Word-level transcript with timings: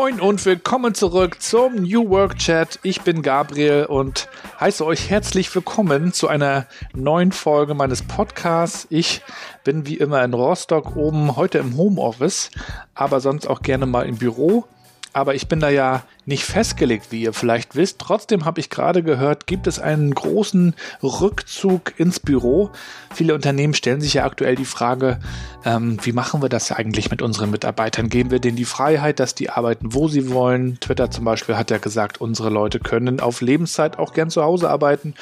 Moin 0.00 0.18
und 0.18 0.46
willkommen 0.46 0.94
zurück 0.94 1.42
zum 1.42 1.74
New 1.74 2.08
Work 2.08 2.38
Chat. 2.38 2.78
Ich 2.82 3.02
bin 3.02 3.20
Gabriel 3.20 3.84
und 3.84 4.30
heiße 4.58 4.82
euch 4.86 5.10
herzlich 5.10 5.54
willkommen 5.54 6.14
zu 6.14 6.26
einer 6.26 6.66
neuen 6.94 7.32
Folge 7.32 7.74
meines 7.74 8.00
Podcasts. 8.00 8.86
Ich 8.88 9.20
bin 9.62 9.84
wie 9.84 9.98
immer 9.98 10.24
in 10.24 10.32
Rostock 10.32 10.96
oben, 10.96 11.36
heute 11.36 11.58
im 11.58 11.76
Homeoffice, 11.76 12.50
aber 12.94 13.20
sonst 13.20 13.46
auch 13.46 13.60
gerne 13.60 13.84
mal 13.84 14.06
im 14.06 14.16
Büro. 14.16 14.64
Aber 15.12 15.34
ich 15.34 15.48
bin 15.48 15.60
da 15.60 15.68
ja 15.68 16.04
nicht 16.26 16.44
festgelegt, 16.44 17.10
wie 17.10 17.22
ihr 17.22 17.32
vielleicht 17.32 17.76
wisst. 17.76 17.98
Trotzdem 17.98 18.44
habe 18.44 18.60
ich 18.60 18.70
gerade 18.70 19.02
gehört, 19.02 19.46
gibt 19.46 19.66
es 19.66 19.78
einen 19.78 20.14
großen 20.14 20.74
Rückzug 21.02 21.98
ins 21.98 22.20
Büro. 22.20 22.70
Viele 23.14 23.34
Unternehmen 23.34 23.74
stellen 23.74 24.00
sich 24.00 24.14
ja 24.14 24.24
aktuell 24.24 24.54
die 24.54 24.64
Frage, 24.64 25.18
ähm, 25.64 25.98
wie 26.02 26.12
machen 26.12 26.42
wir 26.42 26.48
das 26.48 26.72
eigentlich 26.72 27.10
mit 27.10 27.22
unseren 27.22 27.50
Mitarbeitern? 27.50 28.08
Geben 28.08 28.30
wir 28.30 28.38
denen 28.38 28.56
die 28.56 28.64
Freiheit, 28.64 29.20
dass 29.20 29.34
die 29.34 29.50
arbeiten, 29.50 29.94
wo 29.94 30.08
sie 30.08 30.30
wollen? 30.30 30.78
Twitter 30.80 31.10
zum 31.10 31.24
Beispiel 31.24 31.56
hat 31.56 31.70
ja 31.70 31.78
gesagt, 31.78 32.20
unsere 32.20 32.50
Leute 32.50 32.80
können 32.80 33.20
auf 33.20 33.40
Lebenszeit 33.40 33.98
auch 33.98 34.12
gern 34.12 34.30
zu 34.30 34.42
Hause 34.42 34.70
arbeiten. 34.70 35.14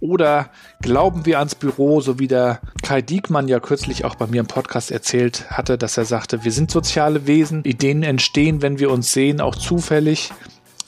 Oder 0.00 0.50
glauben 0.82 1.26
wir 1.26 1.38
ans 1.38 1.54
Büro, 1.54 2.00
so 2.00 2.18
wie 2.18 2.28
der 2.28 2.60
Kai 2.82 3.02
Diekmann 3.02 3.48
ja 3.48 3.60
kürzlich 3.60 4.04
auch 4.04 4.14
bei 4.14 4.26
mir 4.26 4.40
im 4.40 4.46
Podcast 4.46 4.90
erzählt 4.90 5.50
hatte, 5.50 5.78
dass 5.78 5.96
er 5.96 6.04
sagte, 6.04 6.44
wir 6.44 6.52
sind 6.52 6.70
soziale 6.70 7.26
Wesen, 7.26 7.64
Ideen 7.64 8.02
entstehen, 8.02 8.62
wenn 8.62 8.78
wir 8.78 8.90
uns 8.90 9.12
sehen, 9.12 9.40
auch 9.40 9.54
zufällig. 9.54 10.30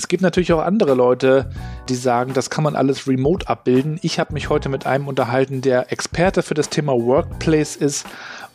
Es 0.03 0.09
gibt 0.09 0.21
natürlich 0.21 0.53
auch 0.53 0.63
andere 0.63 0.95
Leute, 0.95 1.49
die 1.89 1.95
sagen, 1.95 2.33
das 2.35 2.51
kann 2.51 2.65
man 2.65 2.75
alles 2.75 3.07
remote 3.07 3.49
abbilden. 3.49 4.01
Ich 4.03 4.19
habe 4.19 4.35
mich 4.35 4.49
heute 4.49 4.69
mit 4.69 4.85
einem 4.85 5.07
unterhalten, 5.07 5.61
der 5.61 5.93
Experte 5.93 6.43
für 6.43 6.55
das 6.55 6.69
Thema 6.71 6.93
Workplace 6.95 7.77
ist 7.77 8.05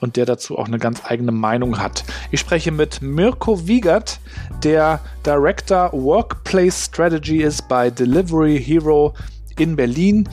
und 0.02 0.18
der 0.18 0.26
dazu 0.26 0.58
auch 0.58 0.68
eine 0.68 0.78
ganz 0.78 1.04
eigene 1.06 1.32
Meinung 1.32 1.80
hat. 1.80 2.04
Ich 2.32 2.42
spreche 2.42 2.74
mit 2.74 3.02
Mirko 3.02 3.66
Wiegert, 3.66 4.20
der 4.62 5.00
Director 5.26 5.94
Workplace 5.94 6.88
Strategy 6.88 7.42
ist 7.42 7.70
bei 7.70 7.90
Delivery 7.92 8.62
Hero 8.62 9.14
in 9.58 9.78
Berlin. 9.78 10.28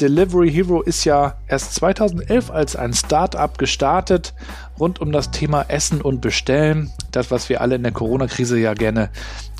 Delivery 0.00 0.50
Hero 0.50 0.80
ist 0.80 1.04
ja 1.04 1.36
erst 1.46 1.74
2011 1.74 2.50
als 2.50 2.74
ein 2.74 2.94
Startup 2.94 3.56
gestartet 3.58 4.32
rund 4.78 5.00
um 5.00 5.12
das 5.12 5.30
Thema 5.30 5.62
Essen 5.68 6.00
und 6.00 6.20
Bestellen. 6.20 6.90
Das, 7.12 7.30
was 7.30 7.48
wir 7.48 7.60
alle 7.60 7.76
in 7.76 7.82
der 7.82 7.92
Corona-Krise 7.92 8.58
ja 8.58 8.74
gerne 8.74 9.10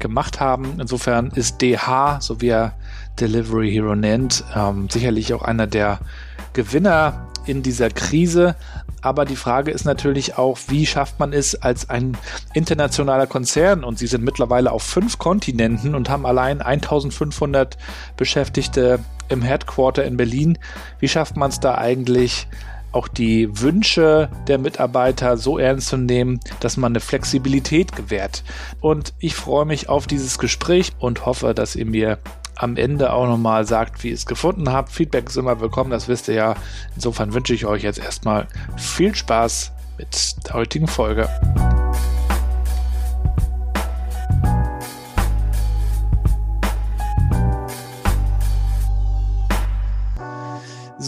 gemacht 0.01 0.41
haben. 0.41 0.79
Insofern 0.81 1.31
ist 1.31 1.63
DH, 1.63 2.19
so 2.21 2.41
wie 2.41 2.49
er 2.49 2.75
Delivery 3.21 3.71
Hero 3.71 3.95
nennt, 3.95 4.45
ähm, 4.55 4.89
sicherlich 4.91 5.33
auch 5.35 5.43
einer 5.43 5.67
der 5.67 6.01
Gewinner 6.53 7.29
in 7.47 7.63
dieser 7.63 7.91
Krise. 7.91 8.57
Aber 9.03 9.27
die 9.27 9.37
Frage 9.37 9.71
ist 9.71 9.85
natürlich 9.85 10.39
auch, 10.39 10.59
wie 10.69 10.87
schafft 10.87 11.21
man 11.21 11.35
es 11.35 11.55
als 11.55 11.91
ein 11.91 12.17
internationaler 12.55 13.27
Konzern? 13.27 13.85
Und 13.85 13.99
sie 13.99 14.07
sind 14.07 14.25
mittlerweile 14.25 14.73
auf 14.73 14.83
fünf 14.83 15.19
Kontinenten 15.19 15.95
und 15.95 16.09
haben 16.09 16.25
allein 16.25 16.63
1500 16.63 17.77
Beschäftigte 18.17 19.01
im 19.29 19.43
Headquarter 19.43 20.05
in 20.05 20.17
Berlin. 20.17 20.59
Wie 21.01 21.09
schafft 21.09 21.37
man 21.37 21.51
es 21.51 21.61
da 21.61 21.77
eigentlich, 21.77 22.49
auch 22.95 23.09
die 23.09 23.61
Wünsche 23.61 24.31
der 24.47 24.59
Mitarbeiter 24.59 25.37
so 25.37 25.59
ernst 25.59 25.89
zu 25.89 25.97
nehmen, 25.97 26.41
dass 26.61 26.77
man 26.77 26.93
eine 26.93 27.01
Flexibilität 27.01 27.95
gewährt. 27.95 28.45
Und 28.81 29.15
ich 29.19 29.35
freue 29.35 29.65
mich 29.65 29.89
auf 29.89 30.07
dieses 30.07 30.39
Gespräch 30.39 30.93
und 30.99 31.27
hoffe, 31.27 31.55
dass 31.55 31.77
ihr 31.77 31.87
mir 31.87 32.19
am 32.57 32.77
Ende 32.77 33.13
auch 33.13 33.27
nochmal 33.27 33.67
sagt, 33.67 34.05
wie 34.05 34.09
ihr 34.09 34.15
es 34.15 34.27
gefunden 34.27 34.73
habt. 34.73 34.93
Feedback 34.93 35.29
ist 35.29 35.37
immer 35.37 35.61
willkommen, 35.61 35.91
das 35.91 36.09
wisst 36.09 36.29
ihr 36.29 36.35
ja. 36.35 36.55
Insofern 36.95 37.35
wünsche 37.35 37.55
ich 37.55 37.67
euch 37.67 37.83
jetzt 37.83 37.99
erstmal 37.99 38.47
viel 38.77 39.15
Spaß 39.15 39.73
mit 39.99 40.37
der 40.47 40.55
heutigen 40.55 40.87
Folge. 40.87 41.29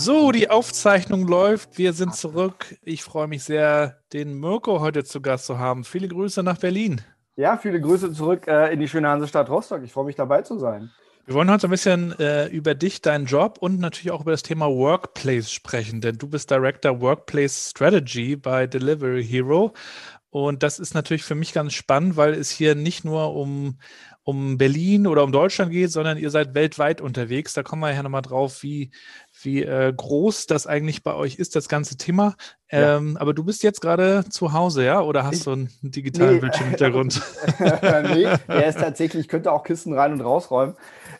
So, 0.07 0.31
die 0.31 0.51
Aufzeichnung 0.51 1.27
läuft. 1.27 1.79
Wir 1.79 1.93
sind 1.93 2.15
zurück. 2.15 2.77
Ich 2.85 3.03
freue 3.03 3.27
mich 3.27 3.43
sehr, 3.43 3.99
den 4.13 4.39
Mirko 4.39 4.79
heute 4.79 5.03
zu 5.03 5.21
Gast 5.21 5.47
zu 5.47 5.59
haben. 5.59 5.83
Viele 5.83 6.07
Grüße 6.07 6.45
nach 6.45 6.59
Berlin. 6.59 7.01
Ja, 7.35 7.57
viele 7.57 7.81
Grüße 7.81 8.13
zurück 8.13 8.47
äh, 8.47 8.73
in 8.73 8.79
die 8.79 8.87
schöne 8.87 9.09
Hansestadt 9.09 9.51
Rostock. 9.51 9.83
Ich 9.83 9.91
freue 9.91 10.05
mich 10.05 10.15
dabei 10.15 10.43
zu 10.43 10.61
sein. 10.61 10.93
Wir 11.25 11.35
wollen 11.35 11.51
heute 11.51 11.67
ein 11.67 11.71
bisschen 11.71 12.17
äh, 12.21 12.47
über 12.47 12.77
dich, 12.77 13.03
deinen 13.03 13.27
Job 13.27 13.59
und 13.59 13.81
natürlich 13.81 14.13
auch 14.13 14.21
über 14.21 14.31
das 14.31 14.45
Thema 14.45 14.67
Workplace 14.69 15.51
sprechen, 15.51 16.01
denn 16.01 16.19
du 16.19 16.29
bist 16.29 16.53
Director 16.53 17.01
Workplace 17.01 17.71
Strategy 17.71 18.37
bei 18.37 18.69
Delivery 18.69 19.27
Hero. 19.27 19.75
Und 20.31 20.63
das 20.63 20.79
ist 20.79 20.95
natürlich 20.95 21.25
für 21.25 21.35
mich 21.35 21.53
ganz 21.53 21.73
spannend, 21.73 22.17
weil 22.17 22.35
es 22.35 22.51
hier 22.51 22.75
nicht 22.75 23.05
nur 23.05 23.35
um, 23.35 23.79
um 24.23 24.59
Berlin 24.59 25.07
oder 25.07 25.25
um 25.25 25.33
Deutschland 25.33 25.73
geht, 25.73 25.91
sondern 25.91 26.19
ihr 26.19 26.31
seid 26.31 26.55
weltweit 26.55 27.01
unterwegs. 27.01 27.55
Da 27.55 27.63
kommen 27.63 27.81
wir 27.81 27.93
ja 27.93 28.03
nochmal 28.03 28.23
drauf, 28.23 28.63
wie, 28.63 28.91
wie 29.43 29.63
äh, 29.63 29.93
groß 29.95 30.47
das 30.47 30.67
eigentlich 30.67 31.03
bei 31.03 31.15
euch 31.15 31.37
ist, 31.37 31.57
das 31.57 31.69
ganze 31.69 31.97
Thema. 31.97 32.37
Ähm, 32.69 33.15
ja. 33.15 33.21
Aber 33.21 33.35
du 33.35 33.45
bist 33.45 33.63
jetzt 33.63 33.81
gerade 33.81 34.25
zu 34.29 34.53
Hause, 34.53 34.85
ja? 34.85 35.01
Oder 35.01 35.25
hast 35.25 35.47
du 35.47 35.53
einen 35.53 35.71
digitalen 35.83 36.35
nee, 36.35 36.41
Bildschirmhintergrund? 36.41 37.23
nee, 37.61 38.29
er 38.49 38.67
ist 38.67 38.79
tatsächlich, 38.79 39.29
könnte 39.29 39.53
auch 39.53 39.63
Kisten 39.63 39.93
rein 39.93 40.13
und 40.13 40.21
rausräumen. 40.21 40.75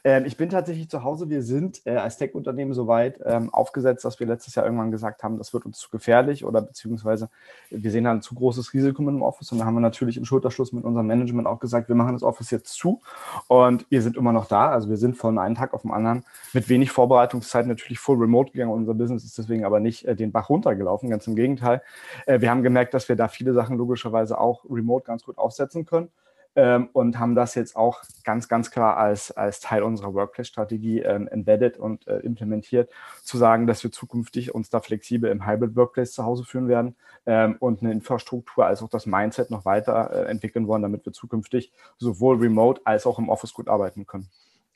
Ähm, 0.07 0.25
ich 0.25 0.37
bin 0.37 0.49
tatsächlich 0.49 0.89
zu 0.89 1.03
Hause. 1.03 1.29
Wir 1.31 1.43
sind 1.43 1.85
äh, 1.85 1.97
als 1.97 2.17
Tech-Unternehmen 2.17 2.75
soweit 2.75 3.19
ähm, 3.25 3.53
aufgesetzt, 3.53 4.05
dass 4.05 4.21
wir 4.21 4.29
letztes 4.29 4.55
Jahr 4.55 4.65
irgendwann 4.65 4.93
gesagt 4.93 5.25
haben, 5.25 5.37
das 5.37 5.53
wird 5.53 5.67
uns 5.67 5.79
zu 5.79 5.91
gefährlich 5.91 6.45
oder 6.45 6.63
beziehungsweise 6.63 7.29
wir 7.71 7.91
sehen 7.91 8.05
da 8.05 8.13
ein 8.13 8.23
zu 8.23 8.37
großes 8.37 8.73
Risiko 8.73 9.03
mit 9.03 9.17
dem 9.17 9.23
Office 9.23 9.51
und 9.51 9.59
da 9.59 9.65
haben 9.65 9.75
wir 9.75 9.81
natürlich 9.81 10.17
im 10.17 10.25
Schulterschluss 10.25 10.73
mit 10.73 10.85
unserem 10.85 11.09
Management 11.09 11.49
auch 11.49 11.59
gesagt, 11.59 11.89
wir 11.89 11.97
machen 11.97 12.13
das 12.13 12.23
Office 12.23 12.53
jetzt 12.53 12.75
zu 12.75 13.01
und 13.49 13.85
wir 13.91 14.01
sind 14.01 14.17
immer 14.17 14.33
noch 14.33 14.47
da. 14.47 14.71
Also 14.71 14.89
wir 14.89 14.97
sind 14.97 15.17
von 15.17 15.41
einem 15.41 15.57
Tag 15.57 15.75
auf 15.75 15.83
den 15.83 15.91
anderen 15.91 16.25
mit 16.53 16.69
wenig 16.69 16.93
Vorbereitungszeit 16.93 17.67
natürlich 17.67 17.99
full 17.99 18.17
remote 18.17 18.53
gegangen. 18.53 18.71
Unser 18.71 18.95
Business 18.95 19.25
ist 19.25 19.37
deswegen 19.37 19.65
aber 19.65 19.81
nicht 19.81 20.05
äh, 20.05 20.15
den 20.15 20.31
Bach 20.31 20.49
runtergelaufen, 20.49 21.11
ganz 21.11 21.27
im 21.27 21.35
Gegenteil. 21.35 21.83
Äh, 22.27 22.41
wir 22.41 22.53
haben 22.53 22.63
gemerkt, 22.63 22.95
dass 22.95 23.09
wir 23.09 23.17
da 23.17 23.27
viele 23.27 23.55
Sachen 23.55 23.77
logischerweise 23.77 24.39
auch 24.39 24.65
remote 24.71 25.05
ganz 25.05 25.25
gut 25.25 25.37
aufsetzen 25.37 25.85
können 25.85 26.11
ähm, 26.57 26.89
und 26.93 27.19
haben 27.19 27.35
das 27.35 27.55
jetzt 27.55 27.77
auch 27.77 28.03
ganz, 28.25 28.49
ganz 28.49 28.71
klar 28.71 28.97
als, 28.97 29.31
als 29.31 29.61
Teil 29.61 29.83
unserer 29.83 30.15
Workplace-Strategie 30.15 31.01
ähm, 31.01 31.29
embedded 31.29 31.79
und 31.79 32.09
äh, 32.09 32.19
implementiert, 32.21 32.91
zu 33.23 33.37
sagen, 33.37 33.67
dass 33.67 33.85
wir 33.85 33.93
zukünftig 33.93 34.55
uns 34.55 34.71
da 34.71 34.81
flexibel 34.81 35.31
im 35.31 35.47
Hybrid-Workplace 35.47 36.13
zu 36.13 36.25
Hause 36.25 36.45
führen 36.45 36.69
werden 36.69 36.97
ähm, 37.27 37.57
und 37.61 37.83
eine 37.83 37.93
Infrastruktur 37.93 38.67
als 38.67 38.83
auch 38.83 38.89
das 38.89 39.07
Mindset 39.07 39.51
noch 39.51 39.65
weiter 39.67 40.11
äh, 40.11 40.31
entwickeln 40.31 40.67
wollen, 40.67 40.83
damit 40.83 41.05
wir 41.05 41.13
zukünftig 41.13 41.73
sowohl 41.99 42.39
remote 42.39 42.81
als 42.85 43.07
auch 43.07 43.19
im 43.19 43.29
Office 43.29 43.53
gut 43.53 43.69
arbeiten 43.69 44.07
können. 44.07 44.29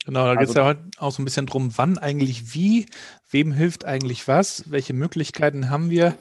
Genau, 0.06 0.24
da 0.24 0.34
geht 0.34 0.44
es 0.44 0.56
also, 0.56 0.60
ja 0.60 0.66
heute 0.66 0.80
auch 0.98 1.12
so 1.12 1.20
ein 1.20 1.24
bisschen 1.24 1.46
drum, 1.46 1.72
wann 1.76 1.98
eigentlich 1.98 2.54
wie, 2.54 2.86
wem 3.30 3.52
hilft 3.52 3.84
eigentlich 3.84 4.28
was, 4.28 4.70
welche 4.70 4.94
Möglichkeiten 4.94 5.68
haben 5.68 5.90
wir. 5.90 6.14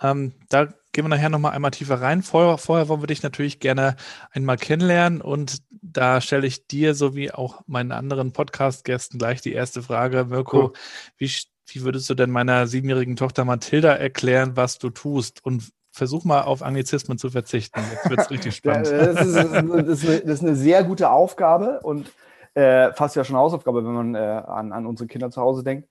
Ähm, 0.00 0.32
da 0.50 0.68
gehen 0.92 1.04
wir 1.04 1.08
nachher 1.08 1.30
nochmal 1.30 1.52
einmal 1.52 1.70
tiefer 1.70 2.00
rein. 2.00 2.22
Vorher, 2.22 2.58
vorher 2.58 2.88
wollen 2.88 3.02
wir 3.02 3.06
dich 3.06 3.22
natürlich 3.22 3.60
gerne 3.60 3.96
einmal 4.30 4.56
kennenlernen 4.56 5.20
und 5.20 5.62
da 5.70 6.20
stelle 6.20 6.46
ich 6.46 6.66
dir 6.66 6.94
sowie 6.94 7.30
auch 7.30 7.62
meinen 7.66 7.92
anderen 7.92 8.32
Podcast-Gästen 8.32 9.18
gleich 9.18 9.40
die 9.40 9.52
erste 9.52 9.82
Frage. 9.82 10.26
Mirko, 10.26 10.64
cool. 10.64 10.72
wie, 11.16 11.30
wie 11.68 11.82
würdest 11.82 12.08
du 12.10 12.14
denn 12.14 12.30
meiner 12.30 12.66
siebenjährigen 12.66 13.16
Tochter 13.16 13.44
Mathilda 13.44 13.92
erklären, 13.94 14.52
was 14.54 14.78
du 14.78 14.90
tust 14.90 15.44
und 15.44 15.72
versuch 15.92 16.24
mal 16.24 16.42
auf 16.42 16.62
Anglizismen 16.62 17.18
zu 17.18 17.30
verzichten. 17.30 17.80
Jetzt 17.92 18.10
wird 18.10 18.20
es 18.20 18.30
richtig 18.30 18.56
spannend. 18.56 18.86
das, 18.86 19.26
ist, 19.26 19.36
das, 19.36 19.44
ist 19.44 19.52
eine, 19.52 19.84
das, 19.84 20.02
ist 20.04 20.42
eine, 20.42 20.56
sehr 20.56 20.84
gute 20.84 21.10
Aufgabe 21.10 21.80
und 21.80 22.10
äh, 22.54 22.92
fast 22.92 23.16
ja 23.16 23.24
schon 23.24 23.36
Hausaufgabe, 23.36 23.84
wenn 23.84 23.92
man 23.92 24.14
äh, 24.14 24.18
an, 24.18 24.72
an 24.72 24.86
unsere 24.86 25.06
Kinder 25.06 25.30
zu 25.30 25.40
Hause 25.40 25.62
denkt. 25.62 25.88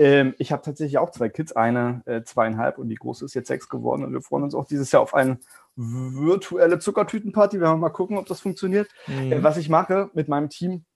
Ähm, 0.00 0.34
ich 0.38 0.50
habe 0.50 0.62
tatsächlich 0.62 0.96
auch 0.96 1.10
zwei 1.10 1.28
Kids, 1.28 1.52
eine 1.52 2.00
äh, 2.06 2.22
zweieinhalb 2.22 2.78
und 2.78 2.88
die 2.88 2.94
große 2.94 3.22
ist 3.22 3.34
jetzt 3.34 3.48
sechs 3.48 3.68
geworden 3.68 4.02
und 4.02 4.14
wir 4.14 4.22
freuen 4.22 4.44
uns 4.44 4.54
auch 4.54 4.64
dieses 4.64 4.90
Jahr 4.90 5.02
auf 5.02 5.12
eine 5.12 5.38
virtuelle 5.76 6.78
Zuckertütenparty. 6.78 7.58
Wir 7.58 7.66
werden 7.66 7.80
mal 7.80 7.90
gucken, 7.90 8.16
ob 8.16 8.24
das 8.24 8.40
funktioniert. 8.40 8.88
Mhm. 9.06 9.30
Äh, 9.30 9.42
was 9.42 9.58
ich 9.58 9.68
mache 9.68 10.08
mit 10.14 10.26
meinem 10.26 10.48
Team, 10.48 10.86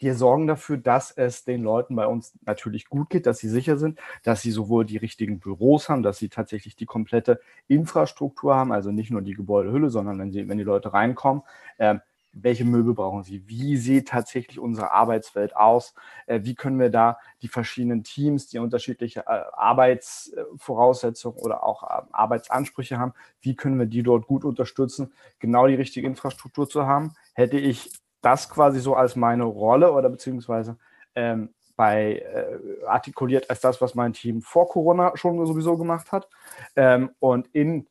wir 0.00 0.16
sorgen 0.16 0.48
dafür, 0.48 0.78
dass 0.78 1.12
es 1.12 1.44
den 1.44 1.62
Leuten 1.62 1.94
bei 1.94 2.08
uns 2.08 2.32
natürlich 2.44 2.88
gut 2.88 3.08
geht, 3.08 3.26
dass 3.26 3.38
sie 3.38 3.48
sicher 3.48 3.78
sind, 3.78 4.00
dass 4.24 4.42
sie 4.42 4.50
sowohl 4.50 4.84
die 4.84 4.96
richtigen 4.96 5.38
Büros 5.38 5.88
haben, 5.88 6.02
dass 6.02 6.18
sie 6.18 6.28
tatsächlich 6.28 6.74
die 6.74 6.86
komplette 6.86 7.38
Infrastruktur 7.68 8.56
haben, 8.56 8.72
also 8.72 8.90
nicht 8.90 9.12
nur 9.12 9.22
die 9.22 9.34
Gebäudehülle, 9.34 9.90
sondern 9.90 10.18
wenn, 10.18 10.32
sie, 10.32 10.48
wenn 10.48 10.58
die 10.58 10.64
Leute 10.64 10.92
reinkommen, 10.92 11.44
äh, 11.78 11.96
welche 12.32 12.64
Möbel 12.64 12.94
brauchen 12.94 13.22
Sie? 13.22 13.48
Wie 13.48 13.76
sieht 13.76 14.08
tatsächlich 14.08 14.58
unsere 14.58 14.92
Arbeitswelt 14.92 15.56
aus? 15.56 15.94
Äh, 16.26 16.40
wie 16.42 16.54
können 16.54 16.78
wir 16.78 16.90
da 16.90 17.18
die 17.42 17.48
verschiedenen 17.48 18.04
Teams, 18.04 18.48
die 18.48 18.58
unterschiedliche 18.58 19.20
äh, 19.20 19.42
Arbeitsvoraussetzungen 19.52 21.38
oder 21.38 21.64
auch 21.64 21.82
äh, 21.82 22.02
Arbeitsansprüche 22.12 22.98
haben, 22.98 23.14
wie 23.40 23.56
können 23.56 23.78
wir 23.78 23.86
die 23.86 24.02
dort 24.02 24.26
gut 24.26 24.44
unterstützen, 24.44 25.12
genau 25.38 25.66
die 25.66 25.74
richtige 25.74 26.06
Infrastruktur 26.06 26.68
zu 26.68 26.86
haben? 26.86 27.14
Hätte 27.34 27.58
ich 27.58 27.90
das 28.20 28.48
quasi 28.48 28.80
so 28.80 28.94
als 28.94 29.16
meine 29.16 29.44
Rolle 29.44 29.92
oder 29.92 30.08
beziehungsweise 30.10 30.76
ähm, 31.14 31.50
bei 31.80 32.16
äh, 32.18 32.84
artikuliert 32.86 33.48
als 33.48 33.60
das, 33.60 33.80
was 33.80 33.94
mein 33.94 34.12
Team 34.12 34.42
vor 34.42 34.68
Corona 34.68 35.16
schon 35.16 35.46
sowieso 35.46 35.78
gemacht 35.78 36.12
hat. 36.12 36.28
Ähm, 36.76 37.10
und 37.20 37.48
in 37.54 37.86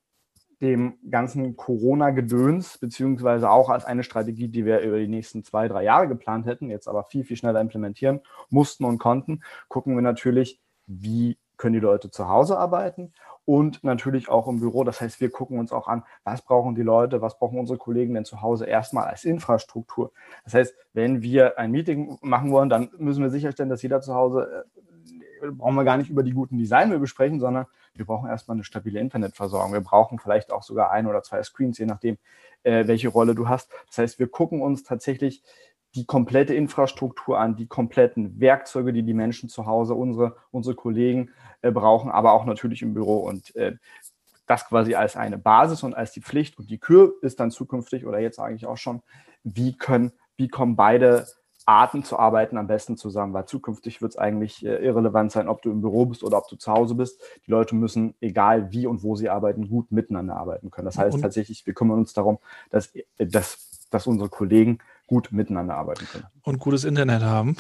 dem 0.62 0.98
ganzen 1.10 1.56
Corona-Gedöns, 1.56 2.78
beziehungsweise 2.78 3.50
auch 3.50 3.70
als 3.70 3.86
eine 3.86 4.04
Strategie, 4.04 4.50
die 4.50 4.66
wir 4.66 4.82
über 4.82 5.00
die 5.00 5.08
nächsten 5.08 5.44
zwei, 5.44 5.68
drei 5.68 5.84
Jahre 5.84 6.08
geplant 6.08 6.46
hätten, 6.46 6.70
jetzt 6.70 6.88
aber 6.88 7.04
viel, 7.06 7.24
viel 7.24 7.38
schneller 7.38 7.62
implementieren 7.62 8.22
mussten 8.50 8.84
und 8.86 8.98
konnten, 8.98 9.42
gucken 9.68 9.96
wir 9.96 10.02
natürlich, 10.02 10.60
wie 10.86 11.38
können 11.58 11.74
die 11.74 11.80
Leute 11.80 12.10
zu 12.10 12.28
Hause 12.28 12.58
arbeiten 12.58 13.14
und 13.46 13.84
natürlich 13.84 14.30
auch 14.30 14.48
im 14.48 14.60
Büro. 14.60 14.84
Das 14.84 15.02
heißt, 15.02 15.20
wir 15.22 15.32
gucken 15.32 15.60
uns 15.60 15.72
auch 15.72 15.88
an, 15.88 16.04
was 16.24 16.42
brauchen 16.42 16.76
die 16.76 16.84
Leute, 16.84 17.22
was 17.22 17.40
brauchen 17.40 17.60
unsere 17.60 17.78
Kollegen 17.78 18.14
denn 18.14 18.26
zu 18.26 18.42
Hause 18.42 18.66
erstmal 18.66 19.06
als 19.06 19.26
Infrastruktur. 19.26 20.12
Das 20.44 20.54
heißt, 20.54 20.76
wenn 20.94 21.22
wir 21.22 21.58
ein 21.58 21.72
Meeting 21.72 22.18
machen 22.22 22.52
wollen, 22.52 22.70
dann 22.70 22.90
müssen 22.98 23.24
wir 23.24 23.30
sicherstellen, 23.30 23.70
dass 23.70 23.82
jeder 23.82 24.02
zu 24.02 24.14
Hause 24.14 24.66
äh, 24.76 24.80
brauchen 25.40 25.76
wir 25.76 25.84
gar 25.84 25.98
nicht 25.98 26.10
über 26.10 26.24
die 26.24 26.32
guten 26.32 26.58
Designmöbel 26.58 27.08
sprechen, 27.08 27.40
sondern 27.40 27.66
wir 27.94 28.06
brauchen 28.06 28.30
erstmal 28.30 28.56
eine 28.56 28.64
stabile 28.64 29.00
Internetversorgung. 29.00 29.74
Wir 29.74 29.82
brauchen 29.82 30.20
vielleicht 30.20 30.52
auch 30.52 30.64
sogar 30.64 30.92
ein 30.92 31.08
oder 31.08 31.24
zwei 31.24 31.42
Screens, 31.44 31.78
je 31.78 31.86
nachdem, 31.86 32.18
äh, 32.64 32.88
welche 32.88 33.10
Rolle 33.10 33.36
du 33.36 33.48
hast. 33.48 33.72
Das 33.88 33.98
heißt, 33.98 34.20
wir 34.20 34.28
gucken 34.28 34.62
uns 34.62 34.84
tatsächlich 34.84 35.44
die 35.96 36.06
komplette 36.06 36.54
Infrastruktur 36.54 37.40
an, 37.40 37.56
die 37.56 37.68
kompletten 37.68 38.40
Werkzeuge, 38.40 38.94
die 38.94 39.04
die 39.04 39.14
Menschen 39.14 39.50
zu 39.50 39.66
Hause, 39.66 39.96
unsere, 39.96 40.36
unsere 40.52 40.76
Kollegen 40.76 41.32
äh, 41.62 41.72
brauchen, 41.72 42.12
aber 42.12 42.34
auch 42.34 42.46
natürlich 42.46 42.82
im 42.82 42.94
Büro. 42.94 43.18
Und 43.18 43.56
äh, 43.56 43.76
das 44.46 44.68
quasi 44.68 44.96
als 44.96 45.16
eine 45.16 45.38
Basis 45.38 45.84
und 45.84 45.94
als 45.94 46.12
die 46.12 46.22
Pflicht. 46.22 46.58
Und 46.58 46.70
die 46.70 46.80
Kür 46.80 47.14
ist 47.22 47.40
dann 47.40 47.52
zukünftig 47.52 48.06
oder 48.06 48.20
jetzt 48.20 48.40
eigentlich 48.40 48.66
auch 48.66 48.78
schon, 48.78 49.02
wie 49.44 49.78
können, 49.78 50.12
wie 50.38 50.48
kommen 50.48 50.76
beide 50.76 51.28
Arten 51.70 52.04
zu 52.04 52.18
arbeiten 52.18 52.58
am 52.58 52.66
besten 52.66 52.98
zusammen, 52.98 53.32
weil 53.34 53.46
zukünftig 53.46 54.02
wird 54.02 54.14
es 54.14 54.18
eigentlich 54.18 54.66
äh, 54.66 54.84
irrelevant 54.84 55.32
sein, 55.32 55.48
ob 55.48 55.62
du 55.62 55.70
im 55.70 55.82
Büro 55.82 56.08
bist 56.08 56.24
oder 56.24 56.40
ob 56.40 56.48
du 56.48 56.56
zu 56.56 56.72
Hause 56.72 56.96
bist. 56.96 57.22
Die 57.46 57.52
Leute 57.52 57.76
müssen, 57.76 58.16
egal 58.22 58.72
wie 58.72 58.88
und 58.88 59.04
wo 59.04 59.16
sie 59.16 59.30
arbeiten, 59.30 59.70
gut 59.70 59.92
miteinander 59.92 60.36
arbeiten 60.36 60.72
können. 60.72 60.86
Das 60.86 60.98
heißt 60.98 61.14
und 61.14 61.22
tatsächlich, 61.22 61.68
wir 61.68 61.76
kümmern 61.76 62.00
uns 62.00 62.14
darum, 62.14 62.40
dass, 62.72 62.88
äh, 62.96 63.04
dass, 63.20 63.88
dass 63.92 64.08
unsere 64.08 64.30
Kollegen 64.30 64.80
gut 65.10 65.32
miteinander 65.32 65.76
arbeiten 65.76 66.06
können. 66.06 66.26
Und 66.44 66.60
gutes 66.60 66.84
Internet 66.84 67.24
haben. 67.24 67.58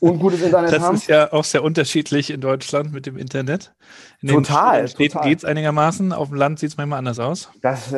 Und 0.00 0.18
gutes 0.18 0.40
Internet 0.40 0.72
das 0.72 0.82
haben. 0.82 0.94
Das 0.94 1.02
ist 1.02 1.08
ja 1.08 1.30
auch 1.30 1.44
sehr 1.44 1.62
unterschiedlich 1.62 2.30
in 2.30 2.40
Deutschland 2.40 2.90
mit 2.90 3.04
dem 3.04 3.18
Internet. 3.18 3.74
In 4.22 4.28
total. 4.28 4.80
In 4.80 4.88
Städten 4.88 5.20
geht 5.20 5.38
es 5.38 5.44
einigermaßen, 5.44 6.14
auf 6.14 6.28
dem 6.28 6.38
Land 6.38 6.58
sieht 6.58 6.70
es 6.70 6.78
manchmal 6.78 6.98
anders 6.98 7.18
aus. 7.18 7.50
Das 7.60 7.94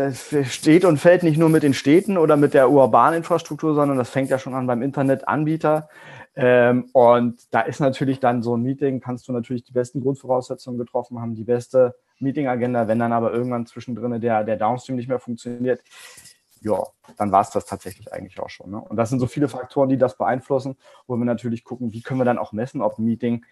steht 0.48 0.84
und 0.84 0.98
fällt 0.98 1.22
nicht 1.22 1.38
nur 1.38 1.48
mit 1.48 1.62
den 1.62 1.74
Städten 1.74 2.18
oder 2.18 2.36
mit 2.36 2.54
der 2.54 2.70
urbanen 2.70 3.18
Infrastruktur, 3.18 3.76
sondern 3.76 3.98
das 3.98 4.10
fängt 4.10 4.30
ja 4.30 4.38
schon 4.40 4.54
an 4.54 4.66
beim 4.66 4.82
Internetanbieter. 4.82 5.88
Ähm, 6.34 6.88
und 6.92 7.38
da 7.52 7.60
ist 7.60 7.78
natürlich 7.78 8.18
dann 8.18 8.42
so 8.42 8.56
ein 8.56 8.62
Meeting, 8.62 9.00
kannst 9.00 9.28
du 9.28 9.32
natürlich 9.32 9.62
die 9.62 9.72
besten 9.72 10.00
Grundvoraussetzungen 10.00 10.76
getroffen 10.76 11.20
haben, 11.20 11.36
die 11.36 11.44
beste 11.44 11.94
Meeting-Agenda, 12.18 12.88
wenn 12.88 12.98
dann 12.98 13.12
aber 13.12 13.32
irgendwann 13.32 13.66
zwischendrin 13.66 14.20
der, 14.20 14.42
der 14.42 14.56
Downstream 14.56 14.96
nicht 14.96 15.08
mehr 15.08 15.20
funktioniert, 15.20 15.82
ja, 16.60 16.82
dann 17.16 17.32
war 17.32 17.42
es 17.42 17.50
das 17.50 17.66
tatsächlich 17.66 18.12
eigentlich 18.12 18.38
auch 18.40 18.50
schon. 18.50 18.70
Ne? 18.70 18.80
Und 18.80 18.96
das 18.96 19.10
sind 19.10 19.20
so 19.20 19.26
viele 19.26 19.48
Faktoren, 19.48 19.88
die 19.88 19.98
das 19.98 20.16
beeinflussen, 20.16 20.76
wo 21.06 21.16
wir 21.16 21.24
natürlich 21.24 21.64
gucken, 21.64 21.92
wie 21.92 22.02
können 22.02 22.20
wir 22.20 22.24
dann 22.24 22.38
auch 22.38 22.52
messen, 22.52 22.82
ob 22.82 22.98
ein 22.98 23.04
Meeting 23.04 23.44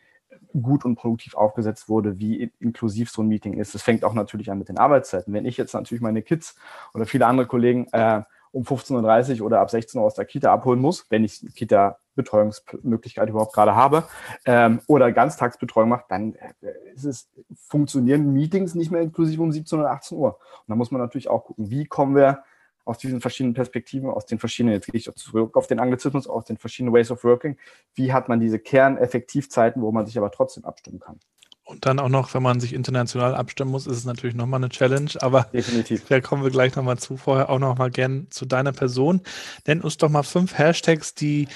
gut 0.61 0.85
und 0.85 0.97
produktiv 0.97 1.35
aufgesetzt 1.35 1.88
wurde, 1.88 2.19
wie 2.19 2.50
inklusiv 2.58 3.11
so 3.11 3.23
ein 3.23 3.29
Meeting 3.29 3.55
ist. 3.55 3.75
Das 3.75 3.82
fängt 3.82 4.05
auch 4.05 4.14
natürlich 4.14 4.50
an 4.50 4.58
mit 4.58 4.69
den 4.69 4.79
Arbeitszeiten. 4.79 5.32
Wenn 5.32 5.47
ich 5.47 5.56
jetzt 5.56 5.75
natürlich 5.75 6.03
meine 6.03 6.23
Kids 6.23 6.56
oder 6.94 7.06
viele 7.06 7.26
andere 7.26 7.47
Kollegen 7.47 7.87
äh, 7.93 8.23
um 8.53 8.62
15.30 8.62 9.41
Uhr 9.41 9.47
oder 9.47 9.61
ab 9.61 9.70
16 9.70 10.00
Uhr 10.00 10.06
aus 10.06 10.14
der 10.14 10.25
Kita 10.25 10.52
abholen 10.52 10.81
muss, 10.81 11.06
wenn 11.11 11.25
ich 11.25 11.44
Kita-Betreuungsmöglichkeit 11.55 13.29
überhaupt 13.29 13.52
gerade 13.52 13.75
habe, 13.75 14.05
ähm, 14.47 14.81
oder 14.87 15.12
Ganztagsbetreuung 15.12 15.91
mache, 15.91 16.05
dann 16.09 16.35
äh, 16.35 16.73
es, 16.94 17.29
funktionieren 17.69 18.32
Meetings 18.32 18.75
nicht 18.75 18.91
mehr 18.91 19.02
inklusiv 19.02 19.41
um 19.41 19.52
17 19.52 19.79
oder 19.79 19.91
18 19.91 20.17
Uhr. 20.17 20.38
Und 20.38 20.69
da 20.69 20.75
muss 20.75 20.91
man 20.91 21.00
natürlich 21.00 21.29
auch 21.29 21.44
gucken, 21.44 21.70
wie 21.70 21.85
kommen 21.85 22.17
wir 22.17 22.44
aus 22.87 22.99
diesen 22.99 23.21
verschiedenen 23.21 23.53
Perspektiven, 23.53 24.09
aus 24.09 24.25
den 24.27 24.38
verschiedenen, 24.38 24.75
jetzt 24.75 24.87
gehe 24.87 24.99
ich 24.99 25.11
zurück 25.17 25.56
auf 25.56 25.67
den 25.67 25.81
Anglizismus, 25.81 26.27
aus 26.27 26.44
den 26.44 26.56
verschiedenen 26.56 26.94
Ways 26.94 27.11
of 27.11 27.25
Working, 27.25 27.59
wie 27.94 28.12
hat 28.12 28.29
man 28.29 28.41
diese 28.41 28.59
Kerneffektivzeiten, 28.59 29.83
wo 29.83 29.93
man 29.93 30.06
sich 30.06 30.17
aber 30.17 30.31
trotzdem 30.31 30.65
abstimmen 30.65 31.00
kann. 31.00 31.19
Und 31.65 31.85
dann 31.85 31.99
auch 31.99 32.09
noch, 32.09 32.33
wenn 32.33 32.44
man 32.44 32.61
sich 32.61 32.73
international 32.73 33.35
abstimmen 33.35 33.73
muss, 33.73 33.88
ist 33.88 33.97
es 33.97 34.05
natürlich 34.05 34.37
nochmal 34.37 34.61
eine 34.61 34.69
Challenge, 34.69 35.11
aber 35.21 35.49
Definitiv. 35.53 36.05
da 36.06 36.21
kommen 36.21 36.44
wir 36.44 36.50
gleich 36.50 36.77
nochmal 36.77 36.97
zu. 36.97 37.17
Vorher 37.17 37.50
auch 37.50 37.59
nochmal 37.59 37.91
gern 37.91 38.29
zu 38.31 38.47
deiner 38.47 38.71
Person. 38.71 39.21
Nenn 39.67 39.81
uns 39.81 39.97
doch 39.97 40.09
mal 40.09 40.23
fünf 40.23 40.56
Hashtags, 40.56 41.15
die 41.15 41.49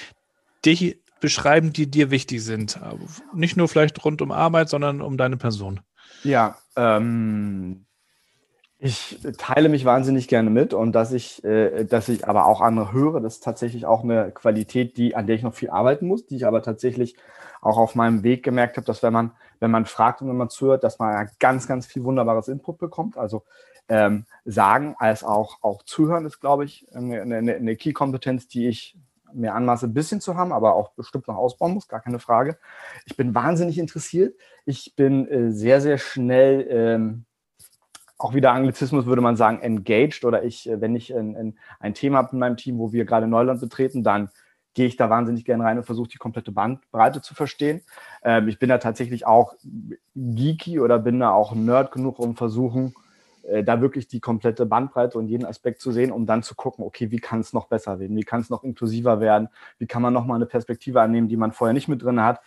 dich 0.66 0.98
beschreiben, 1.20 1.72
die 1.72 1.88
dir 1.88 2.10
wichtig 2.10 2.42
sind. 2.42 2.80
Nicht 3.32 3.56
nur 3.56 3.68
vielleicht 3.68 4.04
rund 4.04 4.20
um 4.20 4.32
Arbeit, 4.32 4.68
sondern 4.68 5.00
um 5.00 5.16
deine 5.16 5.36
Person. 5.36 5.80
Ja, 6.24 6.58
ähm, 6.74 7.86
ich 8.82 9.18
teile 9.36 9.68
mich 9.68 9.84
wahnsinnig 9.84 10.26
gerne 10.26 10.48
mit 10.48 10.72
und 10.72 10.92
dass 10.92 11.12
ich, 11.12 11.44
äh, 11.44 11.84
dass 11.84 12.08
ich 12.08 12.26
aber 12.26 12.46
auch 12.46 12.62
andere 12.62 12.92
höre, 12.92 13.20
das 13.20 13.34
ist 13.34 13.44
tatsächlich 13.44 13.84
auch 13.84 14.02
eine 14.02 14.30
Qualität, 14.32 14.96
die, 14.96 15.14
an 15.14 15.26
der 15.26 15.36
ich 15.36 15.42
noch 15.42 15.52
viel 15.52 15.68
arbeiten 15.68 16.06
muss, 16.06 16.26
die 16.26 16.36
ich 16.36 16.46
aber 16.46 16.62
tatsächlich 16.62 17.14
auch 17.60 17.76
auf 17.76 17.94
meinem 17.94 18.22
Weg 18.22 18.42
gemerkt 18.42 18.78
habe, 18.78 18.86
dass 18.86 19.02
wenn 19.02 19.12
man, 19.12 19.32
wenn 19.58 19.70
man 19.70 19.84
fragt 19.84 20.22
und 20.22 20.28
wenn 20.28 20.36
man 20.36 20.48
zuhört, 20.48 20.82
dass 20.82 20.98
man 20.98 21.28
ganz, 21.38 21.68
ganz 21.68 21.84
viel 21.84 22.04
wunderbares 22.04 22.48
Input 22.48 22.78
bekommt. 22.78 23.18
Also 23.18 23.44
ähm, 23.90 24.24
sagen 24.46 24.94
als 24.98 25.24
auch, 25.24 25.58
auch 25.60 25.82
zuhören 25.82 26.24
ist, 26.24 26.40
glaube 26.40 26.64
ich, 26.64 26.86
eine, 26.94 27.20
eine, 27.20 27.54
eine 27.56 27.76
Key-Kompetenz, 27.76 28.48
die 28.48 28.66
ich 28.66 28.96
mir 29.34 29.54
anmaße, 29.54 29.86
ein 29.86 29.94
bisschen 29.94 30.22
zu 30.22 30.36
haben, 30.36 30.52
aber 30.52 30.74
auch 30.74 30.92
bestimmt 30.92 31.28
noch 31.28 31.36
ausbauen 31.36 31.74
muss, 31.74 31.86
gar 31.86 32.00
keine 32.00 32.18
Frage. 32.18 32.56
Ich 33.04 33.16
bin 33.16 33.34
wahnsinnig 33.34 33.78
interessiert. 33.78 34.34
Ich 34.64 34.94
bin 34.96 35.28
äh, 35.28 35.52
sehr, 35.52 35.82
sehr 35.82 35.98
schnell 35.98 36.66
ähm, 36.70 37.26
auch 38.20 38.34
wieder 38.34 38.52
Anglizismus 38.52 39.06
würde 39.06 39.22
man 39.22 39.36
sagen, 39.36 39.60
engaged 39.60 40.24
oder 40.24 40.44
ich, 40.44 40.68
äh, 40.68 40.80
wenn 40.80 40.94
ich 40.94 41.10
in, 41.10 41.34
in 41.34 41.58
ein 41.78 41.94
Thema 41.94 42.18
habe 42.18 42.32
in 42.32 42.38
meinem 42.38 42.56
Team, 42.56 42.78
wo 42.78 42.92
wir 42.92 43.04
gerade 43.04 43.26
Neuland 43.26 43.60
betreten, 43.60 44.04
dann 44.04 44.28
gehe 44.74 44.86
ich 44.86 44.96
da 44.96 45.10
wahnsinnig 45.10 45.44
gerne 45.44 45.64
rein 45.64 45.78
und 45.78 45.84
versuche 45.84 46.10
die 46.10 46.18
komplette 46.18 46.52
Bandbreite 46.52 47.22
zu 47.22 47.34
verstehen. 47.34 47.82
Ähm, 48.22 48.48
ich 48.48 48.58
bin 48.58 48.68
da 48.68 48.78
tatsächlich 48.78 49.26
auch 49.26 49.54
geeky 50.14 50.80
oder 50.80 50.98
bin 50.98 51.18
da 51.18 51.32
auch 51.32 51.54
Nerd 51.54 51.92
genug, 51.92 52.18
um 52.18 52.36
versuchen, 52.36 52.94
äh, 53.42 53.64
da 53.64 53.80
wirklich 53.80 54.06
die 54.06 54.20
komplette 54.20 54.66
Bandbreite 54.66 55.18
und 55.18 55.28
jeden 55.28 55.46
Aspekt 55.46 55.80
zu 55.80 55.90
sehen, 55.90 56.12
um 56.12 56.26
dann 56.26 56.42
zu 56.42 56.54
gucken, 56.54 56.84
okay, 56.84 57.10
wie 57.10 57.18
kann 57.18 57.40
es 57.40 57.52
noch 57.52 57.66
besser 57.66 57.98
werden, 57.98 58.16
wie 58.16 58.22
kann 58.22 58.42
es 58.42 58.50
noch 58.50 58.62
inklusiver 58.62 59.20
werden, 59.20 59.48
wie 59.78 59.86
kann 59.86 60.02
man 60.02 60.12
nochmal 60.12 60.36
eine 60.36 60.46
Perspektive 60.46 61.00
annehmen, 61.00 61.28
die 61.28 61.38
man 61.38 61.52
vorher 61.52 61.74
nicht 61.74 61.88
mit 61.88 62.02
drin 62.02 62.22
hat. 62.22 62.40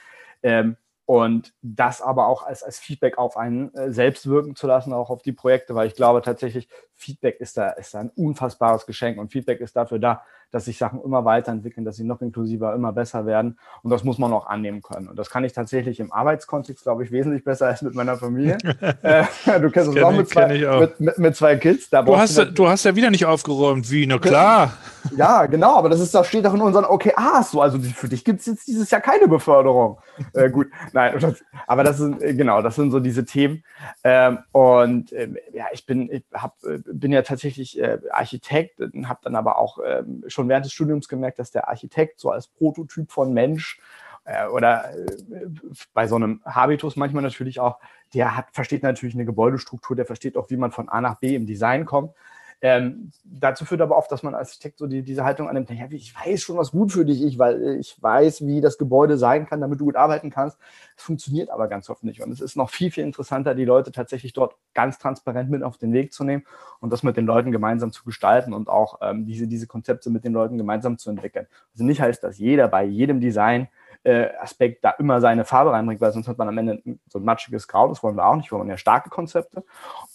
Ähm, 0.44 0.78
und 1.06 1.54
das 1.62 2.02
aber 2.02 2.28
auch 2.28 2.44
als, 2.44 2.64
als 2.64 2.80
Feedback 2.80 3.18
auf 3.18 3.36
einen 3.36 3.74
äh, 3.76 3.92
selbst 3.92 4.28
wirken 4.28 4.56
zu 4.56 4.68
lassen, 4.68 4.94
auch 4.94 5.10
auf 5.10 5.22
die 5.22 5.34
Projekte, 5.34 5.76
weil 5.76 5.88
ich 5.88 5.96
glaube 5.96 6.22
tatsächlich, 6.22 6.70
Feedback 6.96 7.40
ist 7.40 7.58
da, 7.58 7.72
ist 7.72 7.94
da 7.94 8.00
ein 8.00 8.12
unfassbares 8.16 8.86
Geschenk 8.86 9.18
und 9.18 9.32
Feedback 9.32 9.60
ist 9.60 9.76
dafür 9.76 10.00
da, 10.00 10.24
dass 10.54 10.66
sich 10.66 10.78
Sachen 10.78 11.02
immer 11.02 11.26
weiterentwickeln, 11.26 11.84
dass 11.84 11.96
sie 11.96 12.04
noch 12.04 12.22
inklusiver, 12.22 12.76
immer 12.76 12.94
besser 12.94 13.26
werden 13.26 13.58
und 13.82 13.90
das 13.90 14.04
muss 14.04 14.20
man 14.20 14.32
auch 14.32 14.46
annehmen 14.46 14.84
können. 14.84 15.08
Und 15.08 15.18
das 15.18 15.30
kann 15.32 15.44
ich 15.44 15.52
tatsächlich 15.52 16.00
im 16.00 16.14
Arbeitskontext, 16.14 16.84
glaube 16.84 17.04
ich, 17.04 17.12
wesentlich 17.12 17.44
besser 17.44 17.68
als 17.68 17.82
mit 17.82 17.96
meiner 17.96 18.18
Familie. 18.18 18.58
äh, 19.02 19.26
du 19.60 19.72
kennst 19.72 19.96
es 19.96 20.04
auch, 20.04 20.12
mit 20.12 20.30
zwei, 20.30 20.70
auch. 20.70 20.80
Mit, 20.82 21.00
mit, 21.00 21.18
mit, 21.18 21.36
zwei 21.36 21.56
Kids. 21.56 21.90
Da 21.90 22.04
du, 22.04 22.16
hast, 22.16 22.38
du, 22.38 22.46
du 22.46 22.68
hast 22.68 22.86
ja 22.86 22.96
wieder 22.96 23.10
nicht 23.10 23.26
aufgeräumt, 23.26 23.90
wie, 23.90 24.06
na 24.06 24.20
klar. 24.20 24.74
Ja, 25.18 25.48
genau, 25.48 25.76
aber 25.76 25.90
das 25.90 26.00
ist, 26.00 26.14
das 26.14 26.28
steht 26.28 26.46
doch 26.46 26.54
in 26.54 26.62
unseren 26.62 26.86
OKAs 26.86 27.52
so, 27.52 27.62
also 27.62 27.80
für 27.80 28.08
dich 28.08 28.24
gibt 28.24 28.40
es 28.40 28.46
jetzt 28.46 28.68
dieses 28.68 28.90
Jahr 28.90 29.02
keine 29.02 29.28
Beförderung. 29.28 29.98
äh, 30.34 30.50
gut, 30.50 30.68
nein, 30.94 31.18
das, 31.20 31.44
aber 31.68 31.84
das 31.84 31.98
sind, 31.98 32.22
äh, 32.22 32.34
genau, 32.34 32.62
das 32.62 32.76
sind 32.76 32.92
so 32.92 33.00
diese 33.00 33.26
Themen. 33.26 33.64
Ähm, 34.04 34.40
und 34.52 35.12
äh, 35.12 35.30
ja, 35.52 35.66
ich 35.74 35.86
bin, 35.86 36.10
ich 36.12 36.24
hab, 36.34 36.64
äh, 36.64 36.80
bin 36.86 37.12
ja 37.12 37.24
tatsächlich 37.24 37.80
äh, 37.80 38.00
Architekt, 38.12 38.80
habe 38.80 39.20
dann 39.24 39.36
aber 39.36 39.58
auch 39.58 39.80
ähm, 39.86 40.24
schon 40.28 40.43
während 40.50 40.66
des 40.66 40.74
Studiums 40.74 41.08
gemerkt, 41.08 41.40
dass 41.40 41.52
der 41.52 41.68
Architekt 41.68 42.20
so 42.20 42.32
als 42.32 42.48
Prototyp 42.48 43.12
von 43.12 43.34
Mensch 43.34 43.80
äh, 44.26 44.48
oder 44.48 44.94
äh, 44.96 45.08
bei 45.94 46.08
so 46.08 46.16
einem 46.16 46.42
Habitus 46.46 46.96
manchmal 46.96 47.24
natürlich 47.24 47.60
auch, 47.60 47.80
der 48.14 48.38
hat, 48.38 48.48
versteht 48.52 48.84
natürlich 48.84 49.16
eine 49.16 49.26
Gebäudestruktur, 49.26 49.96
der 49.96 50.06
versteht 50.06 50.38
auch, 50.38 50.50
wie 50.50 50.58
man 50.58 50.72
von 50.72 50.90
A 50.90 51.02
nach 51.02 51.16
B 51.16 51.36
im 51.36 51.46
Design 51.46 51.86
kommt. 51.86 52.14
Ähm, 52.66 53.12
dazu 53.26 53.66
führt 53.66 53.82
aber 53.82 53.98
oft, 53.98 54.10
dass 54.10 54.24
man 54.24 54.36
als 54.36 54.52
Architekt 54.52 54.78
so 54.78 54.88
die, 54.88 55.04
diese 55.04 55.26
Haltung 55.26 55.50
annimmt, 55.50 55.70
ja, 55.70 55.86
ich 55.90 56.16
weiß 56.16 56.42
schon, 56.42 56.56
was 56.56 56.72
gut 56.72 56.94
für 56.94 57.04
dich 57.04 57.22
ist, 57.22 57.38
weil 57.38 57.78
ich 57.78 58.02
weiß, 58.02 58.48
wie 58.48 58.62
das 58.62 58.78
Gebäude 58.78 59.18
sein 59.18 59.46
kann, 59.46 59.60
damit 59.60 59.82
du 59.82 59.86
gut 59.86 59.98
arbeiten 59.98 60.30
kannst. 60.30 60.58
Es 60.96 61.04
funktioniert 61.04 61.50
aber 61.50 61.68
ganz 61.68 61.90
oft 61.90 62.06
nicht. 62.06 62.22
Und 62.22 62.32
es 62.32 62.40
ist 62.40 62.56
noch 62.56 62.70
viel, 62.70 62.90
viel 62.90 63.04
interessanter, 63.04 63.54
die 63.54 63.66
Leute 63.66 63.92
tatsächlich 63.92 64.32
dort 64.32 64.56
ganz 64.74 64.98
transparent 64.98 65.50
mit 65.50 65.62
auf 65.62 65.78
den 65.78 65.92
Weg 65.92 66.14
zu 66.14 66.24
nehmen 66.24 66.46
und 66.80 66.94
das 66.94 67.04
mit 67.04 67.18
den 67.18 67.26
Leuten 67.26 67.52
gemeinsam 67.52 67.92
zu 67.92 68.06
gestalten 68.06 68.54
und 68.54 68.70
auch 68.70 69.00
ähm, 69.02 69.26
diese, 69.26 69.46
diese 69.46 69.68
Konzepte 69.68 70.10
mit 70.10 70.24
den 70.24 70.32
Leuten 70.32 70.58
gemeinsam 70.58 70.98
zu 70.98 71.10
entwickeln. 71.10 71.48
Also 71.74 71.84
nicht 71.84 72.00
heißt, 72.00 72.24
dass 72.24 72.38
jeder 72.38 72.70
bei 72.70 72.86
jedem 72.86 73.20
Design 73.20 73.68
äh, 74.04 74.30
Aspekt 74.40 74.84
da 74.84 74.92
immer 74.92 75.22
seine 75.22 75.46
Farbe 75.46 75.72
reinbringt, 75.72 76.02
weil 76.02 76.12
sonst 76.12 76.28
hat 76.28 76.38
man 76.38 76.48
am 76.48 76.58
Ende 76.58 76.82
so 77.08 77.20
ein 77.20 77.26
matschiges 77.26 77.68
Grau, 77.68 77.88
das 77.88 78.04
wollen 78.04 78.16
wir 78.16 78.26
auch 78.26 78.36
nicht, 78.36 78.52
wir 78.52 78.60
wollen 78.60 78.70
ja 78.70 78.78
starke 78.78 79.10
Konzepte. 79.10 79.64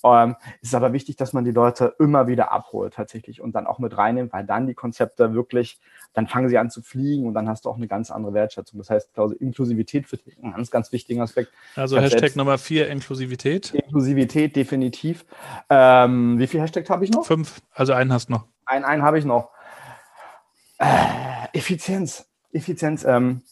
Ähm, 0.05 0.37
es 0.61 0.69
ist 0.69 0.75
aber 0.75 0.93
wichtig, 0.93 1.17
dass 1.17 1.33
man 1.33 1.45
die 1.45 1.51
Leute 1.51 1.95
immer 1.99 2.27
wieder 2.27 2.53
abholt 2.53 2.95
tatsächlich 2.95 3.41
und 3.41 3.53
dann 3.53 3.67
auch 3.67 3.79
mit 3.79 3.97
reinnimmt, 3.97 4.33
weil 4.33 4.45
dann 4.45 4.67
die 4.67 4.75
Konzepte 4.75 5.35
wirklich, 5.35 5.81
dann 6.13 6.27
fangen 6.27 6.49
sie 6.49 6.59
an 6.59 6.71
zu 6.71 6.83
fliegen 6.83 7.27
und 7.27 7.35
dann 7.35 7.49
hast 7.49 7.65
du 7.65 7.71
auch 7.71 7.77
eine 7.77 7.89
ganz 7.89 8.11
andere 8.11 8.35
Wertschätzung. 8.35 8.79
Das 8.79 8.91
heißt, 8.91 9.15
glaube, 9.15 9.35
Inklusivität 9.35 10.07
für 10.07 10.17
dich 10.17 10.37
ein 10.43 10.53
ganz, 10.53 10.71
ganz 10.71 10.93
wichtiger 10.93 11.23
Aspekt. 11.23 11.53
Also 11.75 11.99
Hashtag 11.99 12.37
Nummer 12.37 12.59
vier, 12.59 12.89
Inklusivität. 12.89 13.75
Inklusivität, 13.75 14.57
definitiv. 14.57 15.25
Ähm, 15.71 16.39
wie 16.39 16.47
viel 16.47 16.61
Hashtag 16.61 16.89
habe 16.91 17.05
ich 17.05 17.11
noch? 17.11 17.25
Fünf, 17.25 17.61
also 17.73 17.93
einen 17.93 18.13
hast 18.13 18.29
du 18.29 18.35
noch. 18.35 18.47
Einen, 18.67 18.85
einen 18.85 19.03
habe 19.03 19.19
ich 19.19 19.25
noch. 19.25 19.51
Äh, 20.79 20.87
Effizienz. 21.53 22.29
Effizienz. 22.53 23.05
Ähm, 23.05 23.43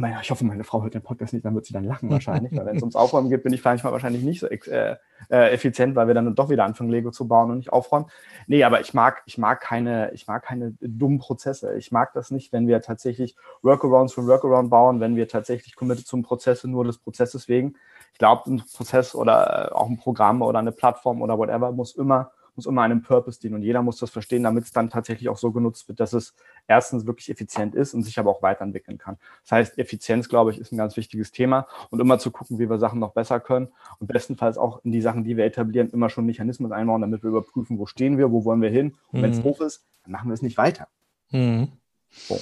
naja, 0.00 0.20
ich 0.22 0.30
hoffe, 0.30 0.44
meine 0.44 0.62
Frau 0.62 0.84
hört 0.84 0.94
den 0.94 1.02
Podcast 1.02 1.32
nicht, 1.32 1.44
dann 1.44 1.56
wird 1.56 1.66
sie 1.66 1.72
dann 1.72 1.82
lachen 1.82 2.08
wahrscheinlich, 2.08 2.56
weil 2.56 2.64
wenn 2.64 2.76
es 2.76 2.82
ums 2.82 2.94
Aufräumen 2.94 3.30
geht, 3.30 3.42
bin 3.42 3.52
ich 3.52 3.64
manchmal 3.64 3.92
wahrscheinlich 3.92 4.22
nicht 4.22 4.38
so 4.38 4.46
äh, 4.46 4.96
äh, 5.28 5.50
effizient, 5.50 5.96
weil 5.96 6.06
wir 6.06 6.14
dann 6.14 6.36
doch 6.36 6.50
wieder 6.50 6.64
anfangen, 6.64 6.88
Lego 6.88 7.10
zu 7.10 7.26
bauen 7.26 7.50
und 7.50 7.56
nicht 7.58 7.72
aufräumen. 7.72 8.06
Nee, 8.46 8.62
aber 8.62 8.80
ich 8.80 8.94
mag, 8.94 9.22
ich 9.26 9.38
mag 9.38 9.60
keine, 9.60 10.12
ich 10.12 10.28
mag 10.28 10.44
keine 10.44 10.74
dummen 10.80 11.18
Prozesse. 11.18 11.76
Ich 11.76 11.90
mag 11.90 12.12
das 12.12 12.30
nicht, 12.30 12.52
wenn 12.52 12.68
wir 12.68 12.80
tatsächlich 12.80 13.34
Workarounds 13.62 14.12
für 14.12 14.24
Workaround 14.24 14.70
bauen, 14.70 15.00
wenn 15.00 15.16
wir 15.16 15.26
tatsächlich 15.26 15.74
committed 15.74 16.06
zum 16.06 16.22
Prozesse 16.22 16.68
nur 16.70 16.84
des 16.84 16.98
Prozesses 16.98 17.48
wegen. 17.48 17.74
Ich 18.12 18.18
glaube, 18.18 18.48
ein 18.48 18.62
Prozess 18.72 19.16
oder 19.16 19.70
äh, 19.70 19.74
auch 19.74 19.88
ein 19.88 19.98
Programm 19.98 20.42
oder 20.42 20.60
eine 20.60 20.72
Plattform 20.72 21.22
oder 21.22 21.38
whatever 21.38 21.72
muss 21.72 21.96
immer 21.96 22.30
muss 22.58 22.66
immer 22.66 22.82
einem 22.82 23.02
Purpose 23.02 23.40
dienen 23.40 23.54
und 23.54 23.62
jeder 23.62 23.82
muss 23.82 23.98
das 23.98 24.10
verstehen, 24.10 24.42
damit 24.42 24.64
es 24.64 24.72
dann 24.72 24.90
tatsächlich 24.90 25.28
auch 25.28 25.38
so 25.38 25.52
genutzt 25.52 25.88
wird, 25.88 26.00
dass 26.00 26.12
es 26.12 26.34
erstens 26.66 27.06
wirklich 27.06 27.30
effizient 27.30 27.74
ist 27.74 27.94
und 27.94 28.02
sich 28.02 28.18
aber 28.18 28.30
auch 28.30 28.42
weiterentwickeln 28.42 28.98
kann. 28.98 29.16
Das 29.44 29.52
heißt, 29.52 29.78
Effizienz, 29.78 30.28
glaube 30.28 30.50
ich, 30.50 30.58
ist 30.58 30.72
ein 30.72 30.76
ganz 30.76 30.96
wichtiges 30.96 31.30
Thema 31.30 31.68
und 31.90 32.00
immer 32.00 32.18
zu 32.18 32.30
gucken, 32.30 32.58
wie 32.58 32.68
wir 32.68 32.78
Sachen 32.78 32.98
noch 32.98 33.12
besser 33.12 33.40
können 33.40 33.68
und 34.00 34.08
bestenfalls 34.08 34.58
auch 34.58 34.84
in 34.84 34.92
die 34.92 35.00
Sachen, 35.00 35.24
die 35.24 35.36
wir 35.36 35.44
etablieren, 35.44 35.88
immer 35.90 36.10
schon 36.10 36.26
Mechanismen 36.26 36.72
einbauen, 36.72 37.00
damit 37.00 37.22
wir 37.22 37.30
überprüfen, 37.30 37.78
wo 37.78 37.86
stehen 37.86 38.18
wir, 38.18 38.32
wo 38.32 38.44
wollen 38.44 38.60
wir 38.60 38.70
hin 38.70 38.96
und 39.12 39.20
mhm. 39.20 39.22
wenn 39.22 39.30
es 39.30 39.42
hoch 39.44 39.60
ist, 39.60 39.86
dann 40.02 40.12
machen 40.12 40.28
wir 40.28 40.34
es 40.34 40.42
nicht 40.42 40.58
weiter. 40.58 40.88
Mhm. 41.30 41.68
So. 42.10 42.38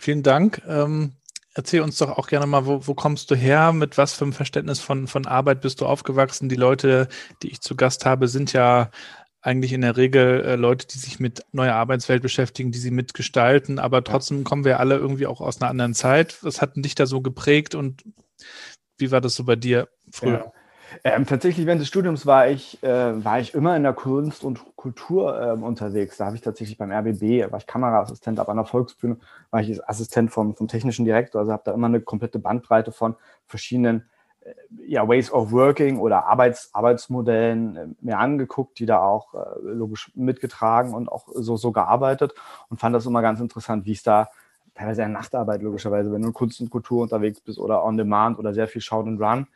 Vielen 0.00 0.22
Dank. 0.22 0.62
Ähm, 0.66 1.12
erzähl 1.54 1.80
uns 1.80 1.98
doch 1.98 2.16
auch 2.16 2.28
gerne 2.28 2.46
mal, 2.46 2.66
wo, 2.66 2.86
wo 2.86 2.94
kommst 2.94 3.30
du 3.30 3.34
her? 3.34 3.72
Mit 3.72 3.98
was 3.98 4.14
für 4.14 4.24
einem 4.24 4.32
Verständnis 4.32 4.80
von, 4.80 5.06
von 5.06 5.26
Arbeit 5.26 5.60
bist 5.60 5.80
du 5.80 5.86
aufgewachsen? 5.86 6.48
Die 6.48 6.56
Leute, 6.56 7.08
die 7.42 7.50
ich 7.50 7.60
zu 7.60 7.76
Gast 7.76 8.06
habe, 8.06 8.28
sind 8.28 8.52
ja 8.52 8.90
eigentlich 9.42 9.72
in 9.72 9.80
der 9.80 9.96
Regel 9.96 10.44
äh, 10.44 10.56
Leute, 10.56 10.86
die 10.86 10.98
sich 10.98 11.18
mit 11.18 11.44
neuer 11.52 11.74
Arbeitswelt 11.74 12.22
beschäftigen, 12.22 12.72
die 12.72 12.78
sie 12.78 12.90
mitgestalten, 12.90 13.78
aber 13.78 14.04
trotzdem 14.04 14.44
kommen 14.44 14.64
wir 14.64 14.80
alle 14.80 14.96
irgendwie 14.96 15.26
auch 15.26 15.40
aus 15.40 15.60
einer 15.60 15.70
anderen 15.70 15.94
Zeit. 15.94 16.38
Was 16.42 16.60
hat 16.60 16.76
denn 16.76 16.82
dich 16.82 16.94
da 16.94 17.06
so 17.06 17.22
geprägt 17.22 17.74
und 17.74 18.04
wie 18.98 19.10
war 19.10 19.22
das 19.22 19.34
so 19.34 19.44
bei 19.44 19.56
dir 19.56 19.88
früher? 20.12 20.44
Ja. 20.44 20.59
Ähm, 21.04 21.26
tatsächlich 21.26 21.66
während 21.66 21.80
des 21.80 21.88
Studiums 21.88 22.26
war 22.26 22.48
ich, 22.48 22.82
äh, 22.82 23.24
war 23.24 23.40
ich 23.40 23.54
immer 23.54 23.76
in 23.76 23.82
der 23.82 23.92
Kunst 23.92 24.44
und 24.44 24.76
Kultur 24.76 25.40
ähm, 25.40 25.62
unterwegs. 25.62 26.16
Da 26.16 26.26
habe 26.26 26.36
ich 26.36 26.42
tatsächlich 26.42 26.78
beim 26.78 26.90
RBB, 26.90 27.50
war 27.50 27.58
ich 27.58 27.66
Kameraassistent, 27.66 28.40
aber 28.40 28.50
an 28.50 28.56
der 28.56 28.66
Volksbühne 28.66 29.18
war 29.50 29.60
ich 29.60 29.88
Assistent 29.88 30.30
vom, 30.30 30.54
vom 30.56 30.68
technischen 30.68 31.04
Direktor. 31.04 31.40
Also 31.40 31.52
habe 31.52 31.62
da 31.64 31.72
immer 31.72 31.86
eine 31.86 32.00
komplette 32.00 32.38
Bandbreite 32.38 32.92
von 32.92 33.16
verschiedenen 33.46 34.08
äh, 34.40 34.52
ja, 34.86 35.08
Ways 35.08 35.30
of 35.30 35.52
Working 35.52 35.98
oder 35.98 36.26
Arbeits, 36.26 36.70
Arbeitsmodellen 36.72 37.76
äh, 37.76 37.86
mir 38.00 38.18
angeguckt, 38.18 38.78
die 38.78 38.86
da 38.86 39.00
auch 39.00 39.34
äh, 39.34 39.38
logisch 39.62 40.10
mitgetragen 40.14 40.94
und 40.94 41.08
auch 41.08 41.28
so, 41.34 41.56
so 41.56 41.72
gearbeitet 41.72 42.34
und 42.68 42.80
fand 42.80 42.94
das 42.94 43.06
immer 43.06 43.22
ganz 43.22 43.40
interessant, 43.40 43.84
wie 43.86 43.92
es 43.92 44.02
da 44.02 44.28
teilweise 44.74 45.02
in 45.02 45.12
Nachtarbeit 45.12 45.62
logischerweise, 45.62 46.12
wenn 46.12 46.22
du 46.22 46.28
in 46.28 46.34
Kunst 46.34 46.60
und 46.60 46.70
Kultur 46.70 47.02
unterwegs 47.02 47.40
bist 47.40 47.58
oder 47.58 47.84
on 47.84 47.96
demand 47.96 48.38
oder 48.38 48.54
sehr 48.54 48.68
viel 48.68 48.80
Shout 48.80 49.06
and 49.06 49.20
Run. 49.20 49.46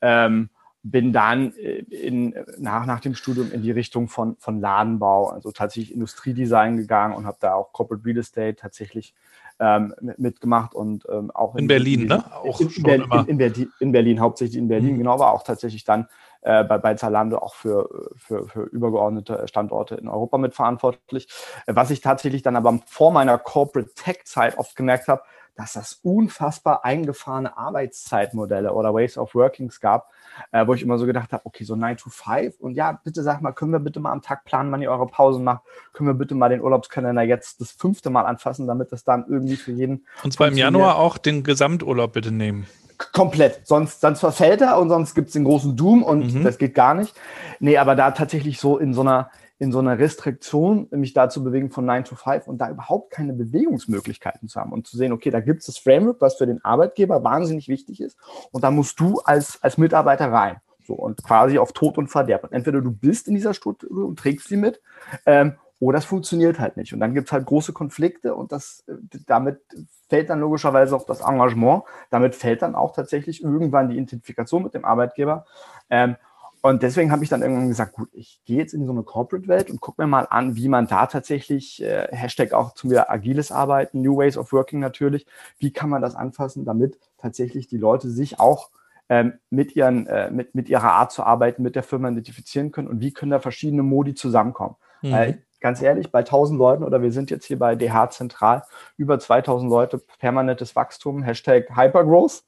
Ähm, 0.00 0.50
bin 0.84 1.12
dann 1.12 1.54
äh, 1.56 1.78
in, 1.78 2.34
nach, 2.58 2.86
nach 2.86 3.00
dem 3.00 3.14
Studium 3.14 3.50
in 3.50 3.62
die 3.62 3.70
Richtung 3.70 4.08
von, 4.08 4.36
von 4.38 4.60
Ladenbau, 4.60 5.28
also 5.30 5.50
tatsächlich 5.50 5.92
Industriedesign 5.92 6.76
gegangen 6.76 7.14
und 7.14 7.26
habe 7.26 7.38
da 7.40 7.54
auch 7.54 7.72
Corporate 7.72 8.04
Real 8.04 8.18
Estate 8.18 8.56
tatsächlich 8.56 9.14
ähm, 9.58 9.94
mitgemacht 10.18 10.74
und 10.74 11.06
ähm, 11.10 11.30
auch 11.30 11.54
in, 11.54 11.60
in 11.60 11.68
Berlin, 11.68 12.02
in, 12.02 12.08
ne? 12.08 12.24
Auch 12.32 12.60
in, 12.60 12.68
in, 12.68 13.02
in, 13.28 13.38
Berlin, 13.38 13.72
in, 13.80 13.92
Berlin, 13.92 14.20
hauptsächlich 14.20 14.58
in 14.58 14.68
Berlin, 14.68 14.94
mhm. 14.94 14.98
genau, 14.98 15.14
aber 15.14 15.32
auch 15.32 15.42
tatsächlich 15.42 15.84
dann 15.84 16.06
äh, 16.42 16.64
bei, 16.64 16.76
bei 16.76 16.94
Zalando 16.94 17.38
auch 17.38 17.54
für, 17.54 17.88
für, 18.16 18.46
für 18.46 18.64
übergeordnete 18.64 19.48
Standorte 19.48 19.94
in 19.94 20.08
Europa 20.08 20.36
mitverantwortlich. 20.36 21.28
Was 21.66 21.90
ich 21.90 22.02
tatsächlich 22.02 22.42
dann 22.42 22.56
aber 22.56 22.80
vor 22.86 23.10
meiner 23.10 23.38
Corporate 23.38 23.94
Tech-Zeit 23.94 24.58
oft 24.58 24.76
gemerkt 24.76 25.08
habe, 25.08 25.22
dass 25.56 25.74
das 25.74 26.00
unfassbar 26.02 26.84
eingefahrene 26.84 27.56
Arbeitszeitmodelle 27.56 28.72
oder 28.72 28.94
Ways 28.94 29.16
of 29.16 29.34
Workings 29.34 29.80
gab, 29.80 30.10
äh, 30.52 30.66
wo 30.66 30.74
ich 30.74 30.82
immer 30.82 30.98
so 30.98 31.06
gedacht 31.06 31.32
habe, 31.32 31.46
okay, 31.46 31.64
so 31.64 31.76
9 31.76 31.96
to 31.96 32.10
5 32.10 32.58
und 32.60 32.74
ja, 32.74 32.92
bitte 33.04 33.22
sag 33.22 33.40
mal, 33.40 33.52
können 33.52 33.72
wir 33.72 33.78
bitte 33.78 34.00
mal 34.00 34.12
am 34.12 34.22
Tag 34.22 34.44
planen, 34.44 34.72
wann 34.72 34.82
ihr 34.82 34.90
eure 34.90 35.06
Pausen 35.06 35.44
macht? 35.44 35.62
Können 35.92 36.08
wir 36.08 36.14
bitte 36.14 36.34
mal 36.34 36.48
den 36.48 36.60
Urlaubskalender 36.60 37.22
jetzt 37.22 37.60
das 37.60 37.72
fünfte 37.72 38.10
Mal 38.10 38.26
anfassen, 38.26 38.66
damit 38.66 38.92
das 38.92 39.04
dann 39.04 39.26
irgendwie 39.28 39.56
für 39.56 39.72
jeden. 39.72 40.06
Und 40.22 40.32
zwar 40.32 40.48
im 40.48 40.56
Januar 40.56 40.96
auch 40.96 41.18
den 41.18 41.44
Gesamturlaub 41.44 42.12
bitte 42.12 42.32
nehmen. 42.32 42.66
Komplett. 43.12 43.66
Sonst, 43.66 44.00
sonst 44.00 44.20
verfällt 44.20 44.60
er 44.60 44.78
und 44.78 44.88
sonst 44.88 45.14
gibt 45.14 45.28
es 45.28 45.32
den 45.32 45.44
großen 45.44 45.76
Doom 45.76 46.02
und 46.02 46.34
mhm. 46.34 46.44
das 46.44 46.58
geht 46.58 46.74
gar 46.74 46.94
nicht. 46.94 47.14
Nee, 47.58 47.76
aber 47.76 47.96
da 47.96 48.12
tatsächlich 48.12 48.60
so 48.60 48.78
in 48.78 48.94
so 48.94 49.00
einer, 49.00 49.30
in 49.58 49.72
so 49.72 49.78
einer 49.78 49.98
Restriktion, 49.98 50.88
mich 50.90 51.14
da 51.14 51.28
zu 51.28 51.44
bewegen 51.44 51.70
von 51.70 51.84
9 51.84 52.04
to 52.04 52.16
5 52.16 52.48
und 52.48 52.58
da 52.58 52.70
überhaupt 52.70 53.10
keine 53.10 53.32
Bewegungsmöglichkeiten 53.32 54.48
zu 54.48 54.60
haben 54.60 54.72
und 54.72 54.86
zu 54.86 54.96
sehen, 54.96 55.12
okay, 55.12 55.30
da 55.30 55.40
gibt 55.40 55.60
es 55.60 55.66
das 55.66 55.78
Framework, 55.78 56.20
was 56.20 56.36
für 56.36 56.46
den 56.46 56.64
Arbeitgeber 56.64 57.22
wahnsinnig 57.22 57.68
wichtig 57.68 58.00
ist 58.00 58.18
und 58.50 58.64
da 58.64 58.70
musst 58.70 58.98
du 58.98 59.20
als, 59.24 59.62
als 59.62 59.78
Mitarbeiter 59.78 60.32
rein. 60.32 60.56
So, 60.86 60.92
und 60.94 61.22
quasi 61.24 61.58
auf 61.58 61.72
Tod 61.72 61.96
und 61.96 62.08
Verderb. 62.08 62.44
Und 62.44 62.52
entweder 62.52 62.82
du 62.82 62.90
bist 62.90 63.26
in 63.26 63.34
dieser 63.34 63.54
Struktur 63.54 64.06
und 64.06 64.18
trägst 64.18 64.48
sie 64.48 64.58
mit, 64.58 64.82
ähm, 65.24 65.54
oder 65.80 65.98
es 65.98 66.04
funktioniert 66.04 66.58
halt 66.58 66.76
nicht. 66.76 66.92
Und 66.92 67.00
dann 67.00 67.14
gibt 67.14 67.28
es 67.28 67.32
halt 67.32 67.46
große 67.46 67.72
Konflikte 67.72 68.34
und 68.34 68.52
das, 68.52 68.84
damit 69.26 69.60
fällt 70.08 70.30
dann 70.30 70.40
logischerweise 70.40 70.94
auch 70.94 71.04
das 71.04 71.20
Engagement, 71.20 71.82
damit 72.10 72.34
fällt 72.34 72.62
dann 72.62 72.74
auch 72.74 72.94
tatsächlich 72.94 73.42
irgendwann 73.42 73.88
die 73.88 73.96
Identifikation 73.96 74.62
mit 74.62 74.74
dem 74.74 74.84
Arbeitgeber. 74.84 75.46
Ähm, 75.90 76.16
und 76.64 76.82
deswegen 76.82 77.12
habe 77.12 77.22
ich 77.22 77.28
dann 77.28 77.42
irgendwann 77.42 77.68
gesagt, 77.68 77.92
gut, 77.92 78.08
ich 78.14 78.40
gehe 78.46 78.56
jetzt 78.56 78.72
in 78.72 78.86
so 78.86 78.92
eine 78.92 79.02
Corporate-Welt 79.02 79.68
und 79.68 79.82
gucke 79.82 80.00
mir 80.00 80.08
mal 80.08 80.26
an, 80.30 80.56
wie 80.56 80.70
man 80.70 80.86
da 80.86 81.04
tatsächlich, 81.04 81.82
äh, 81.82 82.08
Hashtag 82.10 82.54
auch 82.54 82.72
zum 82.72 82.88
wieder 82.88 83.10
agiles 83.10 83.52
Arbeiten, 83.52 84.00
New 84.00 84.16
Ways 84.16 84.38
of 84.38 84.50
Working 84.50 84.80
natürlich, 84.80 85.26
wie 85.58 85.74
kann 85.74 85.90
man 85.90 86.00
das 86.00 86.14
anfassen, 86.14 86.64
damit 86.64 86.98
tatsächlich 87.18 87.66
die 87.66 87.76
Leute 87.76 88.08
sich 88.08 88.40
auch 88.40 88.70
ähm, 89.10 89.34
mit, 89.50 89.76
ihren, 89.76 90.06
äh, 90.06 90.30
mit, 90.30 90.54
mit 90.54 90.70
ihrer 90.70 90.90
Art 90.92 91.12
zu 91.12 91.22
arbeiten, 91.22 91.62
mit 91.62 91.76
der 91.76 91.82
Firma 91.82 92.08
identifizieren 92.08 92.72
können 92.72 92.88
und 92.88 93.02
wie 93.02 93.12
können 93.12 93.32
da 93.32 93.40
verschiedene 93.40 93.82
Modi 93.82 94.14
zusammenkommen. 94.14 94.76
Mhm. 95.02 95.12
Weil 95.12 95.42
ganz 95.60 95.82
ehrlich, 95.82 96.10
bei 96.10 96.20
1000 96.20 96.58
Leuten 96.58 96.82
oder 96.82 97.02
wir 97.02 97.12
sind 97.12 97.30
jetzt 97.30 97.44
hier 97.44 97.58
bei 97.58 97.76
DH 97.76 98.08
Zentral, 98.08 98.62
über 98.96 99.18
2000 99.18 99.70
Leute, 99.70 100.00
permanentes 100.18 100.74
Wachstum, 100.74 101.22
Hashtag 101.24 101.76
Hypergrowth. 101.76 102.42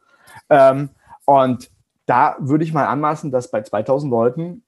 Ähm, 0.49 0.88
und 1.26 1.70
da 2.07 2.37
würde 2.39 2.65
ich 2.65 2.73
mal 2.73 2.87
anmaßen, 2.87 3.31
dass 3.31 3.51
bei 3.51 3.63
2000 3.63 4.11
Leuten 4.11 4.63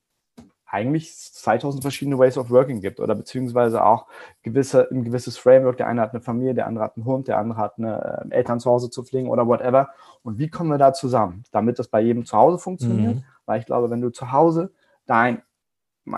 eigentlich 0.71 1.17
2000 1.17 1.83
verschiedene 1.83 2.19
Ways 2.19 2.37
of 2.37 2.51
Working 2.51 2.81
gibt 2.81 3.01
oder 3.01 3.15
beziehungsweise 3.15 3.85
auch 3.85 4.07
gewisse, 4.43 4.89
ein 4.91 5.03
gewisses 5.03 5.39
Framework. 5.39 5.79
Der 5.79 5.87
eine 5.87 6.03
hat 6.03 6.13
eine 6.13 6.21
Familie, 6.21 6.55
der 6.55 6.67
andere 6.67 6.85
hat 6.85 6.97
einen 6.97 7.07
Hund, 7.07 7.27
der 7.27 7.39
andere 7.39 7.59
hat 7.59 7.79
eine 7.79 8.27
äh, 8.31 8.35
Eltern 8.35 8.61
zu 8.61 8.71
Hause 8.71 8.91
zu 8.91 9.03
pflegen 9.03 9.31
oder 9.31 9.47
whatever. 9.47 9.89
Und 10.23 10.39
wie 10.39 10.51
kommen 10.51 10.71
wir 10.71 10.79
da 10.79 10.93
zusammen, 10.93 11.45
damit 11.53 11.79
das 11.79 11.89
bei 11.89 12.01
jedem 12.01 12.27
zu 12.27 12.37
Hause 12.37 12.59
funktioniert? 12.59 13.17
Mhm. 13.17 13.25
Weil 13.47 13.61
ich 13.61 13.67
glaube, 13.67 13.89
wenn 13.89 14.03
du 14.03 14.11
zu 14.11 14.31
Hause 14.31 14.71
dein, 15.07 15.43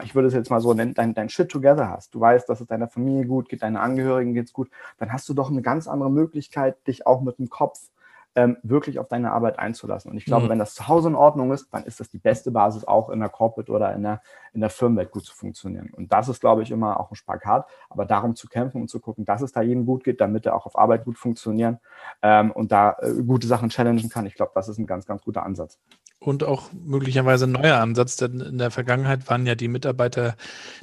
ich 0.03 0.17
würde 0.17 0.27
es 0.27 0.35
jetzt 0.35 0.50
mal 0.50 0.61
so 0.61 0.75
nennen, 0.75 0.95
dein, 0.95 1.15
dein 1.15 1.29
Shit 1.29 1.49
together 1.49 1.89
hast, 1.89 2.15
du 2.15 2.21
weißt, 2.21 2.49
dass 2.49 2.61
es 2.61 2.67
deiner 2.67 2.89
Familie 2.89 3.27
gut 3.27 3.49
geht, 3.49 3.62
deinen 3.62 3.77
Angehörigen 3.77 4.35
geht's 4.35 4.53
gut, 4.53 4.69
dann 4.99 5.12
hast 5.12 5.29
du 5.29 5.35
doch 5.35 5.50
eine 5.50 5.62
ganz 5.62 5.87
andere 5.87 6.11
Möglichkeit, 6.11 6.85
dich 6.89 7.07
auch 7.07 7.21
mit 7.21 7.39
dem 7.39 7.50
Kopf 7.50 7.89
ähm, 8.34 8.56
wirklich 8.62 8.99
auf 8.99 9.08
deine 9.08 9.32
Arbeit 9.32 9.58
einzulassen. 9.58 10.10
Und 10.10 10.16
ich 10.16 10.25
glaube, 10.25 10.46
mhm. 10.46 10.50
wenn 10.50 10.58
das 10.58 10.75
zu 10.75 10.87
Hause 10.87 11.08
in 11.08 11.14
Ordnung 11.14 11.52
ist, 11.52 11.72
dann 11.72 11.84
ist 11.84 11.99
das 12.00 12.10
die 12.10 12.18
beste 12.18 12.50
Basis, 12.50 12.84
auch 12.84 13.10
in 13.10 13.20
der 13.20 13.28
Corporate 13.28 13.70
oder 13.72 13.92
in 13.94 14.02
der, 14.02 14.22
in 14.52 14.60
der 14.60 14.70
Firmenwelt 14.70 15.10
gut 15.10 15.25
zu 15.25 15.34
funktionieren. 15.34 15.90
Und 15.92 16.12
das 16.12 16.28
ist, 16.28 16.40
glaube 16.40 16.62
ich, 16.62 16.70
immer 16.70 17.00
auch 17.00 17.10
ein 17.10 17.16
Spagat. 17.16 17.66
Aber 17.88 18.04
darum 18.06 18.37
zu 18.37 18.49
kämpfen 18.49 18.80
und 18.80 18.88
zu 18.88 19.00
gucken, 19.00 19.25
dass 19.25 19.42
es 19.42 19.52
da 19.52 19.62
jedem 19.62 19.84
gut 19.84 20.04
geht, 20.04 20.20
damit 20.20 20.46
er 20.46 20.54
auch 20.54 20.66
auf 20.66 20.78
Arbeit 20.78 21.04
gut 21.04 21.18
funktionieren 21.18 21.80
ähm, 22.22 22.52
und 22.52 22.70
da 22.72 22.96
äh, 23.00 23.22
gute 23.22 23.46
Sachen 23.46 23.68
challengen 23.68 24.08
kann, 24.08 24.26
ich 24.26 24.34
glaube, 24.34 24.52
das 24.54 24.68
ist 24.68 24.78
ein 24.78 24.87
ganz, 24.87 25.06
ganz 25.06 25.22
guter 25.22 25.44
Ansatz. 25.44 25.78
Und 26.23 26.45
auch 26.45 26.65
möglicherweise 26.73 27.47
ein 27.47 27.53
neuer 27.53 27.79
Ansatz, 27.79 28.17
denn 28.17 28.41
in 28.41 28.59
der 28.59 28.71
Vergangenheit 28.71 29.31
waren 29.31 29.47
ja 29.47 29.55
die 29.55 29.69
Mitarbeiter 29.69 30.37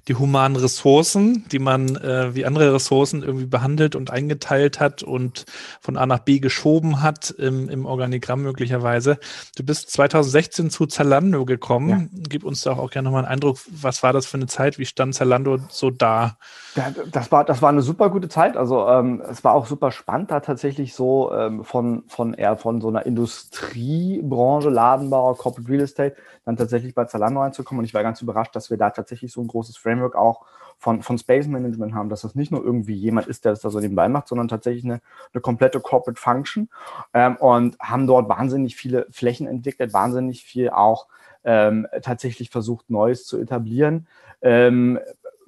die 0.08 0.15
humanen 0.15 0.56
Ressourcen, 0.56 1.46
die 1.51 1.60
man 1.60 1.96
äh, 1.96 2.34
wie 2.34 2.44
andere 2.44 2.74
Ressourcen 2.74 3.22
irgendwie 3.22 3.46
behandelt 3.46 3.96
und 3.96 4.10
eingeteilt 4.10 4.79
hat 4.79 5.03
und 5.03 5.46
von 5.79 5.96
A 5.96 6.08
nach 6.08 6.20
B 6.20 6.39
geschoben 6.39 7.03
hat 7.03 7.29
im, 7.29 7.70
im 7.70 7.86
Organigramm 7.86 8.41
möglicherweise. 8.41 9.20
Du 9.56 9.63
bist 9.63 9.91
2016 9.91 10.72
zu 10.72 10.88
Zalando 10.88 11.46
gekommen. 11.46 12.10
Ja. 12.12 12.22
Gib 12.29 12.44
uns 12.44 12.62
doch 12.63 12.79
auch 12.79 12.89
gerne 12.89 13.06
nochmal 13.06 13.25
einen 13.25 13.34
Eindruck, 13.34 13.60
was 13.70 14.01
war 14.01 14.13
das 14.13 14.25
für 14.25 14.38
eine 14.38 14.48
Zeit? 14.48 14.79
Wie 14.79 14.86
stand 14.86 15.13
Zalando 15.13 15.60
so 15.70 15.91
da? 15.91 16.38
Ja, 16.75 16.91
das 17.12 17.32
war, 17.32 17.46
das 17.46 17.62
war 17.62 17.70
eine 17.70 17.84
super 17.84 18.10
gute 18.10 18.27
Zeit. 18.29 18.58
Also 18.58 18.88
ähm, 18.88 19.22
es 19.29 19.44
war 19.44 19.53
auch 19.53 19.67
super 19.67 19.91
spannend, 19.91 20.32
da 20.32 20.39
tatsächlich 20.39 20.96
so 20.96 21.32
ähm, 21.32 21.63
von, 21.63 22.06
von 22.08 22.34
eher 22.34 22.58
von 22.58 22.82
so 22.82 22.88
einer 22.88 23.06
Industriebranche, 23.06 24.70
Ladenbau, 24.70 25.26
Power 25.27 25.38
Corporate 25.38 25.69
Real 25.69 25.81
Estate 25.81 26.15
dann 26.46 26.57
tatsächlich 26.57 26.96
bei 26.96 27.05
Zalando 27.05 27.41
reinzukommen. 27.41 27.79
Und 27.79 27.86
ich 27.86 27.93
war 27.93 28.03
ganz 28.03 28.22
überrascht, 28.22 28.55
dass 28.55 28.69
wir 28.69 28.77
da 28.77 28.89
tatsächlich 28.89 29.31
so 29.31 29.41
ein 29.41 29.48
großes 29.48 29.77
Framework 29.77 30.15
auch 30.15 30.46
von, 30.77 31.01
von 31.01 31.17
Space 31.17 31.48
Management 31.48 31.93
haben, 31.93 32.10
dass 32.10 32.22
das 32.22 32.36
nicht 32.36 32.51
nur 32.51 32.63
irgendwie 32.63 32.93
jemand 32.93 33.27
ist, 33.27 33.46
der 33.46 33.51
das 33.51 33.62
da 33.62 33.69
so 33.69 33.79
nebenbei 33.79 34.07
macht, 34.10 34.27
sondern 34.27 34.48
tatsächlich 34.48 34.86
eine, 34.86 35.01
eine 35.34 35.41
komplette 35.41 35.79
Corporate 35.79 36.19
Function 36.19 36.69
ähm, 37.13 37.36
und 37.38 37.77
haben 37.79 38.07
dort 38.07 38.29
wahnsinnig 38.29 38.75
viele 38.75 39.07
Flächen 39.12 39.48
entwickelt, 39.48 39.93
wahnsinnig 39.93 40.43
viel 40.43 40.69
auch 40.69 41.07
ähm, 41.43 41.88
tatsächlich 42.01 42.50
versucht, 42.50 42.89
Neues 42.89 43.25
zu 43.25 43.39
etablieren. 43.39 44.07
Ähm, 44.41 45.00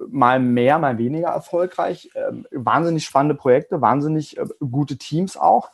mal 0.08 0.40
mehr, 0.40 0.78
mal 0.78 0.98
weniger 0.98 1.28
erfolgreich. 1.28 2.10
Ähm, 2.14 2.46
wahnsinnig 2.50 3.04
spannende 3.04 3.34
Projekte, 3.34 3.80
wahnsinnig 3.80 4.38
äh, 4.38 4.46
gute 4.58 4.96
Teams 4.96 5.36
auch. 5.36 5.70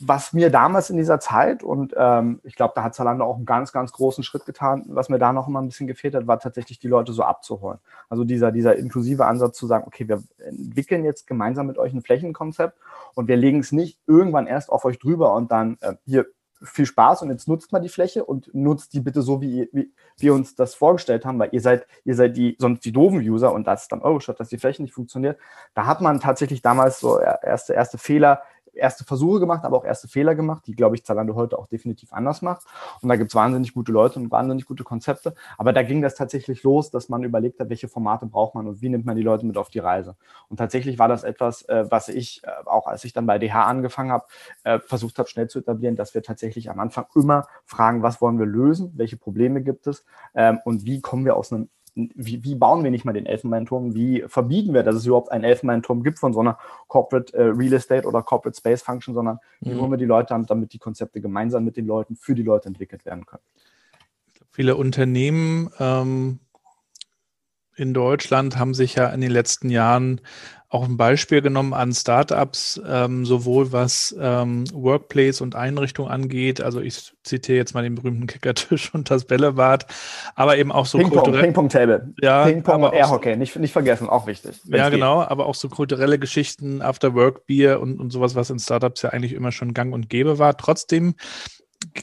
Was 0.00 0.32
mir 0.32 0.50
damals 0.50 0.90
in 0.90 0.96
dieser 0.96 1.20
Zeit, 1.20 1.62
und 1.62 1.94
ähm, 1.96 2.40
ich 2.44 2.56
glaube, 2.56 2.72
da 2.74 2.82
hat 2.82 2.94
Zalando 2.94 3.24
auch 3.24 3.36
einen 3.36 3.46
ganz, 3.46 3.72
ganz 3.72 3.92
großen 3.92 4.24
Schritt 4.24 4.46
getan, 4.46 4.84
was 4.88 5.08
mir 5.08 5.18
da 5.18 5.32
noch 5.32 5.48
immer 5.48 5.60
ein 5.60 5.68
bisschen 5.68 5.86
gefehlt 5.86 6.14
hat, 6.14 6.26
war 6.26 6.38
tatsächlich 6.38 6.78
die 6.78 6.88
Leute 6.88 7.12
so 7.12 7.22
abzuholen. 7.22 7.78
Also 8.08 8.24
dieser, 8.24 8.52
dieser 8.52 8.76
inklusive 8.76 9.26
Ansatz 9.26 9.56
zu 9.56 9.66
sagen, 9.66 9.84
okay, 9.86 10.08
wir 10.08 10.22
entwickeln 10.38 11.04
jetzt 11.04 11.26
gemeinsam 11.26 11.66
mit 11.66 11.78
euch 11.78 11.92
ein 11.92 12.02
Flächenkonzept 12.02 12.78
und 13.14 13.28
wir 13.28 13.36
legen 13.36 13.60
es 13.60 13.72
nicht 13.72 13.98
irgendwann 14.06 14.46
erst 14.46 14.70
auf 14.70 14.84
euch 14.84 14.98
drüber 14.98 15.34
und 15.34 15.50
dann 15.50 15.78
äh, 15.80 15.94
hier 16.04 16.26
viel 16.64 16.86
Spaß 16.86 17.22
und 17.22 17.30
jetzt 17.30 17.48
nutzt 17.48 17.72
mal 17.72 17.80
die 17.80 17.88
Fläche 17.88 18.24
und 18.24 18.52
nutzt 18.54 18.94
die 18.94 19.00
bitte 19.00 19.22
so, 19.22 19.40
wie, 19.40 19.68
wie 19.72 19.92
wir 20.18 20.34
uns 20.34 20.54
das 20.54 20.74
vorgestellt 20.74 21.24
haben, 21.24 21.38
weil 21.38 21.50
ihr 21.52 21.60
seid, 21.60 21.86
ihr 22.04 22.14
seid 22.14 22.36
die, 22.36 22.56
sonst 22.58 22.84
die 22.84 22.92
doofen 22.92 23.18
User 23.18 23.52
und 23.52 23.66
das 23.66 23.82
ist 23.82 23.92
dann 23.92 24.02
eure 24.02 24.20
Stadt, 24.20 24.40
dass 24.40 24.48
die 24.48 24.58
Fläche 24.58 24.82
nicht 24.82 24.94
funktioniert. 24.94 25.38
Da 25.74 25.86
hat 25.86 26.00
man 26.00 26.20
tatsächlich 26.20 26.62
damals 26.62 27.00
so 27.00 27.18
erste, 27.18 27.74
erste 27.74 27.98
Fehler 27.98 28.42
erste 28.74 29.04
Versuche 29.04 29.40
gemacht, 29.40 29.64
aber 29.64 29.76
auch 29.76 29.84
erste 29.84 30.08
Fehler 30.08 30.34
gemacht, 30.34 30.66
die, 30.66 30.74
glaube 30.74 30.96
ich, 30.96 31.04
Zalando 31.04 31.34
heute 31.34 31.58
auch 31.58 31.66
definitiv 31.66 32.12
anders 32.12 32.42
macht. 32.42 32.66
Und 33.00 33.08
da 33.08 33.16
gibt 33.16 33.30
es 33.30 33.34
wahnsinnig 33.34 33.74
gute 33.74 33.92
Leute 33.92 34.18
und 34.18 34.30
wahnsinnig 34.30 34.66
gute 34.66 34.84
Konzepte. 34.84 35.34
Aber 35.58 35.72
da 35.72 35.82
ging 35.82 36.02
das 36.02 36.14
tatsächlich 36.14 36.62
los, 36.62 36.90
dass 36.90 37.08
man 37.08 37.22
überlegt 37.22 37.60
hat, 37.60 37.68
welche 37.68 37.88
Formate 37.88 38.26
braucht 38.26 38.54
man 38.54 38.66
und 38.66 38.82
wie 38.82 38.88
nimmt 38.88 39.06
man 39.06 39.16
die 39.16 39.22
Leute 39.22 39.46
mit 39.46 39.56
auf 39.56 39.68
die 39.68 39.78
Reise. 39.78 40.16
Und 40.48 40.56
tatsächlich 40.56 40.98
war 40.98 41.08
das 41.08 41.24
etwas, 41.24 41.62
äh, 41.68 41.86
was 41.90 42.08
ich, 42.08 42.42
äh, 42.44 42.50
auch 42.66 42.86
als 42.86 43.04
ich 43.04 43.12
dann 43.12 43.26
bei 43.26 43.38
DH 43.38 43.64
angefangen 43.64 44.12
habe, 44.12 44.26
äh, 44.64 44.78
versucht 44.80 45.18
habe, 45.18 45.28
schnell 45.28 45.48
zu 45.48 45.58
etablieren, 45.58 45.96
dass 45.96 46.14
wir 46.14 46.22
tatsächlich 46.22 46.70
am 46.70 46.80
Anfang 46.80 47.06
immer 47.14 47.46
fragen, 47.64 48.02
was 48.02 48.20
wollen 48.20 48.38
wir 48.38 48.46
lösen, 48.46 48.92
welche 48.96 49.16
Probleme 49.16 49.62
gibt 49.62 49.86
es 49.86 50.04
ähm, 50.34 50.60
und 50.64 50.84
wie 50.84 51.00
kommen 51.00 51.24
wir 51.24 51.36
aus 51.36 51.52
einem 51.52 51.68
wie, 51.94 52.42
wie 52.42 52.54
bauen 52.54 52.84
wir 52.84 52.90
nicht 52.90 53.04
mal 53.04 53.12
den 53.12 53.26
Elfenbeinturm? 53.26 53.94
Wie 53.94 54.24
verbieten 54.26 54.72
wir, 54.72 54.82
dass 54.82 54.94
es 54.94 55.06
überhaupt 55.06 55.30
einen 55.30 55.44
Elfenbeinturm 55.44 56.02
gibt 56.02 56.18
von 56.18 56.32
so 56.32 56.40
einer 56.40 56.58
Corporate 56.88 57.34
äh, 57.36 57.42
Real 57.42 57.74
Estate 57.74 58.06
oder 58.06 58.22
Corporate 58.22 58.56
Space 58.56 58.82
Function, 58.82 59.14
sondern 59.14 59.38
wie 59.60 59.74
mhm. 59.74 59.80
holen 59.80 59.90
wir 59.90 59.98
die 59.98 60.06
Leute 60.06 60.34
an, 60.34 60.46
damit 60.46 60.72
die 60.72 60.78
Konzepte 60.78 61.20
gemeinsam 61.20 61.64
mit 61.64 61.76
den 61.76 61.86
Leuten 61.86 62.16
für 62.16 62.34
die 62.34 62.42
Leute 62.42 62.68
entwickelt 62.68 63.04
werden 63.04 63.26
können? 63.26 63.42
Viele 64.50 64.76
Unternehmen 64.76 65.70
ähm, 65.78 66.40
in 67.76 67.94
Deutschland 67.94 68.58
haben 68.58 68.74
sich 68.74 68.94
ja 68.94 69.08
in 69.08 69.20
den 69.20 69.30
letzten 69.30 69.70
Jahren 69.70 70.20
auch 70.72 70.84
ein 70.84 70.96
Beispiel 70.96 71.42
genommen 71.42 71.74
an 71.74 71.92
Startups, 71.92 72.80
ähm, 72.88 73.26
sowohl 73.26 73.72
was 73.72 74.16
ähm, 74.18 74.64
Workplace 74.72 75.42
und 75.42 75.54
Einrichtung 75.54 76.08
angeht. 76.08 76.62
Also 76.62 76.80
ich 76.80 77.12
zitiere 77.24 77.58
jetzt 77.58 77.74
mal 77.74 77.82
den 77.82 77.94
berühmten 77.94 78.26
Kickertisch 78.26 78.92
und 78.94 79.10
das 79.10 79.26
Bällebad, 79.26 79.86
aber 80.34 80.56
eben 80.56 80.72
auch 80.72 80.86
so 80.86 80.96
Ping-Pong, 80.96 81.32
Ping-Pong-Table. 81.32 82.14
Ja, 82.22 82.46
Ping-Pong 82.46 82.84
und 82.84 82.94
Airhockey, 82.94 83.36
nicht, 83.36 83.54
nicht 83.56 83.72
vergessen, 83.72 84.08
auch 84.08 84.26
wichtig. 84.26 84.62
Ja, 84.64 84.88
genau, 84.88 85.20
geht. 85.20 85.30
aber 85.30 85.44
auch 85.44 85.54
so 85.54 85.68
kulturelle 85.68 86.18
Geschichten, 86.18 86.80
After-Work-Bier 86.80 87.78
und, 87.78 88.00
und 88.00 88.10
sowas, 88.10 88.34
was 88.34 88.48
in 88.48 88.58
Startups 88.58 89.02
ja 89.02 89.10
eigentlich 89.10 89.34
immer 89.34 89.52
schon 89.52 89.74
gang 89.74 89.92
und 89.92 90.08
gäbe 90.08 90.38
war. 90.38 90.56
Trotzdem 90.56 91.16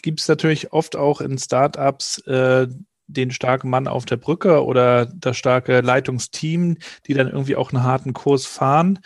gibt 0.04 0.20
es 0.20 0.28
natürlich 0.28 0.74
oft 0.74 0.96
auch 0.96 1.22
in 1.22 1.40
Startups 1.40 2.20
äh, 2.28 2.68
den 3.10 3.32
starken 3.32 3.70
Mann 3.70 3.88
auf 3.88 4.06
der 4.06 4.18
Brücke 4.18 4.64
oder 4.64 5.08
das 5.08 5.38
starke 5.38 5.82
Leitungsteam, 5.82 6.78
die 7.08 7.14
dann 7.14 7.28
irgendwie 7.28 7.56
auch 7.56 7.74
einen 7.74 7.84
harten 7.84 8.14
Kurs 8.14 8.46
fahren. 8.46 9.00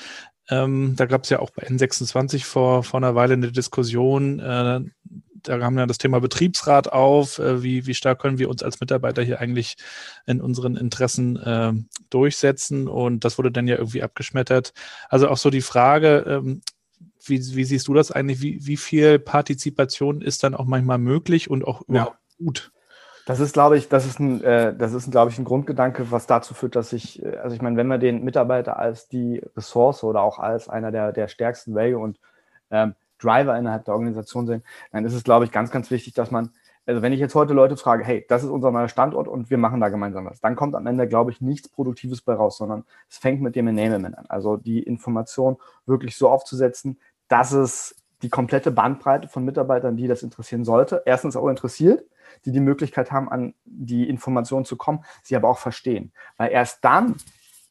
Ähm, 0.49 0.95
da 0.97 1.05
gab 1.05 1.23
es 1.23 1.29
ja 1.29 1.39
auch 1.39 1.51
bei 1.51 1.67
N26 1.67 2.43
vor, 2.43 2.83
vor 2.83 2.99
einer 2.99 3.15
Weile 3.15 3.33
eine 3.33 3.51
Diskussion. 3.51 4.39
Äh, 4.39 4.81
da 5.43 5.59
kam 5.59 5.77
ja 5.77 5.85
das 5.85 5.97
Thema 5.97 6.19
Betriebsrat 6.19 6.91
auf. 6.91 7.39
Äh, 7.39 7.63
wie, 7.63 7.85
wie 7.85 7.93
stark 7.93 8.19
können 8.19 8.39
wir 8.39 8.49
uns 8.49 8.61
als 8.61 8.79
Mitarbeiter 8.81 9.23
hier 9.23 9.39
eigentlich 9.39 9.75
in 10.25 10.41
unseren 10.41 10.75
Interessen 10.75 11.37
äh, 11.37 11.73
durchsetzen? 12.09 12.89
Und 12.89 13.23
das 13.23 13.37
wurde 13.37 13.51
dann 13.51 13.67
ja 13.67 13.77
irgendwie 13.77 14.03
abgeschmettert. 14.03 14.73
Also 15.07 15.29
auch 15.29 15.37
so 15.37 15.49
die 15.49 15.61
Frage, 15.61 16.25
ähm, 16.27 16.61
wie, 17.25 17.39
wie 17.55 17.63
siehst 17.63 17.87
du 17.87 17.93
das 17.93 18.11
eigentlich? 18.11 18.41
Wie, 18.41 18.65
wie 18.65 18.77
viel 18.77 19.19
Partizipation 19.19 20.21
ist 20.21 20.43
dann 20.43 20.55
auch 20.55 20.65
manchmal 20.65 20.97
möglich 20.97 21.49
und 21.49 21.65
auch 21.65 21.81
überhaupt 21.87 22.17
ja. 22.37 22.45
gut? 22.45 22.72
Das 23.25 23.39
ist, 23.39 23.53
glaube 23.53 23.77
ich, 23.77 23.87
das 23.87 24.05
ist 24.05 24.19
ein, 24.19 24.43
äh, 24.43 24.75
das 24.75 24.93
ist, 24.93 25.09
glaube 25.09 25.31
ich, 25.31 25.39
ein 25.39 25.45
Grundgedanke, 25.45 26.11
was 26.11 26.27
dazu 26.27 26.53
führt, 26.53 26.75
dass 26.75 26.91
ich, 26.91 27.23
äh, 27.23 27.37
also 27.37 27.55
ich 27.55 27.61
meine, 27.61 27.77
wenn 27.77 27.87
wir 27.87 27.97
den 27.97 28.23
Mitarbeiter 28.23 28.77
als 28.77 29.07
die 29.07 29.41
Ressource 29.55 30.03
oder 30.03 30.21
auch 30.21 30.39
als 30.39 30.67
einer 30.67 30.91
der, 30.91 31.13
der 31.13 31.29
stärksten 31.29 31.73
Value 31.73 31.99
und 31.99 32.19
ähm, 32.69 32.95
Driver 33.19 33.57
innerhalb 33.57 33.85
der 33.85 33.93
Organisation 33.93 34.45
sehen, 34.45 34.63
dann 34.91 35.05
ist 35.05 35.13
es, 35.13 35.23
glaube 35.23 35.45
ich, 35.45 35.51
ganz, 35.51 35.71
ganz 35.71 35.89
wichtig, 35.89 36.13
dass 36.13 36.31
man, 36.31 36.51
also 36.85 37.01
wenn 37.01 37.13
ich 37.13 37.19
jetzt 37.19 37.35
heute 37.35 37.53
Leute 37.53 37.77
frage, 37.77 38.03
hey, 38.03 38.25
das 38.27 38.43
ist 38.43 38.49
unser 38.49 38.71
neuer 38.71 38.89
Standort 38.89 39.29
und 39.29 39.49
wir 39.49 39.57
machen 39.57 39.79
da 39.79 39.87
gemeinsam 39.87 40.25
was, 40.25 40.41
dann 40.41 40.57
kommt 40.57 40.75
am 40.75 40.85
Ende, 40.85 41.07
glaube 41.07 41.31
ich, 41.31 41.39
nichts 41.39 41.69
Produktives 41.69 42.21
bei 42.21 42.33
raus, 42.33 42.57
sondern 42.57 42.83
es 43.09 43.17
fängt 43.17 43.41
mit 43.41 43.55
dem 43.55 43.67
Enablement 43.67 44.17
an. 44.17 44.25
Also 44.27 44.57
die 44.57 44.83
Information 44.83 45.57
wirklich 45.85 46.17
so 46.17 46.29
aufzusetzen, 46.29 46.99
dass 47.29 47.53
es 47.53 47.95
die 48.23 48.29
komplette 48.29 48.71
Bandbreite 48.71 49.27
von 49.27 49.45
Mitarbeitern, 49.45 49.97
die 49.97 50.07
das 50.07 50.23
interessieren 50.23 50.63
sollte, 50.63 51.03
erstens 51.05 51.35
auch 51.35 51.47
interessiert, 51.49 52.05
die 52.45 52.51
die 52.51 52.59
Möglichkeit 52.59 53.11
haben, 53.11 53.29
an 53.29 53.53
die 53.65 54.09
Informationen 54.09 54.65
zu 54.65 54.77
kommen, 54.77 55.03
sie 55.21 55.35
aber 55.35 55.49
auch 55.49 55.59
verstehen. 55.59 56.11
Weil 56.37 56.51
erst 56.51 56.83
dann 56.83 57.15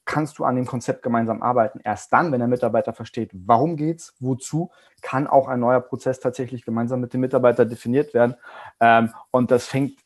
kannst 0.04 0.38
du 0.38 0.44
an 0.44 0.56
dem 0.56 0.66
Konzept 0.66 1.02
gemeinsam 1.02 1.42
arbeiten. 1.42 1.80
Erst 1.82 2.12
dann, 2.12 2.32
wenn 2.32 2.40
der 2.40 2.48
Mitarbeiter 2.48 2.92
versteht, 2.92 3.30
warum 3.32 3.76
geht's, 3.76 4.14
wozu, 4.20 4.70
kann 5.00 5.26
auch 5.26 5.48
ein 5.48 5.60
neuer 5.60 5.80
Prozess 5.80 6.20
tatsächlich 6.20 6.64
gemeinsam 6.64 7.00
mit 7.00 7.14
dem 7.14 7.20
Mitarbeiter 7.20 7.64
definiert 7.64 8.12
werden. 8.12 8.34
Ähm, 8.80 9.10
und 9.30 9.50
das 9.50 9.66
fängt 9.66 10.00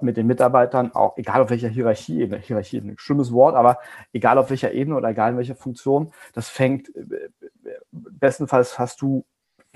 mit 0.00 0.16
den 0.16 0.26
Mitarbeitern 0.26 0.92
auch, 0.92 1.16
egal 1.18 1.42
auf 1.42 1.50
welcher 1.50 1.68
Hierarchieebene, 1.68 2.40
Hierarchie 2.40 2.78
ist 2.78 2.84
ein 2.84 2.98
schlimmes 2.98 3.32
Wort, 3.32 3.54
aber 3.54 3.78
egal 4.12 4.38
auf 4.38 4.50
welcher 4.50 4.72
Ebene 4.72 4.96
oder 4.96 5.08
egal 5.08 5.32
in 5.32 5.36
welcher 5.36 5.54
Funktion, 5.54 6.12
das 6.32 6.48
fängt, 6.48 6.94
äh, 6.96 7.30
bestenfalls 7.92 8.78
hast 8.78 9.02
du 9.02 9.24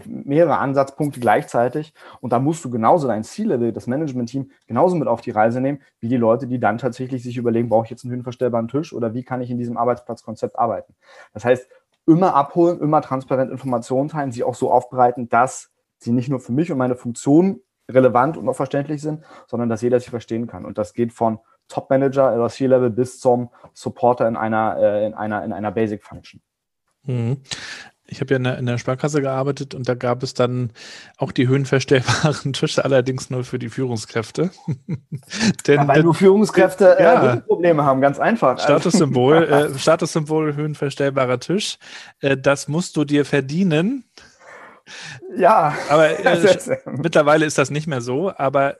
mehrere 0.06 0.58
Ansatzpunkte 0.58 1.20
gleichzeitig 1.20 1.92
und 2.20 2.32
da 2.32 2.38
musst 2.38 2.64
du 2.64 2.70
genauso 2.70 3.08
dein 3.08 3.24
Ziellevel, 3.24 3.72
das 3.72 3.86
Management-Team, 3.86 4.50
genauso 4.66 4.96
mit 4.96 5.08
auf 5.08 5.20
die 5.20 5.30
Reise 5.30 5.60
nehmen, 5.60 5.80
wie 6.00 6.08
die 6.08 6.16
Leute, 6.16 6.46
die 6.46 6.60
dann 6.60 6.78
tatsächlich 6.78 7.22
sich 7.22 7.36
überlegen, 7.36 7.68
brauche 7.68 7.84
ich 7.84 7.90
jetzt 7.90 8.04
einen 8.04 8.12
höhenverstellbaren 8.12 8.68
Tisch 8.68 8.92
oder 8.92 9.14
wie 9.14 9.24
kann 9.24 9.40
ich 9.40 9.50
in 9.50 9.58
diesem 9.58 9.76
Arbeitsplatzkonzept 9.76 10.58
arbeiten. 10.58 10.94
Das 11.32 11.44
heißt, 11.44 11.68
immer 12.06 12.34
abholen, 12.34 12.80
immer 12.80 13.02
transparent 13.02 13.50
Informationen 13.50 14.08
teilen, 14.08 14.32
sie 14.32 14.44
auch 14.44 14.54
so 14.54 14.70
aufbereiten, 14.70 15.28
dass 15.28 15.70
sie 15.98 16.12
nicht 16.12 16.28
nur 16.28 16.40
für 16.40 16.52
mich 16.52 16.70
und 16.72 16.78
meine 16.78 16.96
Funktion 16.96 17.60
relevant 17.90 18.36
und 18.36 18.48
auch 18.48 18.56
verständlich 18.56 19.02
sind, 19.02 19.24
sondern 19.46 19.68
dass 19.68 19.82
jeder 19.82 19.98
sie 20.00 20.10
verstehen 20.10 20.46
kann. 20.46 20.64
Und 20.64 20.78
das 20.78 20.94
geht 20.94 21.12
von 21.12 21.38
Top-Manager 21.68 22.34
oder 22.34 22.48
C-Level 22.48 22.90
bis 22.90 23.20
zum 23.20 23.50
Supporter 23.74 24.26
in 24.28 24.36
einer, 24.36 24.76
äh, 24.78 25.06
in 25.06 25.14
einer, 25.14 25.44
in 25.44 25.52
einer 25.52 25.70
Basic-Function. 25.70 26.40
Mhm 27.04 27.42
ich 28.10 28.20
habe 28.20 28.32
ja 28.32 28.36
in 28.38 28.44
der, 28.44 28.58
in 28.58 28.66
der, 28.66 28.78
Sparkasse 28.78 29.20
gearbeitet 29.20 29.74
und 29.74 29.86
da 29.86 29.94
gab 29.94 30.22
es 30.22 30.32
dann 30.32 30.70
auch 31.18 31.30
die 31.30 31.46
höhenverstellbaren 31.46 32.52
Tische, 32.54 32.84
allerdings 32.84 33.28
nur 33.28 33.44
für 33.44 33.58
die 33.58 33.68
Führungskräfte. 33.68 34.50
Denn, 35.66 35.86
weil 35.86 36.02
nur 36.02 36.14
Führungskräfte 36.14 36.98
äh, 36.98 37.02
ja, 37.02 37.36
Probleme 37.36 37.84
haben, 37.84 38.00
ganz 38.00 38.18
einfach. 38.18 38.58
Statussymbol, 38.58 39.44
äh, 39.74 39.78
Statussymbol 39.78 40.56
höhenverstellbarer 40.56 41.38
Tisch. 41.38 41.78
Äh, 42.20 42.38
das 42.38 42.66
musst 42.66 42.96
du 42.96 43.04
dir 43.04 43.26
verdienen. 43.26 44.04
Ja. 45.36 45.74
Aber 45.90 46.18
äh, 46.18 46.58
mittlerweile 46.86 47.44
ist 47.44 47.58
das 47.58 47.70
nicht 47.70 47.86
mehr 47.86 48.00
so, 48.00 48.32
aber 48.34 48.78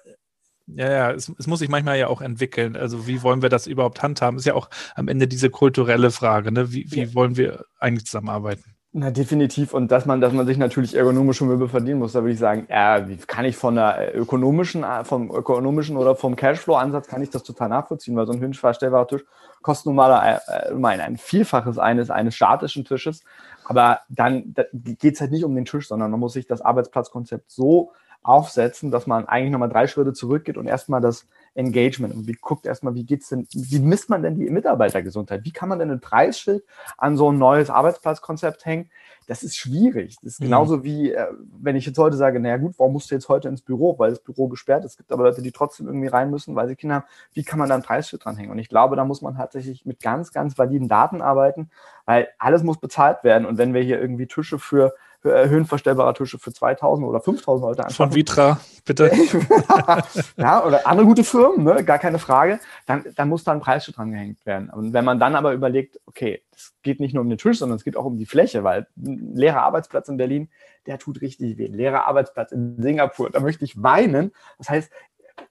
ja, 0.67 0.91
ja, 0.91 1.11
es, 1.13 1.31
es, 1.39 1.47
muss 1.47 1.61
sich 1.61 1.69
manchmal 1.69 1.99
ja 1.99 2.09
auch 2.09 2.21
entwickeln. 2.21 2.77
Also 2.77 3.07
wie 3.07 3.23
wollen 3.23 3.43
wir 3.43 3.49
das 3.49 3.67
überhaupt 3.67 4.03
handhaben? 4.03 4.39
Ist 4.39 4.47
ja 4.47 4.55
auch 4.55 4.69
am 4.95 5.09
Ende 5.09 5.29
diese 5.29 5.51
kulturelle 5.51 6.11
Frage, 6.11 6.53
ne? 6.53 6.73
Wie, 6.73 6.91
wie 6.91 7.03
ja. 7.03 7.15
wollen 7.15 7.37
wir 7.37 7.65
eigentlich 7.79 8.07
zusammenarbeiten? 8.07 8.78
Na, 8.93 9.11
definitiv. 9.11 9.75
Und 9.75 9.93
dass 9.93 10.07
man, 10.07 10.23
dass 10.23 10.33
man 10.33 10.47
sich 10.47 10.57
natürlich 10.57 10.97
ergonomische 10.97 11.45
Möbel 11.45 11.69
verdienen 11.69 11.99
muss, 11.99 12.13
da 12.13 12.23
würde 12.23 12.33
ich 12.33 12.39
sagen, 12.39 12.67
ja, 12.71 13.07
wie 13.07 13.19
kann 13.19 13.45
ich 13.45 13.55
von 13.55 13.75
der 13.75 14.17
ökonomischen, 14.17 14.83
vom 15.05 15.31
ökonomischen 15.31 15.99
oder 15.99 16.17
vom 16.17 16.37
Cashflow-Ansatz 16.37 17.07
kann 17.07 17.21
ich 17.21 17.29
das 17.29 17.43
total 17.43 17.69
nachvollziehen, 17.69 18.17
weil 18.17 18.27
so 18.27 18.33
ein 18.33 18.41
höhenverstellbarer 18.41 19.07
Tisch 19.07 19.25
kostet 19.61 19.87
nun 19.87 19.97
mal 19.97 20.41
äh, 20.49 20.73
ein, 20.73 21.01
ein 21.01 21.17
Vielfaches 21.19 21.79
eines, 21.79 22.11
eines 22.11 22.35
statischen 22.35 22.87
Tisches. 22.87 23.23
Aber 23.67 24.01
dann 24.09 24.55
da 24.55 24.65
geht 24.73 25.15
es 25.15 25.21
halt 25.21 25.33
nicht 25.33 25.45
um 25.45 25.55
den 25.55 25.67
Tisch, 25.67 25.87
sondern 25.87 26.11
man 26.11 26.21
muss 26.21 26.33
sich 26.33 26.47
das 26.47 26.63
Arbeitsplatzkonzept 26.63 27.51
so 27.51 27.93
aufsetzen, 28.23 28.91
dass 28.91 29.07
man 29.07 29.29
eigentlich 29.29 29.53
nochmal 29.53 29.69
drei 29.69 29.87
Schritte 29.87 30.15
zurückgeht 30.15 30.57
und 30.57 30.67
erstmal 30.67 31.03
das 31.03 31.27
Engagement 31.59 32.15
und 32.15 32.29
wie 32.29 32.35
guckt 32.35 32.67
erstmal, 32.67 32.95
wie 32.95 33.05
geht's 33.05 33.31
denn, 33.31 33.49
wie 33.53 33.81
misst 33.81 34.09
man 34.09 34.23
denn 34.23 34.37
die 34.37 34.49
Mitarbeitergesundheit? 34.49 35.45
Wie 35.45 35.51
kann 35.51 35.69
man 35.69 35.81
denn 35.81 35.91
ein 35.91 36.01
Preisschild 36.01 36.65
an 36.97 37.17
so 37.17 37.33
ein 37.33 37.39
neues 37.39 37.69
Arbeitsplatzkonzept 37.69 38.65
hängen? 38.65 38.91
Das 39.27 39.43
ist 39.43 39.57
schwierig. 39.57 40.17
Das 40.23 40.35
ist 40.35 40.41
mhm. 40.41 40.45
genauso 40.45 40.85
wie, 40.85 41.13
äh, 41.13 41.27
wenn 41.61 41.75
ich 41.75 41.85
jetzt 41.85 41.99
heute 41.99 42.17
sage, 42.17 42.39
naja 42.39 42.59
gut, 42.59 42.79
warum 42.79 42.93
musst 42.93 43.11
du 43.11 43.17
jetzt 43.17 43.29
heute 43.29 43.49
ins 43.49 43.63
Büro, 43.63 43.99
weil 43.99 44.11
das 44.11 44.21
Büro 44.21 44.47
gesperrt 44.47 44.85
ist? 44.85 44.93
Es 44.93 44.97
gibt 44.99 45.11
aber 45.11 45.25
Leute, 45.25 45.43
die 45.43 45.51
trotzdem 45.51 45.89
irgendwie 45.89 46.07
rein 46.07 46.31
müssen, 46.31 46.55
weil 46.55 46.69
sie 46.69 46.77
Kinder 46.77 46.95
haben. 46.95 47.07
Wie 47.33 47.43
kann 47.43 47.59
man 47.59 47.69
da 47.69 47.75
ein 47.75 47.83
Preisschild 47.83 48.25
dranhängen? 48.25 48.53
Und 48.53 48.61
ich 48.61 48.69
glaube, 48.69 48.95
da 48.95 49.05
muss 49.05 49.21
man 49.21 49.35
tatsächlich 49.35 49.85
mit 49.85 50.01
ganz, 50.01 50.33
ganz 50.33 50.57
validen 50.57 50.87
Daten 50.87 51.21
arbeiten, 51.21 51.71
weil 52.07 52.29
alles 52.39 52.63
muss 52.63 52.79
bezahlt 52.79 53.25
werden. 53.25 53.47
Und 53.47 53.59
wenn 53.59 53.75
wir 53.75 53.83
hier 53.83 54.01
irgendwie 54.01 54.29
Tische 54.29 54.61
für 54.61 54.95
äh, 55.25 55.49
höhenverstellbare 55.49 56.15
Tische 56.15 56.39
für 56.39 56.53
2000 56.53 57.07
oder 57.07 57.21
5000 57.21 57.63
Leute 57.63 57.85
anschaffen. 57.85 58.13
Von 58.13 58.15
Vitra, 58.15 58.61
bitte. 58.85 59.11
ja, 60.37 60.65
oder 60.65 60.87
andere 60.87 61.07
gute 61.07 61.25
Firmen, 61.25 61.65
ne? 61.65 61.83
gar 61.85 61.99
keine 61.99 62.19
Frage. 62.19 62.61
Dann, 62.87 63.05
dann 63.17 63.29
muss 63.29 63.45
da 63.45 63.53
ein 63.53 63.61
Preisschild 63.61 63.97
dran 63.97 64.13
gehängt 64.13 64.47
werden. 64.47 64.71
Und 64.71 64.93
wenn 64.93 65.05
man 65.05 65.19
dann 65.19 65.35
aber 65.35 65.53
überlegt, 65.53 65.99
okay, 66.07 66.43
es 66.55 66.73
geht 66.83 67.01
nicht 67.01 67.15
nur 67.15 67.23
um 67.23 67.29
den 67.29 67.39
Tisch, 67.39 67.59
sondern 67.59 67.77
es 67.77 67.85
geht 67.85 67.97
auch 67.97 68.05
um 68.05 68.17
die 68.17 68.27
Fläche, 68.27 68.65
weil 68.65 68.87
ein 68.97 69.35
leerer 69.35 69.63
Arbeitsplatz 69.63 70.09
in 70.09 70.17
Berlin, 70.17 70.51
der 70.87 70.99
tut 70.99 71.21
richtig 71.21 71.59
weh. 71.59 71.67
Ein 71.67 71.75
leerer 71.75 72.07
Arbeitsplatz 72.07 72.53
in 72.53 72.81
Singapur, 72.81 73.31
da 73.31 73.41
möchte 73.41 73.65
ich 73.65 73.83
weinen. 73.83 74.33
Das 74.59 74.71
heißt, 74.71 74.91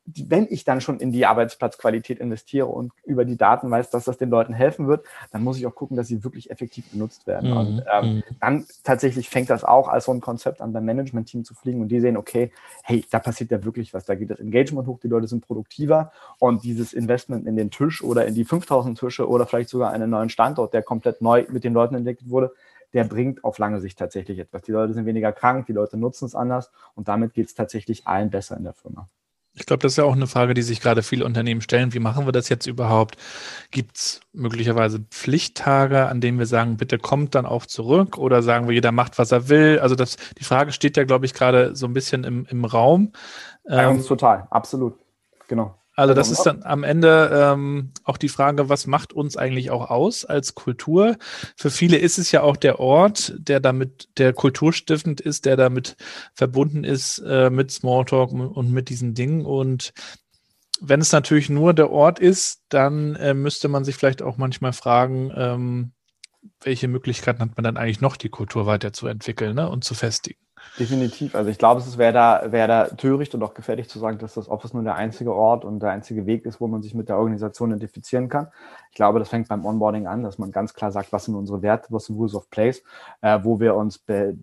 wenn 0.06 0.48
ich 0.50 0.64
dann 0.64 0.82
schon 0.82 1.00
in 1.00 1.12
die 1.12 1.26
Arbeitsplatzqualität 1.26 2.20
investiere 2.20 2.68
und 2.68 2.92
über 3.04 3.26
die 3.26 3.38
Daten 3.38 3.70
weiß, 3.70 3.90
dass 3.90 4.06
das 4.06 4.18
den 4.18 4.30
Leuten 4.30 4.54
helfen 4.54 4.88
wird, 4.88 5.06
dann 5.32 5.44
muss 5.44 5.58
ich 5.58 5.66
auch 5.66 5.76
gucken, 5.76 5.98
dass 5.98 6.08
sie 6.08 6.24
wirklich 6.24 6.50
effektiv 6.50 6.90
benutzt 6.92 7.28
werden. 7.28 7.52
Mhm. 7.52 7.58
Und 7.58 7.84
ähm, 7.92 8.16
mhm. 8.16 8.24
dann 8.40 8.66
tatsächlich 8.84 9.30
fängt 9.30 9.50
das 9.50 9.64
auch 9.64 9.88
als 9.88 10.06
so 10.06 10.14
ein 10.14 10.22
Konzept 10.22 10.62
an, 10.62 10.74
beim 10.74 10.86
Management-Team 10.86 11.44
zu 11.44 11.54
fliegen 11.54 11.82
und 11.82 11.90
die 11.90 12.00
sehen, 12.00 12.18
okay, 12.18 12.52
hey, 12.84 13.06
da 13.10 13.20
passiert 13.20 13.52
ja 13.52 13.64
wirklich 13.64 13.94
was, 13.94 14.06
da 14.06 14.16
geht 14.16 14.30
das 14.30 14.40
Engagement 14.40 14.88
hoch, 14.88 15.00
die 15.00 15.08
Leute 15.08 15.28
sind 15.28 15.46
produktiver 15.46 16.12
und 16.40 16.64
dieses 16.64 16.94
Investment 16.94 17.46
in 17.46 17.56
den 17.56 17.72
Tisch 17.72 18.04
oder 18.04 18.26
in 18.26 18.34
die 18.34 18.46
5000 18.46 18.98
Tische 18.98 19.28
oder 19.28 19.46
vielleicht 19.46 19.70
sogar 19.70 19.92
einen 19.92 20.10
neuen 20.10 20.30
Standort, 20.30 20.74
der 20.74 20.84
komplett 20.84 21.22
neu 21.22 21.46
mit 21.50 21.64
den 21.64 21.74
Leuten 21.74 21.96
entwickelt 21.96 22.30
wurde, 22.30 22.54
der 22.94 23.04
bringt 23.04 23.44
auf 23.44 23.58
lange 23.58 23.82
Sicht 23.82 24.00
tatsächlich 24.00 24.40
etwas. 24.40 24.62
Die 24.64 24.72
Leute 24.72 24.94
sind 24.94 25.06
weniger 25.06 25.32
krank, 25.32 25.66
die 25.68 25.74
Leute 25.74 25.98
nutzen 25.98 26.26
es 26.26 26.36
anders 26.36 26.72
und 26.96 27.08
damit 27.08 27.34
geht 27.34 27.48
es 27.48 27.56
tatsächlich 27.56 28.08
allen 28.08 28.30
besser 28.30 28.58
in 28.58 28.64
der 28.64 28.74
Firma. 28.74 29.10
Ich 29.58 29.66
glaube, 29.66 29.82
das 29.82 29.94
ist 29.94 29.98
ja 29.98 30.04
auch 30.04 30.16
eine 30.16 30.28
Frage, 30.28 30.54
die 30.54 30.62
sich 30.62 30.82
gerade 30.82 31.04
viele 31.04 31.26
Unternehmen 31.26 31.62
stellen. 31.62 31.94
Wie 31.94 32.00
machen 32.00 32.26
wir 32.26 32.32
das 32.32 32.48
jetzt 32.50 32.68
überhaupt? 32.68 33.18
Gibt 33.72 33.98
es 33.98 34.22
möglicherweise 34.34 35.00
Pflichttage, 35.00 36.08
an 36.08 36.22
denen 36.22 36.38
wir 36.38 36.46
sagen, 36.46 36.78
bitte 36.78 37.00
kommt 37.00 37.36
dann 37.36 37.46
auch 37.46 37.66
zurück? 37.66 38.18
Oder 38.18 38.44
sagen 38.44 38.68
wir, 38.68 38.76
jeder 38.76 38.92
macht, 38.92 39.18
was 39.18 39.32
er 39.32 39.50
will? 39.50 39.80
Also 39.80 39.96
das, 39.96 40.18
die 40.38 40.44
Frage 40.44 40.72
steht 40.72 40.96
ja, 40.96 41.04
glaube 41.04 41.26
ich, 41.26 41.34
gerade 41.34 41.76
so 41.76 41.88
ein 41.88 41.94
bisschen 41.94 42.24
im, 42.24 42.46
im 42.50 42.66
Raum. 42.66 43.12
Bei 43.64 43.88
uns 43.88 44.04
ähm, 44.04 44.08
total, 44.08 44.48
absolut. 44.52 44.98
Genau. 45.48 45.76
Also 45.98 46.14
das 46.14 46.30
ist 46.30 46.44
dann 46.44 46.62
am 46.62 46.84
Ende 46.84 47.32
ähm, 47.34 47.92
auch 48.04 48.18
die 48.18 48.30
Frage, 48.30 48.70
was 48.70 48.86
macht 48.86 49.14
uns 49.14 49.36
eigentlich 49.36 49.72
auch 49.72 49.90
aus 49.90 50.26
als 50.26 50.54
Kultur? 50.54 51.18
Für 51.56 51.72
viele 51.72 51.98
ist 51.98 52.20
es 52.20 52.32
ja 52.32 52.44
auch 52.44 52.56
der 52.56 52.80
Ort, 52.80 53.34
der 53.40 53.60
damit, 53.60 54.08
der 54.20 54.32
kulturstiftend 54.32 55.22
ist, 55.22 55.46
der 55.46 55.58
damit 55.58 55.96
verbunden 56.36 56.84
ist 56.84 57.18
äh, 57.28 57.50
mit 57.50 57.72
Smalltalk 57.72 58.32
und 58.32 58.72
mit 58.72 58.90
diesen 58.90 59.16
Dingen. 59.16 59.44
Und 59.44 59.92
wenn 60.80 61.02
es 61.02 61.12
natürlich 61.12 61.50
nur 61.50 61.74
der 61.74 61.90
Ort 61.90 62.20
ist, 62.20 62.62
dann 62.70 63.16
äh, 63.16 63.34
müsste 63.34 63.68
man 63.68 63.84
sich 63.84 63.96
vielleicht 63.96 64.22
auch 64.22 64.38
manchmal 64.38 64.74
fragen, 64.74 65.32
ähm, 65.36 65.94
welche 66.62 66.88
Möglichkeiten 66.88 67.42
hat 67.42 67.58
man 67.58 67.64
dann 67.64 67.78
eigentlich 67.78 68.02
noch, 68.02 68.18
die 68.18 68.30
Kultur 68.30 68.68
weiterzuentwickeln 68.68 69.56
ne, 69.56 69.68
und 69.68 69.84
zu 69.84 69.96
festigen? 69.96 70.47
Definitiv. 70.80 71.34
Also 71.34 71.50
ich 71.50 71.58
glaube, 71.58 71.82
es 71.82 71.98
wäre 71.98 72.14
da, 72.14 72.52
wäre 72.52 72.68
da 72.68 72.86
töricht 72.90 73.34
und 73.34 73.42
auch 73.42 73.56
gefährlich 73.56 73.90
zu 73.90 73.98
sagen, 73.98 74.20
dass 74.20 74.36
das 74.36 74.48
Office 74.48 74.76
nur 74.76 74.84
der 74.84 74.94
einzige 74.94 75.34
Ort 75.34 75.66
und 75.66 75.80
der 75.80 75.90
einzige 75.90 76.28
Weg 76.28 76.46
ist, 76.46 76.62
wo 76.62 76.68
man 76.68 76.84
sich 76.84 76.94
mit 76.94 77.10
der 77.10 77.18
Organisation 77.18 77.72
identifizieren 77.72 78.30
kann. 78.30 78.50
Ich 78.92 78.96
glaube, 78.96 79.18
das 79.18 79.30
fängt 79.30 79.48
beim 79.48 79.66
Onboarding 79.66 80.06
an, 80.06 80.22
dass 80.22 80.38
man 80.38 80.52
ganz 80.52 80.76
klar 80.76 80.92
sagt, 80.92 81.12
was 81.12 81.26
sind 81.26 81.34
unsere 81.34 81.64
Werte, 81.64 81.88
was 81.90 82.06
sind 82.06 82.18
Rules 82.18 82.36
of 82.36 82.52
Place, 82.52 82.84
äh, 83.22 83.40
wo 83.42 83.60
wir 83.60 83.74
uns 83.74 83.98
bei 83.98 84.36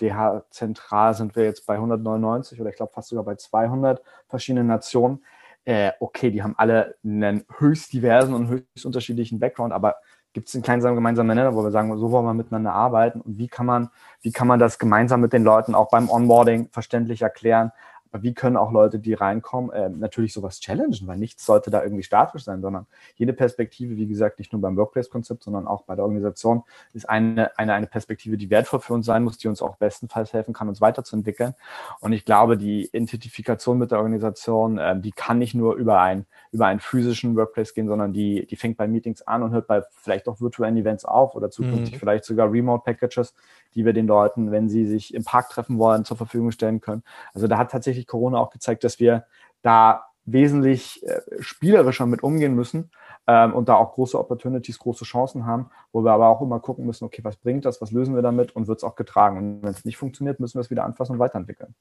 DH 0.00 0.44
zentral 0.50 1.14
sind 1.14 1.34
wir 1.34 1.42
jetzt 1.42 1.66
bei 1.66 1.74
199 1.74 2.60
oder 2.60 2.70
ich 2.70 2.76
glaube 2.76 2.92
fast 2.92 3.08
sogar 3.08 3.24
bei 3.24 3.34
200 3.34 4.00
verschiedenen 4.28 4.68
Nationen. 4.68 5.24
Äh, 5.64 5.90
okay, 5.98 6.30
die 6.30 6.44
haben 6.44 6.54
alle 6.56 6.94
einen 7.04 7.44
höchst 7.58 7.92
diversen 7.92 8.32
und 8.32 8.48
höchst 8.48 8.86
unterschiedlichen 8.86 9.40
Background, 9.40 9.72
aber 9.72 9.96
gibt 10.32 10.48
es 10.48 10.54
einen 10.54 10.62
kleinen 10.62 10.82
gemeinsamen 10.94 11.36
Nenner, 11.36 11.54
wo 11.54 11.62
wir 11.62 11.70
sagen, 11.70 11.96
so 11.98 12.10
wollen 12.10 12.24
wir 12.24 12.34
miteinander 12.34 12.72
arbeiten? 12.72 13.20
Und 13.20 13.38
wie 13.38 13.48
kann 13.48 13.66
man, 13.66 13.90
wie 14.22 14.32
kann 14.32 14.46
man 14.46 14.58
das 14.58 14.78
gemeinsam 14.78 15.20
mit 15.20 15.32
den 15.32 15.44
Leuten 15.44 15.74
auch 15.74 15.90
beim 15.90 16.08
Onboarding 16.08 16.68
verständlich 16.70 17.22
erklären, 17.22 17.72
wie 18.12 18.34
können 18.34 18.56
auch 18.56 18.72
Leute, 18.72 18.98
die 18.98 19.14
reinkommen, 19.14 19.70
äh, 19.70 19.88
natürlich 19.88 20.32
sowas 20.32 20.60
challengen, 20.60 21.06
weil 21.06 21.18
nichts 21.18 21.46
sollte 21.46 21.70
da 21.70 21.82
irgendwie 21.82 22.02
statisch 22.02 22.44
sein, 22.44 22.60
sondern 22.60 22.86
jede 23.16 23.32
Perspektive, 23.32 23.96
wie 23.96 24.06
gesagt, 24.06 24.38
nicht 24.38 24.52
nur 24.52 24.60
beim 24.60 24.76
Workplace-Konzept, 24.76 25.44
sondern 25.44 25.66
auch 25.66 25.82
bei 25.82 25.94
der 25.94 26.04
Organisation, 26.04 26.62
ist 26.92 27.08
eine, 27.08 27.56
eine, 27.58 27.74
eine 27.74 27.86
Perspektive, 27.86 28.36
die 28.36 28.50
wertvoll 28.50 28.80
für 28.80 28.94
uns 28.94 29.06
sein 29.06 29.22
muss, 29.22 29.38
die 29.38 29.48
uns 29.48 29.62
auch 29.62 29.76
bestenfalls 29.76 30.32
helfen 30.32 30.54
kann, 30.54 30.68
uns 30.68 30.80
weiterzuentwickeln. 30.80 31.54
Und 32.00 32.12
ich 32.12 32.24
glaube, 32.24 32.56
die 32.56 32.86
Identifikation 32.86 33.78
mit 33.78 33.90
der 33.90 33.98
Organisation, 33.98 34.78
äh, 34.78 34.98
die 35.00 35.12
kann 35.12 35.38
nicht 35.38 35.54
nur 35.54 35.74
über, 35.74 36.00
ein, 36.00 36.26
über 36.52 36.66
einen 36.66 36.80
physischen 36.80 37.36
Workplace 37.36 37.74
gehen, 37.74 37.88
sondern 37.88 38.12
die, 38.12 38.46
die 38.46 38.56
fängt 38.56 38.76
bei 38.76 38.88
Meetings 38.88 39.22
an 39.22 39.42
und 39.42 39.52
hört 39.52 39.66
bei 39.66 39.82
vielleicht 39.92 40.28
auch 40.28 40.40
virtuellen 40.40 40.76
Events 40.76 41.04
auf 41.04 41.34
oder 41.34 41.50
zukünftig 41.50 41.94
mhm. 41.94 41.98
vielleicht 41.98 42.24
sogar 42.24 42.50
Remote-Packages, 42.50 43.34
die 43.74 43.84
wir 43.84 43.92
den 43.92 44.06
Leuten, 44.06 44.50
wenn 44.50 44.68
sie 44.68 44.86
sich 44.86 45.14
im 45.14 45.24
Park 45.24 45.50
treffen 45.50 45.78
wollen, 45.78 46.04
zur 46.04 46.16
Verfügung 46.16 46.50
stellen 46.50 46.80
können. 46.80 47.02
Also 47.34 47.46
da 47.46 47.58
hat 47.58 47.70
tatsächlich 47.70 47.99
Corona 48.04 48.38
auch 48.38 48.50
gezeigt, 48.50 48.84
dass 48.84 49.00
wir 49.00 49.24
da 49.62 50.04
wesentlich 50.24 51.04
äh, 51.06 51.20
spielerischer 51.40 52.06
mit 52.06 52.22
umgehen 52.22 52.54
müssen 52.54 52.90
ähm, 53.26 53.54
und 53.54 53.68
da 53.68 53.74
auch 53.74 53.94
große 53.94 54.18
Opportunities, 54.18 54.78
große 54.78 55.04
Chancen 55.04 55.46
haben, 55.46 55.70
wo 55.92 56.04
wir 56.04 56.12
aber 56.12 56.28
auch 56.28 56.40
immer 56.40 56.60
gucken 56.60 56.86
müssen, 56.86 57.04
okay, 57.04 57.24
was 57.24 57.36
bringt 57.36 57.64
das, 57.64 57.80
was 57.80 57.90
lösen 57.90 58.14
wir 58.14 58.22
damit 58.22 58.54
und 58.54 58.68
wird 58.68 58.78
es 58.78 58.84
auch 58.84 58.96
getragen. 58.96 59.38
Und 59.38 59.62
wenn 59.62 59.70
es 59.70 59.84
nicht 59.84 59.96
funktioniert, 59.96 60.40
müssen 60.40 60.54
wir 60.54 60.62
es 60.62 60.70
wieder 60.70 60.84
anfassen 60.84 61.12
und 61.12 61.18
weiterentwickeln. 61.18 61.74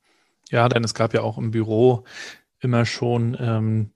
Ja, 0.49 0.67
denn 0.69 0.83
es 0.83 0.93
gab 0.93 1.13
ja 1.13 1.21
auch 1.21 1.37
im 1.37 1.51
Büro 1.51 2.03
immer 2.59 2.85
schon 2.85 3.37
ähm, 3.39 3.91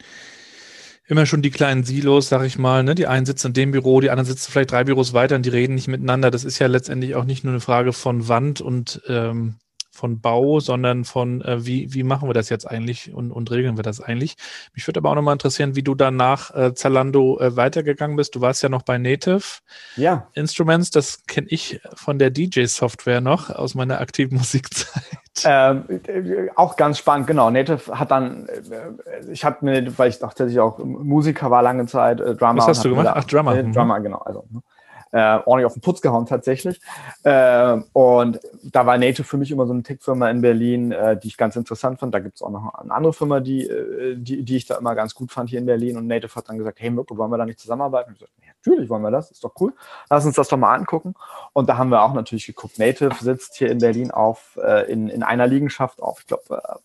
immer 1.06 1.26
schon 1.26 1.42
die 1.42 1.52
kleinen 1.52 1.84
Silos, 1.84 2.30
sag 2.30 2.44
ich 2.44 2.58
mal. 2.58 2.84
Ne? 2.84 2.96
Die 2.96 3.08
einen 3.08 3.26
sitzen 3.26 3.48
in 3.48 3.54
dem 3.54 3.72
Büro, 3.72 4.00
die 4.00 4.10
anderen 4.10 4.28
sitzen 4.28 4.52
vielleicht 4.52 4.72
drei 4.72 4.84
Büros 4.84 5.14
weiter 5.14 5.36
und 5.36 5.46
die 5.46 5.50
reden 5.50 5.76
nicht 5.76 5.88
miteinander. 5.88 6.32
Das 6.32 6.44
ist 6.44 6.60
ja 6.60 6.68
letztendlich 6.68 7.16
auch 7.16 7.26
nicht 7.26 7.44
nur 7.44 7.54
eine 7.54 7.60
Frage 7.60 7.94
von 7.94 8.28
Wand 8.28 8.62
und 8.62 9.02
ähm, 9.08 9.56
von 9.94 10.20
Bau, 10.20 10.60
sondern 10.60 11.06
von 11.06 11.42
äh, 11.42 11.66
wie, 11.66 11.94
wie 11.94 12.02
machen 12.02 12.28
wir 12.28 12.34
das 12.34 12.50
jetzt 12.50 12.66
eigentlich 12.66 13.14
und, 13.14 13.32
und 13.32 13.52
regeln 13.52 13.78
wir 13.78 13.84
das 13.84 14.02
eigentlich. 14.02 14.36
Mich 14.74 14.88
würde 14.88 15.00
aber 15.00 15.12
auch 15.12 15.16
nochmal 15.16 15.34
interessieren, 15.34 15.76
wie 15.76 15.84
du 15.84 15.94
dann 15.94 16.16
nach 16.16 16.54
äh, 16.56 16.74
Zalando 16.74 17.40
äh, 17.40 17.56
weitergegangen 17.56 18.18
bist. 18.18 18.34
Du 18.34 18.42
warst 18.42 18.64
ja 18.64 18.70
noch 18.70 18.82
bei 18.82 18.98
Native 18.98 19.44
ja. 19.96 20.28
Instruments, 20.34 20.90
das 20.90 21.26
kenne 21.28 21.48
ich 21.50 21.80
von 21.94 22.18
der 22.18 22.32
DJ-Software 22.32 23.22
noch 23.22 23.52
aus 23.52 23.76
meiner 23.76 24.02
aktiven 24.02 24.38
Musikzeit. 24.38 25.04
Ähm, 25.46 25.86
auch 26.56 26.76
ganz 26.76 26.98
spannend, 26.98 27.28
genau. 27.28 27.52
Native 27.52 27.98
hat 27.98 28.10
dann, 28.10 28.48
äh, 28.48 29.32
ich 29.32 29.46
habe 29.46 29.64
mir, 29.64 29.98
weil 29.98 30.10
ich 30.10 30.18
tatsächlich 30.18 30.60
auch 30.60 30.80
Musiker 30.80 31.52
war 31.52 31.62
lange 31.62 31.86
Zeit, 31.86 32.20
äh, 32.20 32.34
Drummer. 32.36 32.62
Was 32.62 32.68
hast 32.68 32.86
du 32.86 32.90
gemacht? 32.90 33.10
Ach, 33.14 33.24
Drummer. 33.26 33.56
Äh, 33.56 33.64
Drummer, 33.72 34.00
genau. 34.00 34.20
Also, 34.20 34.44
ne? 34.50 34.62
Äh, 35.14 35.40
ordentlich 35.46 35.66
auf 35.68 35.74
den 35.74 35.82
Putz 35.82 36.02
gehauen 36.02 36.26
tatsächlich. 36.26 36.82
Äh, 37.24 37.78
und 37.94 38.40
da 38.64 38.86
war 38.86 38.98
Native 38.98 39.24
für 39.24 39.38
mich 39.38 39.52
immer 39.52 39.68
so 39.68 39.74
eine 39.74 39.84
Tech-Firma 39.84 40.30
in 40.30 40.42
Berlin, 40.42 40.92
äh, 40.92 41.18
die 41.18 41.28
ich 41.28 41.38
ganz 41.38 41.56
interessant 41.56 42.00
fand. 42.00 42.14
Da 42.14 42.20
gibt 42.20 42.36
es 42.36 42.42
auch 42.42 42.50
noch 42.50 42.74
eine 42.74 42.92
andere 42.92 43.14
Firma, 43.14 43.40
die, 43.40 43.68
äh, 43.68 44.18
die, 44.18 44.44
die 44.44 44.58
ich 44.58 44.66
da 44.66 44.76
immer 44.78 44.96
ganz 44.96 45.14
gut 45.14 45.32
fand 45.32 45.52
hier 45.52 45.60
in 45.60 45.68
Berlin. 45.68 45.98
Und 45.98 46.08
Native 46.08 46.36
hat 46.36 46.50
dann 46.50 46.58
gesagt, 46.58 46.82
hey 46.82 46.90
Mirko, 46.90 47.16
wollen 47.16 47.30
wir 47.30 47.38
da 47.38 47.46
nicht 47.46 47.60
zusammenarbeiten? 47.60 48.10
Und 48.10 48.16
ich 48.16 48.20
gesagt, 48.22 48.34
natürlich 48.66 48.90
wollen 48.90 49.04
wir 49.04 49.12
das, 49.12 49.30
ist 49.30 49.44
doch 49.44 49.54
cool. 49.60 49.74
Lass 50.10 50.26
uns 50.26 50.36
das 50.36 50.48
doch 50.48 50.58
mal 50.58 50.74
angucken. 50.74 51.14
Und 51.54 51.70
da 51.70 51.78
haben 51.78 51.90
wir 51.90 52.02
auch 52.02 52.14
natürlich 52.14 52.48
geguckt. 52.48 52.80
Native 52.80 53.14
sitzt 53.20 53.56
hier 53.56 53.70
in 53.70 53.78
Berlin 53.78 54.10
auf 54.10 54.60
äh, 54.64 54.92
in, 54.92 55.10
in 55.10 55.22
einer 55.22 55.46
Liegenschaft 55.46 56.02
auf, 56.02 56.22
ich 56.22 56.28
glaube, 56.28 56.56
äh, 56.56 56.76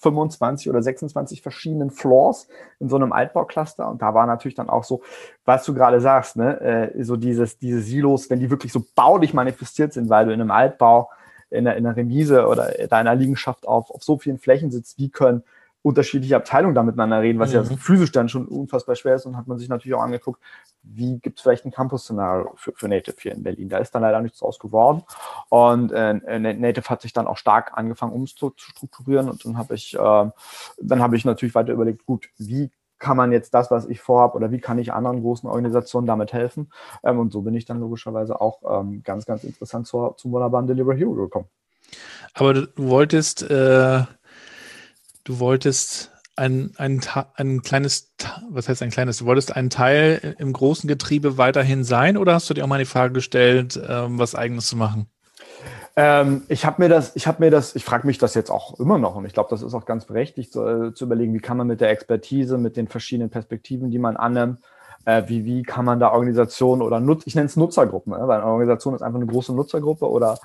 25 0.00 0.68
oder 0.70 0.82
26 0.82 1.42
verschiedenen 1.42 1.90
Floors 1.90 2.48
in 2.80 2.88
so 2.88 2.96
einem 2.96 3.12
Altbaucluster. 3.12 3.88
Und 3.88 4.02
da 4.02 4.14
war 4.14 4.26
natürlich 4.26 4.54
dann 4.54 4.68
auch 4.68 4.84
so, 4.84 5.02
was 5.44 5.64
du 5.64 5.74
gerade 5.74 6.00
sagst, 6.00 6.36
ne, 6.36 6.60
äh, 6.60 7.04
so 7.04 7.16
dieses, 7.16 7.58
diese 7.58 7.80
Silos, 7.80 8.30
wenn 8.30 8.40
die 8.40 8.50
wirklich 8.50 8.72
so 8.72 8.84
baulich 8.94 9.34
manifestiert 9.34 9.92
sind, 9.92 10.08
weil 10.08 10.26
du 10.26 10.32
in 10.32 10.40
einem 10.40 10.50
Altbau, 10.50 11.10
in 11.50 11.66
einer, 11.66 11.76
in 11.76 11.86
einer 11.86 11.96
Remise 11.96 12.46
oder 12.46 12.70
deiner 12.88 13.14
Liegenschaft 13.14 13.66
auf, 13.66 13.90
auf 13.90 14.02
so 14.02 14.18
vielen 14.18 14.38
Flächen 14.38 14.70
sitzt, 14.70 14.98
wie 14.98 15.08
können 15.08 15.42
unterschiedliche 15.82 16.36
Abteilungen 16.36 16.74
da 16.74 16.82
miteinander 16.82 17.20
reden, 17.20 17.38
was 17.38 17.50
mhm. 17.50 17.56
ja 17.56 17.64
physisch 17.76 18.12
dann 18.12 18.28
schon 18.28 18.46
unfassbar 18.46 18.96
schwer 18.96 19.14
ist. 19.14 19.26
Und 19.26 19.36
hat 19.36 19.46
man 19.46 19.58
sich 19.58 19.68
natürlich 19.68 19.94
auch 19.94 20.02
angeguckt, 20.02 20.42
wie 20.82 21.18
gibt 21.18 21.38
es 21.38 21.42
vielleicht 21.42 21.64
ein 21.64 21.70
Campus-Szenario 21.70 22.52
für, 22.56 22.72
für, 22.74 22.88
Native 22.88 23.16
hier 23.20 23.32
in 23.32 23.42
Berlin. 23.42 23.68
Da 23.68 23.78
ist 23.78 23.94
dann 23.94 24.02
leider 24.02 24.20
nichts 24.20 24.40
draus 24.40 24.58
geworden. 24.58 25.02
Und 25.48 25.92
äh, 25.92 26.14
Native 26.38 26.88
hat 26.88 27.02
sich 27.02 27.12
dann 27.12 27.26
auch 27.26 27.36
stark 27.36 27.72
angefangen 27.74 28.12
umzustrukturieren. 28.12 29.28
Und 29.28 29.44
dann 29.44 29.56
habe 29.56 29.74
ich, 29.74 29.94
äh, 29.94 29.98
dann 29.98 31.00
habe 31.00 31.16
ich 31.16 31.24
natürlich 31.24 31.54
weiter 31.54 31.72
überlegt, 31.72 32.06
gut, 32.06 32.28
wie 32.38 32.70
kann 32.98 33.16
man 33.16 33.32
jetzt 33.32 33.54
das, 33.54 33.70
was 33.70 33.86
ich 33.86 34.00
vorhabe, 34.00 34.34
oder 34.34 34.50
wie 34.50 34.58
kann 34.58 34.78
ich 34.78 34.92
anderen 34.92 35.22
großen 35.22 35.48
Organisationen 35.48 36.06
damit 36.06 36.32
helfen? 36.32 36.72
Ähm, 37.04 37.18
und 37.18 37.32
so 37.32 37.42
bin 37.42 37.54
ich 37.54 37.64
dann 37.64 37.80
logischerweise 37.80 38.40
auch 38.40 38.80
ähm, 38.80 39.02
ganz, 39.04 39.24
ganz 39.24 39.44
interessant 39.44 39.86
zur, 39.86 40.16
zum 40.16 40.32
wunderbaren 40.32 40.66
Delivery 40.66 40.98
Hero 40.98 41.14
gekommen. 41.14 41.46
Aber 42.34 42.54
du 42.54 42.66
wolltest, 42.76 43.42
äh, 43.42 44.02
du 45.24 45.38
wolltest 45.38 46.12
ein, 46.36 46.72
ein, 46.76 47.00
ein 47.34 47.62
kleines, 47.62 48.12
was 48.50 48.68
heißt 48.68 48.82
ein 48.82 48.90
kleines, 48.90 49.18
du 49.18 49.24
wolltest 49.26 49.56
ein 49.56 49.70
Teil 49.70 50.36
im 50.38 50.52
großen 50.52 50.88
Getriebe 50.88 51.36
weiterhin 51.36 51.84
sein 51.84 52.16
oder 52.16 52.34
hast 52.34 52.48
du 52.48 52.54
dir 52.54 52.64
auch 52.64 52.68
mal 52.68 52.78
die 52.78 52.84
Frage 52.84 53.12
gestellt, 53.12 53.80
ähm, 53.88 54.18
was 54.18 54.34
eigenes 54.34 54.68
zu 54.68 54.76
machen? 54.76 55.08
Ähm, 55.96 56.42
ich 56.48 56.64
habe 56.64 56.80
mir 56.80 56.88
das, 56.88 57.16
ich 57.16 57.26
habe 57.26 57.42
mir 57.42 57.50
das, 57.50 57.74
ich 57.74 57.84
frage 57.84 58.06
mich 58.06 58.18
das 58.18 58.34
jetzt 58.34 58.50
auch 58.50 58.78
immer 58.78 58.98
noch 58.98 59.16
und 59.16 59.24
ich 59.24 59.32
glaube, 59.32 59.50
das 59.50 59.62
ist 59.62 59.74
auch 59.74 59.84
ganz 59.84 60.04
berechtigt 60.04 60.52
zu, 60.52 60.64
äh, 60.64 60.94
zu, 60.94 61.06
überlegen, 61.06 61.34
wie 61.34 61.40
kann 61.40 61.56
man 61.56 61.66
mit 61.66 61.80
der 61.80 61.90
Expertise, 61.90 62.56
mit 62.56 62.76
den 62.76 62.86
verschiedenen 62.86 63.30
Perspektiven, 63.30 63.90
die 63.90 63.98
man 63.98 64.16
annimmt, 64.16 64.60
äh, 65.06 65.24
wie, 65.26 65.44
wie 65.44 65.64
kann 65.64 65.84
man 65.84 65.98
da 65.98 66.12
Organisationen 66.12 66.82
oder 66.82 67.00
Nutz, 67.00 67.22
ich 67.26 67.34
nenne 67.34 67.46
es 67.46 67.56
Nutzergruppen, 67.56 68.12
ne? 68.12 68.28
weil 68.28 68.40
eine 68.40 68.46
Organisation 68.46 68.94
ist 68.94 69.02
einfach 69.02 69.18
eine 69.18 69.26
große 69.26 69.52
Nutzergruppe 69.52 70.08
oder 70.08 70.34
äh, 70.34 70.38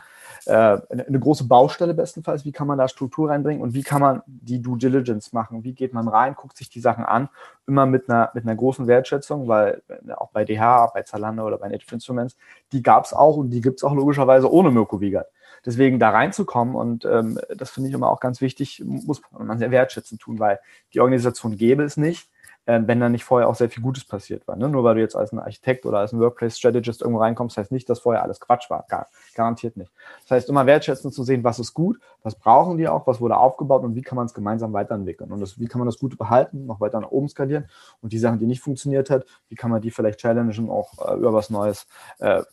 eine 0.50 1.20
große 1.20 1.46
Baustelle 1.46 1.94
bestenfalls, 1.94 2.46
wie 2.46 2.52
kann 2.52 2.68
man 2.68 2.78
da 2.78 2.88
Struktur 2.88 3.30
reinbringen 3.30 3.62
und 3.62 3.74
wie 3.74 3.84
kann 3.84 4.02
man 4.02 4.22
die 4.26 4.62
Due 4.62 4.78
Diligence 4.78 5.34
machen, 5.34 5.64
wie 5.64 5.74
geht 5.74 5.94
man 5.94 6.08
rein, 6.08 6.36
guckt 6.36 6.58
sich 6.58 6.70
die 6.70 6.80
Sachen 6.80 7.06
an, 7.06 7.30
immer 7.68 7.86
mit 7.86 8.10
einer, 8.10 8.32
mit 8.34 8.44
einer 8.44 8.56
großen 8.56 8.88
Wertschätzung, 8.88 9.48
weil 9.48 9.82
äh, 9.88 10.12
auch 10.14 10.32
bei 10.32 10.46
DH, 10.46 10.88
bei 10.94 11.04
Zalando 11.04 11.46
oder 11.46 11.58
bei 11.58 11.70
Native 11.70 11.96
Instruments, 11.96 12.36
die 12.72 12.84
gab 12.84 13.06
es 13.06 13.14
auch 13.14 13.38
und 13.38 13.52
die 13.52 13.62
gibt 13.62 13.80
es 13.80 13.84
auch 13.84 13.94
logischerweise 13.94 14.52
ohne 14.52 14.72
Mirko 14.72 15.00
Wiegert. 15.00 15.28
Deswegen 15.66 15.98
da 15.98 16.10
reinzukommen 16.10 16.76
und 16.76 17.06
ähm, 17.06 17.40
das 17.56 17.72
finde 17.72 17.90
ich 17.90 17.96
immer 17.96 18.10
auch 18.10 18.20
ganz 18.20 18.42
wichtig, 18.42 18.84
muss 18.86 19.22
man 19.32 19.60
sehr 19.60 19.72
wertschätzend 19.72 20.20
tun, 20.20 20.40
weil 20.40 20.60
die 20.94 21.00
Organisation 21.00 21.56
gäbe 21.56 21.84
es 21.84 21.96
nicht, 21.96 22.30
äh, 22.66 22.82
wenn 22.86 23.00
da 23.00 23.10
nicht 23.10 23.24
vorher 23.24 23.50
auch 23.50 23.56
sehr 23.56 23.70
viel 23.70 23.84
Gutes 23.84 24.06
passiert 24.06 24.48
war. 24.48 24.56
Ne? 24.56 24.70
Nur 24.70 24.84
weil 24.84 24.96
du 24.96 25.02
jetzt 25.02 25.16
als 25.16 25.32
ein 25.32 25.40
Architekt 25.40 25.86
oder 25.86 26.00
als 26.00 26.14
ein 26.14 26.20
Workplace 26.20 26.58
Strategist 26.58 27.02
irgendwo 27.02 27.20
reinkommst, 27.20 27.58
heißt 27.58 27.72
nicht, 27.72 27.90
dass 27.90 28.00
vorher 28.00 28.24
alles 28.24 28.40
Quatsch 28.40 28.70
war. 28.70 28.86
Gar, 28.88 29.08
garantiert 29.36 29.78
nicht. 29.78 29.92
Das 30.24 30.32
heißt, 30.32 30.50
immer 30.50 30.66
wertschätzend 30.66 31.14
zu 31.14 31.24
sehen, 31.24 31.44
was 31.44 31.60
ist 31.60 31.74
gut, 31.74 32.00
was 32.22 32.36
brauchen 32.36 32.78
die 32.78 32.88
auch, 32.88 33.06
was 33.08 33.20
wurde 33.20 33.38
aufgebaut 33.38 33.84
und 33.84 33.96
wie 33.96 34.02
kann 34.02 34.16
man 34.16 34.26
es 34.26 34.34
gemeinsam 34.34 34.74
weiterentwickeln. 34.74 35.32
Und 35.32 35.42
das, 35.42 35.60
wie 35.60 35.68
kann 35.68 35.80
man 35.80 35.88
das 35.88 36.00
Gute 36.00 36.16
behalten, 36.16 36.66
noch 36.66 36.80
weiter 36.80 37.00
nach 37.00 37.12
oben 37.12 37.28
skalieren 37.28 37.66
und 38.02 38.14
die 38.14 38.20
Sachen, 38.20 38.40
die 38.40 38.48
nicht 38.48 38.62
funktioniert 38.62 39.10
hat, 39.10 39.26
wie 39.50 39.56
kann 39.56 39.72
man 39.72 39.82
die 39.82 39.92
vielleicht 39.92 40.20
challengen, 40.20 40.70
auch 40.70 41.08
äh, 41.08 41.16
über 41.16 41.34
was 41.34 41.50
Neues 41.50 41.88
äh, 42.20 42.44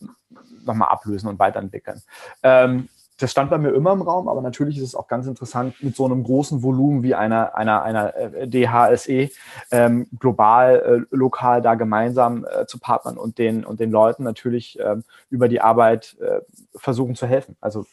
nochmal 0.65 0.89
ablösen 0.89 1.29
und 1.29 1.39
weiterentwickeln. 1.39 2.01
Ähm, 2.43 2.89
das 3.21 3.31
stand 3.31 3.49
bei 3.49 3.57
mir 3.57 3.73
immer 3.73 3.91
im 3.91 4.01
Raum, 4.01 4.27
aber 4.27 4.41
natürlich 4.41 4.77
ist 4.77 4.83
es 4.83 4.95
auch 4.95 5.07
ganz 5.07 5.27
interessant, 5.27 5.75
mit 5.83 5.95
so 5.95 6.05
einem 6.05 6.23
großen 6.23 6.63
Volumen 6.63 7.03
wie 7.03 7.15
einer, 7.15 7.55
einer, 7.55 7.83
einer 7.83 8.15
äh, 8.15 8.47
DHSE 8.47 9.29
ähm, 9.71 10.07
global, 10.19 11.05
äh, 11.11 11.15
lokal 11.15 11.61
da 11.61 11.75
gemeinsam 11.75 12.45
äh, 12.45 12.65
zu 12.65 12.79
partnern 12.79 13.17
und 13.17 13.37
den, 13.37 13.63
und 13.63 13.79
den 13.79 13.91
Leuten 13.91 14.23
natürlich 14.23 14.79
ähm, 14.79 15.03
über 15.29 15.47
die 15.47 15.61
Arbeit 15.61 16.17
äh, 16.19 16.41
versuchen 16.75 17.15
zu 17.15 17.27
helfen. 17.27 17.55
Also 17.61 17.85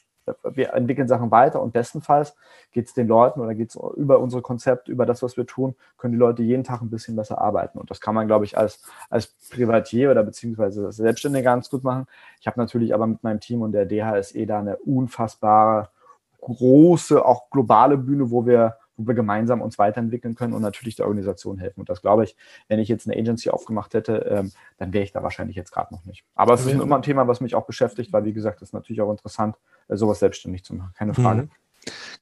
wir 0.43 0.75
entwickeln 0.75 1.09
Sachen 1.09 1.31
weiter 1.31 1.61
und 1.63 1.73
bestenfalls 1.73 2.35
geht 2.73 2.87
es 2.87 2.95
den 2.95 3.09
Leuten 3.09 3.41
oder 3.41 3.55
geht 3.55 3.71
es 3.71 3.79
über 3.97 4.19
unsere 4.19 4.43
Konzepte, 4.43 4.91
über 4.91 5.07
das, 5.07 5.23
was 5.23 5.37
wir 5.37 5.47
tun, 5.47 5.75
können 5.97 6.13
die 6.13 6.19
Leute 6.19 6.43
jeden 6.43 6.65
Tag 6.65 6.83
ein 6.83 6.91
bisschen 6.91 7.17
besser 7.17 7.41
arbeiten. 7.41 7.79
Und 7.79 7.91
das 7.91 8.01
kann 8.01 8.15
man, 8.15 8.27
glaube 8.27 8.45
ich, 8.45 8.57
als, 8.57 8.83
als 9.11 9.27
Privatier 9.51 10.11
oder 10.11 10.23
beziehungsweise 10.23 10.87
als 10.87 10.97
Selbstständiger 10.97 11.45
ganz 11.51 11.71
gut 11.71 11.85
machen. 11.85 12.07
Ich 12.41 12.47
habe 12.47 12.61
natürlich 12.61 12.95
aber 12.95 13.07
mit 13.07 13.23
meinem 13.23 13.41
Team 13.41 13.63
und 13.63 13.73
der 13.73 13.87
DHSE 13.87 14.47
da 14.47 14.61
eine 14.61 14.77
unfassbare, 14.77 15.89
große, 16.41 17.25
auch 17.25 17.51
globale 17.51 17.97
Bühne, 17.97 18.31
wo 18.31 18.47
wir 18.47 18.77
wo 18.99 19.07
wir 19.07 19.15
gemeinsam 19.15 19.63
uns 19.63 19.79
weiterentwickeln 19.79 20.35
können 20.35 20.53
und 20.53 20.61
natürlich 20.61 20.97
der 20.97 21.07
Organisation 21.07 21.59
helfen. 21.59 21.81
Und 21.81 21.89
das 21.89 22.03
glaube 22.03 22.25
ich, 22.25 22.37
wenn 22.67 22.81
ich 22.81 22.89
jetzt 22.89 23.09
eine 23.09 23.19
Agency 23.19 23.49
aufgemacht 23.49 23.95
hätte, 23.95 24.27
ähm, 24.29 24.53
dann 24.77 24.93
wäre 24.93 25.05
ich 25.05 25.13
da 25.13 25.23
wahrscheinlich 25.23 25.57
jetzt 25.57 25.71
gerade 25.71 25.95
noch 25.95 26.05
nicht. 26.05 26.25
Aber 26.35 26.53
es 26.55 26.67
ist 26.67 26.73
immer 26.73 26.97
ein 26.97 27.03
Thema, 27.03 27.27
was 27.29 27.41
mich 27.41 27.55
auch 27.55 27.65
beschäftigt, 27.65 28.13
weil 28.13 28.25
wie 28.25 28.33
gesagt, 28.33 28.61
es 28.61 28.71
ist 28.71 28.73
natürlich 28.75 29.01
auch 29.01 29.11
interessant, 29.11 29.57
äh, 29.89 29.97
sowas 29.97 30.19
selbstständig 30.19 30.65
zu 30.65 30.75
machen. 30.75 30.93
Keine 30.95 31.15
Frage. 31.15 31.43
Mhm. 31.43 31.51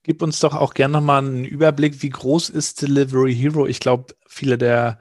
Gib 0.03 0.23
uns 0.23 0.41
doch 0.41 0.55
auch 0.55 0.75
gerne 0.75 0.93
nochmal 0.93 1.25
einen 1.25 1.45
Überblick, 1.45 2.03
wie 2.03 2.11
groß 2.11 2.51
ist 2.51 2.83
Delivery 2.83 3.35
Hero? 3.35 3.67
Ich 3.67 3.81
glaube, 3.81 4.15
viele 4.29 4.59
der, 4.59 4.99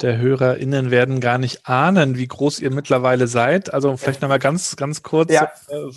der 0.00 0.18
HörerInnen 0.18 0.90
werden 0.90 1.20
gar 1.20 1.38
nicht 1.38 1.66
ahnen, 1.66 2.16
wie 2.16 2.26
groß 2.26 2.60
ihr 2.60 2.72
mittlerweile 2.72 3.26
seid. 3.26 3.72
Also 3.72 3.96
vielleicht 3.96 4.22
nochmal 4.22 4.38
ganz, 4.38 4.76
ganz 4.76 5.02
kurz, 5.02 5.32
ja. 5.32 5.44
äh, 5.68 5.90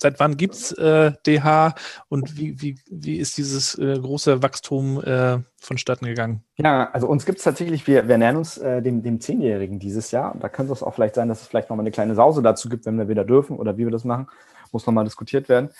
seit 0.00 0.20
wann 0.20 0.36
gibt 0.36 0.54
es 0.54 0.72
äh, 0.72 1.12
DH 1.26 1.74
und 2.08 2.36
wie, 2.36 2.60
wie, 2.60 2.78
wie 2.90 3.16
ist 3.18 3.36
dieses 3.36 3.76
äh, 3.78 3.98
große 3.98 4.42
Wachstum 4.42 5.02
äh, 5.02 5.38
vonstatten 5.60 6.06
gegangen? 6.06 6.44
Ja, 6.56 6.90
also 6.92 7.08
uns 7.08 7.26
gibt 7.26 7.38
es 7.38 7.44
tatsächlich, 7.44 7.86
wir, 7.86 8.08
wir 8.08 8.18
nähern 8.18 8.36
uns 8.36 8.58
äh, 8.58 8.82
dem, 8.82 9.02
dem 9.02 9.20
Zehnjährigen 9.20 9.78
dieses 9.78 10.10
Jahr. 10.10 10.36
Da 10.40 10.48
könnte 10.48 10.72
es 10.72 10.82
auch 10.82 10.94
vielleicht 10.94 11.16
sein, 11.16 11.28
dass 11.28 11.42
es 11.42 11.48
vielleicht 11.48 11.70
nochmal 11.70 11.84
eine 11.84 11.92
kleine 11.92 12.14
Sause 12.14 12.42
dazu 12.42 12.68
gibt, 12.68 12.86
wenn 12.86 12.98
wir 12.98 13.08
wieder 13.08 13.24
dürfen 13.24 13.56
oder 13.56 13.76
wie 13.76 13.84
wir 13.84 13.90
das 13.90 14.04
machen 14.04 14.28
muss 14.74 14.86
nochmal 14.86 15.04
diskutiert 15.04 15.48
werden. 15.48 15.70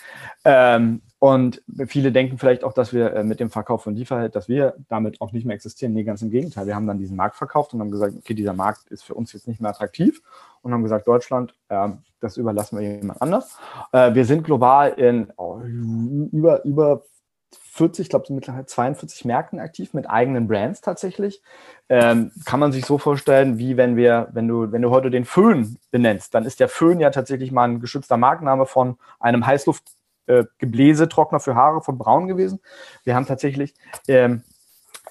Ähm, 0.43 1.01
und 1.19 1.61
viele 1.87 2.11
denken 2.11 2.37
vielleicht 2.37 2.63
auch, 2.63 2.73
dass 2.73 2.93
wir 2.93 3.13
äh, 3.13 3.23
mit 3.23 3.39
dem 3.39 3.49
Verkauf 3.49 3.83
von 3.83 3.95
Lieferheld, 3.95 4.35
dass 4.35 4.49
wir 4.49 4.75
damit 4.89 5.21
auch 5.21 5.31
nicht 5.31 5.45
mehr 5.45 5.55
existieren. 5.55 5.93
Nee, 5.93 6.03
ganz 6.03 6.21
im 6.21 6.31
Gegenteil. 6.31 6.65
Wir 6.65 6.75
haben 6.75 6.87
dann 6.87 6.97
diesen 6.97 7.15
Markt 7.17 7.35
verkauft 7.35 7.73
und 7.73 7.79
haben 7.79 7.91
gesagt, 7.91 8.15
okay, 8.17 8.33
dieser 8.33 8.53
Markt 8.53 8.87
ist 8.89 9.03
für 9.03 9.13
uns 9.13 9.33
jetzt 9.33 9.47
nicht 9.47 9.61
mehr 9.61 9.69
attraktiv 9.69 10.21
und 10.61 10.73
haben 10.73 10.83
gesagt, 10.83 11.07
Deutschland, 11.07 11.53
äh, 11.69 11.89
das 12.19 12.37
überlassen 12.37 12.79
wir 12.79 12.97
jemand 12.97 13.21
anders. 13.21 13.57
Äh, 13.91 14.15
wir 14.15 14.25
sind 14.25 14.43
global 14.43 14.89
in 14.93 15.31
oh, 15.37 15.59
über, 16.31 16.63
über 16.65 17.03
40, 17.75 18.05
ich 18.05 18.09
glaube, 18.09 18.25
mittlerweile 18.33 18.65
42 18.65 19.25
Märkten 19.25 19.59
aktiv 19.59 19.93
mit 19.93 20.09
eigenen 20.09 20.47
Brands 20.47 20.79
tatsächlich. 20.79 21.41
Ähm, 21.89 22.31
kann 22.45 22.61
man 22.61 22.71
sich 22.71 22.85
so 22.85 22.97
vorstellen, 22.97 23.57
wie 23.57 23.75
wenn 23.75 23.97
wir, 23.97 24.29
wenn 24.31 24.47
du, 24.47 24.71
wenn 24.71 24.81
du 24.81 24.91
heute 24.91 25.09
den 25.09 25.25
Föhn 25.25 25.77
benennst, 25.91 26.33
dann 26.33 26.45
ist 26.45 26.61
der 26.61 26.69
Föhn 26.69 27.01
ja 27.01 27.09
tatsächlich 27.09 27.51
mal 27.51 27.65
ein 27.65 27.81
geschützter 27.81 28.15
Markenname 28.15 28.65
von 28.65 28.97
einem 29.19 29.45
Heißluftgebläsetrockner 29.45 31.37
äh, 31.37 31.41
für 31.41 31.55
Haare 31.55 31.81
von 31.81 31.97
Braun 31.97 32.27
gewesen. 32.27 32.61
Wir 33.03 33.13
haben 33.13 33.25
tatsächlich 33.25 33.73
ähm, 34.07 34.43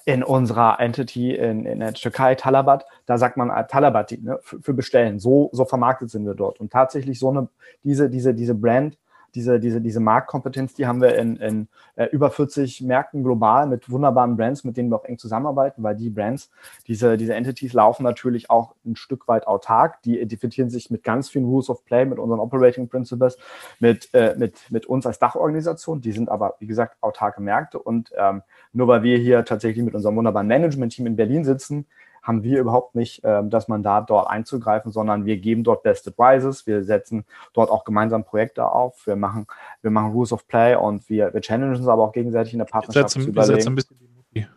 in 0.05 0.23
unserer 0.23 0.79
Entity 0.79 1.35
in, 1.35 1.67
in 1.67 1.81
der 1.81 1.93
Türkei, 1.93 2.33
Talabat, 2.33 2.87
da 3.05 3.19
sagt 3.19 3.37
man 3.37 3.51
äh, 3.51 3.67
Talabati 3.67 4.17
ne, 4.17 4.39
für, 4.41 4.59
für, 4.59 4.73
bestellen. 4.73 5.19
So, 5.19 5.51
so 5.53 5.65
vermarktet 5.65 6.09
sind 6.09 6.25
wir 6.25 6.33
dort. 6.33 6.59
Und 6.59 6.71
tatsächlich 6.71 7.19
so 7.19 7.29
eine, 7.29 7.47
diese, 7.83 8.09
diese, 8.09 8.33
diese 8.33 8.55
Brand 8.55 8.97
diese, 9.35 9.59
diese, 9.59 9.81
diese 9.81 9.99
Marktkompetenz, 9.99 10.73
die 10.73 10.87
haben 10.87 11.01
wir 11.01 11.15
in, 11.15 11.35
in 11.35 11.67
äh, 11.95 12.05
über 12.05 12.31
40 12.31 12.81
Märkten 12.81 13.23
global 13.23 13.67
mit 13.67 13.89
wunderbaren 13.89 14.37
Brands, 14.37 14.63
mit 14.63 14.77
denen 14.77 14.89
wir 14.89 14.95
auch 14.95 15.05
eng 15.05 15.17
zusammenarbeiten, 15.17 15.83
weil 15.83 15.95
die 15.95 16.09
Brands, 16.09 16.49
diese, 16.87 17.17
diese 17.17 17.35
Entities 17.35 17.73
laufen 17.73 18.03
natürlich 18.03 18.49
auch 18.49 18.75
ein 18.85 18.95
Stück 18.95 19.27
weit 19.27 19.45
autark. 19.45 20.01
Die 20.03 20.19
identifizieren 20.19 20.69
sich 20.69 20.89
mit 20.89 21.03
ganz 21.03 21.29
vielen 21.29 21.45
Rules 21.45 21.69
of 21.69 21.83
Play, 21.85 22.05
mit 22.05 22.17
unseren 22.17 22.39
Operating 22.39 22.87
Principles, 22.87 23.37
mit, 23.79 24.09
äh, 24.13 24.35
mit, 24.37 24.71
mit 24.71 24.85
uns 24.85 25.05
als 25.05 25.19
Dachorganisation. 25.19 26.01
Die 26.01 26.13
sind 26.13 26.29
aber, 26.29 26.55
wie 26.59 26.67
gesagt, 26.67 26.97
autarke 27.01 27.41
Märkte. 27.41 27.77
Und 27.77 28.11
ähm, 28.17 28.41
nur 28.71 28.87
weil 28.87 29.03
wir 29.03 29.17
hier 29.17 29.43
tatsächlich 29.43 29.83
mit 29.83 29.93
unserem 29.93 30.15
wunderbaren 30.15 30.47
Management-Team 30.47 31.07
in 31.07 31.15
Berlin 31.17 31.43
sitzen, 31.43 31.85
haben 32.25 32.43
wir 32.43 32.59
überhaupt 32.59 32.95
nicht 32.95 33.21
ähm, 33.23 33.49
das 33.49 33.67
Mandat, 33.67 34.09
dort 34.09 34.27
einzugreifen, 34.29 34.91
sondern 34.91 35.25
wir 35.25 35.37
geben 35.37 35.63
dort 35.63 35.83
Best 35.83 36.07
Advices, 36.07 36.65
wir 36.65 36.83
setzen 36.83 37.23
dort 37.53 37.69
auch 37.69 37.85
gemeinsam 37.85 38.23
Projekte 38.23 38.67
auf, 38.67 39.05
wir 39.05 39.15
machen, 39.15 39.45
wir 39.81 39.91
machen 39.91 40.11
Rules 40.11 40.33
of 40.33 40.47
Play 40.47 40.75
und 40.75 41.07
wir, 41.07 41.33
wir 41.33 41.41
challengen 41.41 41.75
uns 41.75 41.87
aber 41.87 42.03
auch 42.03 42.11
gegenseitig 42.11 42.53
in 42.53 42.59
der 42.59 42.65
Partnerschaft 42.65 43.15
ihr 43.15 43.21
seid, 43.21 43.23
zu 43.23 43.29
überlegen. 43.29 43.37
Ihr 43.37 43.55
seid 43.55 43.63
so 43.63 43.69
ein 43.69 43.75
bisschen 43.75 43.97
die 43.99 44.07
Mutti. 44.07 44.47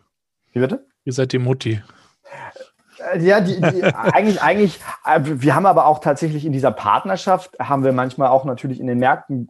Wie 0.51 0.59
bitte? 0.59 0.85
Ihr 1.05 1.13
seid 1.13 1.31
die 1.31 1.39
Mutti. 1.39 1.81
Äh, 3.13 3.19
ja, 3.19 3.41
die, 3.41 3.59
die, 3.59 3.83
eigentlich, 3.93 4.41
eigentlich, 4.41 4.79
äh, 5.05 5.19
wir 5.23 5.55
haben 5.55 5.65
aber 5.65 5.85
auch 5.85 5.99
tatsächlich 5.99 6.45
in 6.45 6.51
dieser 6.51 6.71
Partnerschaft, 6.71 7.57
haben 7.59 7.83
wir 7.83 7.93
manchmal 7.93 8.29
auch 8.29 8.45
natürlich 8.45 8.79
in 8.79 8.87
den 8.87 8.99
Märkten 8.99 9.49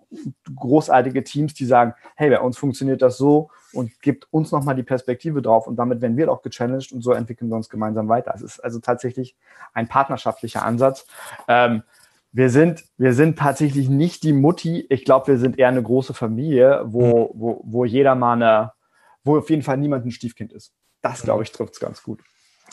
großartige 0.55 1.23
Teams, 1.23 1.53
die 1.53 1.65
sagen, 1.65 1.93
hey, 2.15 2.29
bei 2.29 2.39
uns 2.39 2.57
funktioniert 2.57 3.01
das 3.01 3.17
so 3.17 3.49
und 3.73 4.01
gibt 4.01 4.27
uns 4.31 4.51
nochmal 4.51 4.75
die 4.75 4.83
Perspektive 4.83 5.41
drauf 5.41 5.67
und 5.67 5.75
damit 5.75 6.01
werden 6.01 6.17
wir 6.17 6.31
auch 6.31 6.41
gechallenged 6.41 6.91
und 6.91 7.01
so 7.01 7.11
entwickeln 7.11 7.49
wir 7.49 7.55
uns 7.55 7.69
gemeinsam 7.69 8.07
weiter. 8.07 8.33
Es 8.35 8.41
ist 8.41 8.59
also 8.59 8.79
tatsächlich 8.79 9.35
ein 9.73 9.87
partnerschaftlicher 9.87 10.63
Ansatz. 10.63 11.05
Ähm, 11.47 11.83
wir 12.31 12.49
sind, 12.49 12.83
wir 12.97 13.13
sind 13.13 13.39
tatsächlich 13.39 13.89
nicht 13.89 14.23
die 14.23 14.33
Mutti. 14.33 14.85
Ich 14.89 15.03
glaube, 15.03 15.27
wir 15.27 15.37
sind 15.39 15.57
eher 15.57 15.69
eine 15.69 15.81
große 15.81 16.13
Familie, 16.13 16.83
wo, 16.85 17.31
mhm. 17.33 17.39
wo, 17.39 17.61
wo 17.63 17.85
jeder 17.85 18.15
mal 18.15 18.33
eine, 18.33 18.73
wo 19.23 19.37
auf 19.37 19.49
jeden 19.49 19.63
Fall 19.63 19.77
niemand 19.77 20.05
ein 20.05 20.11
Stiefkind 20.11 20.53
ist. 20.53 20.73
Das, 21.01 21.23
glaube 21.23 21.43
ich, 21.43 21.51
trifft 21.51 21.73
es 21.73 21.79
ganz 21.79 22.03
gut. 22.03 22.21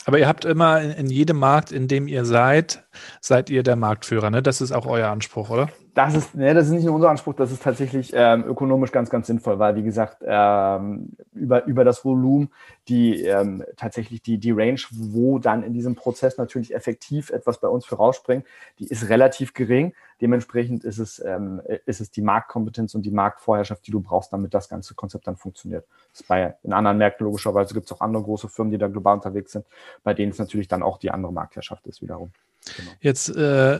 Aber 0.05 0.19
ihr 0.19 0.27
habt 0.27 0.45
immer 0.45 0.81
in, 0.81 0.91
in, 0.91 1.07
jedem 1.07 1.37
Markt, 1.37 1.71
in 1.71 1.87
dem 1.87 2.07
ihr 2.07 2.25
seid, 2.25 2.83
seid 3.21 3.49
ihr 3.49 3.63
der 3.63 3.75
Marktführer, 3.75 4.29
ne? 4.29 4.41
Das 4.41 4.61
ist 4.61 4.71
auch 4.71 4.85
euer 4.85 5.09
Anspruch, 5.09 5.49
oder? 5.49 5.69
das 5.97 6.13
ist, 6.13 6.35
ne, 6.35 6.53
das 6.53 6.67
ist 6.67 6.73
nicht 6.73 6.85
nur 6.85 6.93
unser 6.93 7.09
Anspruch, 7.09 7.33
das 7.33 7.51
ist 7.51 7.63
tatsächlich 7.63 8.11
ähm, 8.13 8.43
ökonomisch 8.43 8.91
ganz, 8.91 9.09
ganz 9.09 9.25
sinnvoll, 9.25 9.57
weil, 9.57 9.75
wie 9.75 9.81
gesagt, 9.81 10.17
ähm, 10.23 11.13
über, 11.33 11.65
über 11.65 11.83
das 11.83 12.05
Volumen, 12.05 12.51
die 12.87 13.23
ähm, 13.23 13.63
tatsächlich 13.77 14.21
die, 14.21 14.37
die 14.37 14.51
Range, 14.51 14.79
wo 14.91 15.39
dann 15.39 15.63
in 15.63 15.73
diesem 15.73 15.95
Prozess 15.95 16.37
natürlich 16.37 16.75
effektiv 16.75 17.31
etwas 17.31 17.59
bei 17.59 17.67
uns 17.67 17.83
für 17.87 17.95
rausspringt, 17.95 18.45
die 18.77 18.87
ist 18.87 19.09
relativ 19.09 19.55
gering. 19.55 19.93
Dementsprechend 20.21 20.83
ist 20.83 20.97
es, 20.97 21.23
ähm, 21.23 21.61
ist 21.85 22.01
es 22.01 22.11
die 22.11 22.21
Marktkompetenz 22.21 22.95
und 22.95 23.03
die 23.03 23.11
Marktvorherrschaft, 23.11 23.85
die 23.85 23.91
du 23.91 23.99
brauchst, 23.99 24.33
damit 24.33 24.53
das 24.53 24.69
ganze 24.69 24.95
Konzept 24.95 25.27
dann 25.27 25.37
funktioniert. 25.37 25.85
Das 26.11 26.21
ist 26.21 26.27
bei 26.27 26.55
in 26.63 26.73
anderen 26.73 26.97
Märkten 26.97 27.25
logischerweise 27.25 27.73
gibt 27.73 27.85
es 27.85 27.91
auch 27.91 28.01
andere 28.01 28.23
große 28.23 28.49
Firmen, 28.49 28.71
die 28.71 28.77
da 28.77 28.87
global 28.87 29.15
unterwegs 29.15 29.51
sind, 29.51 29.65
bei 30.03 30.13
denen 30.13 30.31
es 30.31 30.39
natürlich 30.39 30.67
dann 30.67 30.83
auch 30.83 30.97
die 30.97 31.11
andere 31.11 31.31
Marktherrschaft 31.31 31.85
ist 31.87 32.01
wiederum. 32.01 32.31
Genau. 32.77 32.91
Jetzt 32.99 33.29
äh 33.35 33.79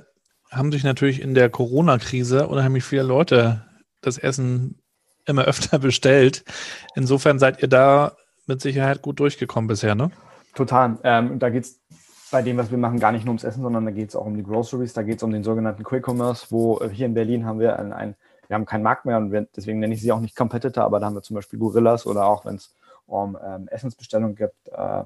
haben 0.52 0.72
sich 0.72 0.84
natürlich 0.84 1.22
in 1.22 1.34
der 1.34 1.50
Corona-Krise 1.50 2.48
unheimlich 2.48 2.84
viele 2.84 3.04
Leute 3.04 3.66
das 4.02 4.18
Essen 4.18 4.80
immer 5.26 5.44
öfter 5.44 5.80
bestellt. 5.80 6.44
Insofern 6.96 7.40
seid 7.40 7.62
ihr 7.62 7.68
da 7.68 8.14
mit 8.46 8.62
Sicherheit 8.62 9.02
gut 9.02 9.20
durchgekommen 9.20 9.68
bisher, 9.68 9.96
ne? 9.96 10.12
Total. 10.56 10.98
Ähm, 11.04 11.38
da 11.38 11.50
geht 11.50 11.66
es 11.66 11.80
bei 12.32 12.42
dem, 12.42 12.58
was 12.58 12.72
wir 12.72 12.78
machen, 12.78 13.00
gar 13.00 13.12
nicht 13.12 13.26
nur 13.26 13.32
ums 13.32 13.44
Essen, 13.44 13.62
sondern 13.62 13.86
da 13.86 13.92
geht 13.92 14.10
es 14.10 14.16
auch 14.16 14.26
um 14.26 14.36
die 14.36 14.44
Groceries, 14.44 14.94
da 14.94 15.04
geht 15.04 15.18
es 15.18 15.24
um 15.24 15.32
den 15.32 15.44
sogenannten 15.44 15.84
Quick 15.84 16.08
Commerce, 16.08 16.48
wo 16.50 16.80
äh, 16.80 16.90
hier 16.90 17.06
in 17.06 17.14
Berlin 17.14 17.46
haben 17.46 17.60
wir 17.60 17.80
ein, 17.80 17.94
ein 17.94 18.16
wir 18.48 18.56
haben 18.56 18.66
keinen 18.66 18.84
Markt 18.84 19.06
mehr 19.06 19.18
und 19.18 19.32
wir, 19.32 19.48
deswegen 19.56 19.80
nenne 19.80 19.94
ich 19.94 20.02
sie 20.02 20.12
auch 20.12 20.20
nicht 20.20 20.36
Competitor, 20.36 20.84
aber 20.84 21.00
da 21.00 21.08
haben 21.08 21.16
wir 21.16 21.22
zum 21.22 21.36
Beispiel 21.36 21.60
Gorillas 21.60 22.06
oder 22.06 22.26
auch 22.26 22.46
wenn 22.46 22.56
es 22.56 22.76
um 23.08 23.38
ähm, 23.44 23.68
Essensbestellung 23.70 24.36
gibt, 24.36 24.68
äh, 24.68 25.04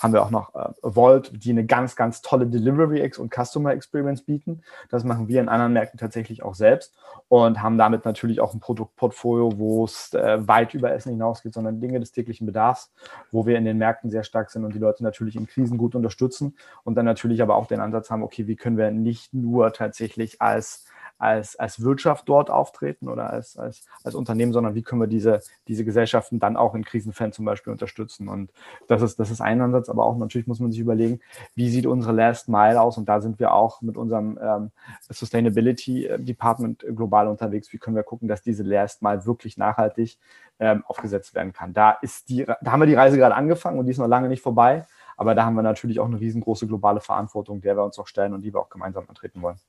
haben 0.00 0.12
wir 0.12 0.22
auch 0.22 0.30
noch 0.30 0.54
äh, 0.54 0.68
Vault, 0.82 1.32
die 1.34 1.50
eine 1.50 1.66
ganz, 1.66 1.96
ganz 1.96 2.22
tolle 2.22 2.46
Delivery 2.46 3.10
und 3.18 3.34
Customer 3.34 3.72
Experience 3.72 4.22
bieten. 4.22 4.62
Das 4.88 5.04
machen 5.04 5.28
wir 5.28 5.40
in 5.40 5.48
anderen 5.48 5.72
Märkten 5.72 5.98
tatsächlich 5.98 6.42
auch 6.42 6.54
selbst 6.54 6.94
und 7.28 7.60
haben 7.60 7.78
damit 7.78 8.04
natürlich 8.04 8.40
auch 8.40 8.54
ein 8.54 8.60
Produktportfolio, 8.60 9.58
wo 9.58 9.84
es 9.84 10.14
äh, 10.14 10.46
weit 10.46 10.74
über 10.74 10.92
Essen 10.92 11.10
hinausgeht, 11.10 11.54
sondern 11.54 11.80
Dinge 11.80 11.98
des 11.98 12.12
täglichen 12.12 12.46
Bedarfs, 12.46 12.92
wo 13.32 13.44
wir 13.44 13.58
in 13.58 13.64
den 13.64 13.78
Märkten 13.78 14.10
sehr 14.10 14.22
stark 14.22 14.50
sind 14.50 14.64
und 14.64 14.74
die 14.74 14.78
Leute 14.78 15.02
natürlich 15.02 15.36
in 15.36 15.46
Krisen 15.46 15.78
gut 15.78 15.94
unterstützen 15.94 16.56
und 16.84 16.94
dann 16.94 17.04
natürlich 17.04 17.42
aber 17.42 17.56
auch 17.56 17.66
den 17.66 17.80
Ansatz 17.80 18.10
haben, 18.10 18.22
okay, 18.22 18.46
wie 18.46 18.56
können 18.56 18.76
wir 18.76 18.90
nicht 18.92 19.34
nur 19.34 19.72
tatsächlich 19.72 20.40
als 20.40 20.86
als, 21.22 21.54
als 21.56 21.80
Wirtschaft 21.80 22.28
dort 22.28 22.50
auftreten 22.50 23.08
oder 23.08 23.30
als, 23.30 23.56
als, 23.56 23.86
als 24.02 24.16
Unternehmen, 24.16 24.52
sondern 24.52 24.74
wie 24.74 24.82
können 24.82 25.00
wir 25.00 25.06
diese, 25.06 25.40
diese 25.68 25.84
Gesellschaften 25.84 26.40
dann 26.40 26.56
auch 26.56 26.74
in 26.74 26.84
Krisenfällen 26.84 27.32
zum 27.32 27.44
Beispiel 27.44 27.72
unterstützen. 27.72 28.28
Und 28.28 28.50
das 28.88 29.02
ist, 29.02 29.20
das 29.20 29.30
ist 29.30 29.40
ein 29.40 29.60
Ansatz, 29.60 29.88
aber 29.88 30.04
auch 30.04 30.16
natürlich 30.16 30.48
muss 30.48 30.58
man 30.58 30.72
sich 30.72 30.80
überlegen, 30.80 31.20
wie 31.54 31.70
sieht 31.70 31.86
unsere 31.86 32.12
Last 32.12 32.48
Mile 32.48 32.80
aus? 32.80 32.98
Und 32.98 33.08
da 33.08 33.20
sind 33.20 33.38
wir 33.38 33.54
auch 33.54 33.82
mit 33.82 33.96
unserem 33.96 34.36
ähm, 34.42 34.70
Sustainability 35.08 36.10
Department 36.18 36.84
global 36.94 37.28
unterwegs. 37.28 37.72
Wie 37.72 37.78
können 37.78 37.94
wir 37.94 38.02
gucken, 38.02 38.26
dass 38.26 38.42
diese 38.42 38.64
Last 38.64 39.00
Mile 39.00 39.24
wirklich 39.24 39.56
nachhaltig 39.56 40.18
ähm, 40.58 40.82
aufgesetzt 40.88 41.36
werden 41.36 41.52
kann? 41.52 41.72
Da 41.72 41.92
ist 41.92 42.30
die, 42.30 42.44
da 42.44 42.72
haben 42.72 42.80
wir 42.80 42.86
die 42.86 42.94
Reise 42.94 43.16
gerade 43.16 43.36
angefangen 43.36 43.78
und 43.78 43.86
die 43.86 43.92
ist 43.92 43.98
noch 43.98 44.08
lange 44.08 44.28
nicht 44.28 44.42
vorbei. 44.42 44.86
Aber 45.16 45.36
da 45.36 45.44
haben 45.44 45.54
wir 45.54 45.62
natürlich 45.62 46.00
auch 46.00 46.06
eine 46.06 46.18
riesengroße 46.18 46.66
globale 46.66 47.00
Verantwortung, 47.00 47.60
der 47.60 47.76
wir 47.76 47.84
uns 47.84 47.96
auch 47.98 48.08
stellen 48.08 48.34
und 48.34 48.42
die 48.42 48.52
wir 48.52 48.58
auch 48.58 48.70
gemeinsam 48.70 49.04
antreten 49.08 49.40
wollen. 49.40 49.60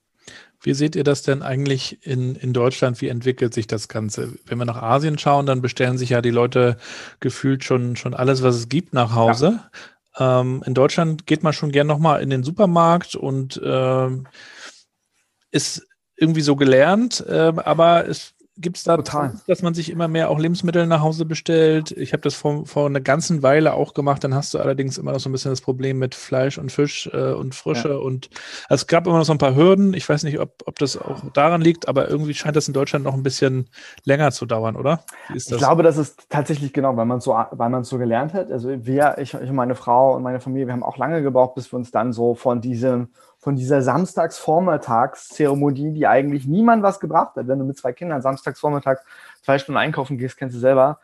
Wie 0.61 0.73
seht 0.73 0.95
ihr 0.95 1.03
das 1.03 1.23
denn 1.23 1.41
eigentlich 1.41 2.05
in, 2.05 2.35
in 2.35 2.53
Deutschland? 2.53 3.01
Wie 3.01 3.09
entwickelt 3.09 3.53
sich 3.53 3.67
das 3.67 3.89
Ganze? 3.89 4.33
Wenn 4.45 4.57
wir 4.57 4.65
nach 4.65 4.81
Asien 4.81 5.17
schauen, 5.17 5.45
dann 5.45 5.61
bestellen 5.61 5.97
sich 5.97 6.11
ja 6.11 6.21
die 6.21 6.29
Leute 6.31 6.77
gefühlt 7.19 7.65
schon, 7.65 7.97
schon 7.97 8.13
alles, 8.13 8.43
was 8.43 8.55
es 8.55 8.69
gibt, 8.69 8.93
nach 8.93 9.13
Hause. 9.13 9.59
Ja. 10.17 10.39
Ähm, 10.39 10.63
in 10.65 10.73
Deutschland 10.73 11.27
geht 11.27 11.43
man 11.43 11.51
schon 11.51 11.71
gern 11.71 11.87
nochmal 11.87 12.21
in 12.21 12.29
den 12.29 12.43
Supermarkt 12.43 13.15
und 13.15 13.59
ähm, 13.63 14.27
ist 15.51 15.85
irgendwie 16.15 16.41
so 16.41 16.55
gelernt, 16.55 17.25
äh, 17.27 17.51
aber 17.57 18.07
es 18.07 18.33
Gibt 18.55 18.77
es 18.77 18.83
da, 18.83 18.97
Total. 18.97 19.33
dass 19.47 19.63
man 19.63 19.73
sich 19.73 19.89
immer 19.89 20.07
mehr 20.07 20.29
auch 20.29 20.37
Lebensmittel 20.37 20.85
nach 20.85 21.01
Hause 21.01 21.25
bestellt? 21.25 21.91
Ich 21.91 22.13
habe 22.13 22.21
das 22.21 22.35
vor, 22.35 22.67
vor 22.67 22.85
einer 22.85 23.01
ganzen 23.01 23.41
Weile 23.41 23.73
auch 23.73 23.95
gemacht. 23.95 24.23
Dann 24.23 24.35
hast 24.35 24.53
du 24.53 24.59
allerdings 24.59 24.99
immer 24.99 25.11
noch 25.11 25.19
so 25.19 25.27
ein 25.27 25.31
bisschen 25.31 25.51
das 25.51 25.61
Problem 25.61 25.97
mit 25.97 26.13
Fleisch 26.13 26.59
und 26.59 26.71
Fisch 26.71 27.09
äh, 27.11 27.31
und 27.31 27.55
Frische. 27.55 27.89
Ja. 27.89 27.95
Und 27.95 28.29
also 28.69 28.83
es 28.83 28.87
gab 28.87 29.07
immer 29.07 29.17
noch 29.17 29.25
so 29.25 29.31
ein 29.31 29.39
paar 29.39 29.55
Hürden. 29.55 29.95
Ich 29.95 30.07
weiß 30.07 30.21
nicht, 30.23 30.39
ob, 30.39 30.61
ob 30.67 30.77
das 30.77 30.97
auch 30.97 31.21
daran 31.33 31.61
liegt, 31.61 31.87
aber 31.87 32.09
irgendwie 32.09 32.35
scheint 32.35 32.55
das 32.55 32.67
in 32.67 32.75
Deutschland 32.75 33.03
noch 33.05 33.15
ein 33.15 33.23
bisschen 33.23 33.69
länger 34.03 34.31
zu 34.31 34.45
dauern, 34.45 34.75
oder? 34.75 35.03
Ich 35.33 35.47
glaube, 35.47 35.81
das 35.81 35.97
ist 35.97 36.29
tatsächlich 36.29 36.73
genau, 36.73 36.95
weil 36.95 37.05
man 37.05 37.21
so, 37.21 37.31
weil 37.51 37.69
man 37.69 37.83
so 37.83 37.97
gelernt 37.97 38.33
hat. 38.33 38.51
Also 38.51 38.69
wir, 38.85 39.15
ich, 39.17 39.33
ich 39.33 39.49
und 39.49 39.55
meine 39.55 39.73
Frau 39.73 40.15
und 40.15 40.21
meine 40.21 40.39
Familie, 40.39 40.67
wir 40.67 40.73
haben 40.73 40.83
auch 40.83 40.97
lange 40.97 41.23
gebraucht, 41.23 41.55
bis 41.55 41.73
wir 41.73 41.77
uns 41.77 41.89
dann 41.89 42.13
so 42.13 42.35
von 42.35 42.61
diesem 42.61 43.09
von 43.43 43.55
dieser 43.57 43.81
Samstagsvormittagszeremonie, 43.81 45.91
die 45.91 46.07
eigentlich 46.07 46.47
niemand 46.47 46.81
was 46.81 47.01
gebracht 47.01 47.35
hat. 47.35 47.49
Wenn 47.49 47.59
du 47.59 47.65
mit 47.65 47.77
zwei 47.77 47.91
Kindern 47.91 48.21
samstagsvormittags 48.21 49.03
zwei 49.41 49.59
Stunden 49.59 49.77
einkaufen 49.77 50.17
gehst, 50.17 50.37
kennst 50.37 50.55
du 50.55 50.61
selber, 50.61 50.99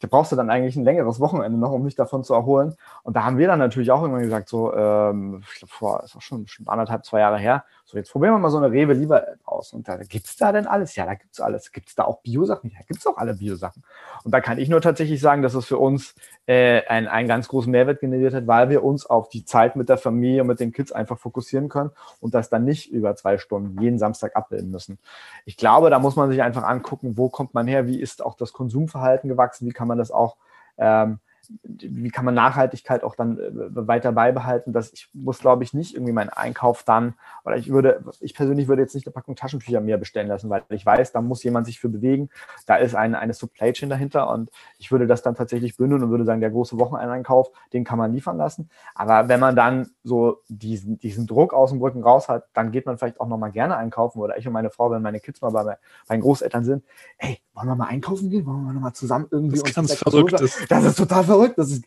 da 0.00 0.08
brauchst 0.08 0.32
du 0.32 0.36
dann 0.36 0.50
eigentlich 0.50 0.74
ein 0.74 0.82
längeres 0.82 1.20
Wochenende 1.20 1.56
noch, 1.56 1.70
um 1.70 1.84
dich 1.84 1.94
davon 1.94 2.24
zu 2.24 2.34
erholen. 2.34 2.74
Und 3.04 3.14
da 3.14 3.22
haben 3.22 3.38
wir 3.38 3.46
dann 3.46 3.60
natürlich 3.60 3.92
auch 3.92 4.02
irgendwann 4.02 4.24
gesagt, 4.24 4.48
so, 4.48 4.74
ähm, 4.74 5.44
ich 5.48 5.60
glaube, 5.60 5.72
vor, 5.72 6.02
ist 6.02 6.16
auch 6.16 6.22
schon 6.22 6.42
bestimmt 6.42 6.68
anderthalb, 6.68 7.04
zwei 7.04 7.20
Jahre 7.20 7.38
her, 7.38 7.62
so, 7.88 7.96
jetzt 7.96 8.10
probieren 8.10 8.34
wir 8.34 8.38
mal 8.40 8.50
so 8.50 8.56
eine 8.56 8.72
Rewe 8.72 8.94
lieber 8.94 9.24
aus. 9.44 9.72
Und 9.72 9.86
da 9.86 9.96
gibt 9.98 10.26
es 10.26 10.36
da 10.36 10.50
denn 10.50 10.66
alles? 10.66 10.96
Ja, 10.96 11.06
da 11.06 11.14
gibt 11.14 11.32
es 11.32 11.40
alles. 11.40 11.70
Gibt 11.70 11.88
es 11.88 11.94
da 11.94 12.04
auch 12.04 12.20
Biosachen? 12.20 12.70
Ja, 12.70 12.80
gibt 12.84 12.98
es 12.98 13.06
auch 13.06 13.16
alle 13.16 13.34
Biosachen. 13.34 13.84
Und 14.24 14.32
da 14.32 14.40
kann 14.40 14.58
ich 14.58 14.68
nur 14.68 14.80
tatsächlich 14.80 15.20
sagen, 15.20 15.40
dass 15.42 15.54
es 15.54 15.66
für 15.66 15.78
uns 15.78 16.16
äh, 16.46 16.84
einen, 16.88 17.06
einen 17.06 17.28
ganz 17.28 17.46
großen 17.46 17.70
Mehrwert 17.70 18.00
generiert 18.00 18.34
hat, 18.34 18.48
weil 18.48 18.70
wir 18.70 18.82
uns 18.82 19.06
auf 19.06 19.28
die 19.28 19.44
Zeit 19.44 19.76
mit 19.76 19.88
der 19.88 19.98
Familie 19.98 20.40
und 20.40 20.48
mit 20.48 20.58
den 20.58 20.72
Kids 20.72 20.90
einfach 20.90 21.16
fokussieren 21.16 21.68
können 21.68 21.92
und 22.18 22.34
das 22.34 22.50
dann 22.50 22.64
nicht 22.64 22.90
über 22.90 23.14
zwei 23.14 23.38
Stunden 23.38 23.80
jeden 23.80 24.00
Samstag 24.00 24.34
abbilden 24.34 24.72
müssen. 24.72 24.98
Ich 25.44 25.56
glaube, 25.56 25.88
da 25.88 26.00
muss 26.00 26.16
man 26.16 26.28
sich 26.28 26.42
einfach 26.42 26.64
angucken, 26.64 27.16
wo 27.16 27.28
kommt 27.28 27.54
man 27.54 27.68
her, 27.68 27.86
wie 27.86 28.00
ist 28.00 28.20
auch 28.20 28.34
das 28.34 28.52
Konsumverhalten 28.52 29.28
gewachsen, 29.28 29.64
wie 29.64 29.72
kann 29.72 29.86
man 29.86 29.98
das 29.98 30.10
auch 30.10 30.36
ähm, 30.76 31.20
wie 31.62 32.10
kann 32.10 32.24
man 32.24 32.34
Nachhaltigkeit 32.34 33.04
auch 33.04 33.14
dann 33.14 33.38
äh, 33.38 33.50
weiter 33.88 34.12
beibehalten? 34.12 34.72
Dass 34.72 34.92
ich 34.92 35.08
muss, 35.12 35.38
glaube 35.38 35.64
ich, 35.64 35.74
nicht 35.74 35.94
irgendwie 35.94 36.12
meinen 36.12 36.30
Einkauf 36.30 36.82
dann, 36.82 37.14
oder 37.44 37.56
ich 37.56 37.70
würde, 37.70 38.04
ich 38.20 38.34
persönlich 38.34 38.68
würde 38.68 38.82
jetzt 38.82 38.94
nicht 38.94 39.06
eine 39.06 39.12
Packung 39.12 39.36
Taschentücher 39.36 39.80
mehr 39.80 39.98
bestellen 39.98 40.28
lassen, 40.28 40.50
weil 40.50 40.64
ich 40.70 40.84
weiß, 40.84 41.12
da 41.12 41.20
muss 41.20 41.42
jemand 41.42 41.66
sich 41.66 41.80
für 41.80 41.88
bewegen. 41.88 42.28
Da 42.66 42.76
ist 42.76 42.94
eine, 42.94 43.18
eine 43.18 43.34
Supply 43.34 43.72
Chain 43.72 43.88
dahinter 43.88 44.30
und 44.30 44.50
ich 44.78 44.90
würde 44.90 45.06
das 45.06 45.22
dann 45.22 45.34
tatsächlich 45.34 45.76
bündeln 45.76 46.02
und 46.02 46.10
würde 46.10 46.24
sagen, 46.24 46.40
der 46.40 46.50
große 46.50 46.78
Wocheneinkauf, 46.78 47.50
den 47.72 47.84
kann 47.84 47.98
man 47.98 48.12
liefern 48.12 48.36
lassen. 48.36 48.68
Aber 48.94 49.28
wenn 49.28 49.40
man 49.40 49.56
dann 49.56 49.90
so 50.04 50.42
diesen, 50.48 50.98
diesen 50.98 51.26
Druck 51.26 51.52
aus 51.54 51.70
dem 51.70 51.80
Rücken 51.80 52.02
raus 52.02 52.28
hat, 52.28 52.44
dann 52.52 52.72
geht 52.72 52.86
man 52.86 52.98
vielleicht 52.98 53.20
auch 53.20 53.28
nochmal 53.28 53.52
gerne 53.52 53.76
einkaufen 53.76 54.20
oder 54.20 54.36
ich 54.36 54.46
und 54.46 54.52
meine 54.52 54.70
Frau, 54.70 54.90
wenn 54.90 55.02
meine 55.02 55.20
Kids 55.20 55.40
mal 55.40 55.50
bei, 55.50 55.64
bei 55.64 55.76
meinen 56.08 56.22
Großeltern 56.22 56.64
sind, 56.64 56.84
hey, 57.16 57.38
wollen 57.54 57.68
wir 57.68 57.76
mal 57.76 57.86
einkaufen 57.86 58.30
gehen? 58.30 58.46
Wollen 58.46 58.64
wir 58.64 58.72
nochmal 58.72 58.92
zusammen 58.92 59.26
irgendwie 59.30 59.56
das 59.56 59.62
uns 59.62 59.74
ganz 59.74 59.94
verrückt 59.94 60.40
ist. 60.40 60.70
Das 60.70 60.84
ist 60.84 60.96
total 60.96 61.24
verrückt. 61.24 61.35
Das 61.56 61.70
ist 61.70 61.84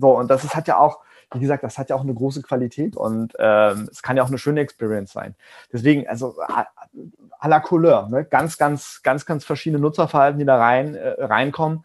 so 0.00 0.18
und 0.18 0.30
das 0.30 0.44
ist, 0.44 0.54
hat 0.54 0.68
ja 0.68 0.78
auch, 0.78 1.00
wie 1.32 1.40
gesagt, 1.40 1.64
das 1.64 1.78
hat 1.78 1.90
ja 1.90 1.96
auch 1.96 2.02
eine 2.02 2.14
große 2.14 2.42
Qualität 2.42 2.96
und 2.96 3.32
ähm, 3.38 3.88
es 3.90 4.02
kann 4.02 4.16
ja 4.16 4.22
auch 4.22 4.28
eine 4.28 4.38
schöne 4.38 4.60
Experience 4.60 5.12
sein. 5.12 5.34
Deswegen, 5.72 6.06
also 6.08 6.36
à 6.40 7.48
la 7.48 7.60
Couleur, 7.60 8.08
ne? 8.08 8.24
ganz, 8.24 8.56
ganz, 8.58 9.00
ganz, 9.02 9.26
ganz 9.26 9.44
verschiedene 9.44 9.80
Nutzerverhalten, 9.80 10.38
die 10.38 10.44
da 10.44 10.58
rein 10.58 10.94
äh, 10.94 11.22
reinkommen. 11.22 11.84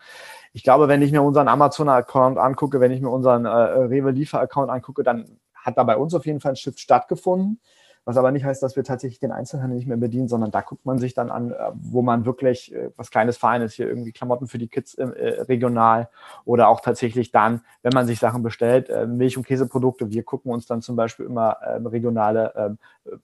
Ich 0.53 0.63
glaube, 0.63 0.87
wenn 0.87 1.01
ich 1.01 1.11
mir 1.11 1.21
unseren 1.21 1.47
Amazon-Account 1.47 2.37
angucke, 2.37 2.79
wenn 2.79 2.91
ich 2.91 3.01
mir 3.01 3.09
unseren 3.09 3.45
äh, 3.45 3.49
Rewe-Liefer-Account 3.49 4.69
angucke, 4.69 5.03
dann 5.03 5.39
hat 5.53 5.77
da 5.77 5.83
bei 5.83 5.97
uns 5.97 6.13
auf 6.13 6.25
jeden 6.25 6.39
Fall 6.39 6.53
ein 6.53 6.55
Shift 6.55 6.79
stattgefunden 6.79 7.59
was 8.05 8.17
aber 8.17 8.31
nicht 8.31 8.45
heißt, 8.45 8.63
dass 8.63 8.75
wir 8.75 8.83
tatsächlich 8.83 9.19
den 9.19 9.31
Einzelhandel 9.31 9.77
nicht 9.77 9.87
mehr 9.87 9.97
bedienen, 9.97 10.27
sondern 10.27 10.51
da 10.51 10.61
guckt 10.61 10.85
man 10.85 10.97
sich 10.97 11.13
dann 11.13 11.29
an, 11.29 11.51
äh, 11.51 11.55
wo 11.73 12.01
man 12.01 12.25
wirklich 12.25 12.73
äh, 12.73 12.91
was 12.97 13.11
Kleines 13.11 13.37
Feines 13.37 13.73
hier 13.73 13.87
irgendwie 13.87 14.11
Klamotten 14.11 14.47
für 14.47 14.57
die 14.57 14.67
Kids 14.67 14.95
äh, 14.95 15.03
regional 15.03 16.09
oder 16.45 16.69
auch 16.69 16.81
tatsächlich 16.81 17.31
dann, 17.31 17.61
wenn 17.81 17.93
man 17.93 18.07
sich 18.07 18.19
Sachen 18.19 18.43
bestellt, 18.43 18.89
Milch- 19.07 19.37
und 19.37 19.45
Käseprodukte. 19.45 20.11
Wir 20.11 20.23
gucken 20.23 20.51
uns 20.51 20.65
dann 20.65 20.81
zum 20.81 20.95
Beispiel 20.95 21.25
immer 21.25 21.57
ähm, 21.67 21.85
regionale 21.85 22.53
ähm, 22.55 22.77
äh, 23.05 23.17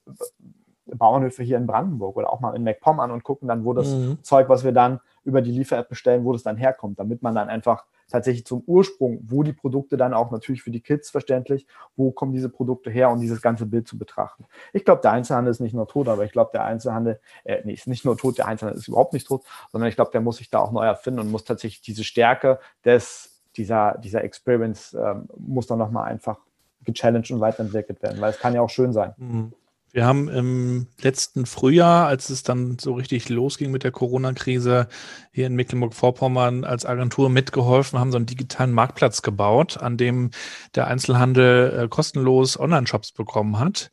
Bauernhöfe 0.86 1.42
hier 1.42 1.56
in 1.56 1.66
Brandenburg 1.66 2.16
oder 2.16 2.32
auch 2.32 2.40
mal 2.40 2.54
in 2.54 2.62
MacPom 2.62 3.00
an 3.00 3.10
und 3.10 3.24
gucken 3.24 3.48
dann, 3.48 3.64
wo 3.64 3.72
das 3.72 3.94
mhm. 3.94 4.18
Zeug, 4.22 4.48
was 4.48 4.64
wir 4.64 4.72
dann 4.72 5.00
über 5.24 5.42
die 5.42 5.50
Liefer-App 5.50 5.88
bestellen, 5.88 6.24
wo 6.24 6.32
das 6.32 6.42
dann 6.42 6.56
herkommt, 6.56 6.98
damit 6.98 7.22
man 7.22 7.34
dann 7.34 7.48
einfach 7.48 7.84
tatsächlich 8.08 8.46
zum 8.46 8.62
Ursprung, 8.66 9.18
wo 9.24 9.42
die 9.42 9.52
Produkte 9.52 9.96
dann 9.96 10.14
auch 10.14 10.30
natürlich 10.30 10.62
für 10.62 10.70
die 10.70 10.80
Kids 10.80 11.10
verständlich, 11.10 11.66
wo 11.96 12.12
kommen 12.12 12.32
diese 12.32 12.48
Produkte 12.48 12.90
her 12.90 13.10
und 13.10 13.20
dieses 13.20 13.42
ganze 13.42 13.66
Bild 13.66 13.88
zu 13.88 13.98
betrachten. 13.98 14.44
Ich 14.72 14.84
glaube, 14.84 15.02
der 15.02 15.12
Einzelhandel 15.12 15.50
ist 15.50 15.60
nicht 15.60 15.74
nur 15.74 15.88
tot, 15.88 16.08
aber 16.08 16.24
ich 16.24 16.32
glaube, 16.32 16.50
der 16.52 16.64
Einzelhandel, 16.64 17.20
äh, 17.44 17.62
nee, 17.64 17.72
ist 17.74 17.88
nicht 17.88 18.04
nur 18.04 18.16
tot, 18.16 18.38
der 18.38 18.46
Einzelhandel 18.46 18.78
ist 18.78 18.88
überhaupt 18.88 19.12
nicht 19.12 19.26
tot, 19.26 19.42
sondern 19.72 19.88
ich 19.88 19.96
glaube, 19.96 20.12
der 20.12 20.20
muss 20.20 20.36
sich 20.36 20.50
da 20.50 20.60
auch 20.60 20.70
neu 20.70 20.84
erfinden 20.84 21.20
und 21.20 21.30
muss 21.30 21.44
tatsächlich 21.44 21.80
diese 21.80 22.04
Stärke 22.04 22.60
des, 22.84 23.42
dieser, 23.56 23.98
dieser 23.98 24.22
Experience, 24.22 24.94
ähm, 24.94 25.28
muss 25.36 25.66
dann 25.66 25.78
nochmal 25.78 26.04
einfach 26.04 26.38
gechallenged 26.84 27.32
und 27.32 27.40
weiterentwickelt 27.40 28.00
werden, 28.02 28.20
weil 28.20 28.30
es 28.30 28.38
kann 28.38 28.54
ja 28.54 28.60
auch 28.60 28.70
schön 28.70 28.92
sein. 28.92 29.14
Mhm. 29.16 29.52
Wir 29.96 30.04
haben 30.04 30.28
im 30.28 30.88
letzten 31.00 31.46
Frühjahr, 31.46 32.06
als 32.06 32.28
es 32.28 32.42
dann 32.42 32.78
so 32.78 32.92
richtig 32.92 33.30
losging 33.30 33.70
mit 33.70 33.82
der 33.82 33.92
Corona-Krise, 33.92 34.88
hier 35.32 35.46
in 35.46 35.54
Mecklenburg-Vorpommern 35.54 36.64
als 36.64 36.84
Agentur 36.84 37.30
mitgeholfen, 37.30 37.98
haben 37.98 38.12
so 38.12 38.18
einen 38.18 38.26
digitalen 38.26 38.74
Marktplatz 38.74 39.22
gebaut, 39.22 39.78
an 39.78 39.96
dem 39.96 40.32
der 40.74 40.88
Einzelhandel 40.88 41.84
äh, 41.84 41.88
kostenlos 41.88 42.60
Online-Shops 42.60 43.12
bekommen 43.12 43.58
hat. 43.58 43.90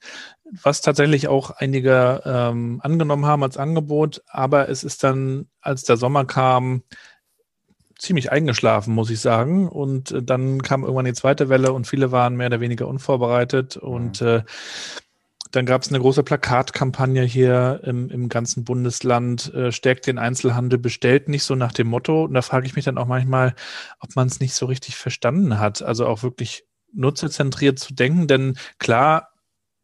was 0.62 0.82
tatsächlich 0.82 1.30
auch 1.30 1.52
einige 1.52 2.22
ähm, 2.26 2.82
angenommen 2.84 3.26
haben 3.26 3.44
als 3.44 3.56
Angebot, 3.56 4.24
aber 4.28 4.68
es 4.68 4.84
ist 4.84 5.06
dann, 5.06 5.48
als 5.62 5.84
der 5.84 5.96
Sommer 5.96 6.26
kam, 6.26 6.84
ziemlich 7.98 8.32
eingeschlafen, 8.32 8.94
muss 8.94 9.10
ich 9.10 9.22
sagen. 9.22 9.70
Und 9.70 10.12
äh, 10.12 10.22
dann 10.22 10.62
kam 10.62 10.84
irgendwann 10.84 11.06
die 11.06 11.14
zweite 11.14 11.47
Welle 11.47 11.72
und 11.72 11.88
viele 11.88 12.12
waren 12.12 12.36
mehr 12.36 12.47
oder 12.47 12.60
weniger 12.60 12.88
unvorbereitet. 12.88 13.78
Und 13.78 14.22
mhm. 14.22 14.28
äh, 14.28 14.43
dann 15.54 15.68
gab 15.68 15.84
es 15.84 15.89
eine 15.89 15.99
große 15.99 16.24
Plakatkampagne 16.24 17.22
hier 17.22 17.82
im, 17.84 18.10
im 18.10 18.28
ganzen 18.28 18.64
Bundesland, 18.64 19.54
äh, 19.54 19.72
stärkt 19.72 20.08
den 20.08 20.18
Einzelhandel, 20.18 20.80
bestellt 20.80 21.30
nicht 21.30 21.43
so 21.43 21.54
nach 21.54 21.72
dem 21.72 21.88
Motto. 21.88 22.24
Und 22.24 22.34
da 22.34 22.41
frage 22.41 22.66
ich 22.66 22.76
mich 22.76 22.86
dann 22.86 22.97
auch 22.97 23.06
manchmal, 23.06 23.54
ob 23.99 24.16
man 24.16 24.28
es 24.28 24.39
nicht 24.39 24.56
so 24.56 24.66
richtig 24.66 24.95
verstanden 24.95 25.60
hat. 25.60 25.84
Also 25.84 26.08
auch 26.08 26.24
wirklich 26.24 26.66
nutzerzentriert 26.91 27.78
zu 27.78 27.93
denken. 27.93 28.28
Denn 28.28 28.58
klar, 28.80 29.32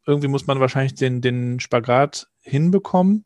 irgendwie 0.10 0.28
muss 0.28 0.48
man 0.48 0.60
wahrscheinlich 0.60 0.96
den, 0.96 1.22
den 1.22 1.60
Spagat 1.60 2.28
hinbekommen 2.42 3.24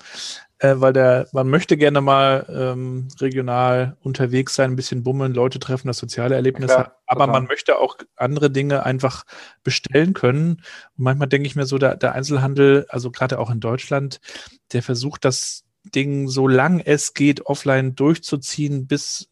äh, 0.64 0.80
weil 0.80 0.94
der, 0.94 1.28
man 1.34 1.50
möchte 1.50 1.76
gerne 1.76 2.00
mal 2.00 2.46
ähm, 2.50 3.10
regional 3.20 3.98
unterwegs 4.00 4.56
sein, 4.56 4.72
ein 4.72 4.76
bisschen 4.78 5.04
bummeln, 5.04 5.34
Leute 5.34 5.60
treffen, 5.60 5.88
das 5.88 5.98
soziale 5.98 6.36
Erlebnis 6.36 6.72
ja, 6.72 6.78
haben. 6.78 6.92
Aber 7.06 7.26
total. 7.26 7.42
man 7.42 7.48
möchte 7.48 7.78
auch 7.78 7.98
andere 8.16 8.50
Dinge 8.50 8.86
einfach 8.86 9.26
bestellen 9.64 10.14
können. 10.14 10.64
Und 10.98 11.04
manchmal 11.04 11.28
denke 11.28 11.48
ich 11.48 11.58
mir 11.58 11.66
so, 11.66 11.78
der, 11.78 11.98
der 11.98 12.14
Einzelhandel, 12.14 12.86
also 12.88 13.12
gerade 13.12 13.40
auch 13.40 13.50
in 13.50 13.60
Deutschland, 13.60 14.22
der 14.72 14.84
versucht 14.84 15.26
das 15.26 15.66
Ding, 15.84 16.30
so 16.30 16.48
lang 16.48 16.80
es 16.80 17.14
geht, 17.14 17.46
offline 17.46 17.94
durchzuziehen, 17.94 18.88
bis 18.88 19.28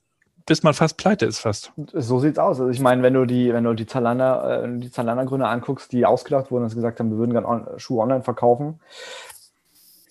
bis 0.45 0.63
man 0.63 0.73
fast 0.73 0.97
pleite 0.97 1.25
ist 1.25 1.39
fast. 1.39 1.71
So 1.93 2.19
sieht's 2.19 2.39
aus. 2.39 2.59
Also 2.59 2.69
ich 2.69 2.79
meine, 2.79 3.03
wenn 3.03 3.13
du 3.13 3.25
die, 3.25 3.53
wenn 3.53 3.63
du 3.63 3.73
die 3.73 3.85
Zalanda, 3.85 4.63
äh, 4.63 4.79
die 4.79 4.91
Zalanda-Gründer 4.91 5.49
anguckst, 5.49 5.91
die 5.91 6.05
ausgedacht 6.05 6.51
wurden 6.51 6.63
und 6.63 6.73
gesagt 6.73 6.99
haben, 6.99 7.11
wir 7.11 7.17
würden 7.17 7.31
gerne 7.31 7.47
on 7.47 7.67
Schuhe 7.77 8.01
online 8.01 8.23
verkaufen, 8.23 8.79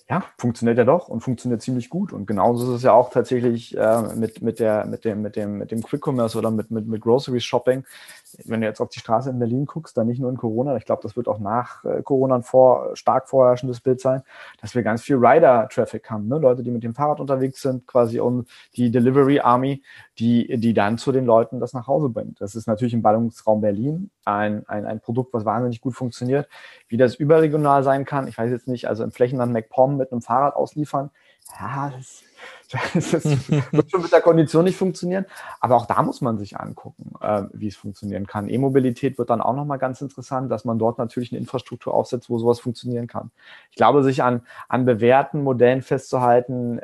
ja, 0.09 0.23
funktioniert 0.37 0.77
ja 0.77 0.83
doch 0.83 1.07
und 1.07 1.21
funktioniert 1.21 1.61
ziemlich 1.61 1.89
gut. 1.89 2.11
Und 2.11 2.25
genauso 2.25 2.65
ist 2.65 2.77
es 2.77 2.83
ja 2.83 2.91
auch 2.91 3.11
tatsächlich 3.11 3.77
äh, 3.77 4.01
mit, 4.15 4.41
mit, 4.41 4.59
der, 4.59 4.85
mit, 4.85 5.05
dem, 5.05 5.21
mit, 5.21 5.37
dem, 5.37 5.57
mit 5.57 5.71
dem 5.71 5.81
Quick 5.81 6.05
Commerce 6.05 6.37
oder 6.37 6.51
mit, 6.51 6.69
mit, 6.69 6.85
mit 6.85 7.01
Grocery 7.01 7.39
Shopping. 7.39 7.85
Wenn 8.45 8.61
du 8.61 8.67
jetzt 8.67 8.81
auf 8.81 8.89
die 8.89 8.99
Straße 8.99 9.29
in 9.29 9.39
Berlin 9.39 9.65
guckst, 9.65 9.97
dann 9.97 10.07
nicht 10.07 10.19
nur 10.19 10.29
in 10.29 10.37
Corona, 10.37 10.75
ich 10.77 10.85
glaube, 10.85 11.01
das 11.01 11.15
wird 11.15 11.27
auch 11.27 11.39
nach 11.39 11.83
äh, 11.83 12.01
Corona 12.01 12.35
ein 12.35 12.43
vor, 12.43 12.95
stark 12.95 13.29
vorherrschendes 13.29 13.81
Bild 13.81 14.01
sein, 14.01 14.23
dass 14.61 14.75
wir 14.75 14.83
ganz 14.83 15.01
viel 15.01 15.17
Rider-Traffic 15.17 16.09
haben. 16.09 16.27
Ne? 16.27 16.37
Leute, 16.37 16.63
die 16.63 16.71
mit 16.71 16.83
dem 16.83 16.93
Fahrrad 16.93 17.19
unterwegs 17.19 17.61
sind, 17.61 17.87
quasi 17.87 18.19
um 18.19 18.45
die 18.75 18.91
Delivery 18.91 19.39
Army, 19.39 19.83
die, 20.19 20.57
die 20.57 20.73
dann 20.73 20.97
zu 20.97 21.11
den 21.11 21.25
Leuten 21.25 21.59
das 21.59 21.73
nach 21.73 21.87
Hause 21.87 22.09
bringt. 22.09 22.41
Das 22.41 22.55
ist 22.55 22.67
natürlich 22.67 22.93
im 22.93 23.01
Ballungsraum 23.01 23.61
Berlin 23.61 24.11
ein, 24.25 24.67
ein, 24.67 24.85
ein 24.85 24.99
Produkt, 24.99 25.33
was 25.33 25.45
wahnsinnig 25.45 25.81
gut 25.81 25.95
funktioniert. 25.95 26.47
Wie 26.87 26.97
das 26.97 27.15
überregional 27.15 27.83
sein 27.83 28.05
kann, 28.05 28.27
ich 28.27 28.37
weiß 28.37 28.51
jetzt 28.51 28.67
nicht, 28.67 28.87
also 28.87 29.03
im 29.03 29.11
Flächenland 29.11 29.53
MacPom 29.53 29.97
mit 29.97 30.11
einem 30.11 30.21
Fahrrad 30.21 30.55
ausliefern, 30.55 31.09
ja, 31.59 31.91
das, 31.95 32.23
das, 32.93 33.25
wird 33.71 33.91
schon 33.91 34.01
mit 34.01 34.11
der 34.11 34.21
Kondition 34.21 34.63
nicht 34.63 34.77
funktionieren. 34.77 35.25
Aber 35.59 35.75
auch 35.75 35.85
da 35.85 36.01
muss 36.01 36.21
man 36.21 36.37
sich 36.37 36.57
angucken, 36.57 37.13
äh, 37.21 37.43
wie 37.53 37.67
es 37.67 37.75
funktionieren 37.75 38.27
kann. 38.27 38.49
E-Mobilität 38.49 39.17
wird 39.17 39.29
dann 39.29 39.41
auch 39.41 39.55
nochmal 39.55 39.79
ganz 39.79 40.01
interessant, 40.01 40.51
dass 40.51 40.65
man 40.65 40.79
dort 40.79 40.97
natürlich 40.97 41.31
eine 41.31 41.39
Infrastruktur 41.39 41.93
aufsetzt, 41.93 42.29
wo 42.29 42.37
sowas 42.37 42.59
funktionieren 42.59 43.07
kann. 43.07 43.31
Ich 43.69 43.75
glaube, 43.75 44.03
sich 44.03 44.23
an, 44.23 44.41
an 44.67 44.85
bewährten 44.85 45.43
Modellen 45.43 45.81
festzuhalten, 45.81 46.81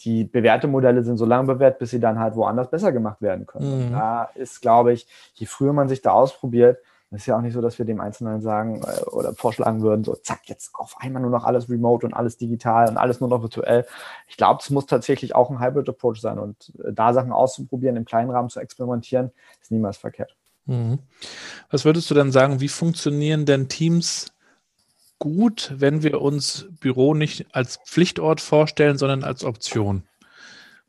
die 0.00 0.24
bewährte 0.24 0.68
Modelle 0.68 1.02
sind 1.02 1.16
so 1.16 1.24
lange 1.24 1.46
bewährt, 1.46 1.78
bis 1.78 1.90
sie 1.90 2.00
dann 2.00 2.18
halt 2.18 2.36
woanders 2.36 2.70
besser 2.70 2.92
gemacht 2.92 3.22
werden 3.22 3.46
können. 3.46 3.88
Mhm. 3.88 3.92
Da 3.92 4.24
ist, 4.34 4.60
glaube 4.60 4.92
ich, 4.92 5.06
je 5.34 5.46
früher 5.46 5.72
man 5.72 5.88
sich 5.88 6.02
da 6.02 6.12
ausprobiert, 6.12 6.78
das 7.10 7.20
ist 7.20 7.26
ja 7.26 7.36
auch 7.36 7.40
nicht 7.40 7.54
so, 7.54 7.60
dass 7.60 7.78
wir 7.78 7.84
dem 7.84 8.00
Einzelnen 8.00 8.40
sagen 8.40 8.82
äh, 8.82 9.04
oder 9.04 9.32
vorschlagen 9.34 9.80
würden, 9.82 10.04
so 10.04 10.14
zack, 10.16 10.40
jetzt 10.46 10.74
auf 10.74 10.96
einmal 10.98 11.22
nur 11.22 11.30
noch 11.30 11.44
alles 11.44 11.68
remote 11.68 12.04
und 12.04 12.14
alles 12.14 12.36
digital 12.36 12.88
und 12.88 12.96
alles 12.96 13.20
nur 13.20 13.28
noch 13.28 13.42
virtuell. 13.42 13.86
Ich 14.26 14.36
glaube, 14.36 14.60
es 14.62 14.70
muss 14.70 14.86
tatsächlich 14.86 15.34
auch 15.34 15.50
ein 15.50 15.60
Hybrid-Approach 15.60 16.20
sein 16.20 16.38
und 16.38 16.72
äh, 16.84 16.92
da 16.92 17.12
Sachen 17.12 17.32
auszuprobieren, 17.32 17.96
im 17.96 18.04
kleinen 18.04 18.30
Rahmen 18.30 18.50
zu 18.50 18.58
experimentieren, 18.58 19.30
ist 19.62 19.70
niemals 19.70 19.98
verkehrt. 19.98 20.36
Mhm. 20.66 20.98
Was 21.70 21.84
würdest 21.84 22.10
du 22.10 22.14
dann 22.14 22.32
sagen, 22.32 22.60
wie 22.60 22.68
funktionieren 22.68 23.46
denn 23.46 23.68
Teams 23.68 24.32
gut, 25.20 25.72
wenn 25.76 26.02
wir 26.02 26.20
uns 26.20 26.66
Büro 26.80 27.14
nicht 27.14 27.46
als 27.52 27.78
Pflichtort 27.86 28.40
vorstellen, 28.40 28.98
sondern 28.98 29.22
als 29.22 29.44
Option? 29.44 30.02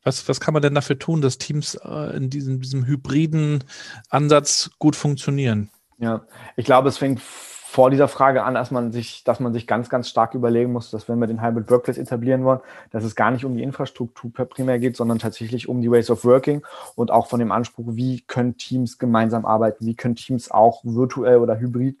Was, 0.02 0.28
was 0.28 0.40
kann 0.40 0.54
man 0.54 0.62
denn 0.62 0.74
dafür 0.74 0.98
tun, 0.98 1.20
dass 1.20 1.38
Teams 1.38 1.76
äh, 1.76 2.16
in 2.16 2.28
diesem, 2.28 2.60
diesem 2.60 2.86
hybriden 2.86 3.62
Ansatz 4.08 4.70
gut 4.78 4.96
funktionieren? 4.96 5.70
Ja, 5.98 6.22
ich 6.56 6.64
glaube, 6.64 6.88
es 6.88 6.98
fängt 6.98 7.20
vor 7.20 7.90
dieser 7.90 8.08
Frage 8.08 8.44
an, 8.44 8.54
dass 8.54 8.70
man 8.70 8.92
sich, 8.92 9.24
dass 9.24 9.40
man 9.40 9.52
sich 9.52 9.66
ganz, 9.66 9.90
ganz 9.90 10.08
stark 10.08 10.34
überlegen 10.34 10.72
muss, 10.72 10.90
dass 10.90 11.08
wenn 11.08 11.18
wir 11.18 11.26
den 11.26 11.42
Hybrid 11.42 11.70
Workplace 11.70 11.98
etablieren 11.98 12.44
wollen, 12.44 12.60
dass 12.92 13.04
es 13.04 13.14
gar 13.14 13.30
nicht 13.30 13.44
um 13.44 13.56
die 13.56 13.62
Infrastruktur 13.62 14.30
primär 14.32 14.78
geht, 14.78 14.96
sondern 14.96 15.18
tatsächlich 15.18 15.68
um 15.68 15.82
die 15.82 15.90
Ways 15.90 16.08
of 16.08 16.24
Working 16.24 16.62
und 16.94 17.10
auch 17.10 17.26
von 17.26 17.40
dem 17.40 17.52
Anspruch, 17.52 17.84
wie 17.90 18.22
können 18.22 18.56
Teams 18.56 18.96
gemeinsam 18.96 19.44
arbeiten, 19.44 19.84
wie 19.84 19.94
können 19.94 20.16
Teams 20.16 20.50
auch 20.50 20.80
virtuell 20.82 21.38
oder 21.38 21.58
hybrid 21.58 21.96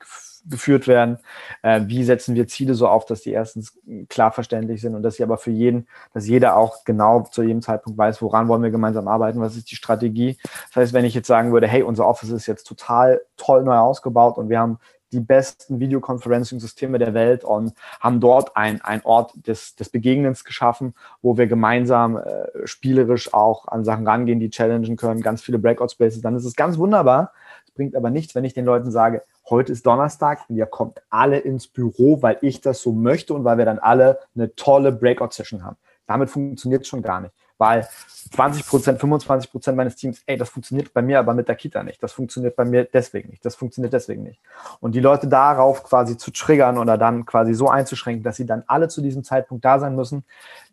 geführt 0.46 0.86
werden. 0.86 1.18
Äh, 1.62 1.82
wie 1.86 2.04
setzen 2.04 2.34
wir 2.34 2.46
Ziele 2.46 2.74
so 2.74 2.88
auf, 2.88 3.06
dass 3.06 3.22
die 3.22 3.32
erstens 3.32 3.78
klar 4.08 4.32
verständlich 4.32 4.80
sind 4.80 4.94
und 4.94 5.02
dass 5.02 5.16
sie 5.16 5.22
aber 5.22 5.38
für 5.38 5.50
jeden, 5.50 5.86
dass 6.12 6.26
jeder 6.26 6.56
auch 6.56 6.84
genau 6.84 7.22
zu 7.22 7.42
jedem 7.42 7.62
Zeitpunkt 7.62 7.98
weiß, 7.98 8.22
woran 8.22 8.48
wollen 8.48 8.62
wir 8.62 8.70
gemeinsam 8.70 9.08
arbeiten, 9.08 9.40
was 9.40 9.56
ist 9.56 9.70
die 9.70 9.76
Strategie. 9.76 10.38
Das 10.68 10.76
heißt, 10.76 10.92
wenn 10.92 11.04
ich 11.04 11.14
jetzt 11.14 11.26
sagen 11.26 11.52
würde, 11.52 11.66
hey, 11.66 11.82
unser 11.82 12.06
Office 12.06 12.30
ist 12.30 12.46
jetzt 12.46 12.64
total 12.64 13.20
toll 13.36 13.64
neu 13.64 13.76
ausgebaut 13.76 14.38
und 14.38 14.48
wir 14.48 14.58
haben 14.58 14.78
die 15.12 15.20
besten 15.20 15.80
Videoconferencing-Systeme 15.80 16.98
der 16.98 17.14
Welt 17.14 17.44
und 17.44 17.72
haben 18.00 18.20
dort 18.20 18.56
ein, 18.56 18.80
ein 18.82 19.04
Ort 19.04 19.32
des, 19.46 19.74
des 19.74 19.88
Begegnens 19.88 20.44
geschaffen, 20.44 20.94
wo 21.22 21.38
wir 21.38 21.46
gemeinsam 21.46 22.16
äh, 22.16 22.66
spielerisch 22.66 23.32
auch 23.32 23.68
an 23.68 23.84
Sachen 23.84 24.06
rangehen, 24.06 24.40
die 24.40 24.50
challengen 24.50 24.96
können, 24.96 25.22
ganz 25.22 25.42
viele 25.42 25.58
Breakout-Spaces, 25.58 26.20
dann 26.20 26.36
ist 26.36 26.44
es 26.44 26.56
ganz 26.56 26.78
wunderbar. 26.78 27.32
Bringt 27.78 27.94
aber 27.94 28.10
nichts, 28.10 28.34
wenn 28.34 28.42
ich 28.42 28.54
den 28.54 28.64
Leuten 28.64 28.90
sage, 28.90 29.22
heute 29.48 29.70
ist 29.70 29.86
Donnerstag 29.86 30.40
und 30.48 30.56
ihr 30.56 30.66
kommt 30.66 31.00
alle 31.10 31.38
ins 31.38 31.68
Büro, 31.68 32.20
weil 32.22 32.36
ich 32.40 32.60
das 32.60 32.82
so 32.82 32.90
möchte 32.92 33.34
und 33.34 33.44
weil 33.44 33.56
wir 33.56 33.66
dann 33.66 33.78
alle 33.78 34.18
eine 34.34 34.52
tolle 34.56 34.90
Breakout-Session 34.90 35.62
haben. 35.62 35.76
Damit 36.08 36.28
funktioniert 36.28 36.82
es 36.82 36.88
schon 36.88 37.02
gar 37.02 37.20
nicht, 37.20 37.32
weil 37.58 37.86
20 38.34 38.66
Prozent, 38.66 39.00
25 39.00 39.50
Prozent 39.50 39.76
meines 39.76 39.96
Teams, 39.96 40.22
ey, 40.26 40.36
das 40.36 40.50
funktioniert 40.50 40.92
bei 40.92 41.02
mir 41.02 41.18
aber 41.18 41.34
mit 41.34 41.48
der 41.48 41.56
Kita 41.56 41.82
nicht. 41.82 42.02
Das 42.02 42.12
funktioniert 42.12 42.56
bei 42.56 42.64
mir 42.64 42.84
deswegen 42.84 43.30
nicht. 43.30 43.44
Das 43.44 43.56
funktioniert 43.56 43.92
deswegen 43.92 44.22
nicht. 44.22 44.40
Und 44.80 44.94
die 44.94 45.00
Leute 45.00 45.26
darauf 45.26 45.82
quasi 45.82 46.16
zu 46.16 46.30
triggern 46.30 46.78
oder 46.78 46.98
dann 46.98 47.26
quasi 47.26 47.54
so 47.54 47.68
einzuschränken, 47.68 48.22
dass 48.22 48.36
sie 48.36 48.46
dann 48.46 48.64
alle 48.66 48.88
zu 48.88 49.00
diesem 49.00 49.24
Zeitpunkt 49.24 49.64
da 49.64 49.78
sein 49.78 49.96
müssen, 49.96 50.24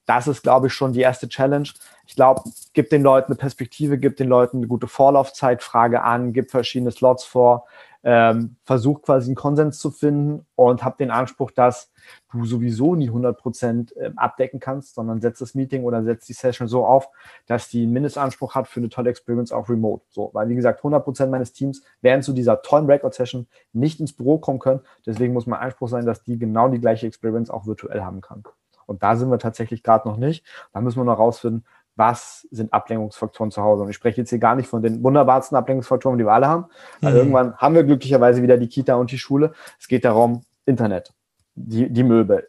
das 0.06 0.28
ist, 0.28 0.44
glaube 0.44 0.68
ich, 0.68 0.74
schon 0.74 0.94
die 0.94 1.02
erste 1.02 1.28
Challenge. 1.28 1.68
Ich 2.06 2.16
glaube, 2.16 2.44
gibt 2.74 2.92
den 2.92 3.02
Leuten 3.02 3.32
eine 3.32 3.38
Perspektive, 3.38 3.98
gibt 3.98 4.20
den 4.20 4.28
Leuten 4.28 4.58
eine 4.58 4.68
gute 4.68 4.88
Vorlaufzeitfrage 4.88 6.04
an, 6.04 6.34
gibt 6.34 6.52
verschiedene 6.52 6.92
Slots 6.92 7.24
vor, 7.24 7.66
ähm, 8.06 8.56
versucht 8.64 9.02
quasi 9.02 9.30
einen 9.30 9.36
Konsens 9.36 9.80
zu 9.80 9.90
finden 9.90 10.46
und 10.56 10.84
habe 10.84 10.96
den 11.00 11.10
Anspruch, 11.10 11.50
dass 11.50 11.92
du 12.32 12.46
sowieso 12.46 12.94
nie 12.94 13.08
100 13.08 13.36
Prozent 13.36 13.98
äh, 13.98 14.12
abdecken 14.16 14.60
kannst, 14.60 14.94
sondern 14.94 15.22
setzt 15.22 15.42
das 15.42 15.56
Meeting 15.56 15.84
oder 15.84 16.04
setzt 16.04 16.30
die 16.30 16.34
Session 16.34 16.68
so 16.68 16.86
auf, 16.86 17.10
dass 17.48 17.68
die 17.68 17.82
einen 17.82 17.94
Mindestanspruch 17.94 18.54
hat 18.54 18.68
für 18.68 18.80
eine 18.80 18.90
tolle 18.90 19.10
Experience 19.10 19.52
auch 19.52 19.70
remote. 19.70 20.06
So, 20.12 20.30
weil 20.34 20.48
wie 20.50 20.56
gesagt, 20.56 20.80
100 20.80 21.04
Prozent 21.04 21.32
meines 21.32 21.52
Teams 21.52 21.82
werden 22.02 22.22
zu 22.22 22.34
dieser 22.34 22.62
tollen 22.62 22.86
Breakout-Session 22.86 23.48
nicht 23.74 24.00
ins 24.00 24.14
Büro 24.14 24.38
kommen 24.38 24.60
können. 24.60 24.82
Deswegen 25.04 25.34
muss 25.34 25.48
mein 25.48 25.60
Anspruch 25.60 25.90
sein, 25.90 26.06
dass 26.06 26.22
die 26.22 26.38
genau 26.38 26.70
die 26.70 26.80
gleiche 26.80 27.08
Experience 27.08 27.50
auch 27.50 27.66
virtuell 27.66 28.02
haben 28.02 28.22
kann. 28.22 28.44
Und 28.86 29.02
da 29.02 29.16
sind 29.16 29.32
wir 29.32 29.40
tatsächlich 29.40 29.82
gerade 29.82 30.08
noch 30.08 30.18
nicht. 30.18 30.46
Da 30.74 30.82
müssen 30.82 31.00
wir 31.00 31.06
noch 31.06 31.18
rausfinden, 31.18 31.66
was 31.96 32.48
sind 32.52 32.74
Ablenkungsfaktoren 32.74 33.52
zu 33.52 33.62
Hause. 33.62 33.84
Und 33.84 33.90
ich 33.90 33.96
spreche 33.96 34.22
jetzt 34.22 34.30
hier 34.30 34.40
gar 34.40 34.56
nicht 34.56 34.68
von 34.68 34.82
den 34.82 35.04
wunderbarsten 35.04 35.58
Ablenkungsfaktoren, 35.58 36.18
die 36.18 36.26
wir 36.26 36.34
alle 36.34 36.48
haben. 36.48 36.66
Mhm. 37.02 37.08
irgendwann 37.10 37.58
haben 37.58 37.76
wir 37.76 37.84
glücklicherweise 37.84 38.42
wieder 38.42 38.58
die 38.58 38.68
Kita 38.68 38.96
und 38.96 39.12
die 39.12 39.18
Schule. 39.18 39.54
Es 39.80 39.88
geht 39.88 40.06
darum, 40.06 40.42
Internet, 40.66 41.14
die, 41.56 41.90
die 41.90 42.04
Möbel, 42.04 42.48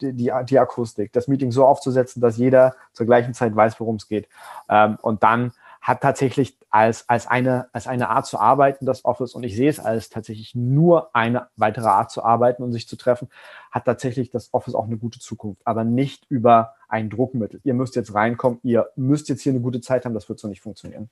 die, 0.00 0.12
die, 0.12 0.58
Akustik, 0.58 1.12
das 1.12 1.28
Meeting 1.28 1.52
so 1.52 1.64
aufzusetzen, 1.64 2.20
dass 2.20 2.36
jeder 2.36 2.74
zur 2.92 3.06
gleichen 3.06 3.34
Zeit 3.34 3.54
weiß, 3.54 3.78
worum 3.80 3.96
es 3.96 4.08
geht. 4.08 4.28
Ähm, 4.68 4.98
und 5.02 5.22
dann 5.22 5.52
hat 5.84 6.00
tatsächlich 6.00 6.56
als, 6.70 7.10
als, 7.10 7.26
eine, 7.26 7.68
als 7.74 7.86
eine 7.86 8.08
Art 8.08 8.24
zu 8.24 8.40
arbeiten, 8.40 8.86
das 8.86 9.04
Office, 9.04 9.34
und 9.34 9.42
ich 9.42 9.54
sehe 9.54 9.68
es 9.68 9.78
als 9.78 10.08
tatsächlich 10.08 10.54
nur 10.54 11.14
eine 11.14 11.48
weitere 11.56 11.88
Art 11.88 12.10
zu 12.10 12.24
arbeiten 12.24 12.62
und 12.62 12.72
sich 12.72 12.88
zu 12.88 12.96
treffen, 12.96 13.28
hat 13.70 13.84
tatsächlich 13.84 14.30
das 14.30 14.54
Office 14.54 14.74
auch 14.74 14.86
eine 14.86 14.96
gute 14.96 15.18
Zukunft, 15.18 15.60
aber 15.66 15.84
nicht 15.84 16.24
über 16.30 16.72
ein 16.88 17.10
Druckmittel. 17.10 17.60
Ihr 17.64 17.74
müsst 17.74 17.96
jetzt 17.96 18.14
reinkommen, 18.14 18.60
ihr 18.62 18.88
müsst 18.96 19.28
jetzt 19.28 19.42
hier 19.42 19.52
eine 19.52 19.60
gute 19.60 19.82
Zeit 19.82 20.06
haben, 20.06 20.14
das 20.14 20.26
wird 20.30 20.38
so 20.38 20.48
nicht 20.48 20.62
funktionieren. 20.62 21.10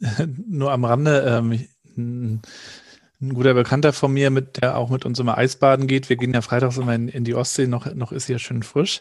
Nur 0.48 0.72
am 0.72 0.86
Rande, 0.86 1.42
ähm, 1.98 2.40
ein 3.20 3.34
guter 3.34 3.54
Bekannter 3.54 3.92
von 3.92 4.12
mir, 4.12 4.30
mit 4.30 4.62
der 4.62 4.76
auch 4.76 4.90
mit 4.90 5.04
uns 5.06 5.18
immer 5.18 5.38
Eisbaden 5.38 5.86
geht. 5.86 6.08
Wir 6.08 6.16
gehen 6.16 6.34
ja 6.34 6.42
freitags 6.42 6.76
immer 6.76 6.94
in, 6.94 7.08
in 7.08 7.24
die 7.24 7.34
Ostsee, 7.34 7.66
noch, 7.66 7.92
noch 7.94 8.12
ist 8.12 8.26
hier 8.26 8.38
schön 8.38 8.62
frisch. 8.62 9.00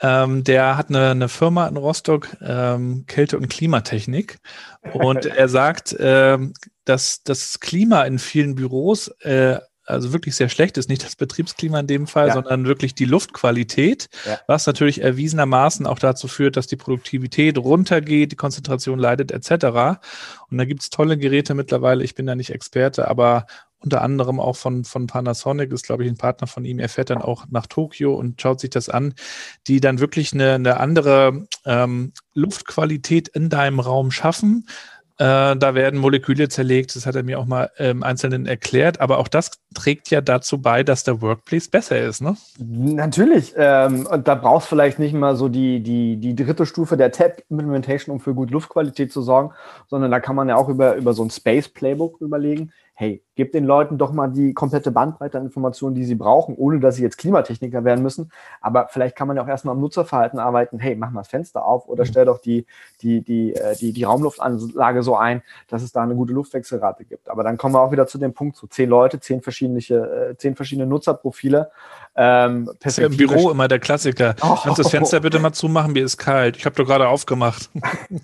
Ähm, 0.00 0.44
der 0.44 0.76
hat 0.76 0.88
eine, 0.88 1.10
eine 1.10 1.28
Firma 1.28 1.66
in 1.66 1.76
Rostock, 1.76 2.36
ähm, 2.40 3.04
Kälte- 3.06 3.38
und 3.38 3.48
Klimatechnik. 3.48 4.38
Und 4.92 5.26
er 5.26 5.48
sagt, 5.48 5.96
ähm, 5.98 6.54
dass 6.84 7.22
das 7.24 7.58
Klima 7.58 8.04
in 8.04 8.18
vielen 8.18 8.54
Büros 8.54 9.08
äh, 9.20 9.58
also 9.86 10.12
wirklich 10.12 10.34
sehr 10.34 10.48
schlecht 10.48 10.76
ist, 10.78 10.88
nicht 10.88 11.04
das 11.04 11.16
Betriebsklima 11.16 11.80
in 11.80 11.86
dem 11.86 12.06
Fall, 12.06 12.28
ja. 12.28 12.34
sondern 12.34 12.66
wirklich 12.66 12.94
die 12.94 13.04
Luftqualität, 13.04 14.08
ja. 14.26 14.38
was 14.46 14.66
natürlich 14.66 15.00
erwiesenermaßen 15.00 15.86
auch 15.86 15.98
dazu 15.98 16.28
führt, 16.28 16.56
dass 16.56 16.66
die 16.66 16.76
Produktivität 16.76 17.56
runtergeht, 17.58 18.32
die 18.32 18.36
Konzentration 18.36 18.98
leidet 18.98 19.30
etc. 19.30 20.00
Und 20.50 20.58
da 20.58 20.64
gibt 20.64 20.82
es 20.82 20.90
tolle 20.90 21.16
Geräte 21.16 21.54
mittlerweile, 21.54 22.04
ich 22.04 22.14
bin 22.14 22.26
da 22.26 22.34
nicht 22.34 22.50
Experte, 22.50 23.08
aber 23.08 23.46
unter 23.78 24.02
anderem 24.02 24.40
auch 24.40 24.56
von, 24.56 24.84
von 24.84 25.06
Panasonic, 25.06 25.70
ist 25.70 25.86
glaube 25.86 26.04
ich 26.04 26.10
ein 26.10 26.16
Partner 26.16 26.46
von 26.46 26.64
ihm. 26.64 26.78
Er 26.78 26.88
fährt 26.88 27.10
dann 27.10 27.22
auch 27.22 27.44
nach 27.50 27.66
Tokio 27.66 28.14
und 28.14 28.40
schaut 28.40 28.60
sich 28.60 28.70
das 28.70 28.88
an, 28.88 29.14
die 29.66 29.80
dann 29.80 30.00
wirklich 30.00 30.32
eine, 30.32 30.54
eine 30.54 30.80
andere 30.80 31.46
ähm, 31.64 32.12
Luftqualität 32.34 33.28
in 33.28 33.48
deinem 33.48 33.80
Raum 33.80 34.10
schaffen. 34.10 34.66
Äh, 35.18 35.56
da 35.56 35.74
werden 35.74 36.00
Moleküle 36.00 36.48
zerlegt, 36.48 36.94
das 36.96 37.06
hat 37.06 37.14
er 37.14 37.22
mir 37.22 37.38
auch 37.38 37.46
mal 37.46 37.70
im 37.78 38.02
Einzelnen 38.02 38.46
erklärt, 38.46 39.00
aber 39.00 39.18
auch 39.18 39.28
das 39.28 39.52
trägt 39.76 40.10
ja 40.10 40.20
dazu 40.20 40.60
bei, 40.60 40.82
dass 40.82 41.04
der 41.04 41.20
Workplace 41.20 41.68
besser 41.68 42.00
ist, 42.00 42.22
ne? 42.22 42.36
Natürlich. 42.58 43.54
Ähm, 43.56 44.06
und 44.06 44.26
da 44.26 44.34
brauchst 44.34 44.66
du 44.66 44.70
vielleicht 44.70 44.98
nicht 44.98 45.14
mal 45.14 45.36
so 45.36 45.48
die, 45.48 45.80
die, 45.80 46.16
die 46.16 46.34
dritte 46.34 46.66
Stufe 46.66 46.96
der 46.96 47.12
Tab-Implementation, 47.12 48.14
um 48.14 48.20
für 48.20 48.34
gute 48.34 48.52
Luftqualität 48.52 49.12
zu 49.12 49.22
sorgen, 49.22 49.52
sondern 49.86 50.10
da 50.10 50.18
kann 50.18 50.34
man 50.34 50.48
ja 50.48 50.56
auch 50.56 50.68
über, 50.68 50.96
über 50.96 51.12
so 51.12 51.22
ein 51.22 51.30
Space-Playbook 51.30 52.20
überlegen 52.20 52.72
hey, 52.98 53.22
gib 53.34 53.52
den 53.52 53.66
Leuten 53.66 53.98
doch 53.98 54.10
mal 54.12 54.28
die 54.28 54.54
komplette 54.54 54.90
Bandbreite 54.90 55.36
an 55.36 55.44
Informationen, 55.44 55.94
die 55.94 56.06
sie 56.06 56.14
brauchen, 56.14 56.56
ohne 56.56 56.80
dass 56.80 56.96
sie 56.96 57.02
jetzt 57.02 57.18
Klimatechniker 57.18 57.84
werden 57.84 58.02
müssen. 58.02 58.32
Aber 58.62 58.88
vielleicht 58.88 59.14
kann 59.14 59.28
man 59.28 59.36
ja 59.36 59.42
auch 59.42 59.48
erstmal 59.48 59.74
am 59.74 59.82
Nutzerverhalten 59.82 60.38
arbeiten. 60.38 60.78
Hey, 60.78 60.96
mach 60.96 61.10
mal 61.10 61.20
das 61.20 61.28
Fenster 61.28 61.66
auf 61.66 61.88
oder 61.88 62.04
mhm. 62.04 62.08
stell 62.08 62.24
doch 62.24 62.38
die, 62.38 62.64
die, 63.02 63.20
die, 63.20 63.54
äh, 63.54 63.76
die, 63.76 63.92
die 63.92 64.04
Raumluftanlage 64.04 65.02
so 65.02 65.14
ein, 65.14 65.42
dass 65.68 65.82
es 65.82 65.92
da 65.92 66.02
eine 66.02 66.14
gute 66.14 66.32
Luftwechselrate 66.32 67.04
gibt. 67.04 67.28
Aber 67.28 67.44
dann 67.44 67.58
kommen 67.58 67.74
wir 67.74 67.82
auch 67.82 67.92
wieder 67.92 68.06
zu 68.06 68.16
dem 68.16 68.32
Punkt, 68.32 68.56
so 68.56 68.66
zehn 68.66 68.88
Leute, 68.88 69.20
zehn 69.20 69.42
verschiedene, 69.42 69.65
äh, 69.74 70.36
zehn 70.36 70.54
verschiedene 70.54 70.86
Nutzerprofile. 70.86 71.70
Ähm, 72.14 72.70
das 72.80 72.94
ist 72.94 72.98
ja 72.98 73.06
im 73.06 73.16
Büro 73.16 73.50
immer 73.50 73.68
der 73.68 73.78
Klassiker. 73.78 74.34
Oh. 74.42 74.56
Kannst 74.62 74.78
das 74.78 74.90
Fenster 74.90 75.20
bitte 75.20 75.38
mal 75.38 75.52
zumachen, 75.52 75.92
mir 75.92 76.04
ist 76.04 76.16
kalt. 76.16 76.56
Ich 76.56 76.64
habe 76.64 76.74
doch 76.76 76.86
gerade 76.86 77.08
aufgemacht. 77.08 77.68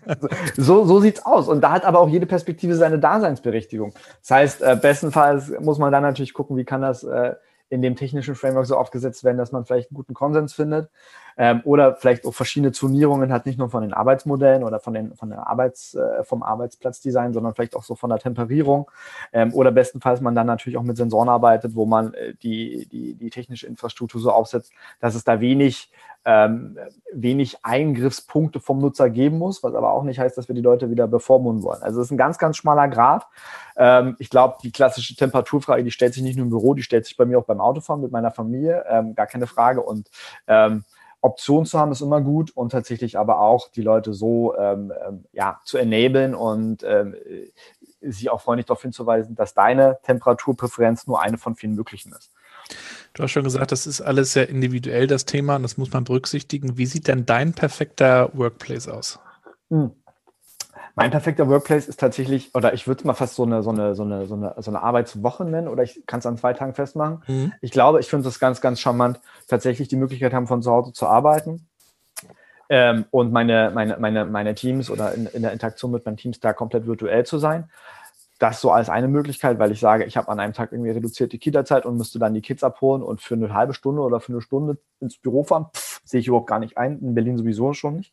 so, 0.56 0.84
so 0.84 1.00
sieht's 1.00 1.24
aus. 1.26 1.48
Und 1.48 1.60
da 1.60 1.72
hat 1.72 1.84
aber 1.84 2.00
auch 2.00 2.08
jede 2.08 2.26
Perspektive 2.26 2.74
seine 2.74 2.98
Daseinsberechtigung. 2.98 3.92
Das 4.20 4.30
heißt, 4.30 4.62
äh, 4.62 4.78
bestenfalls 4.80 5.52
muss 5.60 5.78
man 5.78 5.92
dann 5.92 6.02
natürlich 6.02 6.32
gucken, 6.32 6.56
wie 6.56 6.64
kann 6.64 6.82
das 6.82 7.04
äh, 7.04 7.34
in 7.68 7.82
dem 7.82 7.96
technischen 7.96 8.34
Framework 8.34 8.66
so 8.66 8.76
aufgesetzt 8.76 9.24
werden, 9.24 9.38
dass 9.38 9.52
man 9.52 9.64
vielleicht 9.64 9.90
einen 9.90 9.96
guten 9.96 10.14
Konsens 10.14 10.52
findet 10.52 10.88
ähm, 11.36 11.60
oder 11.64 11.96
vielleicht 11.96 12.26
auch 12.26 12.34
verschiedene 12.34 12.72
Zonierungen 12.72 13.32
hat, 13.32 13.46
nicht 13.46 13.58
nur 13.58 13.70
von 13.70 13.82
den 13.82 13.92
Arbeitsmodellen 13.92 14.64
oder 14.64 14.80
von, 14.80 14.94
den, 14.94 15.14
von 15.14 15.30
der 15.30 15.46
Arbeits, 15.46 15.94
äh, 15.94 16.24
vom 16.24 16.42
Arbeitsplatzdesign, 16.42 17.32
sondern 17.32 17.54
vielleicht 17.54 17.76
auch 17.76 17.84
so 17.84 17.94
von 17.94 18.10
der 18.10 18.18
Temperierung 18.18 18.90
ähm, 19.32 19.52
oder 19.54 19.70
bestenfalls 19.70 20.20
man 20.20 20.34
dann 20.34 20.46
natürlich 20.46 20.76
auch 20.78 20.82
mit 20.82 20.96
Sensoren 20.96 21.28
arbeitet, 21.28 21.74
wo 21.74 21.86
man 21.86 22.14
äh, 22.14 22.34
die, 22.42 22.86
die, 22.90 23.14
die 23.14 23.30
technische 23.30 23.66
Infrastruktur 23.66 24.20
so 24.20 24.30
aufsetzt, 24.30 24.72
dass 25.00 25.14
es 25.14 25.24
da 25.24 25.40
wenig 25.40 25.90
ähm, 26.24 26.78
wenig 27.12 27.64
Eingriffspunkte 27.64 28.60
vom 28.60 28.78
Nutzer 28.78 29.10
geben 29.10 29.38
muss, 29.38 29.62
was 29.62 29.74
aber 29.74 29.92
auch 29.92 30.04
nicht 30.04 30.18
heißt, 30.18 30.38
dass 30.38 30.48
wir 30.48 30.54
die 30.54 30.60
Leute 30.60 30.90
wieder 30.90 31.08
bevormunden 31.08 31.62
wollen. 31.64 31.82
Also 31.82 32.00
es 32.00 32.06
ist 32.06 32.10
ein 32.12 32.16
ganz, 32.18 32.38
ganz 32.38 32.56
schmaler 32.56 32.88
Grad. 32.88 33.26
Ähm, 33.76 34.16
ich 34.18 34.30
glaube, 34.30 34.58
die 34.62 34.70
klassische 34.70 35.16
Temperaturfrage, 35.16 35.82
die 35.82 35.90
stellt 35.90 36.14
sich 36.14 36.22
nicht 36.22 36.36
nur 36.36 36.44
im 36.44 36.50
Büro, 36.50 36.74
die 36.74 36.82
stellt 36.82 37.06
sich 37.06 37.16
bei 37.16 37.24
mir 37.24 37.38
auch 37.38 37.44
beim 37.44 37.60
Autofahren 37.60 38.02
mit 38.02 38.12
meiner 38.12 38.30
Familie, 38.30 38.84
ähm, 38.88 39.14
gar 39.14 39.26
keine 39.26 39.46
Frage. 39.46 39.82
Und 39.82 40.10
ähm, 40.46 40.84
Optionen 41.22 41.66
zu 41.66 41.78
haben 41.78 41.92
ist 41.92 42.00
immer 42.00 42.20
gut 42.20 42.50
und 42.50 42.70
tatsächlich 42.70 43.16
aber 43.16 43.40
auch 43.40 43.70
die 43.70 43.82
Leute 43.82 44.12
so 44.12 44.56
ähm, 44.56 44.92
ähm, 45.06 45.24
ja, 45.32 45.60
zu 45.64 45.78
enablen 45.78 46.34
und 46.34 46.82
ähm, 46.82 47.14
sie 48.00 48.28
auch 48.28 48.40
freundlich 48.40 48.66
darauf 48.66 48.82
hinzuweisen, 48.82 49.34
dass 49.36 49.54
deine 49.54 49.98
Temperaturpräferenz 50.02 51.06
nur 51.06 51.22
eine 51.22 51.38
von 51.38 51.54
vielen 51.54 51.74
möglichen 51.74 52.12
ist. 52.12 52.32
Du 53.14 53.22
hast 53.22 53.30
schon 53.30 53.44
gesagt, 53.44 53.72
das 53.72 53.86
ist 53.86 54.00
alles 54.00 54.32
sehr 54.32 54.48
individuell, 54.48 55.06
das 55.06 55.24
Thema, 55.24 55.56
und 55.56 55.62
das 55.62 55.76
muss 55.76 55.92
man 55.92 56.04
berücksichtigen. 56.04 56.76
Wie 56.76 56.86
sieht 56.86 57.06
denn 57.06 57.24
dein 57.24 57.52
perfekter 57.52 58.30
Workplace 58.34 58.88
aus? 58.88 59.20
Hm. 59.70 59.92
Mein 60.94 61.10
perfekter 61.10 61.48
Workplace 61.48 61.88
ist 61.88 62.00
tatsächlich, 62.00 62.54
oder 62.54 62.74
ich 62.74 62.86
würde 62.86 63.00
es 63.00 63.04
mal 63.04 63.14
fast 63.14 63.34
so 63.34 63.44
eine, 63.44 63.62
so 63.62 63.70
eine, 63.70 63.94
so 63.94 64.02
eine, 64.02 64.26
so 64.26 64.34
eine, 64.34 64.54
so 64.58 64.70
eine 64.70 64.82
Arbeitswoche 64.82 65.44
nennen, 65.44 65.68
oder 65.68 65.82
ich 65.82 66.02
kann 66.06 66.20
es 66.20 66.26
an 66.26 66.36
zwei 66.36 66.52
Tagen 66.52 66.74
festmachen. 66.74 67.22
Mhm. 67.26 67.52
Ich 67.60 67.70
glaube, 67.70 68.00
ich 68.00 68.08
finde 68.08 68.28
es 68.28 68.38
ganz, 68.38 68.60
ganz 68.60 68.80
charmant, 68.80 69.20
tatsächlich 69.48 69.88
die 69.88 69.96
Möglichkeit 69.96 70.34
haben, 70.34 70.46
von 70.46 70.62
zu 70.62 70.70
Hause 70.70 70.92
zu 70.92 71.06
arbeiten. 71.06 71.66
Ähm, 72.68 73.06
und 73.10 73.32
meine, 73.32 73.70
meine, 73.74 73.96
meine, 73.98 74.24
meine 74.24 74.54
Teams 74.54 74.90
oder 74.90 75.14
in, 75.14 75.26
in 75.26 75.42
der 75.42 75.52
Interaktion 75.52 75.90
mit 75.90 76.04
meinen 76.04 76.16
Teams 76.16 76.40
da 76.40 76.52
komplett 76.52 76.86
virtuell 76.86 77.24
zu 77.24 77.38
sein 77.38 77.68
das 78.42 78.60
so 78.60 78.72
als 78.72 78.88
eine 78.88 79.06
Möglichkeit, 79.06 79.60
weil 79.60 79.70
ich 79.70 79.78
sage, 79.78 80.04
ich 80.04 80.16
habe 80.16 80.28
an 80.28 80.40
einem 80.40 80.52
Tag 80.52 80.72
irgendwie 80.72 80.90
reduzierte 80.90 81.38
Kita-Zeit 81.38 81.86
und 81.86 81.96
müsste 81.96 82.18
dann 82.18 82.34
die 82.34 82.40
Kids 82.40 82.64
abholen 82.64 83.00
und 83.00 83.22
für 83.22 83.34
eine 83.34 83.54
halbe 83.54 83.72
Stunde 83.72 84.02
oder 84.02 84.18
für 84.18 84.32
eine 84.32 84.40
Stunde 84.40 84.78
ins 84.98 85.16
Büro 85.16 85.44
fahren, 85.44 85.66
pff, 85.72 85.91
sehe 86.04 86.20
ich 86.20 86.28
überhaupt 86.28 86.48
gar 86.48 86.58
nicht 86.58 86.76
ein, 86.78 86.98
in 87.00 87.14
Berlin 87.14 87.36
sowieso 87.36 87.72
schon 87.72 87.96
nicht. 87.96 88.12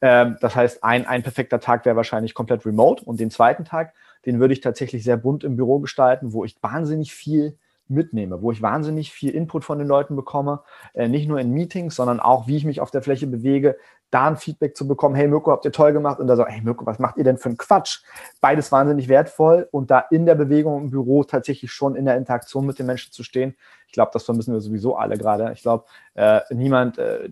Ähm, 0.00 0.36
das 0.40 0.56
heißt, 0.56 0.84
ein, 0.84 1.06
ein 1.06 1.22
perfekter 1.22 1.60
Tag 1.60 1.84
wäre 1.84 1.96
wahrscheinlich 1.96 2.34
komplett 2.34 2.66
remote 2.66 3.04
und 3.04 3.20
den 3.20 3.30
zweiten 3.30 3.64
Tag, 3.64 3.94
den 4.26 4.40
würde 4.40 4.52
ich 4.52 4.60
tatsächlich 4.60 5.04
sehr 5.04 5.16
bunt 5.16 5.44
im 5.44 5.56
Büro 5.56 5.80
gestalten, 5.80 6.32
wo 6.32 6.44
ich 6.44 6.56
wahnsinnig 6.62 7.12
viel 7.12 7.56
mitnehme, 7.90 8.40
wo 8.40 8.52
ich 8.52 8.62
wahnsinnig 8.62 9.12
viel 9.12 9.30
Input 9.30 9.64
von 9.64 9.78
den 9.78 9.88
Leuten 9.88 10.16
bekomme, 10.16 10.62
äh, 10.94 11.08
nicht 11.08 11.28
nur 11.28 11.40
in 11.40 11.50
Meetings, 11.50 11.96
sondern 11.96 12.20
auch, 12.20 12.46
wie 12.46 12.56
ich 12.56 12.64
mich 12.64 12.80
auf 12.80 12.90
der 12.90 13.02
Fläche 13.02 13.26
bewege, 13.26 13.76
da 14.10 14.26
ein 14.26 14.36
Feedback 14.36 14.76
zu 14.76 14.86
bekommen, 14.88 15.14
hey 15.14 15.28
Mirko, 15.28 15.52
habt 15.52 15.64
ihr 15.64 15.72
toll 15.72 15.92
gemacht? 15.92 16.18
Und 16.18 16.26
da 16.26 16.36
so, 16.36 16.46
hey 16.46 16.60
Mirko, 16.62 16.86
was 16.86 16.98
macht 16.98 17.16
ihr 17.16 17.24
denn 17.24 17.38
für 17.38 17.48
einen 17.48 17.58
Quatsch? 17.58 18.00
Beides 18.40 18.72
wahnsinnig 18.72 19.08
wertvoll 19.08 19.68
und 19.70 19.90
da 19.90 20.00
in 20.10 20.26
der 20.26 20.34
Bewegung 20.34 20.82
im 20.82 20.90
Büro 20.90 21.24
tatsächlich 21.24 21.72
schon 21.72 21.94
in 21.94 22.04
der 22.04 22.16
Interaktion 22.16 22.66
mit 22.66 22.78
den 22.78 22.86
Menschen 22.86 23.12
zu 23.12 23.22
stehen. 23.22 23.56
Ich 23.86 23.92
glaube, 23.92 24.10
das 24.12 24.24
vermissen 24.24 24.52
wir 24.52 24.60
sowieso 24.60 24.96
alle 24.96 25.16
gerade. 25.16 25.52
Ich 25.52 25.62
glaube, 25.62 25.84
äh, 26.14 26.40
niemand 26.50 26.98
äh, 26.98 27.26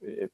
äh 0.00 0.28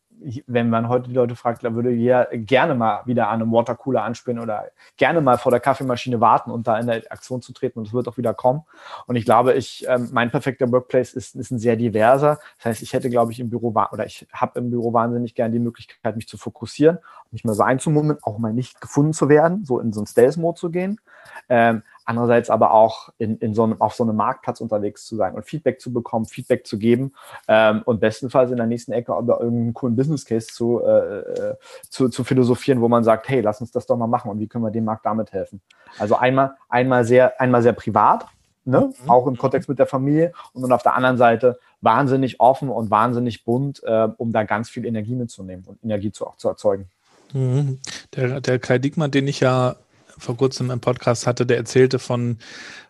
wenn 0.47 0.71
man 0.71 0.89
heute 0.89 1.09
die 1.09 1.15
Leute 1.15 1.37
fragt, 1.37 1.63
würde 1.63 1.91
jeder 1.91 2.27
gerne 2.33 2.75
mal 2.75 3.03
wieder 3.07 3.29
an 3.29 3.43
einem 3.43 3.53
Watercooler 3.53 4.03
anspielen 4.03 4.39
oder 4.39 4.67
gerne 4.97 5.21
mal 5.21 5.39
vor 5.39 5.51
der 5.51 5.61
Kaffeemaschine 5.61 6.21
warten 6.21 6.51
und 6.51 6.67
da 6.67 6.79
in 6.79 6.87
der 6.87 7.03
Aktion 7.11 7.43
zu 7.43 7.53
treten 7.53 7.79
und 7.79 7.87
es 7.87 7.93
wird 7.93 8.09
auch 8.09 8.17
wieder 8.17 8.35
kommen. 8.35 8.63
Und 9.07 9.17
ich 9.17 9.25
glaube, 9.25 9.55
ich, 9.55 9.87
ähm, 9.89 10.09
mein 10.13 10.31
perfekter 10.31 10.71
Workplace 10.71 11.15
ist, 11.15 11.35
ist 11.35 11.51
ein 11.51 11.59
sehr 11.59 11.77
diverser. 11.77 12.39
Das 12.59 12.67
heißt, 12.67 12.83
ich 12.83 12.93
hätte, 12.93 13.11
glaube 13.11 13.33
ich, 13.33 13.41
im 13.41 13.51
Büro 13.51 13.69
oder 13.93 14.07
ich 14.07 14.27
habe 14.33 14.59
im 14.59 14.71
Büro 14.71 14.93
wahnsinnig 14.93 15.35
gerne 15.35 15.53
die 15.53 15.59
Möglichkeit, 15.59 16.17
mich 16.17 16.29
zu 16.29 16.37
fokussieren, 16.37 16.99
mich 17.31 17.45
mal 17.45 17.55
so 17.55 17.63
einzumummeln, 17.63 18.19
auch 18.23 18.39
mal 18.39 18.53
nicht 18.53 18.81
gefunden 18.81 19.13
zu 19.13 19.29
werden, 19.29 19.65
so 19.65 19.79
in 19.79 19.93
so 19.93 20.01
einen 20.01 20.07
Stealth-Mode 20.07 20.59
zu 20.59 20.71
gehen. 20.71 21.01
Ähm, 21.49 21.83
andererseits 22.05 22.51
aber 22.51 22.73
auch 22.73 23.11
in, 23.19 23.39
in 23.39 23.55
so 23.55 23.65
einem, 23.65 23.81
auf 23.81 23.95
so 23.95 24.05
einem 24.05 24.17
Marktplatz 24.17 24.61
unterwegs 24.61 25.07
zu 25.07 25.17
sein 25.17 25.35
und 25.35 25.45
Feedback 25.45 25.81
zu 25.81 25.93
bekommen, 25.93 26.27
Feedback 26.27 26.67
zu 26.67 26.79
geben 26.79 27.13
ähm, 27.49 27.83
und 27.85 28.01
bestenfalls 28.01 28.51
in 28.51 28.57
der 28.57 28.67
nächsten 28.67 28.93
Ecke 28.93 29.17
über 29.17 29.41
irgendeinen 29.41 29.75
coolen 29.75 29.97
Business 29.97 30.25
Case 30.25 30.49
zu, 30.49 30.83
äh, 30.83 31.19
äh, 31.21 31.55
zu, 31.89 32.09
zu 32.09 32.25
philosophieren, 32.25 32.81
wo 32.81 32.89
man 32.89 33.05
sagt, 33.05 33.29
hey, 33.29 33.41
lass 33.41 33.61
uns 33.61 33.71
das 33.71 33.87
doch 33.87 33.97
mal 33.97 34.07
machen 34.07 34.31
und 34.31 34.41
wie 34.41 34.47
können 34.47 34.65
wir 34.65 34.71
dem 34.71 34.85
Markt 34.85 35.07
damit 35.07 35.33
helfen. 35.33 35.61
Also 35.99 36.17
einmal, 36.17 36.57
einmal 36.69 37.05
sehr, 37.05 37.41
einmal 37.41 37.63
sehr 37.63 37.73
privat, 37.73 38.27
ne? 38.65 38.93
Mhm. 39.03 39.11
auch 39.11 39.27
im 39.27 39.37
Kontext 39.37 39.69
mit 39.69 39.79
der 39.79 39.87
Familie 39.87 40.33
und 40.53 40.63
dann 40.63 40.73
auf 40.73 40.83
der 40.83 40.95
anderen 40.95 41.17
Seite 41.17 41.59
wahnsinnig 41.81 42.41
offen 42.41 42.69
und 42.69 42.91
wahnsinnig 42.91 43.45
bunt, 43.45 43.83
äh, 43.85 44.09
um 44.17 44.33
da 44.33 44.45
ganz 44.45 44.69
viel 44.69 44.85
Energie 44.85 45.15
mitzunehmen 45.15 45.65
und 45.67 45.83
Energie 45.83 46.13
zu, 46.13 46.27
auch 46.27 46.37
zu 46.37 46.49
erzeugen. 46.49 46.89
Mhm. 47.33 47.79
Der, 48.15 48.41
der 48.41 48.59
Kai 48.59 48.79
Diekmann, 48.79 49.11
den 49.11 49.29
ich 49.29 49.41
ja 49.41 49.77
vor 50.21 50.37
kurzem 50.37 50.71
im 50.71 50.81
Podcast 50.81 51.27
hatte, 51.27 51.47
der 51.47 51.57
erzählte 51.57 51.99
von, 51.99 52.39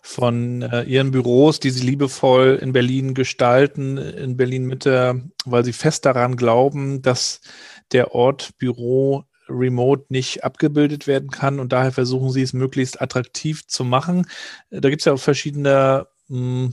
von 0.03 0.63
äh, 0.63 0.83
ihren 0.83 1.11
Büros, 1.11 1.61
die 1.61 1.71
sie 1.71 1.87
liebevoll 1.87 2.59
in 2.61 2.73
Berlin 2.73 3.15
gestalten, 3.15 3.97
in 3.97 4.37
Berlin 4.37 4.67
Mitte, 4.67 5.23
weil 5.45 5.65
sie 5.65 5.73
fest 5.73 6.05
daran 6.05 6.37
glauben, 6.37 7.03
dass 7.03 7.41
der 7.93 8.15
Ort 8.15 8.51
Büro 8.59 9.25
remote 9.49 10.05
nicht 10.09 10.45
abgebildet 10.45 11.07
werden 11.07 11.31
kann 11.31 11.59
und 11.59 11.73
daher 11.73 11.93
versuchen 11.93 12.31
sie 12.31 12.43
es 12.43 12.53
möglichst 12.53 13.01
attraktiv 13.03 13.67
zu 13.67 13.85
machen. 13.85 14.27
Da 14.71 14.91
gibt 14.91 15.03
es 15.03 15.07
ja 15.07 15.13
auch 15.13 15.21
verschiedene 15.21 16.07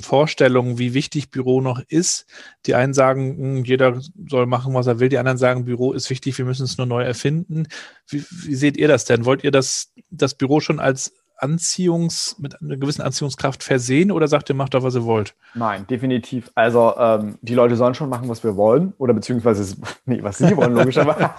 Vorstellungen, 0.01 0.77
wie 0.77 0.93
wichtig 0.93 1.31
Büro 1.31 1.61
noch 1.61 1.81
ist. 1.87 2.27
Die 2.67 2.75
einen 2.75 2.93
sagen, 2.93 3.37
hm, 3.37 3.63
jeder 3.65 3.99
soll 4.29 4.45
machen, 4.45 4.73
was 4.75 4.85
er 4.85 4.99
will. 4.99 5.09
Die 5.09 5.17
anderen 5.17 5.39
sagen, 5.39 5.65
Büro 5.65 5.93
ist 5.93 6.09
wichtig, 6.09 6.37
wir 6.37 6.45
müssen 6.45 6.65
es 6.65 6.77
nur 6.77 6.85
neu 6.85 7.01
erfinden. 7.03 7.67
Wie, 8.07 8.23
wie 8.29 8.55
seht 8.55 8.77
ihr 8.77 8.87
das 8.87 9.05
denn? 9.05 9.25
Wollt 9.25 9.43
ihr 9.43 9.51
das, 9.51 9.93
das 10.11 10.35
Büro 10.35 10.59
schon 10.59 10.79
als 10.79 11.13
Anziehungs, 11.37 12.37
mit 12.39 12.61
einer 12.61 12.77
gewissen 12.77 13.01
Anziehungskraft 13.01 13.63
versehen 13.63 14.11
oder 14.11 14.27
sagt 14.27 14.49
ihr, 14.49 14.55
macht 14.55 14.73
doch, 14.73 14.83
was 14.83 14.95
ihr 14.95 15.05
wollt? 15.05 15.35
Nein, 15.53 15.85
definitiv. 15.87 16.51
Also 16.55 16.95
ähm, 16.97 17.37
die 17.41 17.53
Leute 17.53 17.75
sollen 17.75 17.93
schon 17.93 18.09
machen, 18.09 18.27
was 18.27 18.43
wir 18.43 18.55
wollen 18.55 18.93
oder 18.97 19.13
beziehungsweise 19.13 19.75
nee, 20.05 20.21
was 20.21 20.39
sie 20.39 20.55
wollen, 20.57 20.73
logischerweise. 20.73 21.29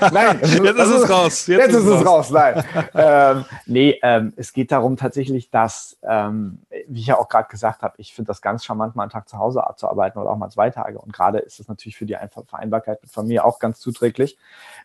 nein, 0.12 0.38
jetzt 0.42 0.54
ist 0.54 0.90
es 0.90 1.10
raus. 1.10 1.46
Jetzt, 1.46 1.60
jetzt 1.60 1.74
ist, 1.74 1.84
es 1.84 2.06
raus. 2.06 2.06
raus. 2.06 2.30
Nein, 2.30 2.64
ähm, 2.94 3.44
nee, 3.66 3.98
ähm, 4.02 4.32
es 4.36 4.52
geht 4.52 4.70
darum 4.70 4.96
tatsächlich, 4.96 5.50
dass, 5.50 5.98
ähm, 6.02 6.60
wie 6.86 7.00
ich 7.00 7.06
ja 7.06 7.18
auch 7.18 7.28
gerade 7.28 7.48
gesagt 7.48 7.82
habe, 7.82 7.94
ich 7.98 8.12
finde 8.14 8.28
das 8.28 8.42
ganz 8.42 8.64
charmant, 8.64 8.96
mal 8.96 9.04
einen 9.04 9.10
Tag 9.10 9.28
zu 9.28 9.38
Hause 9.38 9.62
zu 9.76 9.88
arbeiten 9.88 10.18
oder 10.18 10.30
auch 10.30 10.36
mal 10.36 10.50
zwei 10.50 10.70
Tage. 10.70 10.98
Und 10.98 11.12
gerade 11.12 11.38
ist 11.38 11.58
es 11.58 11.68
natürlich 11.68 11.96
für 11.96 12.06
die 12.06 12.16
Vereinbarkeit 12.46 13.02
mit 13.02 13.10
Familie 13.10 13.44
auch 13.44 13.58
ganz 13.58 13.80
zuträglich. 13.80 14.36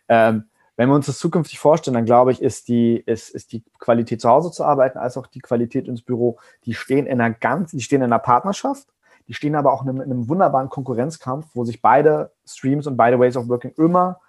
Ähm, 0.08 0.44
wenn 0.76 0.88
wir 0.88 0.94
uns 0.94 1.06
das 1.06 1.18
zukünftig 1.18 1.58
vorstellen, 1.58 1.94
dann 1.94 2.04
glaube 2.04 2.32
ich, 2.32 2.42
ist 2.42 2.68
die, 2.68 2.96
ist, 2.96 3.30
ist 3.30 3.52
die 3.52 3.62
Qualität 3.78 4.20
zu 4.20 4.28
Hause 4.28 4.50
zu 4.50 4.64
arbeiten, 4.64 4.98
als 4.98 5.16
auch 5.16 5.26
die 5.26 5.40
Qualität 5.40 5.86
ins 5.88 6.02
Büro, 6.02 6.38
die 6.64 6.74
stehen 6.74 7.06
in 7.06 7.20
einer 7.20 7.34
ganz, 7.34 7.70
die 7.70 7.80
stehen 7.80 8.02
in 8.02 8.12
einer 8.12 8.18
Partnerschaft, 8.18 8.88
die 9.28 9.34
stehen 9.34 9.54
aber 9.54 9.72
auch 9.72 9.82
in 9.82 9.88
einem, 9.88 10.00
in 10.00 10.10
einem 10.10 10.28
wunderbaren 10.28 10.68
Konkurrenzkampf, 10.68 11.46
wo 11.54 11.64
sich 11.64 11.80
beide 11.80 12.32
Streams 12.46 12.86
und 12.86 12.96
beide 12.96 13.18
Ways 13.18 13.36
of 13.36 13.48
Working 13.48 13.72
immer 13.76 14.20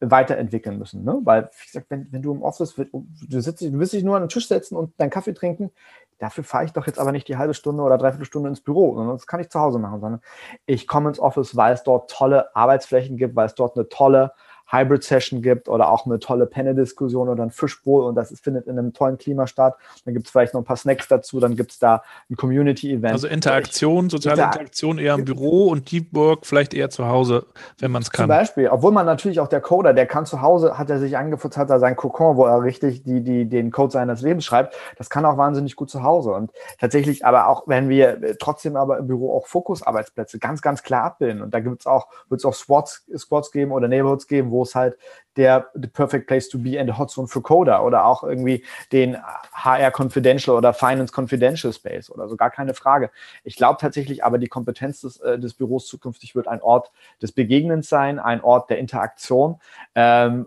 weiterentwickeln 0.00 0.78
müssen. 0.78 1.04
Ne? 1.04 1.20
Weil, 1.24 1.50
wie 1.58 1.66
gesagt, 1.66 1.86
wenn, 1.88 2.12
wenn 2.12 2.22
du 2.22 2.32
im 2.32 2.42
Office, 2.42 2.74
du, 2.74 3.40
sitzt, 3.40 3.62
du 3.62 3.78
willst 3.78 3.92
dich 3.92 4.04
nur 4.04 4.16
an 4.16 4.24
den 4.24 4.28
Tisch 4.28 4.48
setzen 4.48 4.76
und 4.76 4.98
deinen 5.00 5.10
Kaffee 5.10 5.32
trinken, 5.32 5.70
dafür 6.18 6.44
fahre 6.44 6.64
ich 6.64 6.72
doch 6.72 6.86
jetzt 6.86 6.98
aber 6.98 7.12
nicht 7.12 7.28
die 7.28 7.36
halbe 7.36 7.54
Stunde 7.54 7.82
oder 7.82 7.98
dreiviertel 7.98 8.26
Stunde 8.26 8.48
ins 8.48 8.60
Büro, 8.60 8.94
sondern 8.94 9.16
das 9.16 9.26
kann 9.26 9.40
ich 9.40 9.50
zu 9.50 9.60
Hause 9.60 9.78
machen, 9.78 10.00
sondern 10.00 10.20
ich 10.66 10.86
komme 10.86 11.08
ins 11.08 11.18
Office, 11.18 11.56
weil 11.56 11.74
es 11.74 11.82
dort 11.82 12.10
tolle 12.10 12.54
Arbeitsflächen 12.54 13.16
gibt, 13.16 13.34
weil 13.36 13.46
es 13.46 13.54
dort 13.54 13.76
eine 13.76 13.88
tolle 13.88 14.32
Hybrid-Session 14.70 15.42
gibt 15.42 15.68
oder 15.68 15.88
auch 15.90 16.06
eine 16.06 16.18
tolle 16.18 16.46
Panel-Diskussion 16.46 17.28
oder 17.28 17.42
ein 17.42 17.50
Fischbowl 17.50 18.04
und 18.04 18.14
das 18.14 18.30
ist, 18.30 18.42
findet 18.42 18.66
in 18.66 18.78
einem 18.78 18.92
tollen 18.92 19.18
Klima 19.18 19.46
statt. 19.46 19.76
Dann 20.04 20.14
gibt 20.14 20.26
es 20.26 20.32
vielleicht 20.32 20.54
noch 20.54 20.60
ein 20.60 20.64
paar 20.64 20.76
Snacks 20.76 21.08
dazu, 21.08 21.40
dann 21.40 21.56
gibt 21.56 21.72
es 21.72 21.78
da 21.78 22.02
ein 22.30 22.36
Community-Event. 22.36 23.12
Also 23.12 23.28
Interaktion, 23.28 24.10
soziale 24.10 24.42
Inter 24.42 24.54
Interaktion 24.54 24.98
eher 24.98 25.14
im 25.14 25.24
Büro 25.24 25.68
und 25.68 25.90
Deep 25.90 26.08
Work 26.12 26.46
vielleicht 26.46 26.74
eher 26.74 26.90
zu 26.90 27.06
Hause, 27.06 27.46
wenn 27.78 27.90
man 27.90 28.02
es 28.02 28.10
kann. 28.10 28.24
Zum 28.24 28.28
Beispiel, 28.28 28.68
obwohl 28.68 28.92
man 28.92 29.06
natürlich 29.06 29.40
auch 29.40 29.48
der 29.48 29.60
Coder, 29.60 29.92
der 29.92 30.06
kann 30.06 30.26
zu 30.26 30.40
Hause, 30.40 30.78
hat 30.78 30.90
er 30.90 30.98
sich 30.98 31.16
angefutzt, 31.16 31.56
hat 31.56 31.70
er 31.70 31.78
sein 31.78 31.96
Kokon, 31.96 32.36
wo 32.36 32.44
er 32.44 32.62
richtig 32.62 33.02
die, 33.02 33.22
die, 33.22 33.48
den 33.48 33.70
Code 33.70 33.92
seines 33.92 34.22
Lebens 34.22 34.44
schreibt. 34.44 34.74
Das 34.96 35.10
kann 35.10 35.24
auch 35.24 35.36
wahnsinnig 35.36 35.76
gut 35.76 35.90
zu 35.90 36.02
Hause. 36.02 36.32
Und 36.32 36.50
tatsächlich, 36.80 37.24
aber 37.24 37.48
auch 37.48 37.64
wenn 37.66 37.88
wir 37.88 38.22
äh, 38.22 38.36
trotzdem 38.38 38.76
aber 38.76 38.98
im 38.98 39.06
Büro 39.06 39.36
auch 39.36 39.46
Fokusarbeitsplätze 39.46 40.38
ganz, 40.38 40.62
ganz 40.62 40.82
klar 40.82 41.04
abbilden. 41.04 41.42
Und 41.42 41.52
da 41.54 41.60
gibt 41.60 41.80
es 41.80 41.86
auch, 41.86 42.08
wird 42.28 42.40
es 42.40 42.44
auch 42.44 42.54
Squads, 42.54 43.04
Squads 43.16 43.50
geben 43.50 43.72
oder 43.72 43.88
Neighborhoods 43.88 44.26
geben, 44.26 44.50
wo 44.54 44.62
es 44.62 44.74
halt 44.74 44.96
der 45.36 45.68
the 45.74 45.88
perfect 45.88 46.28
place 46.28 46.48
to 46.48 46.58
be 46.58 46.78
and 46.78 46.88
the 46.88 46.96
Hotzone 46.96 47.26
for 47.26 47.42
Coder 47.42 47.84
oder 47.84 48.06
auch 48.06 48.22
irgendwie 48.22 48.64
den 48.92 49.16
HR 49.52 49.90
Confidential 49.90 50.56
oder 50.56 50.72
Finance 50.72 51.12
Confidential 51.12 51.72
Space 51.72 52.10
oder 52.10 52.28
so, 52.28 52.36
gar 52.36 52.50
keine 52.50 52.74
Frage. 52.74 53.10
Ich 53.42 53.56
glaube 53.56 53.78
tatsächlich 53.80 54.24
aber, 54.24 54.38
die 54.38 54.46
Kompetenz 54.46 55.00
des, 55.00 55.18
äh, 55.18 55.38
des 55.38 55.54
Büros 55.54 55.86
zukünftig 55.86 56.34
wird 56.34 56.48
ein 56.48 56.62
Ort 56.62 56.92
des 57.20 57.32
Begegnens 57.32 57.88
sein, 57.88 58.18
ein 58.18 58.42
Ort 58.42 58.70
der 58.70 58.78
Interaktion. 58.78 59.60
Ähm, 59.94 60.46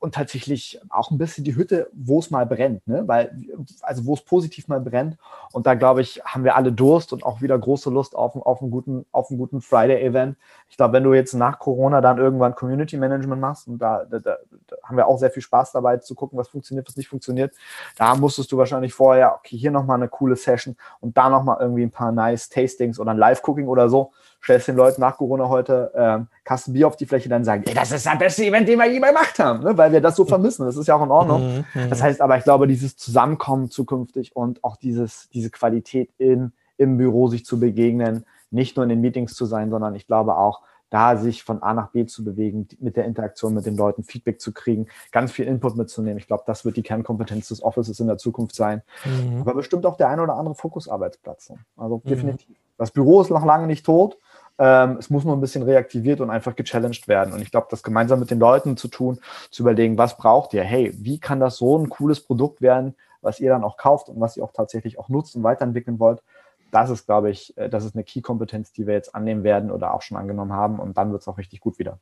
und 0.00 0.14
tatsächlich 0.14 0.80
auch 0.88 1.10
ein 1.10 1.18
bisschen 1.18 1.44
die 1.44 1.56
Hütte, 1.56 1.88
wo 1.92 2.18
es 2.18 2.30
mal 2.30 2.46
brennt, 2.46 2.86
ne? 2.86 3.02
Weil, 3.06 3.36
also 3.82 4.06
wo 4.06 4.14
es 4.14 4.22
positiv 4.22 4.68
mal 4.68 4.80
brennt. 4.80 5.16
Und 5.52 5.66
da 5.66 5.74
glaube 5.74 6.00
ich, 6.00 6.22
haben 6.24 6.44
wir 6.44 6.56
alle 6.56 6.72
Durst 6.72 7.12
und 7.12 7.24
auch 7.24 7.40
wieder 7.40 7.58
große 7.58 7.90
Lust 7.90 8.14
auf, 8.14 8.36
auf 8.36 8.62
einen 8.62 8.70
guten, 8.70 9.06
guten 9.12 9.60
Friday-Event. 9.60 10.36
Ich 10.68 10.76
glaube, 10.76 10.94
wenn 10.94 11.04
du 11.04 11.14
jetzt 11.14 11.34
nach 11.34 11.58
Corona 11.58 12.00
dann 12.00 12.18
irgendwann 12.18 12.54
Community 12.54 12.96
Management 12.96 13.40
machst, 13.40 13.68
und 13.68 13.78
da, 13.78 14.04
da, 14.04 14.18
da, 14.18 14.36
haben 14.82 14.96
wir 14.96 15.06
auch 15.06 15.18
sehr 15.18 15.30
viel 15.30 15.42
Spaß 15.42 15.72
dabei 15.72 15.98
zu 15.98 16.14
gucken, 16.14 16.38
was 16.38 16.48
funktioniert, 16.48 16.86
was 16.88 16.96
nicht 16.96 17.08
funktioniert, 17.08 17.54
da 17.96 18.14
musstest 18.14 18.52
du 18.52 18.58
wahrscheinlich 18.58 18.94
vorher, 18.94 19.34
okay, 19.34 19.56
hier 19.56 19.70
nochmal 19.70 19.96
eine 19.96 20.08
coole 20.08 20.36
Session 20.36 20.76
und 21.00 21.16
da 21.16 21.28
nochmal 21.28 21.58
irgendwie 21.60 21.82
ein 21.82 21.90
paar 21.90 22.12
nice 22.12 22.48
Tastings 22.48 22.98
oder 22.98 23.12
ein 23.12 23.18
Live-Cooking 23.18 23.66
oder 23.66 23.88
so 23.88 24.12
stellst 24.46 24.68
den 24.68 24.76
Leuten 24.76 25.00
nach 25.00 25.16
Corona 25.16 25.48
heute 25.48 25.90
ähm, 25.96 26.28
Kasten 26.44 26.72
Bier 26.72 26.86
auf 26.86 26.94
die 26.94 27.04
Fläche, 27.04 27.28
dann 27.28 27.44
sagen, 27.44 27.64
ey, 27.66 27.74
das 27.74 27.90
ist 27.90 28.06
das 28.06 28.16
beste 28.16 28.44
Event, 28.44 28.68
den 28.68 28.78
wir 28.78 28.86
je 28.86 29.00
gemacht 29.00 29.36
haben, 29.40 29.64
ne? 29.64 29.76
weil 29.76 29.90
wir 29.90 30.00
das 30.00 30.14
so 30.14 30.24
vermissen. 30.24 30.64
Das 30.64 30.76
ist 30.76 30.86
ja 30.86 30.94
auch 30.94 31.02
in 31.02 31.10
Ordnung. 31.10 31.42
Mhm, 31.42 31.64
mhm. 31.74 31.90
Das 31.90 32.00
heißt 32.00 32.20
aber, 32.20 32.38
ich 32.38 32.44
glaube, 32.44 32.68
dieses 32.68 32.96
Zusammenkommen 32.96 33.70
zukünftig 33.70 34.36
und 34.36 34.62
auch 34.62 34.76
dieses, 34.76 35.28
diese 35.30 35.50
Qualität 35.50 36.10
in, 36.18 36.52
im 36.76 36.96
Büro 36.96 37.26
sich 37.26 37.44
zu 37.44 37.58
begegnen, 37.58 38.24
nicht 38.52 38.76
nur 38.76 38.84
in 38.84 38.88
den 38.88 39.00
Meetings 39.00 39.34
zu 39.34 39.46
sein, 39.46 39.68
sondern 39.68 39.96
ich 39.96 40.06
glaube 40.06 40.36
auch, 40.36 40.62
da 40.90 41.16
sich 41.16 41.42
von 41.42 41.60
A 41.64 41.74
nach 41.74 41.90
B 41.90 42.06
zu 42.06 42.22
bewegen, 42.22 42.68
mit 42.78 42.96
der 42.96 43.04
Interaktion 43.04 43.52
mit 43.52 43.66
den 43.66 43.76
Leuten 43.76 44.04
Feedback 44.04 44.40
zu 44.40 44.52
kriegen, 44.52 44.86
ganz 45.10 45.32
viel 45.32 45.46
Input 45.46 45.76
mitzunehmen. 45.76 46.18
Ich 46.18 46.28
glaube, 46.28 46.44
das 46.46 46.64
wird 46.64 46.76
die 46.76 46.84
Kernkompetenz 46.84 47.48
des 47.48 47.64
Offices 47.64 47.98
in 47.98 48.06
der 48.06 48.18
Zukunft 48.18 48.54
sein. 48.54 48.82
Mhm. 49.04 49.40
Aber 49.40 49.54
bestimmt 49.54 49.84
auch 49.86 49.96
der 49.96 50.08
ein 50.08 50.20
oder 50.20 50.36
andere 50.36 50.54
Fokusarbeitsplatz. 50.54 51.52
Also 51.76 52.00
mhm. 52.04 52.08
definitiv. 52.08 52.56
Das 52.78 52.90
Büro 52.90 53.20
ist 53.20 53.30
noch 53.30 53.44
lange 53.44 53.66
nicht 53.66 53.84
tot. 53.84 54.18
Ähm, 54.58 54.96
es 54.98 55.10
muss 55.10 55.24
nur 55.24 55.36
ein 55.36 55.40
bisschen 55.40 55.62
reaktiviert 55.62 56.20
und 56.20 56.30
einfach 56.30 56.56
gechallenged 56.56 57.08
werden. 57.08 57.34
Und 57.34 57.42
ich 57.42 57.50
glaube, 57.50 57.66
das 57.70 57.82
gemeinsam 57.82 58.20
mit 58.20 58.30
den 58.30 58.38
Leuten 58.38 58.76
zu 58.76 58.88
tun, 58.88 59.18
zu 59.50 59.62
überlegen, 59.62 59.98
was 59.98 60.16
braucht 60.16 60.54
ihr? 60.54 60.62
Hey, 60.62 60.92
wie 60.96 61.18
kann 61.18 61.40
das 61.40 61.56
so 61.56 61.78
ein 61.78 61.88
cooles 61.88 62.20
Produkt 62.20 62.62
werden, 62.62 62.94
was 63.20 63.40
ihr 63.40 63.50
dann 63.50 63.64
auch 63.64 63.76
kauft 63.76 64.08
und 64.08 64.20
was 64.20 64.36
ihr 64.36 64.44
auch 64.44 64.52
tatsächlich 64.52 64.98
auch 64.98 65.08
nutzt 65.08 65.36
und 65.36 65.42
weiterentwickeln 65.42 65.98
wollt? 65.98 66.22
Das 66.70 66.90
ist, 66.90 67.06
glaube 67.06 67.30
ich, 67.30 67.56
äh, 67.56 67.68
das 67.68 67.84
ist 67.84 67.94
eine 67.94 68.04
Key-Kompetenz, 68.04 68.72
die 68.72 68.86
wir 68.86 68.94
jetzt 68.94 69.14
annehmen 69.14 69.44
werden 69.44 69.70
oder 69.70 69.94
auch 69.94 70.02
schon 70.02 70.16
angenommen 70.16 70.52
haben. 70.52 70.78
Und 70.78 70.96
dann 70.96 71.12
wird 71.12 71.22
es 71.22 71.28
auch 71.28 71.38
richtig 71.38 71.60
gut 71.60 71.78
wieder. 71.78 71.98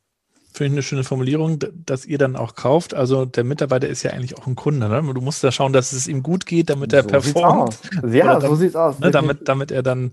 Finde 0.57 0.67
ich 0.69 0.73
eine 0.75 0.83
schöne 0.85 1.03
Formulierung, 1.03 1.59
dass 1.85 2.07
ihr 2.07 2.17
dann 2.17 2.37
auch 2.37 2.55
kauft. 2.55 2.95
Also 2.95 3.25
der 3.25 3.43
Mitarbeiter 3.43 3.89
ist 3.89 4.05
ja 4.05 4.13
eigentlich 4.13 4.39
auch 4.39 4.47
ein 4.47 4.55
Kunde. 4.55 4.89
Ne? 4.89 5.03
Du 5.13 5.21
musst 5.21 5.43
da 5.43 5.51
schauen, 5.51 5.73
dass 5.73 5.93
es 5.93 6.07
ihm 6.07 6.23
gut 6.23 6.47
geht, 6.47 6.71
damit 6.71 6.93
er 6.93 7.03
so 7.03 7.09
performt. 7.09 7.77
Ja, 8.09 8.39
dann, 8.39 8.51
so 8.51 8.55
sieht's 8.55 8.77
aus. 8.77 9.01
Ne, 9.01 9.11
damit, 9.11 9.49
damit 9.49 9.73
er 9.73 9.83
dann 9.83 10.13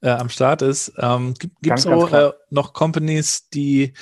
äh, 0.00 0.08
am 0.08 0.30
Start 0.30 0.62
ist. 0.62 0.94
Ähm, 0.98 1.34
gibt 1.60 1.78
es 1.78 1.82
so 1.82 2.08
äh, 2.08 2.32
noch 2.48 2.72
Companies, 2.72 3.50
die 3.50 3.92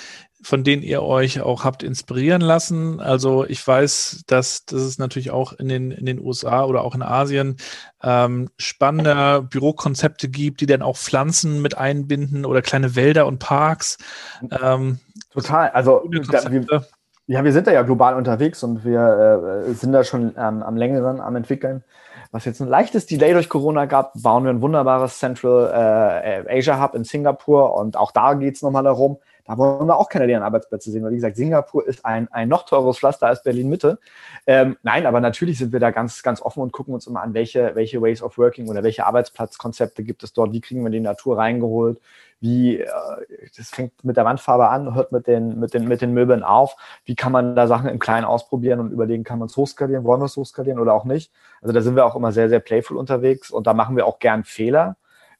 von 0.42 0.64
denen 0.64 0.82
ihr 0.82 1.02
euch 1.02 1.40
auch 1.40 1.64
habt 1.64 1.82
inspirieren 1.82 2.42
lassen. 2.42 3.00
Also 3.00 3.44
ich 3.44 3.66
weiß, 3.66 4.24
dass, 4.26 4.64
dass 4.64 4.80
es 4.80 4.98
natürlich 4.98 5.30
auch 5.30 5.52
in 5.52 5.68
den, 5.68 5.90
in 5.90 6.04
den 6.04 6.20
USA 6.20 6.64
oder 6.64 6.82
auch 6.82 6.94
in 6.94 7.02
Asien 7.02 7.56
ähm, 8.02 8.50
spannende 8.58 9.42
Bürokonzepte 9.42 10.28
gibt, 10.28 10.60
die 10.60 10.66
dann 10.66 10.82
auch 10.82 10.96
Pflanzen 10.96 11.62
mit 11.62 11.78
einbinden 11.78 12.44
oder 12.44 12.60
kleine 12.60 12.96
Wälder 12.96 13.26
und 13.26 13.38
Parks. 13.38 13.98
Ähm, 14.50 14.98
Total. 15.32 15.70
Also 15.70 16.02
da, 16.30 16.50
wir, 16.50 16.66
ja, 17.26 17.44
wir 17.44 17.52
sind 17.52 17.66
da 17.66 17.72
ja 17.72 17.82
global 17.82 18.16
unterwegs 18.16 18.62
und 18.62 18.84
wir 18.84 19.64
äh, 19.66 19.72
sind 19.74 19.92
da 19.92 20.02
schon 20.02 20.34
ähm, 20.36 20.62
am 20.62 20.76
längeren 20.76 21.20
am 21.20 21.36
entwickeln. 21.36 21.84
Was 22.32 22.46
jetzt 22.46 22.60
ein 22.60 22.68
leichtes 22.68 23.06
Delay 23.06 23.34
durch 23.34 23.48
Corona 23.48 23.84
gab, 23.84 24.14
bauen 24.14 24.44
wir 24.44 24.50
ein 24.50 24.62
wunderbares 24.62 25.18
Central 25.18 26.44
äh, 26.48 26.58
Asia 26.58 26.82
Hub 26.82 26.94
in 26.94 27.04
Singapur 27.04 27.74
und 27.74 27.96
auch 27.96 28.10
da 28.10 28.34
geht 28.34 28.56
es 28.56 28.62
nochmal 28.62 28.82
darum, 28.82 29.18
da 29.44 29.58
wollen 29.58 29.86
wir 29.86 29.98
auch 29.98 30.08
keine 30.08 30.26
leeren 30.26 30.42
Arbeitsplätze 30.42 30.90
sehen, 30.90 31.02
weil 31.02 31.10
wie 31.10 31.16
gesagt, 31.16 31.36
Singapur 31.36 31.86
ist 31.86 32.04
ein, 32.04 32.28
ein 32.32 32.48
noch 32.48 32.64
teures 32.64 32.98
Pflaster 32.98 33.26
als 33.26 33.42
Berlin-Mitte. 33.42 33.98
Ähm, 34.46 34.76
nein, 34.82 35.06
aber 35.06 35.20
natürlich 35.20 35.58
sind 35.58 35.72
wir 35.72 35.80
da 35.80 35.90
ganz, 35.90 36.22
ganz 36.22 36.40
offen 36.40 36.62
und 36.62 36.72
gucken 36.72 36.94
uns 36.94 37.06
immer 37.06 37.22
an, 37.22 37.34
welche, 37.34 37.74
welche 37.74 38.00
Ways 38.00 38.22
of 38.22 38.38
Working 38.38 38.68
oder 38.68 38.82
welche 38.82 39.04
Arbeitsplatzkonzepte 39.04 40.04
gibt 40.04 40.22
es 40.22 40.32
dort, 40.32 40.52
wie 40.52 40.60
kriegen 40.60 40.82
wir 40.84 40.90
die 40.90 41.00
Natur 41.00 41.38
reingeholt, 41.38 42.00
wie, 42.40 42.80
äh, 42.80 42.88
das 43.56 43.70
fängt 43.70 44.04
mit 44.04 44.16
der 44.16 44.24
Wandfarbe 44.24 44.68
an, 44.68 44.94
hört 44.94 45.12
mit 45.12 45.26
den, 45.26 45.58
mit, 45.58 45.74
den, 45.74 45.88
mit 45.88 46.02
den 46.02 46.12
Möbeln 46.12 46.42
auf, 46.42 46.76
wie 47.04 47.14
kann 47.14 47.32
man 47.32 47.56
da 47.56 47.66
Sachen 47.66 47.88
im 47.88 47.98
Kleinen 47.98 48.24
ausprobieren 48.24 48.80
und 48.80 48.90
überlegen, 48.90 49.24
kann 49.24 49.38
man 49.38 49.46
es 49.46 49.56
hochskalieren, 49.56 50.04
wollen 50.04 50.20
wir 50.20 50.26
es 50.26 50.36
hochskalieren 50.36 50.80
oder 50.80 50.92
auch 50.92 51.04
nicht. 51.04 51.32
Also 51.60 51.72
da 51.72 51.80
sind 51.80 51.96
wir 51.96 52.04
auch 52.04 52.16
immer 52.16 52.32
sehr, 52.32 52.48
sehr 52.48 52.60
playful 52.60 52.96
unterwegs 52.96 53.50
und 53.50 53.66
da 53.66 53.74
machen 53.74 53.96
wir 53.96 54.06
auch 54.06 54.18
gern 54.18 54.44
Fehler 54.44 54.96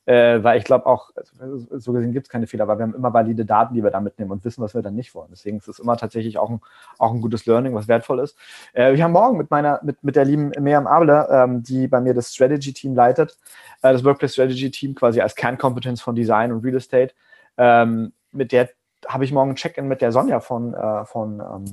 äh, 0.07 0.43
weil 0.43 0.59
ich 0.59 0.65
glaube 0.65 0.87
auch, 0.87 1.11
also, 1.39 1.67
so 1.79 1.93
gesehen 1.93 2.13
gibt 2.13 2.27
es 2.27 2.31
keine 2.31 2.47
Fehler, 2.47 2.67
weil 2.67 2.79
wir 2.79 2.83
haben 2.83 2.95
immer 2.95 3.13
valide 3.13 3.45
Daten, 3.45 3.75
die 3.75 3.83
wir 3.83 3.91
da 3.91 4.01
mitnehmen 4.01 4.31
und 4.33 4.45
wissen, 4.45 4.63
was 4.63 4.75
wir 4.75 4.83
dann 4.83 4.95
nicht 4.95 5.15
wollen. 5.15 5.29
Deswegen 5.31 5.59
ist 5.59 5.69
es 5.69 5.79
immer 5.79 5.97
tatsächlich 5.97 6.39
auch 6.39 6.51
ein, 6.51 6.61
auch 6.99 7.13
ein 7.13 7.21
gutes 7.21 7.47
Learning, 7.47 7.75
was 7.75 7.89
wertvoll 7.89 8.21
ist. 8.21 8.37
Äh, 8.73 8.95
wir 8.95 9.05
haben 9.05 9.13
morgen 9.13 9.39
mit 9.39 9.51
meiner, 9.51 9.81
mit, 9.83 10.03
mit 10.03 10.17
der 10.17 10.25
lieben 10.25 10.51
Miriam 10.59 10.87
Abler, 10.87 11.31
ähm, 11.31 11.63
die 11.63 11.87
bei 11.87 12.01
mir 12.01 12.15
das 12.15 12.35
Strategy-Team 12.35 12.95
leitet, 12.95 13.39
äh, 13.83 13.93
das 13.93 14.05
Workplace 14.05 14.33
Strategy-Team 14.33 14.95
quasi 14.95 15.21
als 15.21 15.35
Kernkompetenz 15.35 16.01
von 16.01 16.15
Design 16.15 16.53
und 16.53 16.65
Real 16.65 16.77
Estate. 16.77 17.15
Ähm, 17.57 18.13
mit 18.33 18.53
der 18.53 18.71
habe 19.07 19.25
ich 19.25 19.33
morgen 19.33 19.51
ein 19.51 19.57
Check-in 19.57 19.89
mit 19.89 20.01
der 20.01 20.13
Sonja 20.13 20.41
von, 20.41 20.75
äh, 20.75 21.05
von 21.05 21.41
ähm, 21.41 21.65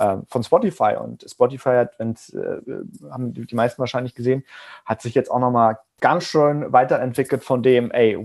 äh, 0.00 0.16
von 0.28 0.42
Spotify. 0.42 0.96
Und 0.98 1.24
Spotify 1.28 1.76
hat, 1.76 1.98
wenn 1.98 2.12
äh, 2.12 3.10
haben 3.10 3.32
die 3.34 3.54
meisten 3.54 3.78
wahrscheinlich 3.78 4.14
gesehen, 4.14 4.44
hat 4.84 5.02
sich 5.02 5.14
jetzt 5.14 5.30
auch 5.30 5.38
nochmal 5.38 5.78
ganz 6.00 6.24
schön 6.24 6.72
weiterentwickelt 6.72 7.44
von 7.44 7.62
dem, 7.62 7.90
ey, 7.90 8.18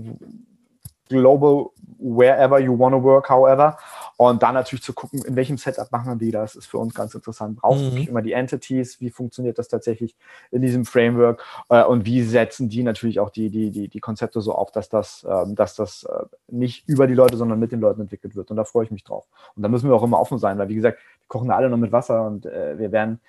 global, 1.08 1.70
wherever 1.98 2.58
you 2.58 2.76
want 2.76 2.94
to 2.94 3.02
work, 3.02 3.28
however. 3.28 3.76
Und 4.16 4.42
dann 4.42 4.54
natürlich 4.54 4.82
zu 4.82 4.94
gucken, 4.94 5.22
in 5.24 5.36
welchem 5.36 5.58
Setup 5.58 5.92
machen 5.92 6.18
wir 6.20 6.32
das, 6.32 6.54
ist 6.54 6.66
für 6.66 6.78
uns 6.78 6.94
ganz 6.94 7.14
interessant. 7.14 7.56
Brauchen 7.56 7.94
mhm. 7.94 8.08
immer 8.08 8.22
die 8.22 8.32
Entities, 8.32 9.00
wie 9.00 9.10
funktioniert 9.10 9.58
das 9.58 9.68
tatsächlich 9.68 10.16
in 10.50 10.62
diesem 10.62 10.86
Framework 10.86 11.44
äh, 11.68 11.84
und 11.84 12.06
wie 12.06 12.22
setzen 12.22 12.68
die 12.68 12.82
natürlich 12.82 13.20
auch 13.20 13.30
die, 13.30 13.50
die, 13.50 13.70
die, 13.70 13.88
die 13.88 14.00
Konzepte 14.00 14.40
so 14.40 14.54
auf, 14.54 14.72
dass 14.72 14.88
das, 14.88 15.26
ähm, 15.28 15.54
dass 15.54 15.74
das 15.74 16.04
äh, 16.04 16.24
nicht 16.48 16.88
über 16.88 17.06
die 17.06 17.14
Leute, 17.14 17.36
sondern 17.36 17.58
mit 17.58 17.72
den 17.72 17.80
Leuten 17.80 18.00
entwickelt 18.00 18.36
wird. 18.36 18.50
Und 18.50 18.56
da 18.56 18.64
freue 18.64 18.84
ich 18.84 18.90
mich 18.90 19.04
drauf. 19.04 19.26
Und 19.54 19.62
da 19.62 19.68
müssen 19.68 19.88
wir 19.88 19.94
auch 19.94 20.02
immer 20.02 20.20
offen 20.20 20.38
sein, 20.38 20.58
weil 20.58 20.68
wie 20.68 20.76
gesagt, 20.76 20.98
wir 20.98 21.28
kochen 21.28 21.50
alle 21.50 21.68
noch 21.68 21.76
mit 21.76 21.92
Wasser 21.92 22.26
und 22.26 22.46
äh, 22.46 22.78
wir 22.78 22.92
werden 22.92 23.20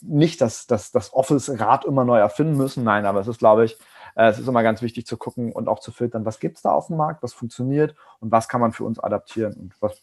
nicht 0.00 0.40
das, 0.40 0.66
das, 0.66 0.92
das 0.92 1.12
Office-Rad 1.12 1.84
immer 1.84 2.04
neu 2.04 2.18
erfinden 2.18 2.56
müssen. 2.56 2.84
Nein, 2.84 3.06
aber 3.06 3.20
es 3.20 3.28
ist, 3.28 3.38
glaube 3.38 3.64
ich, 3.64 3.76
es 4.14 4.38
ist 4.38 4.48
immer 4.48 4.62
ganz 4.62 4.82
wichtig 4.82 5.06
zu 5.06 5.16
gucken 5.16 5.52
und 5.52 5.68
auch 5.68 5.80
zu 5.80 5.92
filtern, 5.92 6.24
was 6.24 6.40
gibt 6.40 6.56
es 6.56 6.62
da 6.62 6.72
auf 6.72 6.88
dem 6.88 6.96
Markt, 6.96 7.22
was 7.22 7.32
funktioniert 7.32 7.94
und 8.20 8.30
was 8.30 8.48
kann 8.48 8.60
man 8.60 8.72
für 8.72 8.84
uns 8.84 8.98
adaptieren 8.98 9.54
und 9.54 9.74
was, 9.80 10.02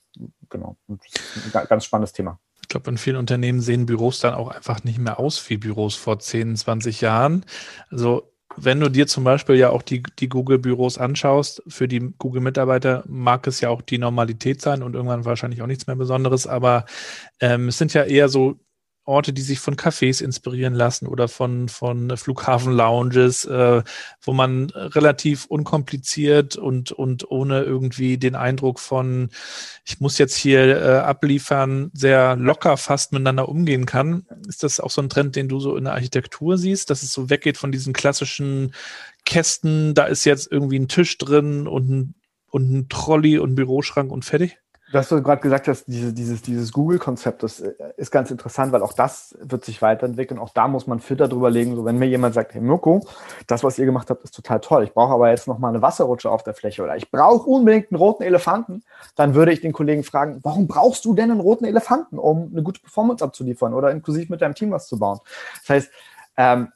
genau, 0.49 0.77
und 0.87 1.01
ein 1.53 1.67
ganz 1.67 1.85
spannendes 1.85 2.13
Thema. 2.13 2.39
Ich 2.61 2.67
glaube, 2.67 2.89
in 2.91 2.97
vielen 2.97 3.15
Unternehmen 3.15 3.61
sehen 3.61 3.85
Büros 3.85 4.19
dann 4.19 4.33
auch 4.33 4.49
einfach 4.49 4.83
nicht 4.83 4.99
mehr 4.99 5.19
aus 5.19 5.49
wie 5.49 5.57
Büros 5.57 5.95
vor 5.95 6.19
10, 6.19 6.55
20 6.55 7.01
Jahren. 7.01 7.45
Also 7.89 8.31
wenn 8.55 8.79
du 8.79 8.89
dir 8.89 9.07
zum 9.07 9.23
Beispiel 9.23 9.55
ja 9.55 9.69
auch 9.69 9.81
die, 9.81 10.03
die 10.19 10.29
Google-Büros 10.29 10.97
anschaust, 10.97 11.63
für 11.67 11.87
die 11.87 12.13
Google-Mitarbeiter 12.17 13.03
mag 13.07 13.47
es 13.47 13.61
ja 13.61 13.69
auch 13.69 13.81
die 13.81 13.97
Normalität 13.97 14.61
sein 14.61 14.83
und 14.83 14.95
irgendwann 14.95 15.25
wahrscheinlich 15.25 15.61
auch 15.61 15.67
nichts 15.67 15.87
mehr 15.87 15.95
Besonderes, 15.95 16.47
aber 16.47 16.85
ähm, 17.39 17.69
es 17.69 17.77
sind 17.77 17.93
ja 17.93 18.03
eher 18.03 18.27
so 18.29 18.59
Orte, 19.09 19.33
die 19.33 19.41
sich 19.41 19.59
von 19.59 19.75
Cafés 19.75 20.23
inspirieren 20.23 20.75
lassen 20.75 21.07
oder 21.07 21.27
von, 21.27 21.67
von 21.67 22.15
Flughafen-Lounges, 22.15 23.45
äh, 23.45 23.81
wo 24.21 24.33
man 24.33 24.69
relativ 24.69 25.45
unkompliziert 25.45 26.55
und, 26.55 26.91
und 26.91 27.29
ohne 27.29 27.63
irgendwie 27.63 28.17
den 28.17 28.35
Eindruck 28.35 28.79
von, 28.79 29.29
ich 29.83 29.99
muss 29.99 30.17
jetzt 30.19 30.37
hier 30.37 30.81
äh, 30.81 30.97
abliefern, 30.99 31.89
sehr 31.93 32.35
locker 32.35 32.77
fast 32.77 33.11
miteinander 33.11 33.49
umgehen 33.49 33.85
kann. 33.85 34.25
Ist 34.47 34.63
das 34.63 34.79
auch 34.79 34.91
so 34.91 35.01
ein 35.01 35.09
Trend, 35.09 35.35
den 35.35 35.49
du 35.49 35.59
so 35.59 35.75
in 35.75 35.85
der 35.85 35.93
Architektur 35.93 36.57
siehst, 36.57 36.89
dass 36.89 37.03
es 37.03 37.11
so 37.11 37.29
weggeht 37.29 37.57
von 37.57 37.71
diesen 37.71 37.93
klassischen 37.93 38.73
Kästen, 39.25 39.95
da 39.95 40.05
ist 40.05 40.23
jetzt 40.25 40.51
irgendwie 40.51 40.79
ein 40.79 40.87
Tisch 40.87 41.17
drin 41.17 41.67
und 41.67 41.89
ein, 41.89 42.15
und 42.51 42.71
ein 42.71 42.89
Trolley 42.89 43.39
und 43.39 43.51
ein 43.51 43.55
Büroschrank 43.55 44.11
und 44.11 44.23
fertig? 44.23 44.57
Was 44.91 45.09
du 45.09 45.21
gerade 45.21 45.41
gesagt 45.41 45.67
hast, 45.67 45.85
diese, 45.85 46.13
dieses, 46.13 46.41
dieses 46.41 46.71
Google-Konzept, 46.73 47.43
das 47.43 47.59
äh, 47.59 47.73
ist 47.97 48.09
ganz 48.09 48.31
interessant, 48.31 48.71
weil 48.71 48.81
auch 48.81 48.93
das 48.93 49.37
wird 49.39 49.63
sich 49.63 49.81
weiterentwickeln. 49.81 50.39
Auch 50.39 50.49
da 50.49 50.67
muss 50.67 50.87
man 50.87 50.99
Filter 50.99 51.27
drüber 51.27 51.51
legen. 51.51 51.75
So, 51.75 51.85
wenn 51.85 51.97
mir 51.97 52.07
jemand 52.07 52.33
sagt, 52.33 52.53
hey 52.53 52.61
Mirko, 52.61 53.05
das, 53.45 53.63
was 53.63 53.77
ihr 53.77 53.85
gemacht 53.85 54.09
habt, 54.09 54.23
ist 54.23 54.33
total 54.33 54.59
toll. 54.61 54.83
Ich 54.83 54.93
brauche 54.93 55.13
aber 55.13 55.29
jetzt 55.29 55.47
noch 55.47 55.59
mal 55.59 55.69
eine 55.69 55.81
Wasserrutsche 55.81 56.31
auf 56.31 56.43
der 56.43 56.55
Fläche 56.55 56.83
oder 56.83 56.95
ich 56.95 57.11
brauche 57.11 57.47
unbedingt 57.47 57.91
einen 57.91 57.99
roten 57.99 58.23
Elefanten, 58.23 58.83
dann 59.15 59.35
würde 59.35 59.51
ich 59.51 59.61
den 59.61 59.73
Kollegen 59.73 60.03
fragen, 60.03 60.39
warum 60.43 60.67
brauchst 60.67 61.05
du 61.05 61.13
denn 61.13 61.29
einen 61.29 61.39
roten 61.39 61.65
Elefanten, 61.65 62.17
um 62.17 62.49
eine 62.51 62.63
gute 62.63 62.81
Performance 62.81 63.23
abzuliefern 63.23 63.73
oder 63.75 63.91
inklusiv 63.91 64.29
mit 64.29 64.41
deinem 64.41 64.55
Team 64.55 64.71
was 64.71 64.87
zu 64.87 64.97
bauen? 64.97 65.19
Das 65.61 65.69
heißt, 65.69 65.91
ähm, 66.37 66.69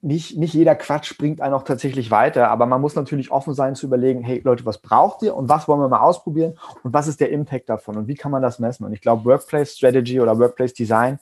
nicht, 0.00 0.36
nicht 0.36 0.54
jeder 0.54 0.74
Quatsch 0.74 1.16
bringt 1.18 1.40
einen 1.40 1.54
auch 1.54 1.64
tatsächlich 1.64 2.10
weiter, 2.10 2.50
aber 2.50 2.66
man 2.66 2.80
muss 2.80 2.94
natürlich 2.94 3.30
offen 3.30 3.54
sein 3.54 3.74
zu 3.74 3.86
überlegen, 3.86 4.22
hey 4.22 4.40
Leute, 4.44 4.64
was 4.66 4.78
braucht 4.78 5.22
ihr 5.22 5.34
und 5.34 5.48
was 5.48 5.68
wollen 5.68 5.80
wir 5.80 5.88
mal 5.88 6.00
ausprobieren 6.00 6.58
und 6.82 6.92
was 6.92 7.06
ist 7.06 7.20
der 7.20 7.30
Impact 7.30 7.68
davon 7.68 7.96
und 7.96 8.08
wie 8.08 8.14
kann 8.14 8.32
man 8.32 8.42
das 8.42 8.58
messen? 8.58 8.84
Und 8.84 8.92
ich 8.92 9.00
glaube, 9.00 9.24
Workplace 9.24 9.76
Strategy 9.76 10.20
oder 10.20 10.38
Workplace 10.38 10.74
Design 10.74 11.18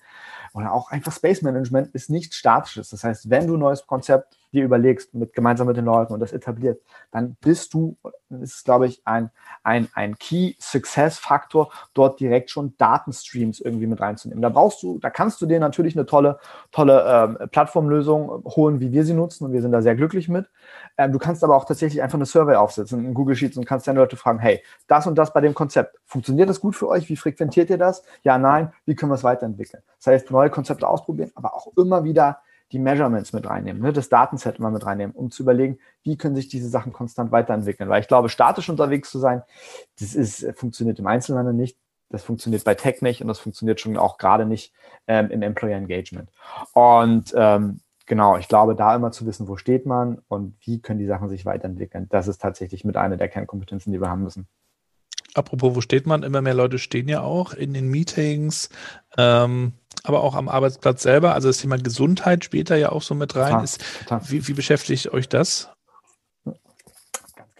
oder 0.54 0.72
auch 0.72 0.90
einfach 0.90 1.12
Space 1.12 1.42
Management 1.42 1.94
ist 1.94 2.10
nichts 2.10 2.36
Statisches. 2.36 2.90
Das 2.90 3.04
heißt, 3.04 3.28
wenn 3.28 3.46
du 3.46 3.54
ein 3.54 3.60
neues 3.60 3.86
Konzept 3.86 4.38
dir 4.54 4.64
überlegst, 4.64 5.14
mit, 5.14 5.34
gemeinsam 5.34 5.66
mit 5.66 5.76
den 5.76 5.84
Leuten 5.84 6.12
und 6.12 6.20
das 6.20 6.32
etabliert, 6.32 6.80
dann 7.10 7.36
bist 7.40 7.74
du, 7.74 7.96
ist, 8.30 8.64
glaube 8.64 8.86
ich, 8.86 9.02
ein, 9.04 9.30
ein, 9.62 9.88
ein 9.94 10.16
Key 10.18 10.54
Success 10.58 11.18
Faktor, 11.18 11.70
dort 11.92 12.20
direkt 12.20 12.50
schon 12.50 12.76
Datenstreams 12.78 13.60
irgendwie 13.60 13.86
mit 13.86 14.00
reinzunehmen. 14.00 14.42
Da 14.42 14.48
brauchst 14.48 14.82
du, 14.82 14.98
da 14.98 15.10
kannst 15.10 15.40
du 15.40 15.46
dir 15.46 15.60
natürlich 15.60 15.96
eine 15.96 16.06
tolle, 16.06 16.38
tolle 16.72 17.04
ähm, 17.06 17.48
Plattformlösung 17.50 18.44
holen, 18.44 18.80
wie 18.80 18.92
wir 18.92 19.04
sie 19.04 19.14
nutzen 19.14 19.44
und 19.44 19.52
wir 19.52 19.62
sind 19.62 19.72
da 19.72 19.82
sehr 19.82 19.94
glücklich 19.94 20.28
mit. 20.28 20.50
Ähm, 20.96 21.12
du 21.12 21.18
kannst 21.18 21.44
aber 21.44 21.56
auch 21.56 21.64
tatsächlich 21.64 22.02
einfach 22.02 22.18
eine 22.18 22.26
Survey 22.26 22.54
aufsetzen 22.56 23.04
in 23.04 23.14
Google 23.14 23.36
Sheets 23.36 23.56
und 23.56 23.66
kannst 23.66 23.86
deine 23.86 23.98
Leute 24.00 24.16
fragen, 24.16 24.38
hey, 24.38 24.62
das 24.86 25.06
und 25.06 25.16
das 25.16 25.32
bei 25.32 25.40
dem 25.40 25.54
Konzept, 25.54 25.98
funktioniert 26.06 26.48
das 26.48 26.60
gut 26.60 26.76
für 26.76 26.88
euch? 26.88 27.08
Wie 27.08 27.16
frequentiert 27.16 27.70
ihr 27.70 27.78
das? 27.78 28.02
Ja, 28.22 28.38
nein, 28.38 28.72
wie 28.86 28.94
können 28.94 29.10
wir 29.10 29.16
es 29.16 29.24
weiterentwickeln? 29.24 29.82
Das 29.98 30.06
heißt, 30.06 30.30
neue 30.30 30.50
Konzepte 30.50 30.88
ausprobieren, 30.88 31.32
aber 31.34 31.54
auch 31.54 31.68
immer 31.76 32.04
wieder 32.04 32.38
die 32.74 32.80
Measurements 32.80 33.32
mit 33.32 33.48
reinnehmen, 33.48 33.80
ne, 33.80 33.92
das 33.92 34.08
Datenset 34.08 34.58
immer 34.58 34.70
mit 34.70 34.84
reinnehmen, 34.84 35.14
um 35.14 35.30
zu 35.30 35.44
überlegen, 35.44 35.78
wie 36.02 36.16
können 36.16 36.34
sich 36.34 36.48
diese 36.48 36.68
Sachen 36.68 36.92
konstant 36.92 37.30
weiterentwickeln. 37.30 37.88
Weil 37.88 38.00
ich 38.00 38.08
glaube, 38.08 38.28
statisch 38.28 38.68
unterwegs 38.68 39.10
zu 39.10 39.18
sein, 39.18 39.42
das 39.98 40.14
ist, 40.14 40.42
äh, 40.42 40.52
funktioniert 40.52 40.98
im 40.98 41.06
Einzelhandel 41.06 41.54
nicht, 41.54 41.78
das 42.10 42.24
funktioniert 42.24 42.64
bei 42.64 42.74
Tech 42.74 43.00
nicht 43.00 43.22
und 43.22 43.28
das 43.28 43.38
funktioniert 43.38 43.80
schon 43.80 43.96
auch 43.96 44.18
gerade 44.18 44.44
nicht 44.44 44.72
ähm, 45.06 45.30
im 45.30 45.42
Employer 45.42 45.76
Engagement. 45.76 46.30
Und 46.72 47.32
ähm, 47.36 47.80
genau, 48.06 48.36
ich 48.36 48.48
glaube, 48.48 48.74
da 48.74 48.94
immer 48.94 49.12
zu 49.12 49.24
wissen, 49.24 49.46
wo 49.46 49.56
steht 49.56 49.86
man 49.86 50.20
und 50.28 50.56
wie 50.60 50.80
können 50.80 50.98
die 50.98 51.06
Sachen 51.06 51.28
sich 51.28 51.46
weiterentwickeln, 51.46 52.08
das 52.10 52.26
ist 52.26 52.42
tatsächlich 52.42 52.84
mit 52.84 52.96
einer 52.96 53.16
der 53.16 53.28
Kernkompetenzen, 53.28 53.92
die 53.92 54.00
wir 54.00 54.10
haben 54.10 54.24
müssen. 54.24 54.48
Apropos, 55.34 55.74
wo 55.74 55.80
steht 55.80 56.06
man? 56.06 56.22
Immer 56.22 56.42
mehr 56.42 56.54
Leute 56.54 56.78
stehen 56.78 57.08
ja 57.08 57.22
auch 57.22 57.54
in 57.54 57.74
den 57.74 57.88
Meetings. 57.88 58.68
Ähm, 59.16 59.72
aber 60.04 60.22
auch 60.22 60.36
am 60.36 60.48
Arbeitsplatz 60.48 61.02
selber. 61.02 61.34
Also 61.34 61.48
das 61.48 61.58
Thema 61.58 61.78
Gesundheit 61.78 62.44
spielt 62.44 62.70
da 62.70 62.76
ja 62.76 62.92
auch 62.92 63.02
so 63.02 63.14
mit 63.14 63.34
rein. 63.34 63.64
Ist. 63.64 63.82
Wie, 64.28 64.46
wie 64.46 64.52
beschäftigt 64.52 65.12
euch 65.12 65.28
das? 65.28 65.70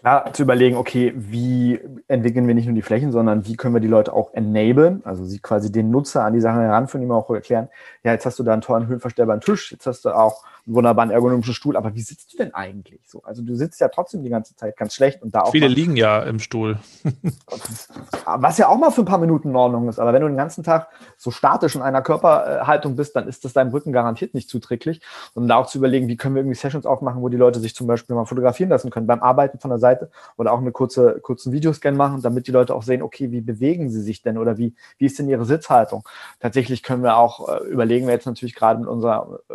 Klar 0.05 0.31
zu 0.33 0.43
überlegen, 0.43 0.77
okay, 0.77 1.13
wie 1.15 1.79
entwickeln 2.07 2.47
wir 2.47 2.53
nicht 2.53 2.67
nur 2.67 2.75
die 2.75 2.83
Flächen, 2.83 3.11
sondern 3.11 3.47
wie 3.47 3.55
können 3.55 3.73
wir 3.73 3.81
die 3.81 3.87
Leute 3.87 4.13
auch 4.13 4.35
enablen, 4.35 5.01
also 5.03 5.25
sie 5.25 5.39
quasi 5.39 5.71
den 5.71 5.89
Nutzer 5.89 6.23
an 6.23 6.33
die 6.33 6.41
Sachen 6.41 6.61
heranführen, 6.61 7.07
wir 7.07 7.15
auch 7.15 7.27
erklären, 7.31 7.69
ja, 8.03 8.11
jetzt 8.11 8.23
hast 8.23 8.37
du 8.37 8.43
da 8.43 8.53
einen 8.53 8.61
tollen 8.61 8.85
höhenverstellbaren 8.85 9.41
Tisch, 9.41 9.71
jetzt 9.71 9.87
hast 9.87 10.05
du 10.05 10.15
auch 10.15 10.43
einen 10.67 10.75
wunderbaren 10.75 11.09
ergonomischen 11.09 11.55
Stuhl, 11.55 11.75
aber 11.75 11.95
wie 11.95 12.01
sitzt 12.01 12.33
du 12.33 12.37
denn 12.37 12.53
eigentlich 12.53 13.01
so? 13.07 13.23
Also 13.23 13.41
du 13.41 13.55
sitzt 13.55 13.81
ja 13.81 13.87
trotzdem 13.87 14.21
die 14.21 14.29
ganze 14.29 14.55
Zeit 14.55 14.77
ganz 14.77 14.93
schlecht 14.93 15.23
und 15.23 15.33
da 15.33 15.41
auch. 15.41 15.51
Viele 15.51 15.67
liegen 15.67 15.95
ja 15.95 16.21
im 16.21 16.39
Stuhl. 16.39 16.77
was 18.25 18.59
ja 18.59 18.67
auch 18.67 18.77
mal 18.77 18.91
für 18.91 19.01
ein 19.01 19.05
paar 19.05 19.17
Minuten 19.17 19.49
in 19.49 19.55
Ordnung 19.55 19.89
ist, 19.89 19.97
aber 19.97 20.13
wenn 20.13 20.21
du 20.21 20.27
den 20.27 20.37
ganzen 20.37 20.63
Tag 20.63 20.87
so 21.17 21.31
statisch 21.31 21.75
in 21.75 21.81
einer 21.81 22.03
Körperhaltung 22.03 22.95
bist, 22.95 23.15
dann 23.15 23.27
ist 23.27 23.43
das 23.43 23.53
deinem 23.53 23.71
Rücken 23.71 23.91
garantiert 23.91 24.35
nicht 24.35 24.49
zuträglich. 24.49 25.01
Und 25.33 25.47
da 25.47 25.55
auch 25.55 25.65
zu 25.65 25.79
überlegen, 25.79 26.07
wie 26.07 26.15
können 26.15 26.35
wir 26.35 26.41
irgendwie 26.41 26.57
Sessions 26.57 26.85
aufmachen, 26.85 27.23
wo 27.23 27.29
die 27.29 27.37
Leute 27.37 27.59
sich 27.59 27.73
zum 27.73 27.87
Beispiel 27.87 28.15
mal 28.15 28.25
fotografieren 28.25 28.69
lassen 28.69 28.91
können 28.91 29.07
beim 29.07 29.23
Arbeiten 29.23 29.57
von 29.57 29.69
der 29.69 29.79
Seite 29.79 29.94
oder 30.37 30.53
auch 30.53 30.59
eine 30.59 30.71
kurze, 30.71 31.19
kurzen 31.21 31.51
Videoscan 31.51 31.95
machen, 31.95 32.21
damit 32.21 32.47
die 32.47 32.51
Leute 32.51 32.75
auch 32.75 32.83
sehen, 32.83 33.01
okay, 33.01 33.31
wie 33.31 33.41
bewegen 33.41 33.89
sie 33.89 34.01
sich 34.01 34.21
denn 34.21 34.37
oder 34.37 34.57
wie, 34.57 34.75
wie 34.97 35.05
ist 35.05 35.19
denn 35.19 35.29
ihre 35.29 35.45
Sitzhaltung? 35.45 36.07
Tatsächlich 36.39 36.83
können 36.83 37.03
wir 37.03 37.17
auch 37.17 37.49
äh, 37.49 37.63
überlegen 37.67 38.07
wir 38.07 38.13
jetzt 38.13 38.25
natürlich 38.25 38.55
gerade 38.55 38.79
mit 38.79 38.89
unserer 38.89 39.39
äh, 39.49 39.53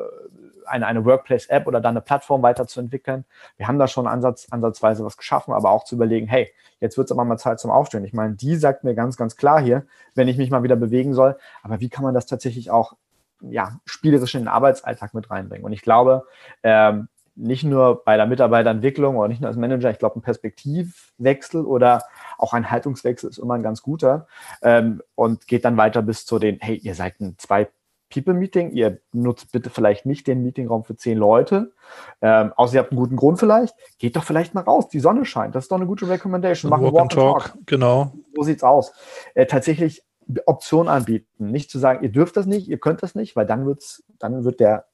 eine, 0.71 0.87
eine 0.87 1.05
Workplace-App 1.05 1.67
oder 1.67 1.81
dann 1.81 1.93
eine 1.93 2.01
Plattform 2.01 2.43
weiterzuentwickeln. 2.43 3.25
Wir 3.57 3.69
haben 3.69 3.79
da 3.79 3.89
schon 3.89 4.07
ansatz, 4.07 4.47
ansatzweise 4.51 5.05
was 5.05 5.17
geschaffen, 5.17 5.53
aber 5.53 5.71
auch 5.71 5.85
zu 5.85 5.97
überlegen, 5.97 6.27
hey, 6.27 6.53
jetzt 6.81 6.97
wird 6.97 7.07
es 7.07 7.13
aber 7.13 7.25
mal 7.25 7.39
Zeit 7.39 7.61
zum 7.61 7.71
Aufstehen. 7.71 8.05
Ich 8.05 8.13
meine, 8.13 8.35
die 8.35 8.57
sagt 8.57 8.85
mir 8.85 8.95
ganz, 8.95 9.17
ganz 9.17 9.37
klar 9.37 9.61
hier, 9.61 9.87
wenn 10.15 10.29
ich 10.29 10.39
mich 10.39 10.51
mal 10.51 10.63
wieder 10.63 10.77
bewegen 10.77 11.13
soll, 11.15 11.37
aber 11.63 11.81
wie 11.81 11.89
kann 11.89 12.05
man 12.05 12.15
das 12.15 12.27
tatsächlich 12.27 12.71
auch 12.71 12.95
ja, 13.41 13.81
spielerisch 13.85 14.35
in 14.35 14.43
den 14.43 14.49
Arbeitsalltag 14.49 15.15
mit 15.15 15.31
reinbringen? 15.31 15.65
Und 15.65 15.73
ich 15.73 15.83
glaube, 15.83 16.25
ähm, 16.63 17.09
nicht 17.41 17.65
nur 17.65 18.05
bei 18.05 18.17
der 18.17 18.27
Mitarbeiterentwicklung 18.27 19.17
oder 19.17 19.29
nicht 19.29 19.41
nur 19.41 19.49
als 19.49 19.57
Manager, 19.57 19.91
ich 19.91 19.99
glaube, 19.99 20.19
ein 20.19 20.23
Perspektivwechsel 20.23 21.65
oder 21.65 22.05
auch 22.39 22.53
ein 22.53 22.71
Haltungswechsel 22.71 23.31
ist 23.31 23.39
immer 23.39 23.55
ein 23.55 23.63
ganz 23.63 23.83
guter 23.83 24.27
ähm, 24.63 25.03
und 25.15 25.47
geht 25.47 25.65
dann 25.65 25.77
weiter 25.77 26.03
bis 26.03 26.27
zu 26.27 26.39
den, 26.39 26.59
hey, 26.61 26.77
ihr 26.77 26.95
seid 26.95 27.21
ein 27.21 27.37
zwei 27.39 27.69
People-Meeting. 28.11 28.73
Ihr 28.73 29.01
nutzt 29.13 29.53
bitte 29.53 29.71
vielleicht 29.71 30.05
nicht 30.05 30.27
den 30.27 30.43
Meetingraum 30.43 30.85
für 30.85 30.97
zehn 30.97 31.17
Leute, 31.17 31.73
ähm, 32.21 32.53
außer 32.57 32.75
ihr 32.75 32.81
habt 32.81 32.91
einen 32.91 32.99
guten 32.99 33.17
Grund 33.17 33.39
vielleicht. 33.39 33.75
Geht 33.99 34.17
doch 34.17 34.25
vielleicht 34.25 34.55
mal 34.55 34.63
raus, 34.63 34.89
die 34.89 35.01
Sonne 35.01 35.25
scheint. 35.25 35.55
Das 35.55 35.65
ist 35.65 35.73
doch 35.73 35.77
eine 35.77 35.87
gute 35.87 36.09
Recommendation. 36.09 36.71
Machen 36.71 36.85
Walk, 36.85 36.95
Walk 36.95 37.03
and 37.03 37.13
Talk. 37.13 37.43
Talk. 37.45 37.59
Genau. 37.67 38.13
So 38.35 38.43
sieht's 38.43 38.63
aus. 38.63 38.93
Äh, 39.35 39.47
tatsächlich 39.47 40.03
Optionen 40.47 40.89
anbieten. 40.89 41.51
Nicht 41.51 41.71
zu 41.71 41.79
sagen, 41.79 42.05
ihr 42.05 42.11
dürft 42.11 42.37
das 42.37 42.47
nicht, 42.47 42.69
ihr 42.69 42.79
könnt 42.79 43.03
das 43.03 43.15
nicht, 43.15 43.37
weil 43.37 43.47
dann 43.47 43.67
wird's, 43.67 44.05
dann 44.19 44.45
wird 44.45 44.61
der, 44.61 44.87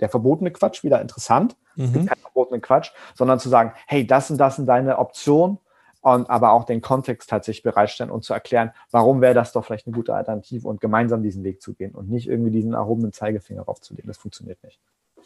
der 0.00 0.08
verbotene 0.08 0.50
Quatsch 0.50 0.82
wieder 0.82 1.00
interessant. 1.00 1.56
Mhm. 1.76 1.84
Es 1.84 1.92
gibt 1.92 2.06
keinen 2.08 2.20
verbotenen 2.20 2.60
Quatsch, 2.60 2.90
sondern 3.14 3.38
zu 3.38 3.48
sagen, 3.48 3.72
hey, 3.86 4.06
das 4.06 4.30
und 4.30 4.38
das 4.38 4.56
sind 4.56 4.66
deine 4.66 4.98
Optionen 4.98 5.58
und 6.00 6.28
aber 6.28 6.52
auch 6.52 6.64
den 6.64 6.82
Kontext 6.82 7.30
tatsächlich 7.30 7.62
bereitstellen 7.62 8.10
und 8.10 8.24
zu 8.24 8.34
erklären, 8.34 8.72
warum 8.90 9.20
wäre 9.20 9.34
das 9.34 9.52
doch 9.52 9.64
vielleicht 9.64 9.86
eine 9.86 9.96
gute 9.96 10.14
Alternative 10.14 10.68
und 10.68 10.80
gemeinsam 10.80 11.22
diesen 11.22 11.44
Weg 11.44 11.62
zu 11.62 11.74
gehen 11.74 11.94
und 11.94 12.10
nicht 12.10 12.28
irgendwie 12.28 12.50
diesen 12.50 12.74
erhobenen 12.74 13.12
Zeigefinger 13.12 13.62
raufzulegen. 13.62 14.08
Das 14.08 14.18
funktioniert 14.18 14.62
nicht. 14.62 14.78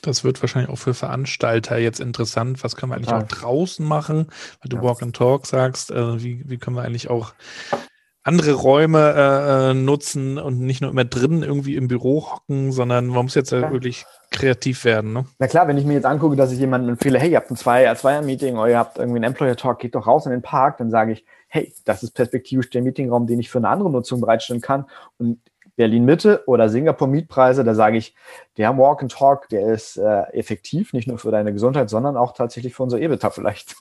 Das 0.02 0.22
wird 0.22 0.40
wahrscheinlich 0.40 0.70
auch 0.70 0.78
für 0.78 0.94
Veranstalter 0.94 1.78
jetzt 1.78 1.98
interessant. 1.98 2.62
Was 2.62 2.76
können 2.76 2.92
wir 2.92 2.96
eigentlich 2.96 3.08
Total. 3.08 3.24
auch 3.24 3.28
draußen 3.28 3.84
machen? 3.84 4.28
Weil 4.62 4.68
du 4.68 4.76
ja. 4.76 4.82
Walk 4.84 5.02
and 5.02 5.16
Talk 5.16 5.46
sagst, 5.46 5.90
äh, 5.90 6.22
wie, 6.22 6.48
wie 6.48 6.58
können 6.58 6.76
wir 6.76 6.82
eigentlich 6.82 7.10
auch 7.10 7.32
andere 8.28 8.52
Räume 8.52 9.14
äh, 9.16 9.70
äh, 9.70 9.74
nutzen 9.74 10.38
und 10.38 10.60
nicht 10.60 10.82
nur 10.82 10.90
immer 10.90 11.06
drin 11.06 11.42
irgendwie 11.42 11.76
im 11.76 11.88
Büro 11.88 12.30
hocken, 12.30 12.72
sondern 12.72 13.06
man 13.06 13.24
muss 13.24 13.34
jetzt 13.34 13.52
ja. 13.52 13.72
wirklich 13.72 14.04
kreativ 14.30 14.84
werden. 14.84 15.14
Ne? 15.14 15.24
Na 15.38 15.46
klar, 15.46 15.66
wenn 15.66 15.78
ich 15.78 15.86
mir 15.86 15.94
jetzt 15.94 16.04
angucke, 16.04 16.36
dass 16.36 16.52
ich 16.52 16.58
jemandem 16.58 16.90
empfehle, 16.90 17.18
hey, 17.18 17.30
ihr 17.30 17.38
habt 17.38 17.50
ein 17.50 17.56
Zweier-, 17.56 17.96
Zweier-Meeting 17.96 18.56
oder 18.56 18.68
ihr 18.68 18.78
habt 18.78 18.98
irgendwie 18.98 19.16
einen 19.16 19.24
Employer-Talk, 19.24 19.78
geht 19.78 19.94
doch 19.94 20.06
raus 20.06 20.26
in 20.26 20.32
den 20.32 20.42
Park, 20.42 20.76
dann 20.76 20.90
sage 20.90 21.12
ich, 21.12 21.24
hey, 21.48 21.72
das 21.86 22.02
ist 22.02 22.10
perspektivisch 22.10 22.68
der 22.68 22.82
Meetingraum, 22.82 23.26
den 23.26 23.40
ich 23.40 23.48
für 23.48 23.58
eine 23.58 23.70
andere 23.70 23.90
Nutzung 23.90 24.20
bereitstellen 24.20 24.60
kann. 24.60 24.84
Und 25.16 25.38
Berlin 25.78 26.04
Mitte 26.04 26.42
oder 26.46 26.68
Singapur 26.68 27.06
Mietpreise, 27.06 27.62
da 27.62 27.72
sage 27.72 27.96
ich, 27.96 28.12
der 28.56 28.76
Walk 28.76 29.00
and 29.00 29.12
Talk, 29.12 29.48
der 29.48 29.72
ist 29.72 29.96
äh, 29.96 30.22
effektiv, 30.32 30.92
nicht 30.92 31.06
nur 31.06 31.18
für 31.18 31.30
deine 31.30 31.52
Gesundheit, 31.52 31.88
sondern 31.88 32.16
auch 32.16 32.34
tatsächlich 32.34 32.74
für 32.74 32.82
unser 32.82 33.00
EBITDA 33.00 33.30
vielleicht. 33.30 33.76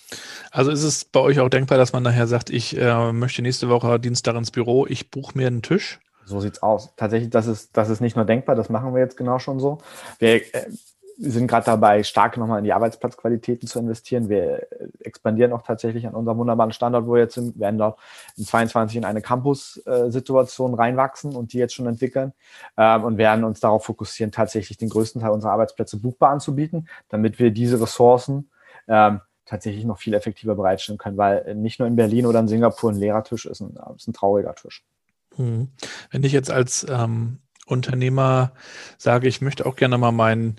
also 0.50 0.70
ist 0.70 0.82
es 0.82 1.06
bei 1.06 1.20
euch 1.20 1.40
auch 1.40 1.48
denkbar, 1.48 1.78
dass 1.78 1.94
man 1.94 2.02
nachher 2.02 2.26
sagt, 2.26 2.50
ich 2.50 2.76
äh, 2.76 3.12
möchte 3.12 3.40
nächste 3.40 3.70
Woche 3.70 3.98
Dienstag 3.98 4.36
ins 4.36 4.50
Büro, 4.50 4.86
ich 4.86 5.10
buche 5.10 5.38
mir 5.38 5.46
einen 5.46 5.62
Tisch? 5.62 5.98
So 6.26 6.38
sieht's 6.38 6.62
aus. 6.62 6.94
Tatsächlich, 6.96 7.30
das 7.30 7.46
ist, 7.46 7.74
das 7.78 7.88
ist 7.88 8.02
nicht 8.02 8.14
nur 8.14 8.26
denkbar, 8.26 8.54
das 8.54 8.68
machen 8.68 8.92
wir 8.92 9.00
jetzt 9.00 9.16
genau 9.16 9.38
schon 9.38 9.58
so. 9.58 9.78
Wir, 10.18 10.54
äh, 10.54 10.66
sind 11.20 11.48
gerade 11.48 11.66
dabei, 11.66 12.04
stark 12.04 12.36
nochmal 12.36 12.58
in 12.58 12.64
die 12.64 12.72
Arbeitsplatzqualitäten 12.72 13.66
zu 13.66 13.80
investieren. 13.80 14.28
Wir 14.28 14.68
expandieren 15.00 15.52
auch 15.52 15.62
tatsächlich 15.62 16.06
an 16.06 16.14
unserem 16.14 16.38
wunderbaren 16.38 16.72
Standort, 16.72 17.06
wo 17.06 17.14
wir 17.14 17.22
jetzt 17.22 17.34
sind, 17.34 17.58
werden 17.58 17.76
dort 17.76 17.98
in 18.36 18.44
22 18.44 18.98
in 18.98 19.04
eine 19.04 19.20
Campus-Situation 19.20 20.74
reinwachsen 20.74 21.34
und 21.34 21.52
die 21.52 21.58
jetzt 21.58 21.74
schon 21.74 21.86
entwickeln 21.86 22.32
ähm, 22.76 23.02
und 23.02 23.18
werden 23.18 23.42
uns 23.42 23.58
darauf 23.58 23.84
fokussieren, 23.84 24.30
tatsächlich 24.30 24.78
den 24.78 24.90
größten 24.90 25.20
Teil 25.20 25.30
unserer 25.30 25.52
Arbeitsplätze 25.52 25.96
buchbar 25.98 26.30
anzubieten, 26.30 26.88
damit 27.08 27.40
wir 27.40 27.50
diese 27.50 27.80
Ressourcen 27.80 28.50
ähm, 28.86 29.20
tatsächlich 29.44 29.84
noch 29.84 29.98
viel 29.98 30.14
effektiver 30.14 30.54
bereitstellen 30.54 30.98
können, 30.98 31.16
weil 31.16 31.54
nicht 31.56 31.80
nur 31.80 31.88
in 31.88 31.96
Berlin 31.96 32.26
oder 32.26 32.38
in 32.38 32.48
Singapur 32.48 32.92
ein 32.92 32.98
leerer 32.98 33.24
Tisch 33.24 33.46
ist, 33.46 33.60
ein, 33.60 33.76
ist 33.96 34.06
ein 34.06 34.12
trauriger 34.12 34.54
Tisch. 34.54 34.84
Hm. 35.34 35.68
Wenn 36.10 36.22
ich 36.22 36.32
jetzt 36.32 36.50
als 36.50 36.86
ähm, 36.88 37.38
Unternehmer 37.66 38.52
sage, 38.98 39.26
ich 39.26 39.40
möchte 39.40 39.66
auch 39.66 39.74
gerne 39.74 39.98
mal 39.98 40.12
meinen 40.12 40.56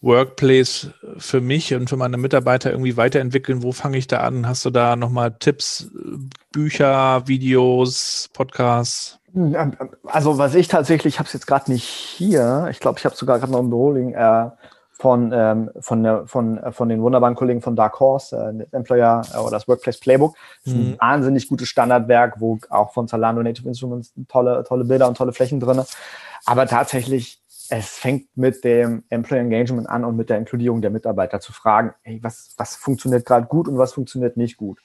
Workplace 0.00 0.90
für 1.16 1.40
mich 1.40 1.74
und 1.74 1.88
für 1.88 1.96
meine 1.96 2.16
Mitarbeiter 2.16 2.70
irgendwie 2.70 2.96
weiterentwickeln, 2.96 3.62
wo 3.62 3.72
fange 3.72 3.98
ich 3.98 4.06
da 4.06 4.18
an? 4.18 4.46
Hast 4.46 4.64
du 4.64 4.70
da 4.70 4.96
nochmal 4.96 5.34
Tipps, 5.38 5.90
Bücher, 6.52 7.26
Videos, 7.26 8.30
Podcasts? 8.32 9.18
Also 10.04 10.38
was 10.38 10.54
ich 10.54 10.68
tatsächlich, 10.68 11.14
ich 11.14 11.18
habe 11.18 11.26
es 11.26 11.32
jetzt 11.32 11.46
gerade 11.46 11.70
nicht 11.70 11.84
hier, 11.84 12.68
ich 12.70 12.80
glaube, 12.80 12.98
ich 12.98 13.04
habe 13.04 13.16
sogar 13.16 13.38
gerade 13.38 13.52
noch 13.52 13.60
im 13.60 13.70
Büro 13.70 13.92
liegen, 13.92 14.14
äh, 14.14 14.50
von, 14.98 15.30
ähm, 15.32 15.70
von, 15.78 16.02
der, 16.02 16.26
von, 16.26 16.58
äh, 16.58 16.72
von 16.72 16.88
den 16.88 17.00
wunderbaren 17.00 17.36
Kollegen 17.36 17.62
von 17.62 17.76
Dark 17.76 18.00
Horse, 18.00 18.36
äh, 18.72 18.76
Employer 18.76 19.22
äh, 19.32 19.38
oder 19.38 19.52
das 19.52 19.68
Workplace 19.68 20.00
Playbook. 20.00 20.34
Das 20.64 20.72
ist 20.72 20.78
ein 20.78 20.90
mhm. 20.90 20.96
wahnsinnig 20.98 21.48
gutes 21.48 21.68
Standardwerk, 21.68 22.40
wo 22.40 22.58
auch 22.70 22.92
von 22.92 23.06
Zalando 23.06 23.42
Native 23.42 23.68
Instruments 23.68 24.12
tolle, 24.28 24.64
tolle 24.66 24.84
Bilder 24.84 25.06
und 25.06 25.16
tolle 25.16 25.32
Flächen 25.32 25.60
drin. 25.60 25.82
Aber 26.46 26.66
tatsächlich, 26.66 27.40
es 27.70 27.88
fängt 27.90 28.36
mit 28.36 28.64
dem 28.64 29.04
Employer 29.10 29.40
Engagement 29.40 29.88
an 29.88 30.04
und 30.04 30.16
mit 30.16 30.30
der 30.30 30.38
Inkludierung 30.38 30.80
der 30.80 30.90
Mitarbeiter 30.90 31.40
zu 31.40 31.52
fragen, 31.52 31.94
hey, 32.02 32.18
was, 32.22 32.54
was 32.56 32.76
funktioniert 32.76 33.26
gerade 33.26 33.46
gut 33.46 33.68
und 33.68 33.78
was 33.78 33.92
funktioniert 33.92 34.36
nicht 34.36 34.56
gut. 34.56 34.80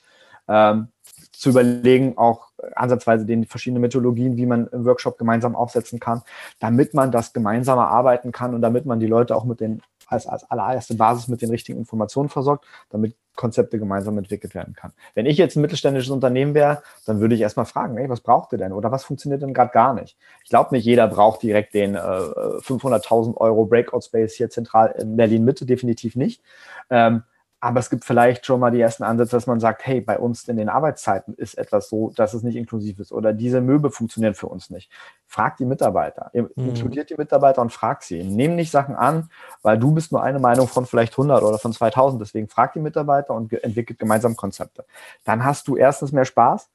Ähm, 0.47 0.89
zu 1.31 1.49
überlegen, 1.49 2.17
auch 2.17 2.49
ansatzweise 2.75 3.25
den 3.25 3.45
verschiedenen 3.45 3.81
Methodologien, 3.81 4.37
wie 4.37 4.45
man 4.45 4.67
im 4.67 4.85
Workshop 4.85 5.17
gemeinsam 5.17 5.55
aufsetzen 5.55 5.99
kann, 5.99 6.21
damit 6.59 6.93
man 6.93 7.11
das 7.11 7.33
gemeinsam 7.33 7.79
arbeiten 7.79 8.31
kann 8.31 8.53
und 8.53 8.61
damit 8.61 8.85
man 8.85 8.99
die 8.99 9.07
Leute 9.07 9.35
auch 9.35 9.45
mit 9.45 9.59
den 9.59 9.81
als, 10.07 10.27
als 10.27 10.49
allererste 10.49 10.95
Basis 10.95 11.27
mit 11.27 11.41
den 11.41 11.49
richtigen 11.49 11.79
Informationen 11.79 12.29
versorgt, 12.29 12.65
damit 12.89 13.15
Konzepte 13.35 13.79
gemeinsam 13.79 14.17
entwickelt 14.17 14.53
werden 14.53 14.75
kann. 14.75 14.93
Wenn 15.15 15.25
ich 15.25 15.37
jetzt 15.37 15.55
ein 15.55 15.61
mittelständisches 15.61 16.11
Unternehmen 16.11 16.53
wäre, 16.53 16.83
dann 17.05 17.19
würde 17.19 17.35
ich 17.35 17.41
erstmal 17.41 17.65
fragen, 17.65 17.97
ey, 17.97 18.07
was 18.09 18.21
braucht 18.21 18.51
ihr 18.51 18.57
denn 18.57 18.71
oder 18.71 18.91
was 18.91 19.03
funktioniert 19.03 19.41
denn 19.41 19.53
gerade 19.53 19.71
gar 19.71 19.93
nicht? 19.93 20.17
Ich 20.43 20.49
glaube 20.49 20.75
nicht, 20.75 20.85
jeder 20.85 21.07
braucht 21.07 21.41
direkt 21.41 21.73
den 21.73 21.95
äh, 21.95 21.99
500.000 21.99 23.37
Euro 23.37 23.65
Breakout 23.65 24.01
Space 24.01 24.35
hier 24.35 24.49
zentral 24.49 24.93
in 24.99 25.15
Berlin 25.15 25.45
Mitte, 25.45 25.65
definitiv 25.65 26.15
nicht. 26.15 26.41
Ähm, 26.89 27.23
aber 27.63 27.79
es 27.79 27.89
gibt 27.89 28.03
vielleicht 28.03 28.45
schon 28.45 28.59
mal 28.59 28.71
die 28.71 28.81
ersten 28.81 29.03
Ansätze, 29.03 29.37
dass 29.37 29.47
man 29.47 29.61
sagt, 29.61 29.85
hey, 29.85 30.01
bei 30.01 30.19
uns 30.19 30.49
in 30.49 30.57
den 30.57 30.67
Arbeitszeiten 30.67 31.33
ist 31.35 31.57
etwas 31.57 31.87
so, 31.87 32.11
dass 32.13 32.33
es 32.33 32.43
nicht 32.43 32.57
inklusiv 32.57 32.99
ist 32.99 33.13
oder 33.13 33.31
diese 33.31 33.61
Möbel 33.61 33.89
funktionieren 33.89 34.33
für 34.33 34.47
uns 34.47 34.69
nicht. 34.69 34.91
Fragt 35.27 35.61
die 35.61 35.65
Mitarbeiter, 35.65 36.29
mhm. 36.33 36.49
inkludiert 36.57 37.09
die 37.09 37.15
Mitarbeiter 37.15 37.61
und 37.61 37.71
fragt 37.71 38.03
sie. 38.03 38.21
Nehm 38.21 38.57
nicht 38.57 38.69
Sachen 38.69 38.95
an, 38.95 39.29
weil 39.61 39.79
du 39.79 39.93
bist 39.93 40.11
nur 40.11 40.21
eine 40.21 40.39
Meinung 40.39 40.67
von 40.67 40.85
vielleicht 40.85 41.13
100 41.13 41.41
oder 41.41 41.57
von 41.57 41.71
2000. 41.71 42.21
Deswegen 42.21 42.49
fragt 42.49 42.75
die 42.75 42.81
Mitarbeiter 42.81 43.33
und 43.33 43.53
entwickelt 43.53 43.97
gemeinsam 43.97 44.35
Konzepte. 44.35 44.83
Dann 45.23 45.45
hast 45.45 45.69
du 45.69 45.77
erstens 45.77 46.11
mehr 46.11 46.25
Spaß 46.25 46.69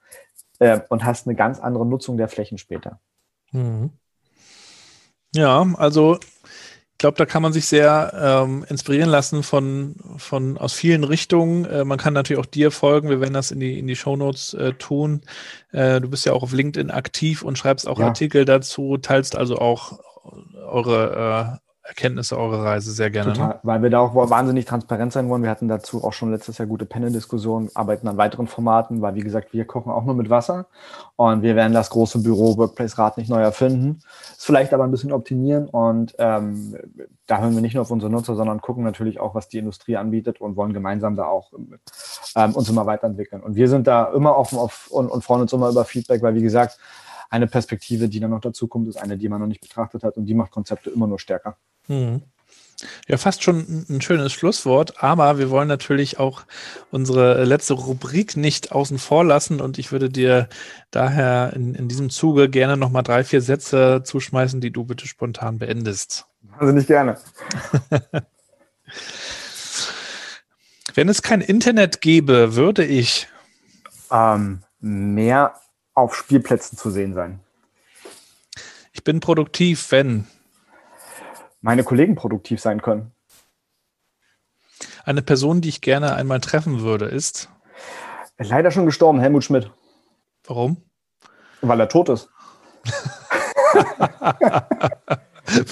äh, 0.59 0.80
und 0.89 1.05
hast 1.05 1.26
eine 1.26 1.36
ganz 1.36 1.61
andere 1.61 1.84
Nutzung 1.84 2.16
der 2.16 2.28
Flächen 2.28 2.57
später. 2.57 2.99
Mhm. 3.53 3.91
Ja, 5.34 5.66
also 5.76 6.18
glaube, 6.99 7.16
da 7.16 7.26
kann 7.26 7.42
man 7.42 7.53
sich 7.53 7.66
sehr 7.66 8.12
ähm, 8.44 8.64
inspirieren 8.68 9.09
lassen 9.09 9.42
von, 9.42 9.94
von 10.16 10.59
aus 10.59 10.72
vielen 10.72 11.05
Richtungen. 11.05 11.64
Äh, 11.64 11.84
man 11.84 11.99
kann 11.99 12.12
natürlich 12.12 12.40
auch 12.40 12.46
dir 12.46 12.70
folgen. 12.70 13.09
Wir 13.09 13.20
werden 13.20 13.34
das 13.34 13.51
in 13.51 13.61
die, 13.61 13.78
in 13.78 13.86
die 13.86 13.96
Shownotes 13.96 14.55
äh, 14.55 14.72
tun. 14.74 15.22
Äh, 15.72 16.01
du 16.01 16.09
bist 16.09 16.26
ja 16.26 16.32
auch 16.32 16.42
auf 16.42 16.53
LinkedIn 16.53 16.90
aktiv 16.90 17.42
und 17.42 17.57
schreibst 17.57 17.86
auch 17.86 18.01
ja. 18.01 18.07
Artikel 18.07 18.44
dazu, 18.44 18.99
teilst 18.99 19.36
also 19.36 19.59
auch 19.59 20.01
eure 20.66 21.61
äh, 21.61 21.67
Erkenntnisse 21.89 22.36
eurer 22.36 22.64
Reise 22.64 22.93
sehr 22.93 23.11
gerne. 23.11 23.32
Total, 23.32 23.49
ne? 23.49 23.61
weil 23.62 23.82
wir 23.82 23.89
da 23.89 24.01
auch 24.01 24.14
wahnsinnig 24.14 24.66
transparent 24.66 25.11
sein 25.11 25.30
wollen. 25.30 25.43
Wir 25.43 25.49
hatten 25.49 25.68
dazu 25.68 26.05
auch 26.05 26.12
schon 26.12 26.30
letztes 26.30 26.59
Jahr 26.59 26.68
gute 26.68 26.84
Panel-Diskussionen, 26.84 27.70
arbeiten 27.72 28.07
an 28.09 28.18
weiteren 28.18 28.47
Formaten, 28.47 29.01
weil 29.01 29.14
wie 29.14 29.22
gesagt, 29.22 29.55
wir 29.55 29.64
kochen 29.64 29.91
auch 29.91 30.05
nur 30.05 30.14
mit 30.14 30.28
Wasser 30.28 30.66
und 31.16 31.41
wir 31.41 31.57
werden 31.57 31.72
das 31.72 31.89
große 31.89 32.18
Büro 32.18 32.59
Workplace 32.59 32.99
Rat 32.99 33.16
nicht 33.16 33.30
neu 33.30 33.41
erfinden, 33.41 34.01
es 34.36 34.45
vielleicht 34.45 34.74
aber 34.74 34.84
ein 34.84 34.91
bisschen 34.91 35.12
optimieren 35.12 35.66
und 35.66 36.14
ähm, 36.18 36.76
da 37.26 37.41
hören 37.41 37.55
wir 37.55 37.62
nicht 37.62 37.72
nur 37.72 37.80
auf 37.80 37.91
unsere 37.91 38.12
Nutzer, 38.12 38.34
sondern 38.34 38.61
gucken 38.61 38.84
natürlich 38.84 39.18
auch, 39.18 39.34
was 39.34 39.49
die 39.49 39.57
Industrie 39.57 39.97
anbietet 39.97 40.43
und 40.43 40.57
wollen 40.57 40.74
gemeinsam 40.74 41.16
da 41.16 41.24
auch 41.24 41.53
ähm, 42.36 42.55
uns 42.55 42.68
immer 42.68 42.84
weiterentwickeln. 42.84 43.43
Und 43.43 43.57
wir 43.57 43.68
sind 43.68 43.86
da 43.86 44.12
immer 44.12 44.36
offen 44.36 44.59
auf 44.59 44.89
und, 44.91 45.09
und 45.09 45.24
freuen 45.24 45.41
uns 45.41 45.55
immer 45.55 45.70
über 45.70 45.86
Feedback, 45.86 46.20
weil 46.20 46.34
wie 46.34 46.43
gesagt, 46.43 46.78
eine 47.30 47.47
Perspektive, 47.47 48.11
die 48.11 48.20
dann 48.20 48.30
noch 48.30 48.41
dazu 48.41 48.68
kommt, 48.68 48.89
ist 48.89 48.97
eine, 48.97 49.16
die 49.16 49.28
man 49.28 49.41
noch 49.41 49.47
nicht 49.47 49.61
betrachtet 49.62 50.03
hat 50.03 50.18
und 50.18 50.26
die 50.26 50.34
macht 50.34 50.51
Konzepte 50.51 50.91
immer 50.91 51.07
nur 51.07 51.18
stärker. 51.18 51.57
Mhm. 51.89 52.22
Ja, 53.09 53.16
fast 53.16 53.43
schon 53.43 53.86
ein 53.89 54.01
schönes 54.01 54.32
Schlusswort, 54.32 55.03
aber 55.03 55.39
wir 55.39 55.51
wollen 55.51 55.66
natürlich 55.66 56.20
auch 56.20 56.43
unsere 56.93 57.45
letzte 57.45 57.74
Rubrik 57.74 58.36
nicht 58.36 58.70
außen 58.70 58.99
vor 58.99 59.24
lassen 59.24 59.61
und 59.61 59.78
ich 59.78 59.91
würde 59.91 60.09
dir 60.11 60.49
daher 60.93 61.53
in, 61.57 61.74
in 61.74 61.89
diesem 61.89 62.09
Zuge 62.09 62.49
gerne 62.49 62.76
nochmal 62.76 63.03
drei, 63.03 63.24
vier 63.24 63.41
Sätze 63.41 64.03
zuschmeißen, 64.05 64.61
die 64.61 64.70
du 64.70 64.84
bitte 64.84 65.09
spontan 65.09 65.59
beendest. 65.59 66.26
Also 66.57 66.72
nicht 66.72 66.86
gerne. 66.86 67.18
Wenn 70.95 71.09
es 71.09 71.22
kein 71.22 71.41
Internet 71.41 72.01
gäbe, 72.01 72.55
würde 72.55 72.84
ich 72.84 73.28
ähm, 74.11 74.62
mehr 74.80 75.55
auf 75.95 76.14
Spielplätzen 76.14 76.78
zu 76.78 76.91
sehen 76.91 77.14
sein. 77.14 77.41
Ich 78.93 79.05
bin 79.05 79.20
produktiv, 79.20 79.91
wenn 79.91 80.26
meine 81.68 81.84
Kollegen 81.84 82.14
produktiv 82.14 82.62
sein 82.62 82.80
können. 82.80 83.12
Eine 85.04 85.20
Person, 85.20 85.60
die 85.60 85.68
ich 85.68 85.82
gerne 85.82 86.14
einmal 86.14 86.40
treffen 86.40 86.80
würde, 86.80 87.04
ist? 87.04 87.50
Leider 88.38 88.70
schon 88.70 88.86
gestorben, 88.86 89.20
Helmut 89.20 89.44
Schmidt. 89.44 89.70
Warum? 90.46 90.78
Weil 91.60 91.80
er 91.80 91.90
tot 91.90 92.08
ist. 92.08 92.30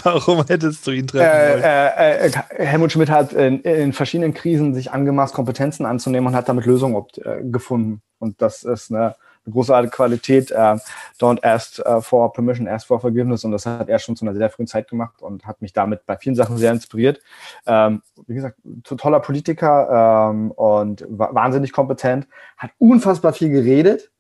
Warum 0.03 0.45
hättest 0.47 0.87
du 0.87 0.91
ihn 0.91 1.07
treffen 1.07 1.25
äh, 1.25 1.53
wollen? 1.53 1.63
Äh, 1.63 2.27
äh, 2.27 2.33
Helmut 2.67 2.93
Schmidt 2.93 3.09
hat 3.09 3.33
in, 3.33 3.63
in, 3.63 3.95
verschiedenen 3.95 4.35
Krisen 4.35 4.75
sich 4.75 4.93
angemaßt, 4.93 5.35
Kompetenzen 5.35 5.87
anzunehmen 5.87 6.27
und 6.27 6.35
hat 6.35 6.51
damit 6.51 6.67
Lösungen 6.67 7.07
äh, 7.25 7.43
gefunden. 7.43 8.03
Und 8.19 8.43
das 8.43 8.65
ist 8.65 8.91
eine 8.91 9.01
eine 9.01 9.15
großartige 9.51 9.91
Qualität. 9.91 10.51
Äh, 10.51 10.77
don't 11.21 11.43
ask 11.45 11.79
uh, 11.87 12.01
for 12.01 12.33
permission, 12.33 12.69
ask 12.69 12.87
for 12.87 13.01
forgiveness. 13.01 13.45
Und 13.45 13.53
das 13.53 13.67
hat 13.67 13.89
er 13.89 13.99
schon 13.99 14.17
zu 14.17 14.25
einer 14.25 14.35
sehr 14.35 14.51
frühen 14.51 14.67
Zeit 14.67 14.89
gemacht 14.89 15.23
und 15.23 15.47
hat 15.47 15.63
mich 15.63 15.73
damit 15.73 16.07
bei 16.07 16.17
vielen 16.17 16.35
Sachen 16.35 16.57
sehr 16.59 16.73
inspiriert. 16.73 17.21
Ähm, 17.67 18.03
wie 18.27 18.35
gesagt, 18.35 18.59
toller 18.85 19.21
Politiker 19.21 20.31
ähm, 20.31 20.51
und 20.53 21.05
wahnsinnig 21.09 21.73
kompetent, 21.73 22.27
hat 22.57 22.71
unfassbar 22.79 23.33
viel 23.33 23.51
geredet. 23.51 24.11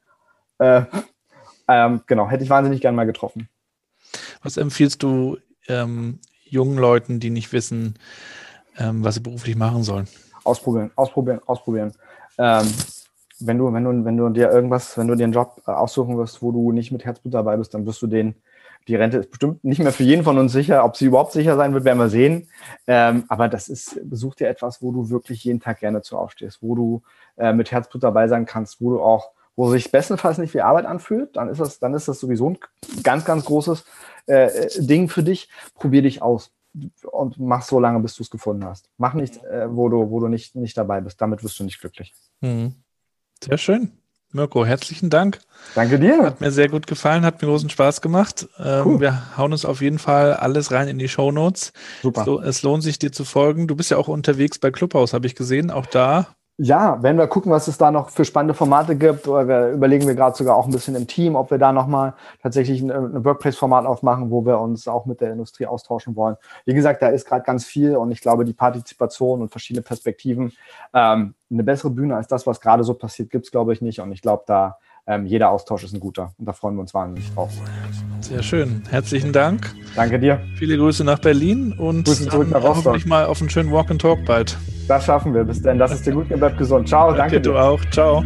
Äh, 0.58 0.82
ähm, 1.68 2.02
genau, 2.06 2.28
hätte 2.28 2.44
ich 2.44 2.50
wahnsinnig 2.50 2.80
gern 2.80 2.94
mal 2.94 3.06
getroffen. 3.06 3.48
Was 4.42 4.56
empfiehlst 4.56 5.02
du 5.02 5.38
ähm, 5.68 6.20
jungen 6.44 6.78
Leuten, 6.78 7.20
die 7.20 7.30
nicht 7.30 7.52
wissen, 7.52 7.98
ähm, 8.78 9.04
was 9.04 9.16
sie 9.16 9.20
beruflich 9.20 9.56
machen 9.56 9.82
sollen? 9.82 10.06
Ausprobieren, 10.44 10.92
ausprobieren, 10.94 11.40
ausprobieren. 11.46 11.92
Wenn 13.38 13.58
du, 13.58 13.72
wenn 13.72 13.84
du, 13.84 14.04
wenn 14.04 14.16
du 14.16 14.28
dir 14.30 14.50
irgendwas, 14.50 14.96
wenn 14.96 15.08
du 15.08 15.14
dir 15.14 15.24
einen 15.24 15.32
Job 15.32 15.62
äh, 15.66 15.70
aussuchen 15.70 16.16
wirst, 16.16 16.42
wo 16.42 16.52
du 16.52 16.72
nicht 16.72 16.92
mit 16.92 17.04
Herzblut 17.04 17.34
dabei 17.34 17.56
bist, 17.56 17.74
dann 17.74 17.86
wirst 17.86 18.00
du 18.02 18.06
den, 18.06 18.34
die 18.88 18.94
Rente 18.94 19.18
ist 19.18 19.30
bestimmt 19.30 19.64
nicht 19.64 19.80
mehr 19.80 19.92
für 19.92 20.04
jeden 20.04 20.24
von 20.24 20.38
uns 20.38 20.52
sicher. 20.52 20.84
Ob 20.84 20.96
sie 20.96 21.06
überhaupt 21.06 21.32
sicher 21.32 21.56
sein 21.56 21.74
wird, 21.74 21.84
werden 21.84 21.98
wir 21.98 22.08
sehen. 22.08 22.48
Ähm, 22.86 23.24
aber 23.28 23.48
das 23.48 23.68
ist, 23.68 24.00
besuch 24.08 24.36
dir 24.36 24.48
etwas, 24.48 24.80
wo 24.80 24.92
du 24.92 25.10
wirklich 25.10 25.44
jeden 25.44 25.60
Tag 25.60 25.80
gerne 25.80 26.02
zu 26.02 26.16
aufstehst, 26.16 26.58
wo 26.62 26.74
du 26.74 27.02
äh, 27.36 27.52
mit 27.52 27.72
Herzblut 27.72 28.02
dabei 28.02 28.28
sein 28.28 28.46
kannst, 28.46 28.80
wo 28.80 28.90
du 28.90 29.00
auch, 29.00 29.30
wo 29.56 29.70
sich 29.70 29.90
bestenfalls 29.90 30.38
nicht 30.38 30.54
wie 30.54 30.60
Arbeit 30.60 30.86
anfühlt, 30.86 31.36
dann 31.36 31.48
ist 31.48 31.60
das, 31.60 31.78
dann 31.78 31.94
ist 31.94 32.08
das 32.08 32.20
sowieso 32.20 32.50
ein 32.50 32.58
ganz, 33.02 33.24
ganz 33.24 33.44
großes 33.44 33.84
äh, 34.26 34.68
Ding 34.78 35.08
für 35.08 35.22
dich. 35.22 35.48
Probier 35.74 36.02
dich 36.02 36.22
aus 36.22 36.52
und 37.10 37.38
mach 37.38 37.62
so 37.62 37.80
lange, 37.80 38.00
bis 38.00 38.14
du 38.14 38.22
es 38.22 38.30
gefunden 38.30 38.64
hast. 38.64 38.90
Mach 38.98 39.14
nicht, 39.14 39.42
äh, 39.44 39.74
wo 39.74 39.88
du, 39.88 40.10
wo 40.10 40.20
du 40.20 40.28
nicht, 40.28 40.54
nicht 40.54 40.76
dabei 40.76 41.00
bist. 41.00 41.20
Damit 41.20 41.42
wirst 41.42 41.58
du 41.58 41.64
nicht 41.64 41.80
glücklich. 41.80 42.14
Mhm. 42.40 42.74
Sehr 43.42 43.58
schön. 43.58 43.92
Mirko, 44.32 44.66
herzlichen 44.66 45.08
Dank. 45.08 45.40
Danke 45.74 45.98
dir. 45.98 46.22
Hat 46.22 46.40
mir 46.40 46.50
sehr 46.50 46.68
gut 46.68 46.86
gefallen, 46.86 47.24
hat 47.24 47.40
mir 47.40 47.48
großen 47.48 47.70
Spaß 47.70 48.00
gemacht. 48.00 48.48
Ähm, 48.58 48.82
cool. 48.84 49.00
Wir 49.00 49.36
hauen 49.36 49.52
uns 49.52 49.64
auf 49.64 49.80
jeden 49.80 49.98
Fall 49.98 50.34
alles 50.34 50.70
rein 50.72 50.88
in 50.88 50.98
die 50.98 51.08
Show 51.08 51.32
Notes. 51.32 51.72
Super. 52.02 52.24
So, 52.24 52.40
es 52.40 52.62
lohnt 52.62 52.82
sich, 52.82 52.98
dir 52.98 53.12
zu 53.12 53.24
folgen. 53.24 53.66
Du 53.66 53.76
bist 53.76 53.90
ja 53.90 53.96
auch 53.96 54.08
unterwegs 54.08 54.58
bei 54.58 54.70
Clubhouse, 54.70 55.14
habe 55.14 55.26
ich 55.26 55.34
gesehen. 55.34 55.70
Auch 55.70 55.86
da 55.86 56.35
ja, 56.58 57.02
wenn 57.02 57.18
wir 57.18 57.26
gucken, 57.26 57.52
was 57.52 57.68
es 57.68 57.76
da 57.76 57.90
noch 57.90 58.08
für 58.08 58.24
spannende 58.24 58.54
Formate 58.54 58.96
gibt, 58.96 59.26
wir 59.26 59.72
überlegen 59.72 60.06
wir 60.06 60.14
gerade 60.14 60.36
sogar 60.36 60.56
auch 60.56 60.64
ein 60.64 60.72
bisschen 60.72 60.94
im 60.94 61.06
Team, 61.06 61.36
ob 61.36 61.50
wir 61.50 61.58
da 61.58 61.70
nochmal 61.70 62.14
tatsächlich 62.42 62.80
ein, 62.80 62.90
ein 62.90 63.24
Workplace-Format 63.24 63.84
aufmachen, 63.84 64.30
wo 64.30 64.46
wir 64.46 64.58
uns 64.58 64.88
auch 64.88 65.04
mit 65.04 65.20
der 65.20 65.32
Industrie 65.32 65.66
austauschen 65.66 66.16
wollen. 66.16 66.36
Wie 66.64 66.72
gesagt, 66.72 67.02
da 67.02 67.08
ist 67.08 67.26
gerade 67.26 67.44
ganz 67.44 67.66
viel 67.66 67.96
und 67.96 68.10
ich 68.10 68.22
glaube, 68.22 68.46
die 68.46 68.54
Partizipation 68.54 69.42
und 69.42 69.50
verschiedene 69.50 69.82
Perspektiven, 69.82 70.52
ähm, 70.94 71.34
eine 71.50 71.62
bessere 71.62 71.90
Bühne 71.90 72.16
als 72.16 72.26
das, 72.26 72.46
was 72.46 72.60
gerade 72.60 72.84
so 72.84 72.94
passiert, 72.94 73.30
gibt 73.30 73.44
es, 73.44 73.50
glaube 73.50 73.74
ich, 73.74 73.82
nicht. 73.82 74.00
Und 74.00 74.10
ich 74.12 74.22
glaube, 74.22 74.44
da 74.46 74.78
ähm, 75.06 75.26
jeder 75.26 75.50
Austausch 75.50 75.84
ist 75.84 75.92
ein 75.92 76.00
guter 76.00 76.32
und 76.38 76.46
da 76.46 76.52
freuen 76.52 76.74
wir 76.76 76.80
uns 76.80 76.94
wahnsinnig 76.94 77.32
drauf. 77.34 77.52
Sehr 78.20 78.42
schön. 78.42 78.82
Herzlichen 78.90 79.32
Dank. 79.32 79.74
Danke 79.94 80.18
dir. 80.18 80.40
Viele 80.56 80.76
Grüße 80.76 81.04
nach 81.04 81.18
Berlin 81.18 81.74
und 81.78 82.04
Grüße 82.06 82.28
zurück 82.28 82.50
nach 82.50 82.62
Rostock. 82.62 82.76
hoffentlich 82.76 83.06
mal 83.06 83.26
auf 83.26 83.40
einen 83.40 83.50
schönen 83.50 83.70
Walk 83.70 83.90
and 83.90 84.00
Talk 84.00 84.24
bald. 84.24 84.56
Das 84.88 85.04
schaffen 85.04 85.34
wir. 85.34 85.44
Bis 85.44 85.62
denn. 85.62 85.78
Das 85.78 85.92
ist 85.92 86.06
dir 86.06 86.12
gut. 86.12 86.28
Bleibt 86.28 86.58
gesund. 86.58 86.88
Ciao. 86.88 87.08
Danke, 87.12 87.18
danke 87.18 87.40
dir. 87.40 87.52
Du 87.52 87.58
auch. 87.58 87.80
Ciao. 87.90 88.24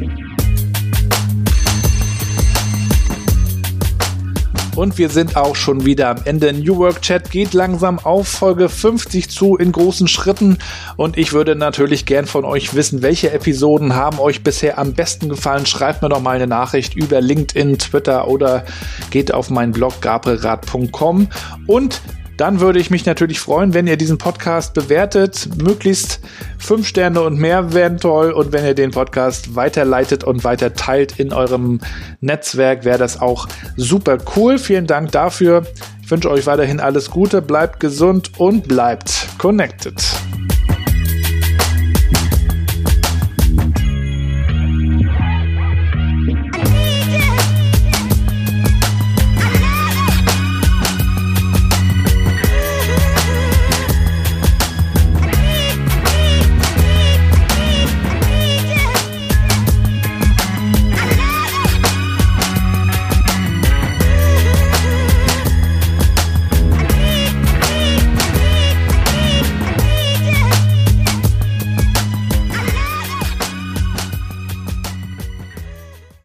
Und 4.76 4.96
wir 4.96 5.10
sind 5.10 5.36
auch 5.36 5.56
schon 5.56 5.84
wieder 5.84 6.08
am 6.08 6.18
Ende. 6.24 6.52
New 6.52 6.78
Work 6.78 7.02
Chat 7.02 7.30
geht 7.30 7.52
langsam 7.52 7.98
auf 7.98 8.28
Folge 8.28 8.68
50 8.68 9.28
zu 9.28 9.56
in 9.56 9.72
großen 9.72 10.08
Schritten. 10.08 10.58
Und 10.96 11.18
ich 11.18 11.32
würde 11.32 11.54
natürlich 11.56 12.06
gern 12.06 12.24
von 12.26 12.44
euch 12.44 12.74
wissen, 12.74 13.02
welche 13.02 13.30
Episoden 13.30 13.94
haben 13.94 14.18
euch 14.18 14.42
bisher 14.42 14.78
am 14.78 14.94
besten 14.94 15.28
gefallen. 15.28 15.66
Schreibt 15.66 16.02
mir 16.02 16.08
doch 16.08 16.22
mal 16.22 16.36
eine 16.36 16.46
Nachricht 16.46 16.94
über 16.94 17.20
LinkedIn, 17.20 17.78
Twitter 17.78 18.28
oder 18.28 18.64
geht 19.10 19.34
auf 19.34 19.50
meinen 19.50 19.72
Blog 19.72 20.00
gabrielrad.com. 20.00 21.28
Und 21.66 22.00
dann 22.40 22.58
würde 22.60 22.78
ich 22.78 22.90
mich 22.90 23.04
natürlich 23.04 23.38
freuen, 23.38 23.74
wenn 23.74 23.86
ihr 23.86 23.98
diesen 23.98 24.16
Podcast 24.16 24.72
bewertet. 24.72 25.46
Möglichst 25.62 26.20
fünf 26.58 26.88
Sterne 26.88 27.20
und 27.20 27.38
mehr 27.38 27.74
wären 27.74 27.98
toll. 27.98 28.32
Und 28.32 28.52
wenn 28.52 28.64
ihr 28.64 28.74
den 28.74 28.92
Podcast 28.92 29.56
weiterleitet 29.56 30.24
und 30.24 30.42
weiter 30.42 30.72
teilt 30.72 31.20
in 31.20 31.34
eurem 31.34 31.80
Netzwerk, 32.22 32.86
wäre 32.86 32.96
das 32.96 33.20
auch 33.20 33.46
super 33.76 34.16
cool. 34.36 34.58
Vielen 34.58 34.86
Dank 34.86 35.12
dafür. 35.12 35.66
Ich 36.02 36.10
wünsche 36.10 36.30
euch 36.30 36.46
weiterhin 36.46 36.80
alles 36.80 37.10
Gute, 37.10 37.42
bleibt 37.42 37.78
gesund 37.78 38.30
und 38.38 38.66
bleibt 38.66 39.28
connected. 39.36 40.02